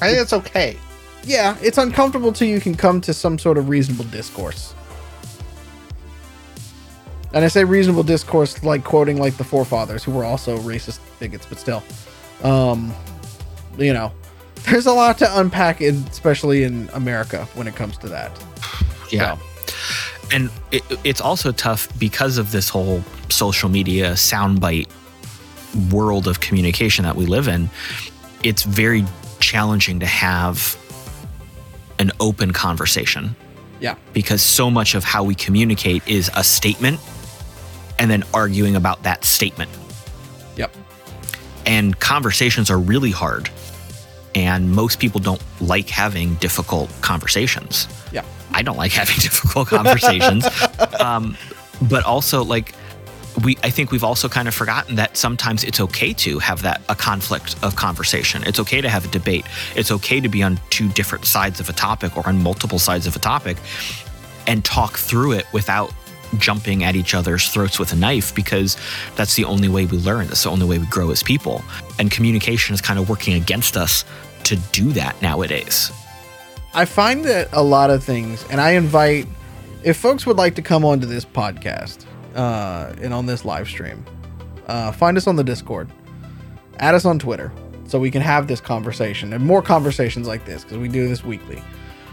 I 0.00 0.08
think 0.08 0.20
it's 0.20 0.32
okay. 0.32 0.76
Yeah, 1.24 1.56
it's 1.62 1.78
uncomfortable 1.78 2.32
till 2.32 2.48
you 2.48 2.60
can 2.60 2.74
come 2.74 3.00
to 3.02 3.14
some 3.14 3.38
sort 3.38 3.58
of 3.58 3.68
reasonable 3.68 4.04
discourse. 4.06 4.74
And 7.34 7.44
I 7.44 7.48
say 7.48 7.64
reasonable 7.64 8.04
discourse 8.04 8.62
like 8.62 8.84
quoting 8.84 9.18
like 9.18 9.36
the 9.36 9.44
forefathers 9.44 10.04
who 10.04 10.12
were 10.12 10.24
also 10.24 10.56
racist 10.58 11.00
bigots, 11.18 11.46
but 11.46 11.58
still, 11.58 11.82
um, 12.44 12.94
you 13.76 13.92
know, 13.92 14.12
there's 14.70 14.86
a 14.86 14.92
lot 14.92 15.18
to 15.18 15.40
unpack, 15.40 15.80
in, 15.80 15.96
especially 16.08 16.62
in 16.62 16.88
America 16.94 17.46
when 17.54 17.66
it 17.66 17.74
comes 17.74 17.98
to 17.98 18.08
that. 18.08 18.30
Yeah. 19.10 19.36
So. 19.36 19.42
And 20.32 20.50
it, 20.70 20.84
it's 21.02 21.20
also 21.20 21.50
tough 21.50 21.88
because 21.98 22.38
of 22.38 22.52
this 22.52 22.68
whole 22.68 23.02
social 23.30 23.68
media 23.68 24.12
soundbite 24.12 24.88
world 25.90 26.28
of 26.28 26.38
communication 26.38 27.04
that 27.04 27.16
we 27.16 27.26
live 27.26 27.48
in, 27.48 27.68
it's 28.44 28.62
very 28.62 29.04
challenging 29.40 29.98
to 29.98 30.06
have 30.06 30.78
an 31.98 32.12
open 32.20 32.52
conversation. 32.52 33.34
Yeah. 33.80 33.96
Because 34.12 34.40
so 34.40 34.70
much 34.70 34.94
of 34.94 35.02
how 35.02 35.24
we 35.24 35.34
communicate 35.34 36.06
is 36.06 36.30
a 36.36 36.44
statement 36.44 37.00
and 37.98 38.10
then 38.10 38.24
arguing 38.32 38.76
about 38.76 39.02
that 39.04 39.24
statement. 39.24 39.70
Yep. 40.56 40.74
And 41.66 41.98
conversations 41.98 42.70
are 42.70 42.78
really 42.78 43.10
hard. 43.10 43.50
And 44.34 44.72
most 44.72 44.98
people 44.98 45.20
don't 45.20 45.42
like 45.60 45.88
having 45.88 46.34
difficult 46.36 46.90
conversations. 47.00 47.86
Yeah. 48.12 48.24
I 48.52 48.62
don't 48.62 48.76
like 48.76 48.92
having 48.92 49.16
difficult 49.20 49.68
conversations. 49.68 50.46
um, 51.00 51.36
but 51.82 52.04
also, 52.04 52.42
like, 52.42 52.74
we 53.42 53.56
I 53.62 53.70
think 53.70 53.90
we've 53.90 54.04
also 54.04 54.28
kind 54.28 54.46
of 54.46 54.54
forgotten 54.54 54.96
that 54.96 55.16
sometimes 55.16 55.64
it's 55.64 55.80
okay 55.80 56.12
to 56.12 56.38
have 56.38 56.62
that 56.62 56.80
a 56.88 56.94
conflict 56.94 57.56
of 57.62 57.74
conversation. 57.76 58.44
It's 58.44 58.60
okay 58.60 58.80
to 58.80 58.88
have 58.88 59.04
a 59.04 59.08
debate. 59.08 59.44
It's 59.74 59.90
okay 59.90 60.20
to 60.20 60.28
be 60.28 60.42
on 60.42 60.60
two 60.70 60.88
different 60.90 61.24
sides 61.24 61.58
of 61.58 61.68
a 61.68 61.72
topic 61.72 62.16
or 62.16 62.26
on 62.28 62.42
multiple 62.42 62.78
sides 62.78 63.06
of 63.06 63.16
a 63.16 63.18
topic 63.18 63.56
and 64.46 64.64
talk 64.64 64.96
through 64.96 65.32
it 65.32 65.46
without 65.52 65.92
jumping 66.38 66.84
at 66.84 66.96
each 66.96 67.14
other's 67.14 67.48
throats 67.48 67.78
with 67.78 67.92
a 67.92 67.96
knife 67.96 68.34
because 68.34 68.76
that's 69.16 69.34
the 69.34 69.44
only 69.44 69.68
way 69.68 69.86
we 69.86 69.98
learn. 69.98 70.26
That's 70.26 70.44
the 70.44 70.50
only 70.50 70.66
way 70.66 70.78
we 70.78 70.86
grow 70.86 71.10
as 71.10 71.22
people. 71.22 71.62
And 71.98 72.10
communication 72.10 72.74
is 72.74 72.80
kind 72.80 72.98
of 72.98 73.08
working 73.08 73.34
against 73.34 73.76
us 73.76 74.04
to 74.44 74.56
do 74.72 74.92
that 74.92 75.20
nowadays. 75.22 75.90
I 76.74 76.84
find 76.84 77.24
that 77.24 77.48
a 77.52 77.62
lot 77.62 77.90
of 77.90 78.02
things, 78.02 78.44
and 78.50 78.60
I 78.60 78.72
invite 78.72 79.26
if 79.84 79.96
folks 79.96 80.26
would 80.26 80.36
like 80.36 80.54
to 80.56 80.62
come 80.62 80.84
onto 80.84 81.06
this 81.06 81.24
podcast 81.24 82.06
uh, 82.34 82.92
and 83.00 83.14
on 83.14 83.26
this 83.26 83.44
live 83.44 83.68
stream. 83.68 84.04
Uh, 84.66 84.90
find 84.92 85.16
us 85.16 85.26
on 85.26 85.36
the 85.36 85.44
Discord. 85.44 85.90
Add 86.78 86.94
us 86.94 87.04
on 87.04 87.18
Twitter 87.18 87.52
so 87.86 87.98
we 87.98 88.10
can 88.10 88.22
have 88.22 88.48
this 88.48 88.60
conversation 88.60 89.32
and 89.32 89.44
more 89.44 89.62
conversations 89.62 90.26
like 90.26 90.44
this 90.44 90.64
because 90.64 90.78
we 90.78 90.88
do 90.88 91.06
this 91.06 91.22
weekly. 91.22 91.62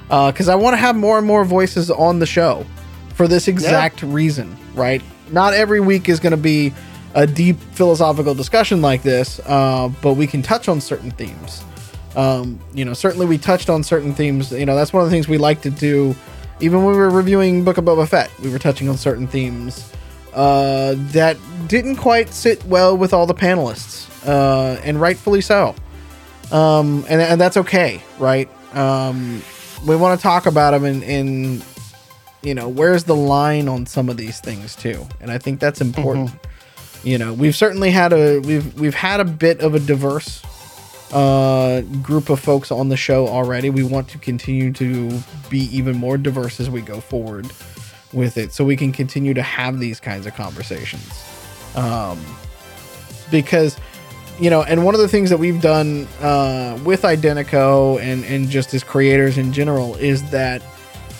Because 0.03 0.49
uh, 0.49 0.53
I 0.53 0.55
want 0.55 0.73
to 0.73 0.77
have 0.77 0.95
more 0.95 1.17
and 1.17 1.25
more 1.25 1.45
voices 1.45 1.89
on 1.89 2.19
the 2.19 2.25
show 2.25 2.65
for 3.21 3.27
this 3.27 3.47
exact 3.47 4.01
yeah. 4.01 4.09
reason, 4.11 4.57
right? 4.73 4.99
Not 5.29 5.53
every 5.53 5.79
week 5.79 6.09
is 6.09 6.19
going 6.19 6.31
to 6.31 6.37
be 6.37 6.73
a 7.13 7.27
deep 7.27 7.59
philosophical 7.73 8.33
discussion 8.33 8.81
like 8.81 9.03
this, 9.03 9.39
uh, 9.45 9.89
but 10.01 10.15
we 10.15 10.25
can 10.25 10.41
touch 10.41 10.67
on 10.67 10.81
certain 10.81 11.11
themes. 11.11 11.63
Um, 12.15 12.59
you 12.73 12.83
know, 12.83 12.93
certainly 12.93 13.27
we 13.27 13.37
touched 13.37 13.69
on 13.69 13.83
certain 13.83 14.15
themes. 14.15 14.51
You 14.51 14.65
know, 14.65 14.75
that's 14.75 14.91
one 14.91 15.03
of 15.03 15.09
the 15.11 15.15
things 15.15 15.27
we 15.27 15.37
like 15.37 15.61
to 15.61 15.69
do. 15.69 16.15
Even 16.61 16.83
when 16.83 16.95
we 16.95 16.99
were 16.99 17.11
reviewing 17.11 17.63
Book 17.63 17.77
of 17.77 17.85
Boba 17.85 18.07
Fett, 18.07 18.31
we 18.39 18.49
were 18.49 18.57
touching 18.57 18.89
on 18.89 18.97
certain 18.97 19.27
themes 19.27 19.93
uh, 20.33 20.95
that 21.11 21.37
didn't 21.67 21.97
quite 21.97 22.29
sit 22.29 22.65
well 22.65 22.97
with 22.97 23.13
all 23.13 23.27
the 23.27 23.35
panelists, 23.35 24.09
uh, 24.27 24.81
and 24.83 24.99
rightfully 24.99 25.41
so. 25.41 25.75
Um, 26.51 27.05
and, 27.07 27.21
and 27.21 27.39
that's 27.39 27.57
okay, 27.57 28.01
right? 28.17 28.49
Um, 28.75 29.43
we 29.85 29.95
want 29.95 30.19
to 30.19 30.23
talk 30.23 30.47
about 30.47 30.71
them 30.71 30.85
in, 30.85 31.03
in, 31.03 31.63
you 32.41 32.53
know, 32.55 32.67
where's 32.67 33.03
the 33.03 33.15
line 33.15 33.67
on 33.67 33.85
some 33.85 34.09
of 34.09 34.17
these 34.17 34.39
things 34.39 34.75
too, 34.75 35.07
and 35.19 35.31
I 35.31 35.37
think 35.37 35.59
that's 35.59 35.81
important. 35.81 36.29
Mm-hmm. 36.29 37.07
You 37.07 37.17
know, 37.17 37.33
we've 37.33 37.55
certainly 37.55 37.91
had 37.91 38.13
a 38.13 38.39
we've 38.39 38.79
we've 38.79 38.95
had 38.95 39.19
a 39.19 39.25
bit 39.25 39.61
of 39.61 39.75
a 39.75 39.79
diverse 39.79 40.43
uh, 41.11 41.81
group 42.01 42.29
of 42.29 42.39
folks 42.39 42.71
on 42.71 42.89
the 42.89 42.97
show 42.97 43.27
already. 43.27 43.69
We 43.69 43.83
want 43.83 44.07
to 44.09 44.17
continue 44.17 44.71
to 44.73 45.11
be 45.49 45.59
even 45.75 45.97
more 45.97 46.17
diverse 46.17 46.59
as 46.59 46.69
we 46.69 46.81
go 46.81 46.99
forward 46.99 47.51
with 48.13 48.37
it 48.37 48.53
so 48.53 48.65
we 48.65 48.75
can 48.75 48.91
continue 48.91 49.33
to 49.33 49.41
have 49.41 49.79
these 49.79 49.99
kinds 49.99 50.25
of 50.25 50.35
conversations 50.35 51.25
um, 51.75 52.19
because 53.29 53.77
you 54.39 54.49
know 54.49 54.63
and 54.63 54.83
one 54.83 54.93
of 54.95 55.01
the 55.01 55.07
things 55.07 55.29
that 55.29 55.37
we've 55.37 55.61
done 55.61 56.07
uh, 56.21 56.77
with 56.83 57.03
identico 57.03 57.99
and 58.01 58.25
and 58.25 58.49
just 58.49 58.73
as 58.73 58.83
creators 58.83 59.37
in 59.37 59.53
general 59.53 59.95
is 59.95 60.29
that 60.31 60.61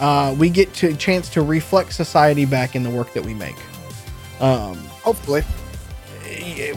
uh, 0.02 0.36
we 0.38 0.50
get 0.50 0.74
to 0.74 0.90
a 0.90 0.94
chance 0.94 1.30
to 1.30 1.42
reflect 1.42 1.94
society 1.94 2.46
back 2.46 2.76
in 2.76 2.84
the 2.84 2.90
work 2.90 3.14
that 3.14 3.26
we 3.26 3.34
make. 3.34 3.56
Um, 4.42 4.76
hopefully. 5.04 5.44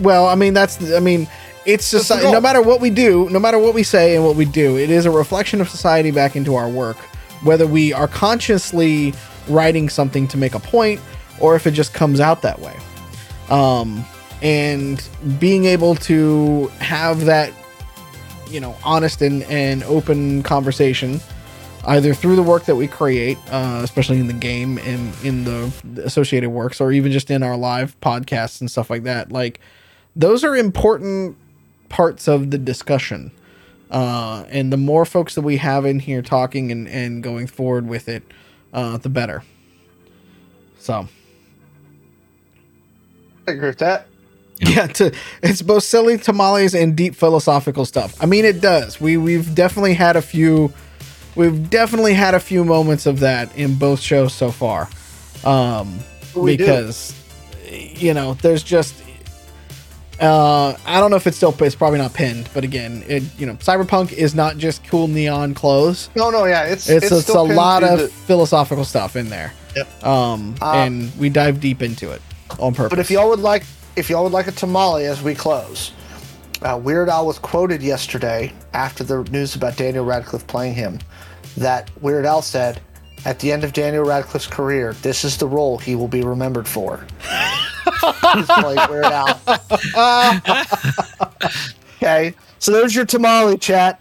well 0.00 0.26
i 0.26 0.34
mean 0.34 0.52
that's 0.54 0.92
i 0.92 1.00
mean 1.00 1.28
it's 1.64 1.84
society 1.84 2.30
no 2.30 2.40
matter 2.40 2.60
what 2.60 2.80
we 2.80 2.90
do 2.90 3.28
no 3.30 3.38
matter 3.38 3.58
what 3.58 3.72
we 3.72 3.82
say 3.82 4.16
and 4.16 4.24
what 4.24 4.34
we 4.34 4.44
do 4.44 4.76
it 4.76 4.90
is 4.90 5.06
a 5.06 5.10
reflection 5.10 5.60
of 5.60 5.68
society 5.68 6.10
back 6.10 6.36
into 6.36 6.56
our 6.56 6.68
work 6.68 6.96
whether 7.44 7.66
we 7.66 7.92
are 7.92 8.08
consciously 8.08 9.14
writing 9.48 9.88
something 9.88 10.26
to 10.28 10.36
make 10.36 10.54
a 10.54 10.58
point 10.58 11.00
or 11.40 11.54
if 11.56 11.66
it 11.66 11.72
just 11.72 11.92
comes 11.94 12.20
out 12.20 12.42
that 12.42 12.58
way. 12.58 12.76
Um, 13.50 14.04
and 14.42 15.06
being 15.38 15.64
able 15.66 15.94
to 15.96 16.68
have 16.78 17.26
that, 17.26 17.52
you 18.48 18.60
know, 18.60 18.76
honest 18.84 19.22
and, 19.22 19.42
and 19.44 19.82
open 19.84 20.42
conversation 20.42 21.20
either 21.86 22.14
through 22.14 22.36
the 22.36 22.42
work 22.42 22.64
that 22.64 22.76
we 22.76 22.86
create, 22.86 23.38
uh, 23.50 23.80
especially 23.82 24.18
in 24.18 24.26
the 24.26 24.32
game 24.32 24.78
and 24.78 25.14
in 25.24 25.44
the 25.44 25.72
associated 26.04 26.50
works, 26.50 26.80
or 26.80 26.92
even 26.92 27.12
just 27.12 27.30
in 27.30 27.42
our 27.42 27.56
live 27.56 27.98
podcasts 28.00 28.60
and 28.60 28.70
stuff 28.70 28.90
like 28.90 29.02
that. 29.04 29.30
Like, 29.30 29.60
those 30.16 30.44
are 30.44 30.56
important 30.56 31.36
parts 31.88 32.28
of 32.28 32.50
the 32.50 32.58
discussion 32.58 33.30
Uh, 33.90 34.44
and 34.48 34.72
the 34.72 34.76
more 34.76 35.04
folks 35.04 35.34
that 35.36 35.42
we 35.42 35.58
have 35.58 35.84
in 35.86 36.00
here 36.00 36.22
talking 36.22 36.72
and, 36.72 36.88
and 36.88 37.22
going 37.22 37.46
forward 37.46 37.86
with 37.86 38.08
it, 38.08 38.24
uh, 38.72 38.96
the 38.96 39.08
better. 39.08 39.44
So, 40.78 41.06
I 43.46 43.52
agree 43.52 43.68
with 43.68 43.78
that. 43.78 44.08
yeah, 44.60 44.86
to, 44.86 45.14
it's 45.42 45.62
both 45.62 45.84
silly 45.84 46.18
tamales 46.18 46.74
and 46.74 46.96
deep 46.96 47.14
philosophical 47.14 47.84
stuff. 47.84 48.16
I 48.20 48.26
mean, 48.26 48.44
it 48.44 48.60
does. 48.60 49.00
We 49.00 49.16
we've 49.16 49.54
definitely 49.54 49.94
had 49.94 50.16
a 50.16 50.22
few, 50.22 50.72
we've 51.36 51.68
definitely 51.70 52.14
had 52.14 52.34
a 52.34 52.40
few 52.40 52.64
moments 52.64 53.06
of 53.06 53.20
that 53.20 53.54
in 53.56 53.74
both 53.76 54.00
shows 54.00 54.32
so 54.32 54.50
far, 54.50 54.88
um, 55.44 55.98
We 56.34 56.56
do. 56.56 56.64
because 56.64 57.14
you 57.70 58.14
know 58.14 58.34
there's 58.34 58.62
just. 58.62 58.94
Uh, 60.20 60.76
I 60.86 61.00
don't 61.00 61.10
know 61.10 61.16
if 61.16 61.26
it's 61.26 61.36
still 61.36 61.52
it's 61.58 61.74
probably 61.74 61.98
not 61.98 62.14
pinned, 62.14 62.48
but 62.54 62.62
again, 62.62 63.02
it 63.08 63.24
you 63.36 63.46
know 63.46 63.54
cyberpunk 63.54 64.12
is 64.12 64.32
not 64.34 64.58
just 64.58 64.86
cool 64.86 65.08
neon 65.08 65.54
clothes. 65.54 66.08
No, 66.14 66.30
no, 66.30 66.44
yeah, 66.44 66.62
it's 66.64 66.88
It's, 66.88 67.06
it's, 67.06 67.12
a 67.12 67.22
still 67.22 67.46
pinned 67.46 67.56
lot 67.56 67.82
of 67.82 67.98
the- 67.98 68.08
philosophical 68.08 68.84
stuff 68.84 69.16
in 69.16 69.28
there. 69.28 69.52
Yep. 69.74 70.04
Um, 70.04 70.54
Uh, 70.62 70.72
and 70.74 71.12
we 71.18 71.30
dive 71.30 71.60
deep 71.60 71.82
into 71.82 72.12
it 72.12 72.22
on 72.60 72.74
purpose. 72.74 72.90
But 72.90 73.00
if 73.00 73.10
y'all 73.10 73.28
would 73.28 73.40
like, 73.40 73.64
if 73.96 74.08
y'all 74.08 74.22
would 74.22 74.32
like 74.32 74.46
a 74.46 74.52
tamale 74.52 75.04
as 75.06 75.20
we 75.20 75.34
close, 75.34 75.90
uh, 76.62 76.78
Weird 76.80 77.08
Al 77.08 77.26
was 77.26 77.40
quoted 77.40 77.82
yesterday 77.82 78.52
after 78.72 79.02
the 79.02 79.24
news 79.24 79.56
about 79.56 79.76
Daniel 79.76 80.04
Radcliffe 80.04 80.46
playing 80.46 80.74
him, 80.74 81.00
that 81.56 81.90
Weird 82.02 82.26
Al 82.26 82.42
said, 82.42 82.80
"At 83.24 83.38
the 83.40 83.52
end 83.52 83.64
of 83.64 83.72
Daniel 83.72 84.04
Radcliffe's 84.04 84.46
career, 84.46 84.92
this 85.02 85.24
is 85.24 85.36
the 85.36 85.46
role 85.48 85.78
he 85.78 85.94
will 85.94 86.08
be 86.08 86.22
remembered 86.22 86.68
for." 86.68 87.06
He's 88.34 88.46
played 88.46 88.88
Weird 88.90 89.04
Al. 89.06 89.40
okay, 91.96 92.34
so 92.58 92.72
there's 92.72 92.94
your 92.94 93.04
tamale 93.04 93.58
chat. 93.58 94.00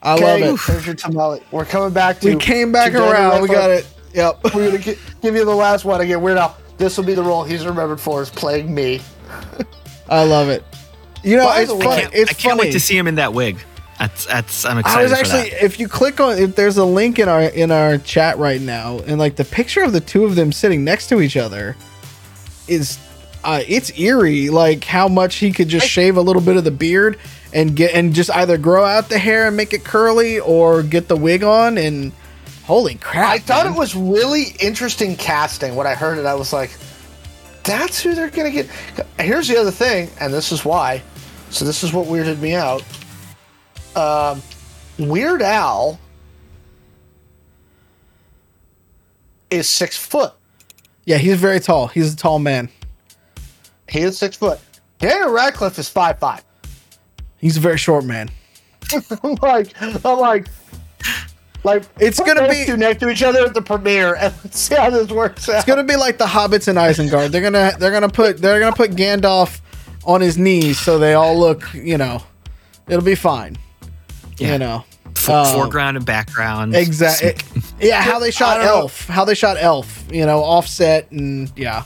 I 0.00 0.14
Okay, 0.14 0.24
love 0.44 0.54
it. 0.54 0.60
there's 0.66 0.86
your 0.86 0.94
tamale. 0.94 1.42
We're 1.50 1.64
coming 1.64 1.92
back 1.92 2.20
to. 2.20 2.34
We 2.34 2.36
came 2.40 2.70
back 2.72 2.92
to 2.92 2.98
Daniel 2.98 3.12
around. 3.12 3.42
We 3.42 3.48
got 3.48 3.70
it. 3.70 3.86
Yep. 4.14 4.54
We're 4.54 4.66
gonna 4.70 4.78
gi- 4.78 4.98
give 5.20 5.34
you 5.34 5.44
the 5.44 5.54
last 5.54 5.84
one 5.84 6.00
again. 6.00 6.20
Weird 6.22 6.38
Al. 6.38 6.56
This 6.78 6.96
will 6.96 7.04
be 7.04 7.14
the 7.14 7.22
role 7.22 7.42
he's 7.44 7.66
remembered 7.66 8.00
for 8.00 8.22
is 8.22 8.30
playing 8.30 8.72
me. 8.72 9.00
I 10.08 10.22
love 10.24 10.48
it. 10.48 10.62
You 11.24 11.36
know, 11.36 11.46
By 11.46 11.60
it's 11.62 11.70
the 11.70 11.76
way- 11.76 11.80
I 11.86 11.88
funny. 11.88 12.02
can't, 12.02 12.14
It's 12.14 12.30
I 12.30 12.34
can't 12.34 12.52
funny. 12.52 12.68
wait 12.68 12.72
to 12.72 12.80
see 12.80 12.96
him 12.96 13.08
in 13.08 13.16
that 13.16 13.32
wig. 13.34 13.58
That's 13.98 14.26
that's 14.26 14.64
I'm 14.64 14.78
excited 14.78 14.98
I 14.98 15.02
was 15.02 15.12
for 15.12 15.18
actually, 15.18 15.50
that. 15.50 15.64
if 15.64 15.80
you 15.80 15.88
click 15.88 16.20
on, 16.20 16.38
if 16.38 16.54
there's 16.54 16.76
a 16.76 16.84
link 16.84 17.18
in 17.18 17.28
our 17.28 17.42
in 17.42 17.72
our 17.72 17.98
chat 17.98 18.38
right 18.38 18.60
now, 18.60 18.98
and 19.00 19.18
like 19.18 19.34
the 19.34 19.44
picture 19.44 19.82
of 19.82 19.92
the 19.92 20.00
two 20.00 20.24
of 20.24 20.36
them 20.36 20.52
sitting 20.52 20.84
next 20.84 21.08
to 21.08 21.20
each 21.20 21.36
other 21.36 21.76
is, 22.68 22.96
uh, 23.42 23.60
it's 23.66 23.98
eerie. 23.98 24.50
Like 24.50 24.84
how 24.84 25.08
much 25.08 25.36
he 25.36 25.50
could 25.50 25.68
just 25.68 25.88
shave 25.88 26.16
a 26.16 26.20
little 26.20 26.42
bit 26.42 26.56
of 26.56 26.62
the 26.62 26.70
beard 26.70 27.18
and 27.52 27.74
get 27.74 27.92
and 27.92 28.14
just 28.14 28.30
either 28.30 28.56
grow 28.56 28.84
out 28.84 29.08
the 29.08 29.18
hair 29.18 29.48
and 29.48 29.56
make 29.56 29.72
it 29.72 29.84
curly, 29.84 30.38
or 30.38 30.84
get 30.84 31.08
the 31.08 31.16
wig 31.16 31.42
on. 31.42 31.76
And 31.76 32.12
holy 32.66 32.94
crap! 32.94 33.28
I 33.28 33.38
thought 33.38 33.64
man. 33.64 33.74
it 33.74 33.78
was 33.78 33.96
really 33.96 34.54
interesting 34.60 35.16
casting. 35.16 35.74
When 35.74 35.88
I 35.88 35.94
heard 35.94 36.18
it, 36.18 36.26
I 36.26 36.34
was 36.34 36.52
like, 36.52 36.70
"That's 37.64 38.00
who 38.00 38.14
they're 38.14 38.30
gonna 38.30 38.52
get." 38.52 38.68
Here's 39.18 39.48
the 39.48 39.56
other 39.56 39.72
thing, 39.72 40.08
and 40.20 40.32
this 40.32 40.52
is 40.52 40.64
why. 40.64 41.02
So 41.50 41.64
this 41.64 41.82
is 41.82 41.92
what 41.92 42.06
weirded 42.06 42.38
me 42.38 42.54
out. 42.54 42.84
Um, 43.98 44.42
Weird 44.98 45.42
Al 45.42 45.98
is 49.50 49.68
six 49.68 49.96
foot. 49.96 50.32
Yeah, 51.04 51.16
he's 51.18 51.38
very 51.40 51.60
tall. 51.60 51.88
He's 51.88 52.12
a 52.12 52.16
tall 52.16 52.38
man. 52.38 52.68
He 53.88 54.00
is 54.00 54.18
six 54.18 54.36
foot. 54.36 54.60
Daniel 54.98 55.30
Radcliffe 55.32 55.78
is 55.78 55.88
five 55.88 56.18
five. 56.18 56.44
He's 57.38 57.56
a 57.56 57.60
very 57.60 57.78
short 57.78 58.04
man. 58.04 58.30
I'm 59.22 59.34
like, 59.42 59.72
I'm 59.80 60.18
like, 60.18 60.48
like 61.64 61.84
It's 61.98 62.18
gonna 62.20 62.48
be- 62.48 62.64
two 62.66 62.76
next 62.76 63.00
to 63.00 63.08
each 63.10 63.22
other 63.22 63.44
at 63.44 63.54
the 63.54 63.62
premiere, 63.62 64.14
and 64.16 64.34
let's 64.44 64.58
see 64.60 64.74
how 64.74 64.90
this 64.90 65.10
works 65.10 65.48
out. 65.48 65.56
It's 65.56 65.64
gonna 65.64 65.84
be 65.84 65.96
like 65.96 66.18
the 66.18 66.26
hobbits 66.26 66.68
and 66.68 66.76
Isengard. 66.78 67.30
They're 67.30 67.42
gonna 67.42 67.72
they're 67.78 67.92
gonna 67.92 68.08
put 68.08 68.38
they're 68.38 68.60
gonna 68.60 68.76
put 68.76 68.92
Gandalf 68.92 69.60
on 70.04 70.20
his 70.20 70.36
knees 70.38 70.78
so 70.78 70.98
they 70.98 71.14
all 71.14 71.38
look 71.38 71.72
you 71.74 71.96
know 71.98 72.22
it'll 72.88 73.02
be 73.04 73.14
fine. 73.14 73.56
Yeah. 74.38 74.52
You 74.52 74.58
know. 74.58 74.84
Fo- 75.14 75.34
um, 75.34 75.54
foreground 75.54 75.96
and 75.96 76.06
background. 76.06 76.74
Exactly. 76.74 77.34
Yeah, 77.80 78.02
how 78.02 78.18
they 78.18 78.32
shot 78.32 78.56
I 78.56 78.64
don't 78.64 78.66
know. 78.66 78.80
Elf. 78.80 79.06
How 79.06 79.24
they 79.24 79.36
shot 79.36 79.56
Elf. 79.56 80.04
You 80.10 80.26
know, 80.26 80.40
offset 80.42 81.08
and 81.12 81.52
yeah. 81.56 81.84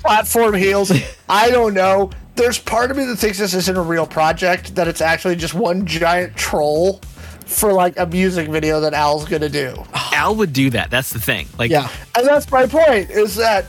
platform 0.00 0.54
heels. 0.54 0.90
I 1.28 1.50
don't 1.50 1.74
know. 1.74 2.10
There's 2.34 2.58
part 2.58 2.90
of 2.90 2.96
me 2.96 3.04
that 3.04 3.16
thinks 3.16 3.38
this 3.38 3.52
isn't 3.52 3.76
a 3.76 3.82
real 3.82 4.06
project, 4.06 4.74
that 4.74 4.88
it's 4.88 5.02
actually 5.02 5.36
just 5.36 5.52
one 5.52 5.84
giant 5.84 6.34
troll 6.34 7.00
for 7.44 7.74
like 7.74 7.98
a 7.98 8.06
music 8.06 8.48
video 8.48 8.80
that 8.80 8.94
Al's 8.94 9.26
gonna 9.26 9.50
do. 9.50 9.74
Al 9.94 10.34
would 10.36 10.54
do 10.54 10.70
that. 10.70 10.90
That's 10.90 11.12
the 11.12 11.20
thing. 11.20 11.46
Like 11.58 11.70
Yeah. 11.70 11.90
And 12.16 12.26
that's 12.26 12.50
my 12.50 12.66
point, 12.66 13.10
is 13.10 13.36
that 13.36 13.66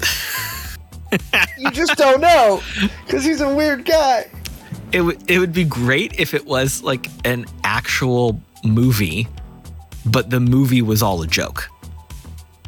you 1.58 1.70
just 1.70 1.96
don't 1.96 2.20
know. 2.20 2.62
Because 3.04 3.24
he's 3.24 3.40
a 3.40 3.54
weird 3.54 3.84
guy. 3.84 4.30
It 4.92 5.02
would 5.02 5.30
it 5.30 5.38
would 5.38 5.52
be 5.52 5.64
great 5.64 6.18
if 6.18 6.34
it 6.34 6.46
was 6.46 6.82
like 6.82 7.08
an 7.24 7.46
actual 7.64 8.40
movie, 8.64 9.28
but 10.06 10.30
the 10.30 10.40
movie 10.40 10.82
was 10.82 11.02
all 11.02 11.22
a 11.22 11.26
joke. 11.26 11.68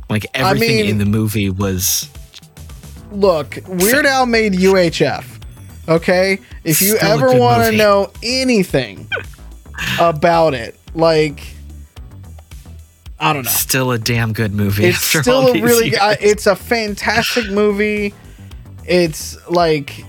Like 0.08 0.26
everything 0.34 0.76
mean- 0.76 0.86
in 0.86 0.98
the 0.98 1.06
movie 1.06 1.50
was 1.50 2.08
Look, 3.12 3.58
Weird 3.66 4.06
Al 4.06 4.26
made 4.26 4.52
UHF. 4.52 5.24
Okay? 5.88 6.38
If 6.62 6.80
you 6.80 6.96
Still 6.96 7.10
ever 7.10 7.34
want 7.36 7.64
to 7.64 7.76
know 7.76 8.12
anything 8.22 9.08
about 9.98 10.54
it, 10.54 10.78
like 10.94 11.42
I 13.18 13.32
don't 13.32 13.44
know. 13.44 13.50
still 13.50 13.90
a 13.90 13.98
damn 13.98 14.32
good 14.32 14.52
movie. 14.52 14.86
It's 14.86 15.00
still 15.02 15.48
a 15.48 15.60
really. 15.60 15.96
I, 15.96 16.12
it's 16.20 16.46
a 16.46 16.54
fantastic 16.54 17.50
movie. 17.50 18.14
It's 18.86 19.36
like 19.48 20.04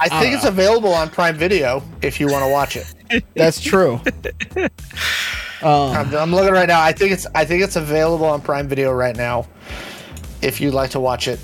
I 0.00 0.08
think 0.08 0.34
it's 0.34 0.44
available 0.44 0.92
on 0.94 1.10
Prime 1.10 1.36
Video 1.36 1.82
if 2.02 2.20
you 2.20 2.28
want 2.28 2.44
to 2.44 2.50
watch 2.50 2.76
it. 2.76 2.94
that's 3.34 3.60
true. 3.60 4.00
Um, 5.60 5.90
I'm, 5.96 6.14
I'm 6.14 6.30
looking 6.34 6.52
right 6.52 6.68
now. 6.68 6.80
I 6.80 6.92
think 6.92 7.10
it's 7.12 7.26
I 7.34 7.44
think 7.44 7.62
it's 7.64 7.74
available 7.76 8.26
on 8.26 8.40
Prime 8.40 8.68
Video 8.68 8.92
right 8.92 9.16
now. 9.16 9.46
If 10.40 10.60
you'd 10.60 10.74
like 10.74 10.90
to 10.90 11.00
watch 11.00 11.26
it. 11.26 11.40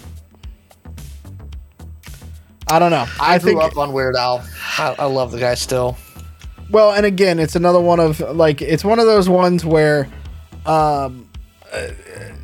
I 2.71 2.79
don't 2.79 2.91
know. 2.91 3.07
I, 3.21 3.35
I 3.35 3.39
grew 3.39 3.51
think 3.53 3.63
up 3.63 3.77
on 3.77 3.93
Weird 3.93 4.17
Al. 4.17 4.45
I, 4.79 4.95
I 5.01 5.05
love 5.07 5.33
the 5.33 5.39
guy 5.39 5.55
still. 5.55 5.97
well, 6.71 6.93
and 6.93 7.05
again, 7.05 7.39
it's 7.39 7.57
another 7.57 7.81
one 7.81 8.01
of 8.01 8.21
like 8.21 8.63
it's 8.63 8.85
one 8.85 8.99
of 8.99 9.07
those 9.07 9.29
ones 9.29 9.65
where 9.65 10.09
um 10.65 11.29
uh, 11.73 11.77
it- 11.79 12.35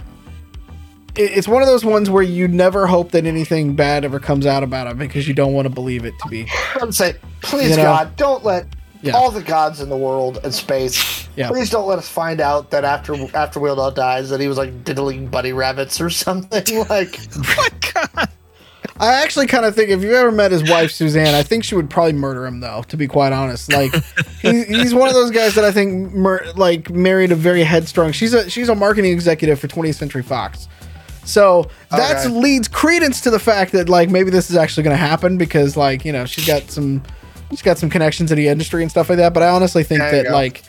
it's 1.24 1.48
one 1.48 1.62
of 1.62 1.68
those 1.68 1.84
ones 1.84 2.10
where 2.10 2.22
you 2.22 2.48
never 2.48 2.86
hope 2.86 3.10
that 3.12 3.26
anything 3.26 3.74
bad 3.74 4.04
ever 4.04 4.18
comes 4.20 4.46
out 4.46 4.62
about 4.62 4.86
it 4.86 4.98
because 4.98 5.26
you 5.28 5.34
don't 5.34 5.52
want 5.52 5.66
to 5.66 5.70
believe 5.74 6.04
it 6.04 6.14
to 6.22 6.28
be. 6.28 6.46
I'm 6.80 6.92
saying, 6.92 7.16
please 7.42 7.70
You 7.70 7.76
know? 7.76 7.82
God, 7.84 8.16
don't 8.16 8.44
let 8.44 8.66
Yeah. 9.02 9.12
all 9.12 9.30
the 9.30 9.42
gods 9.42 9.80
in 9.80 9.88
the 9.88 9.96
world 9.96 10.38
and 10.44 10.52
space. 10.54 11.28
Yeah. 11.36 11.48
Please 11.48 11.70
don't 11.70 11.86
let 11.86 11.98
us 11.98 12.08
find 12.08 12.40
out 12.40 12.70
that 12.70 12.84
after 12.84 13.14
after 13.36 13.60
Weird 13.60 13.78
Al 13.78 13.90
dies 13.90 14.30
that 14.30 14.40
he 14.40 14.48
was 14.48 14.58
like 14.58 14.84
diddling 14.84 15.26
bunny 15.28 15.52
rabbits 15.52 16.00
or 16.00 16.10
something. 16.24 16.64
Like, 16.88 17.18
My 17.36 17.68
God, 17.94 18.28
I 18.98 19.22
actually 19.22 19.46
kind 19.46 19.64
of 19.64 19.74
think 19.74 19.88
if 19.90 20.02
you 20.02 20.14
ever 20.14 20.30
met 20.30 20.50
his 20.52 20.68
wife 20.68 20.90
Suzanne, 20.90 21.34
I 21.34 21.42
think 21.42 21.64
she 21.64 21.74
would 21.74 21.88
probably 21.88 22.12
murder 22.12 22.44
him 22.46 22.60
though. 22.60 22.82
To 22.88 22.96
be 22.98 23.06
quite 23.06 23.32
honest, 23.32 23.72
like 23.72 23.94
he, 24.42 24.64
he's 24.64 24.92
one 24.94 25.08
of 25.08 25.14
those 25.14 25.30
guys 25.30 25.54
that 25.54 25.64
I 25.64 25.72
think 25.72 26.12
mur- 26.12 26.44
like 26.56 26.90
married 26.90 27.32
a 27.32 27.36
very 27.36 27.62
headstrong. 27.62 28.12
She's 28.12 28.34
a 28.34 28.50
she's 28.50 28.68
a 28.68 28.74
marketing 28.74 29.12
executive 29.12 29.58
for 29.58 29.68
20th 29.68 29.94
Century 29.94 30.22
Fox, 30.22 30.68
so 31.24 31.68
that 31.90 32.24
Okay. 32.26 32.34
leads 32.34 32.68
credence 32.68 33.20
to 33.22 33.30
the 33.30 33.38
fact 33.38 33.72
that 33.72 33.88
like 33.88 34.10
maybe 34.10 34.30
this 34.30 34.50
is 34.50 34.56
actually 34.56 34.82
going 34.84 34.94
to 34.94 35.04
happen 35.04 35.36
because 35.38 35.76
like 35.76 36.04
you 36.04 36.12
know 36.12 36.24
she's 36.24 36.46
got 36.46 36.70
some 36.70 37.02
she's 37.50 37.62
got 37.62 37.78
some 37.78 37.90
connections 37.90 38.30
in 38.32 38.36
the 38.38 38.48
industry 38.48 38.82
and 38.82 38.90
stuff 38.90 39.08
like 39.08 39.18
that. 39.18 39.34
But 39.34 39.42
I 39.42 39.48
honestly 39.48 39.82
think 39.84 40.00
There 40.00 40.22
that 40.24 40.32
like 40.32 40.62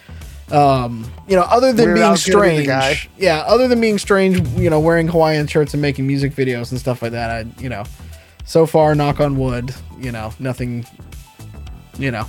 um, 0.52 1.10
you 1.30 1.38
know, 1.38 1.44
other 1.44 1.72
than 1.72 1.86
Weird 1.86 1.96
being 1.96 2.08
Al's 2.08 2.26
gonna 2.28 2.50
be 2.50 2.58
the 2.58 2.66
guy. 2.66 2.94
strange, 2.94 3.10
yeah, 3.18 3.40
other 3.48 3.70
than 3.70 3.80
being 3.80 3.98
strange, 3.98 4.46
you 4.60 4.70
know, 4.70 4.82
wearing 4.82 5.08
Hawaiian 5.08 5.48
shirts 5.48 5.74
and 5.74 5.82
making 5.82 6.06
music 6.06 6.34
videos 6.36 6.72
and 6.72 6.80
stuff 6.80 7.02
like 7.02 7.14
that, 7.14 7.30
I, 7.32 7.46
you 7.62 7.70
know, 7.70 7.84
so 8.44 8.66
far, 8.66 8.94
knock 8.94 9.22
on 9.22 9.38
wood, 9.38 9.74
you 9.98 10.12
know, 10.12 10.34
nothing, 10.40 10.86
you 11.98 12.12
know, 12.12 12.28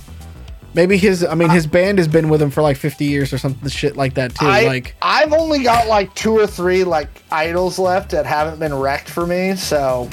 maybe 0.73 0.97
his, 0.97 1.23
I 1.23 1.35
mean, 1.35 1.49
his 1.49 1.67
band 1.67 1.97
has 1.97 2.07
been 2.07 2.29
with 2.29 2.41
him 2.41 2.49
for 2.51 2.61
like 2.61 2.77
50 2.77 3.05
years 3.05 3.31
or 3.33 3.37
something, 3.37 3.67
shit 3.69 3.95
like 3.95 4.13
that 4.15 4.35
too. 4.35 4.45
I 4.45 4.65
like, 4.65 4.95
I've 5.01 5.33
only 5.33 5.63
got 5.63 5.87
like 5.87 6.13
two 6.15 6.37
or 6.37 6.47
three 6.47 6.83
like 6.83 7.09
idols 7.31 7.79
left 7.79 8.11
that 8.11 8.25
haven't 8.25 8.59
been 8.59 8.73
wrecked 8.73 9.09
for 9.09 9.25
me. 9.27 9.55
So 9.55 10.09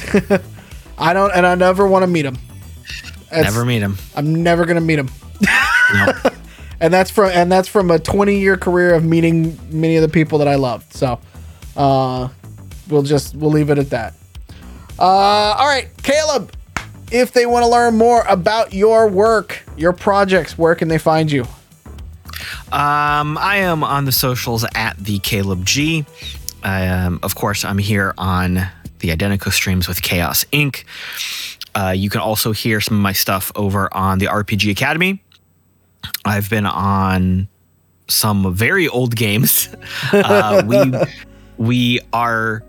I 0.99 1.13
don't, 1.13 1.33
and 1.33 1.47
I 1.47 1.55
never 1.55 1.87
want 1.87 2.03
to 2.03 2.07
meet 2.07 2.25
him. 2.27 2.39
That's- 3.31 3.45
Never 3.53 3.65
meet 3.65 3.81
him. 3.81 3.97
I'm 4.17 4.43
never 4.43 4.65
gonna 4.67 4.81
meet 4.81 4.99
him. 4.99 5.09
Nope. 5.95 6.17
and 6.81 6.93
that's 6.93 7.11
from 7.11 7.31
and 7.31 7.51
that's 7.51 7.69
from 7.69 7.91
a 7.93 7.99
20 7.99 8.39
year 8.39 8.57
career 8.57 8.95
of 8.95 9.05
meeting 9.05 9.57
many 9.71 9.95
of 9.97 10.03
the 10.03 10.09
people 10.09 10.39
that 10.39 10.49
I 10.49 10.57
loved. 10.57 10.93
So, 10.93 11.21
uh, 11.77 12.29
we'll 12.89 13.03
just 13.05 13.37
we'll 13.37 13.53
leave 13.53 13.71
it 13.71 13.79
at 13.79 13.91
that. 13.91 14.15
Uh, 14.99 15.03
all 15.57 15.67
right, 15.69 15.89
Caleb, 16.03 16.53
if 17.11 17.33
they 17.33 17.47
want 17.47 17.65
to 17.65 17.69
learn 17.69 17.97
more 17.97 18.23
about 18.23 18.73
your 18.73 19.09
work, 19.09 19.63
your 19.77 19.93
projects, 19.93 20.57
where 20.57 20.75
can 20.75 20.89
they 20.89 20.99
find 20.99 21.31
you? 21.31 21.43
Um, 22.73 23.37
I 23.39 23.57
am 23.57 23.83
on 23.83 24.05
the 24.05 24.13
socials 24.13 24.65
at 24.75 24.97
the 24.97 25.19
Caleb 25.21 25.65
G. 25.65 26.05
Um, 26.63 27.19
of 27.23 27.35
course, 27.35 27.65
I'm 27.65 27.79
here 27.79 28.15
on 28.17 28.55
the 29.01 29.09
Identico 29.09 29.51
streams 29.51 29.89
with 29.89 30.03
Chaos 30.03 30.45
Inc. 30.53 30.85
Uh, 31.75 31.95
you 31.97 32.11
can 32.11 32.21
also 32.21 32.53
hear 32.53 32.81
some 32.81 32.97
of 32.97 33.03
my 33.03 33.13
stuff 33.13 33.51
over 33.55 33.93
on 33.93 34.19
the 34.19 34.27
RPG 34.27 34.71
Academy. 34.71 35.23
I've 36.25 36.51
been 36.51 36.67
on 36.67 37.49
some 38.09 38.55
very 38.55 38.89
old 38.89 39.17
games. 39.17 39.69
Uh, 40.13 40.63
we 40.67 40.93
we 41.59 42.01
are 42.13 42.65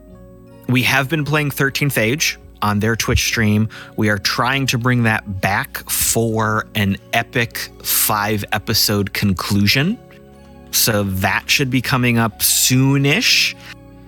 we 0.68 0.84
have 0.84 1.10
been 1.10 1.26
playing 1.26 1.50
13th 1.50 1.98
Age 1.98 2.38
on 2.62 2.80
their 2.80 2.96
Twitch 2.96 3.24
stream. 3.24 3.70
We 3.98 4.10
are 4.10 4.18
trying 4.18 4.68
to 4.68 4.78
bring 4.78 5.04
that 5.04 5.42
back 5.42 5.90
for 5.90 6.68
an 6.76 6.98
epic 7.14 7.70
five 7.84 8.44
episode 8.52 9.14
conclusion. 9.14 9.98
So 10.72 11.04
that 11.04 11.50
should 11.50 11.70
be 11.70 11.82
coming 11.82 12.18
up 12.18 12.40
soonish. 12.40 13.56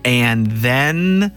And 0.05 0.47
then 0.47 1.31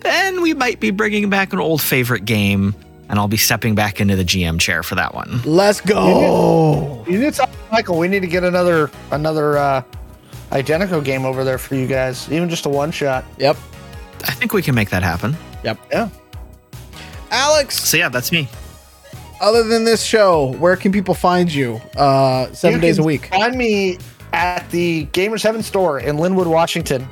then 0.00 0.42
we 0.42 0.52
might 0.52 0.80
be 0.80 0.90
bringing 0.90 1.30
back 1.30 1.52
an 1.52 1.60
old 1.60 1.80
favorite 1.80 2.24
game 2.24 2.74
and 3.08 3.18
I'll 3.18 3.28
be 3.28 3.36
stepping 3.36 3.74
back 3.74 4.00
into 4.00 4.16
the 4.16 4.24
GM 4.24 4.58
chair 4.58 4.82
for 4.82 4.94
that 4.94 5.14
one. 5.14 5.42
Let's 5.44 5.82
go. 5.82 7.04
You 7.06 7.18
need 7.18 7.34
something, 7.34 7.58
Michael. 7.70 7.98
We 7.98 8.08
need 8.08 8.20
to 8.20 8.26
get 8.26 8.42
another 8.42 8.90
another 9.10 9.58
uh, 9.58 9.82
Identico 10.50 11.04
game 11.04 11.26
over 11.26 11.44
there 11.44 11.58
for 11.58 11.74
you 11.74 11.86
guys, 11.86 12.30
even 12.32 12.48
just 12.48 12.64
a 12.64 12.70
one 12.70 12.90
shot. 12.90 13.24
Yep. 13.38 13.56
I 14.24 14.32
think 14.32 14.52
we 14.52 14.62
can 14.62 14.74
make 14.74 14.90
that 14.90 15.02
happen. 15.02 15.36
Yep. 15.62 15.78
Yeah. 15.90 16.08
Alex, 17.30 17.78
So 17.82 17.96
yeah, 17.96 18.08
that's 18.08 18.30
me. 18.32 18.48
other 19.40 19.62
than 19.62 19.84
this 19.84 20.02
show, 20.04 20.52
where 20.58 20.76
can 20.76 20.92
people 20.92 21.14
find 21.14 21.52
you? 21.52 21.80
Uh, 21.96 22.52
seven 22.52 22.76
You 22.80 22.82
days 22.82 22.98
a 22.98 23.02
week. 23.02 23.26
Find 23.26 23.56
me 23.56 23.98
at 24.32 24.68
the 24.70 25.06
Gamers 25.06 25.42
Heaven 25.42 25.62
store 25.62 25.98
in 26.00 26.16
Lynnwood, 26.16 26.46
Washington. 26.46 27.06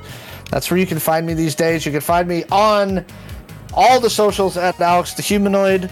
That's 0.51 0.69
where 0.69 0.79
you 0.79 0.85
can 0.85 0.99
find 0.99 1.25
me 1.25 1.33
these 1.33 1.55
days. 1.55 1.85
You 1.85 1.91
can 1.91 2.01
find 2.01 2.27
me 2.27 2.43
on 2.51 3.05
all 3.73 3.99
the 3.99 4.09
socials 4.09 4.57
at 4.57 4.79
Alex 4.79 5.13
the 5.13 5.21
Humanoid, 5.23 5.85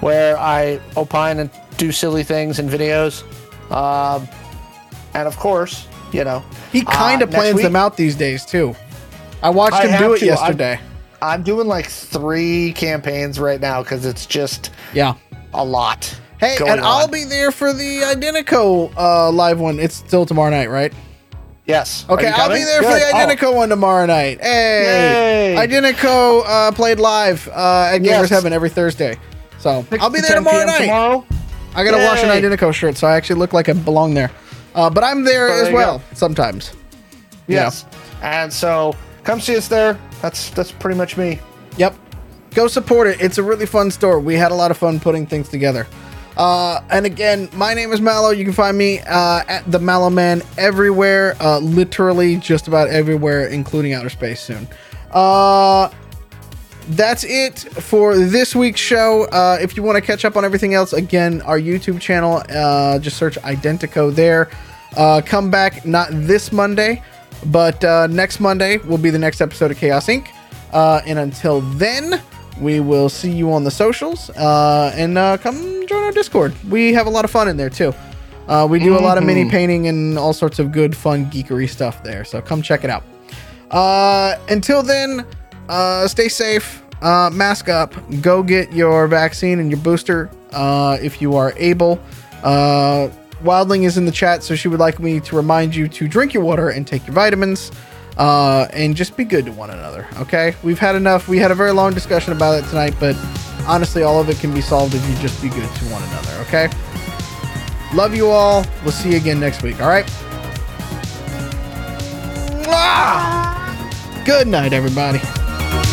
where 0.00 0.38
I 0.38 0.80
opine 0.96 1.38
and 1.40 1.50
do 1.76 1.90
silly 1.92 2.22
things 2.22 2.58
and 2.58 2.70
videos. 2.70 3.22
Um, 3.72 4.28
and 5.14 5.26
of 5.28 5.36
course, 5.36 5.86
you 6.12 6.22
know, 6.24 6.42
He 6.72 6.82
kind 6.84 7.20
uh, 7.22 7.24
of 7.26 7.30
next 7.32 7.40
plans 7.42 7.54
week, 7.56 7.64
them 7.64 7.76
out 7.76 7.96
these 7.96 8.14
days 8.14 8.46
too. 8.46 8.74
I 9.42 9.50
watched 9.50 9.76
I 9.76 9.88
him 9.88 9.98
do 10.00 10.12
it 10.14 10.18
to. 10.20 10.26
yesterday. 10.26 10.78
I'm 10.80 10.93
doing 11.42 11.66
like 11.66 11.86
three 11.86 12.72
campaigns 12.72 13.38
right 13.40 13.60
now 13.60 13.82
because 13.82 14.04
it's 14.06 14.26
just 14.26 14.70
yeah. 14.92 15.14
a 15.52 15.64
lot. 15.64 16.18
Hey, 16.38 16.58
going 16.58 16.72
and 16.72 16.80
I'll 16.80 17.08
be 17.08 17.24
there 17.24 17.50
for 17.52 17.72
the 17.72 18.00
Identico 18.00 18.92
uh, 18.96 19.30
live 19.30 19.58
one. 19.60 19.78
It's 19.78 19.94
still 19.94 20.26
tomorrow 20.26 20.50
night, 20.50 20.68
right? 20.68 20.92
Yes. 21.66 22.04
Okay, 22.10 22.26
I'll 22.28 22.48
be 22.48 22.54
coming? 22.60 22.64
there 22.66 22.82
for 22.82 22.88
Good. 22.90 23.00
the 23.02 23.16
Oh, 23.16 23.26
Identico 23.50 23.56
one 23.56 23.68
tomorrow 23.70 24.04
night. 24.04 24.38
Hey, 24.42 25.54
Yay. 25.56 25.66
Identico 25.66 26.42
uh, 26.46 26.72
played 26.72 26.98
live 27.00 27.48
uh, 27.48 27.90
at 27.92 27.98
Gamers 28.00 28.04
Yes. 28.04 28.28
Heaven 28.30 28.52
every 28.52 28.68
Thursday. 28.68 29.16
So 29.58 29.82
six 29.88 30.02
I'll 30.02 30.10
be 30.10 30.20
there 30.20 30.34
tomorrow 30.36 30.66
night. 30.66 30.80
Tomorrow. 30.86 31.24
I 31.74 31.82
gotta 31.84 32.04
wash 32.04 32.22
an 32.22 32.28
Yay. 32.28 32.42
Identico 32.42 32.72
shirt, 32.74 32.96
so 32.98 33.06
I 33.06 33.16
actually 33.16 33.38
look 33.38 33.52
like 33.54 33.68
I 33.70 33.72
belong 33.72 34.12
there. 34.12 34.30
Uh, 34.74 34.90
but 34.90 35.04
I'm 35.04 35.24
there 35.24 35.46
Oh, 35.48 35.54
there 35.54 35.62
as 35.62 35.68
you 35.70 35.74
well 35.74 35.98
go. 36.00 36.04
sometimes. 36.12 36.72
Yes. 37.46 37.86
And 38.22 38.52
so 38.52 38.94
come 39.22 39.40
see 39.40 39.56
us 39.56 39.68
there. 39.68 39.98
That's 40.24 40.48
that's 40.48 40.72
pretty 40.72 40.96
much 40.96 41.18
me. 41.18 41.38
Yep. 41.76 41.94
Go 42.54 42.66
support 42.66 43.06
it. 43.08 43.20
It's 43.20 43.36
a 43.36 43.42
really 43.42 43.66
fun 43.66 43.90
store. 43.90 44.18
We 44.18 44.36
had 44.36 44.52
a 44.52 44.54
lot 44.54 44.70
of 44.70 44.78
fun 44.78 44.98
putting 44.98 45.26
things 45.26 45.50
together. 45.50 45.86
Uh, 46.38 46.80
and 46.90 47.04
again, 47.04 47.50
my 47.52 47.74
name 47.74 47.92
is 47.92 48.00
Mallow. 48.00 48.30
You 48.30 48.42
can 48.42 48.54
find 48.54 48.78
me 48.78 49.00
uh, 49.00 49.42
at 49.46 49.70
the 49.70 49.78
Mallow 49.78 50.08
Man 50.08 50.40
everywhere, 50.56 51.36
uh, 51.40 51.58
literally 51.58 52.36
just 52.36 52.68
about 52.68 52.88
everywhere, 52.88 53.48
including 53.48 53.92
outer 53.92 54.08
space 54.08 54.40
soon. 54.40 54.66
Uh, 55.12 55.90
that's 56.88 57.24
it 57.24 57.58
for 57.58 58.16
this 58.16 58.56
week's 58.56 58.80
show. 58.80 59.24
Uh, 59.24 59.58
if 59.60 59.76
you 59.76 59.82
want 59.82 59.96
to 59.96 60.00
catch 60.00 60.24
up 60.24 60.38
on 60.38 60.44
everything 60.46 60.72
else, 60.72 60.94
again, 60.94 61.42
our 61.42 61.60
YouTube 61.60 62.00
channel, 62.00 62.42
uh, 62.48 62.98
just 62.98 63.18
search 63.18 63.36
Identico 63.40 64.10
there. 64.14 64.48
Uh, 64.96 65.20
come 65.22 65.50
back 65.50 65.84
not 65.84 66.08
this 66.12 66.50
Monday, 66.50 67.02
but 67.46 67.84
uh, 67.84 68.06
next 68.06 68.40
Monday 68.40 68.78
will 68.78 68.98
be 68.98 69.10
the 69.10 69.18
next 69.18 69.40
episode 69.40 69.70
of 69.70 69.78
Chaos 69.78 70.06
Inc. 70.06 70.28
Uh, 70.72 71.00
and 71.06 71.18
until 71.18 71.60
then, 71.60 72.20
we 72.60 72.80
will 72.80 73.08
see 73.08 73.30
you 73.30 73.52
on 73.52 73.64
the 73.64 73.70
socials 73.70 74.30
uh, 74.30 74.92
and 74.96 75.18
uh, 75.18 75.36
come 75.38 75.86
join 75.86 76.02
our 76.04 76.12
Discord. 76.12 76.54
We 76.68 76.92
have 76.92 77.06
a 77.06 77.10
lot 77.10 77.24
of 77.24 77.30
fun 77.30 77.48
in 77.48 77.56
there 77.56 77.70
too. 77.70 77.92
Uh, 78.46 78.66
we 78.68 78.78
do 78.78 78.96
a 78.96 79.00
lot 79.00 79.16
of 79.16 79.24
mini 79.24 79.48
painting 79.48 79.88
and 79.88 80.18
all 80.18 80.32
sorts 80.32 80.58
of 80.58 80.70
good, 80.70 80.94
fun, 80.96 81.26
geekery 81.26 81.68
stuff 81.68 82.02
there. 82.02 82.24
So 82.24 82.42
come 82.42 82.60
check 82.60 82.84
it 82.84 82.90
out. 82.90 83.04
Uh, 83.70 84.36
until 84.50 84.82
then, 84.82 85.26
uh, 85.68 86.06
stay 86.06 86.28
safe, 86.28 86.82
uh, 87.00 87.30
mask 87.32 87.68
up, 87.68 87.94
go 88.20 88.42
get 88.42 88.72
your 88.72 89.08
vaccine 89.08 89.60
and 89.60 89.70
your 89.70 89.80
booster 89.80 90.30
uh, 90.52 90.98
if 91.00 91.22
you 91.22 91.36
are 91.36 91.54
able. 91.56 91.98
Uh, 92.42 93.08
Wildling 93.42 93.84
is 93.84 93.96
in 93.98 94.06
the 94.06 94.12
chat, 94.12 94.42
so 94.42 94.54
she 94.54 94.68
would 94.68 94.80
like 94.80 94.98
me 95.00 95.20
to 95.20 95.36
remind 95.36 95.74
you 95.74 95.88
to 95.88 96.08
drink 96.08 96.32
your 96.34 96.42
water 96.42 96.70
and 96.70 96.86
take 96.86 97.06
your 97.06 97.14
vitamins. 97.14 97.70
Uh, 98.16 98.68
and 98.72 98.94
just 98.94 99.16
be 99.16 99.24
good 99.24 99.44
to 99.44 99.52
one 99.52 99.70
another, 99.70 100.06
okay? 100.18 100.54
We've 100.62 100.78
had 100.78 100.94
enough. 100.94 101.26
We 101.26 101.38
had 101.38 101.50
a 101.50 101.54
very 101.54 101.72
long 101.72 101.92
discussion 101.94 102.32
about 102.32 102.62
it 102.62 102.68
tonight, 102.68 102.94
but 103.00 103.16
honestly, 103.66 104.04
all 104.04 104.20
of 104.20 104.28
it 104.28 104.38
can 104.38 104.54
be 104.54 104.60
solved 104.60 104.94
if 104.94 105.08
you 105.08 105.16
just 105.16 105.42
be 105.42 105.48
good 105.48 105.68
to 105.68 105.84
one 105.86 106.00
another, 106.04 106.32
okay? 106.42 106.68
Love 107.92 108.14
you 108.14 108.28
all. 108.28 108.64
We'll 108.84 108.92
see 108.92 109.10
you 109.10 109.16
again 109.16 109.40
next 109.40 109.64
week, 109.64 109.80
all 109.80 109.88
right? 109.88 110.06
Mwah! 112.62 114.24
Good 114.24 114.46
night, 114.46 114.72
everybody. 114.72 115.18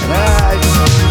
Night. 0.08 1.11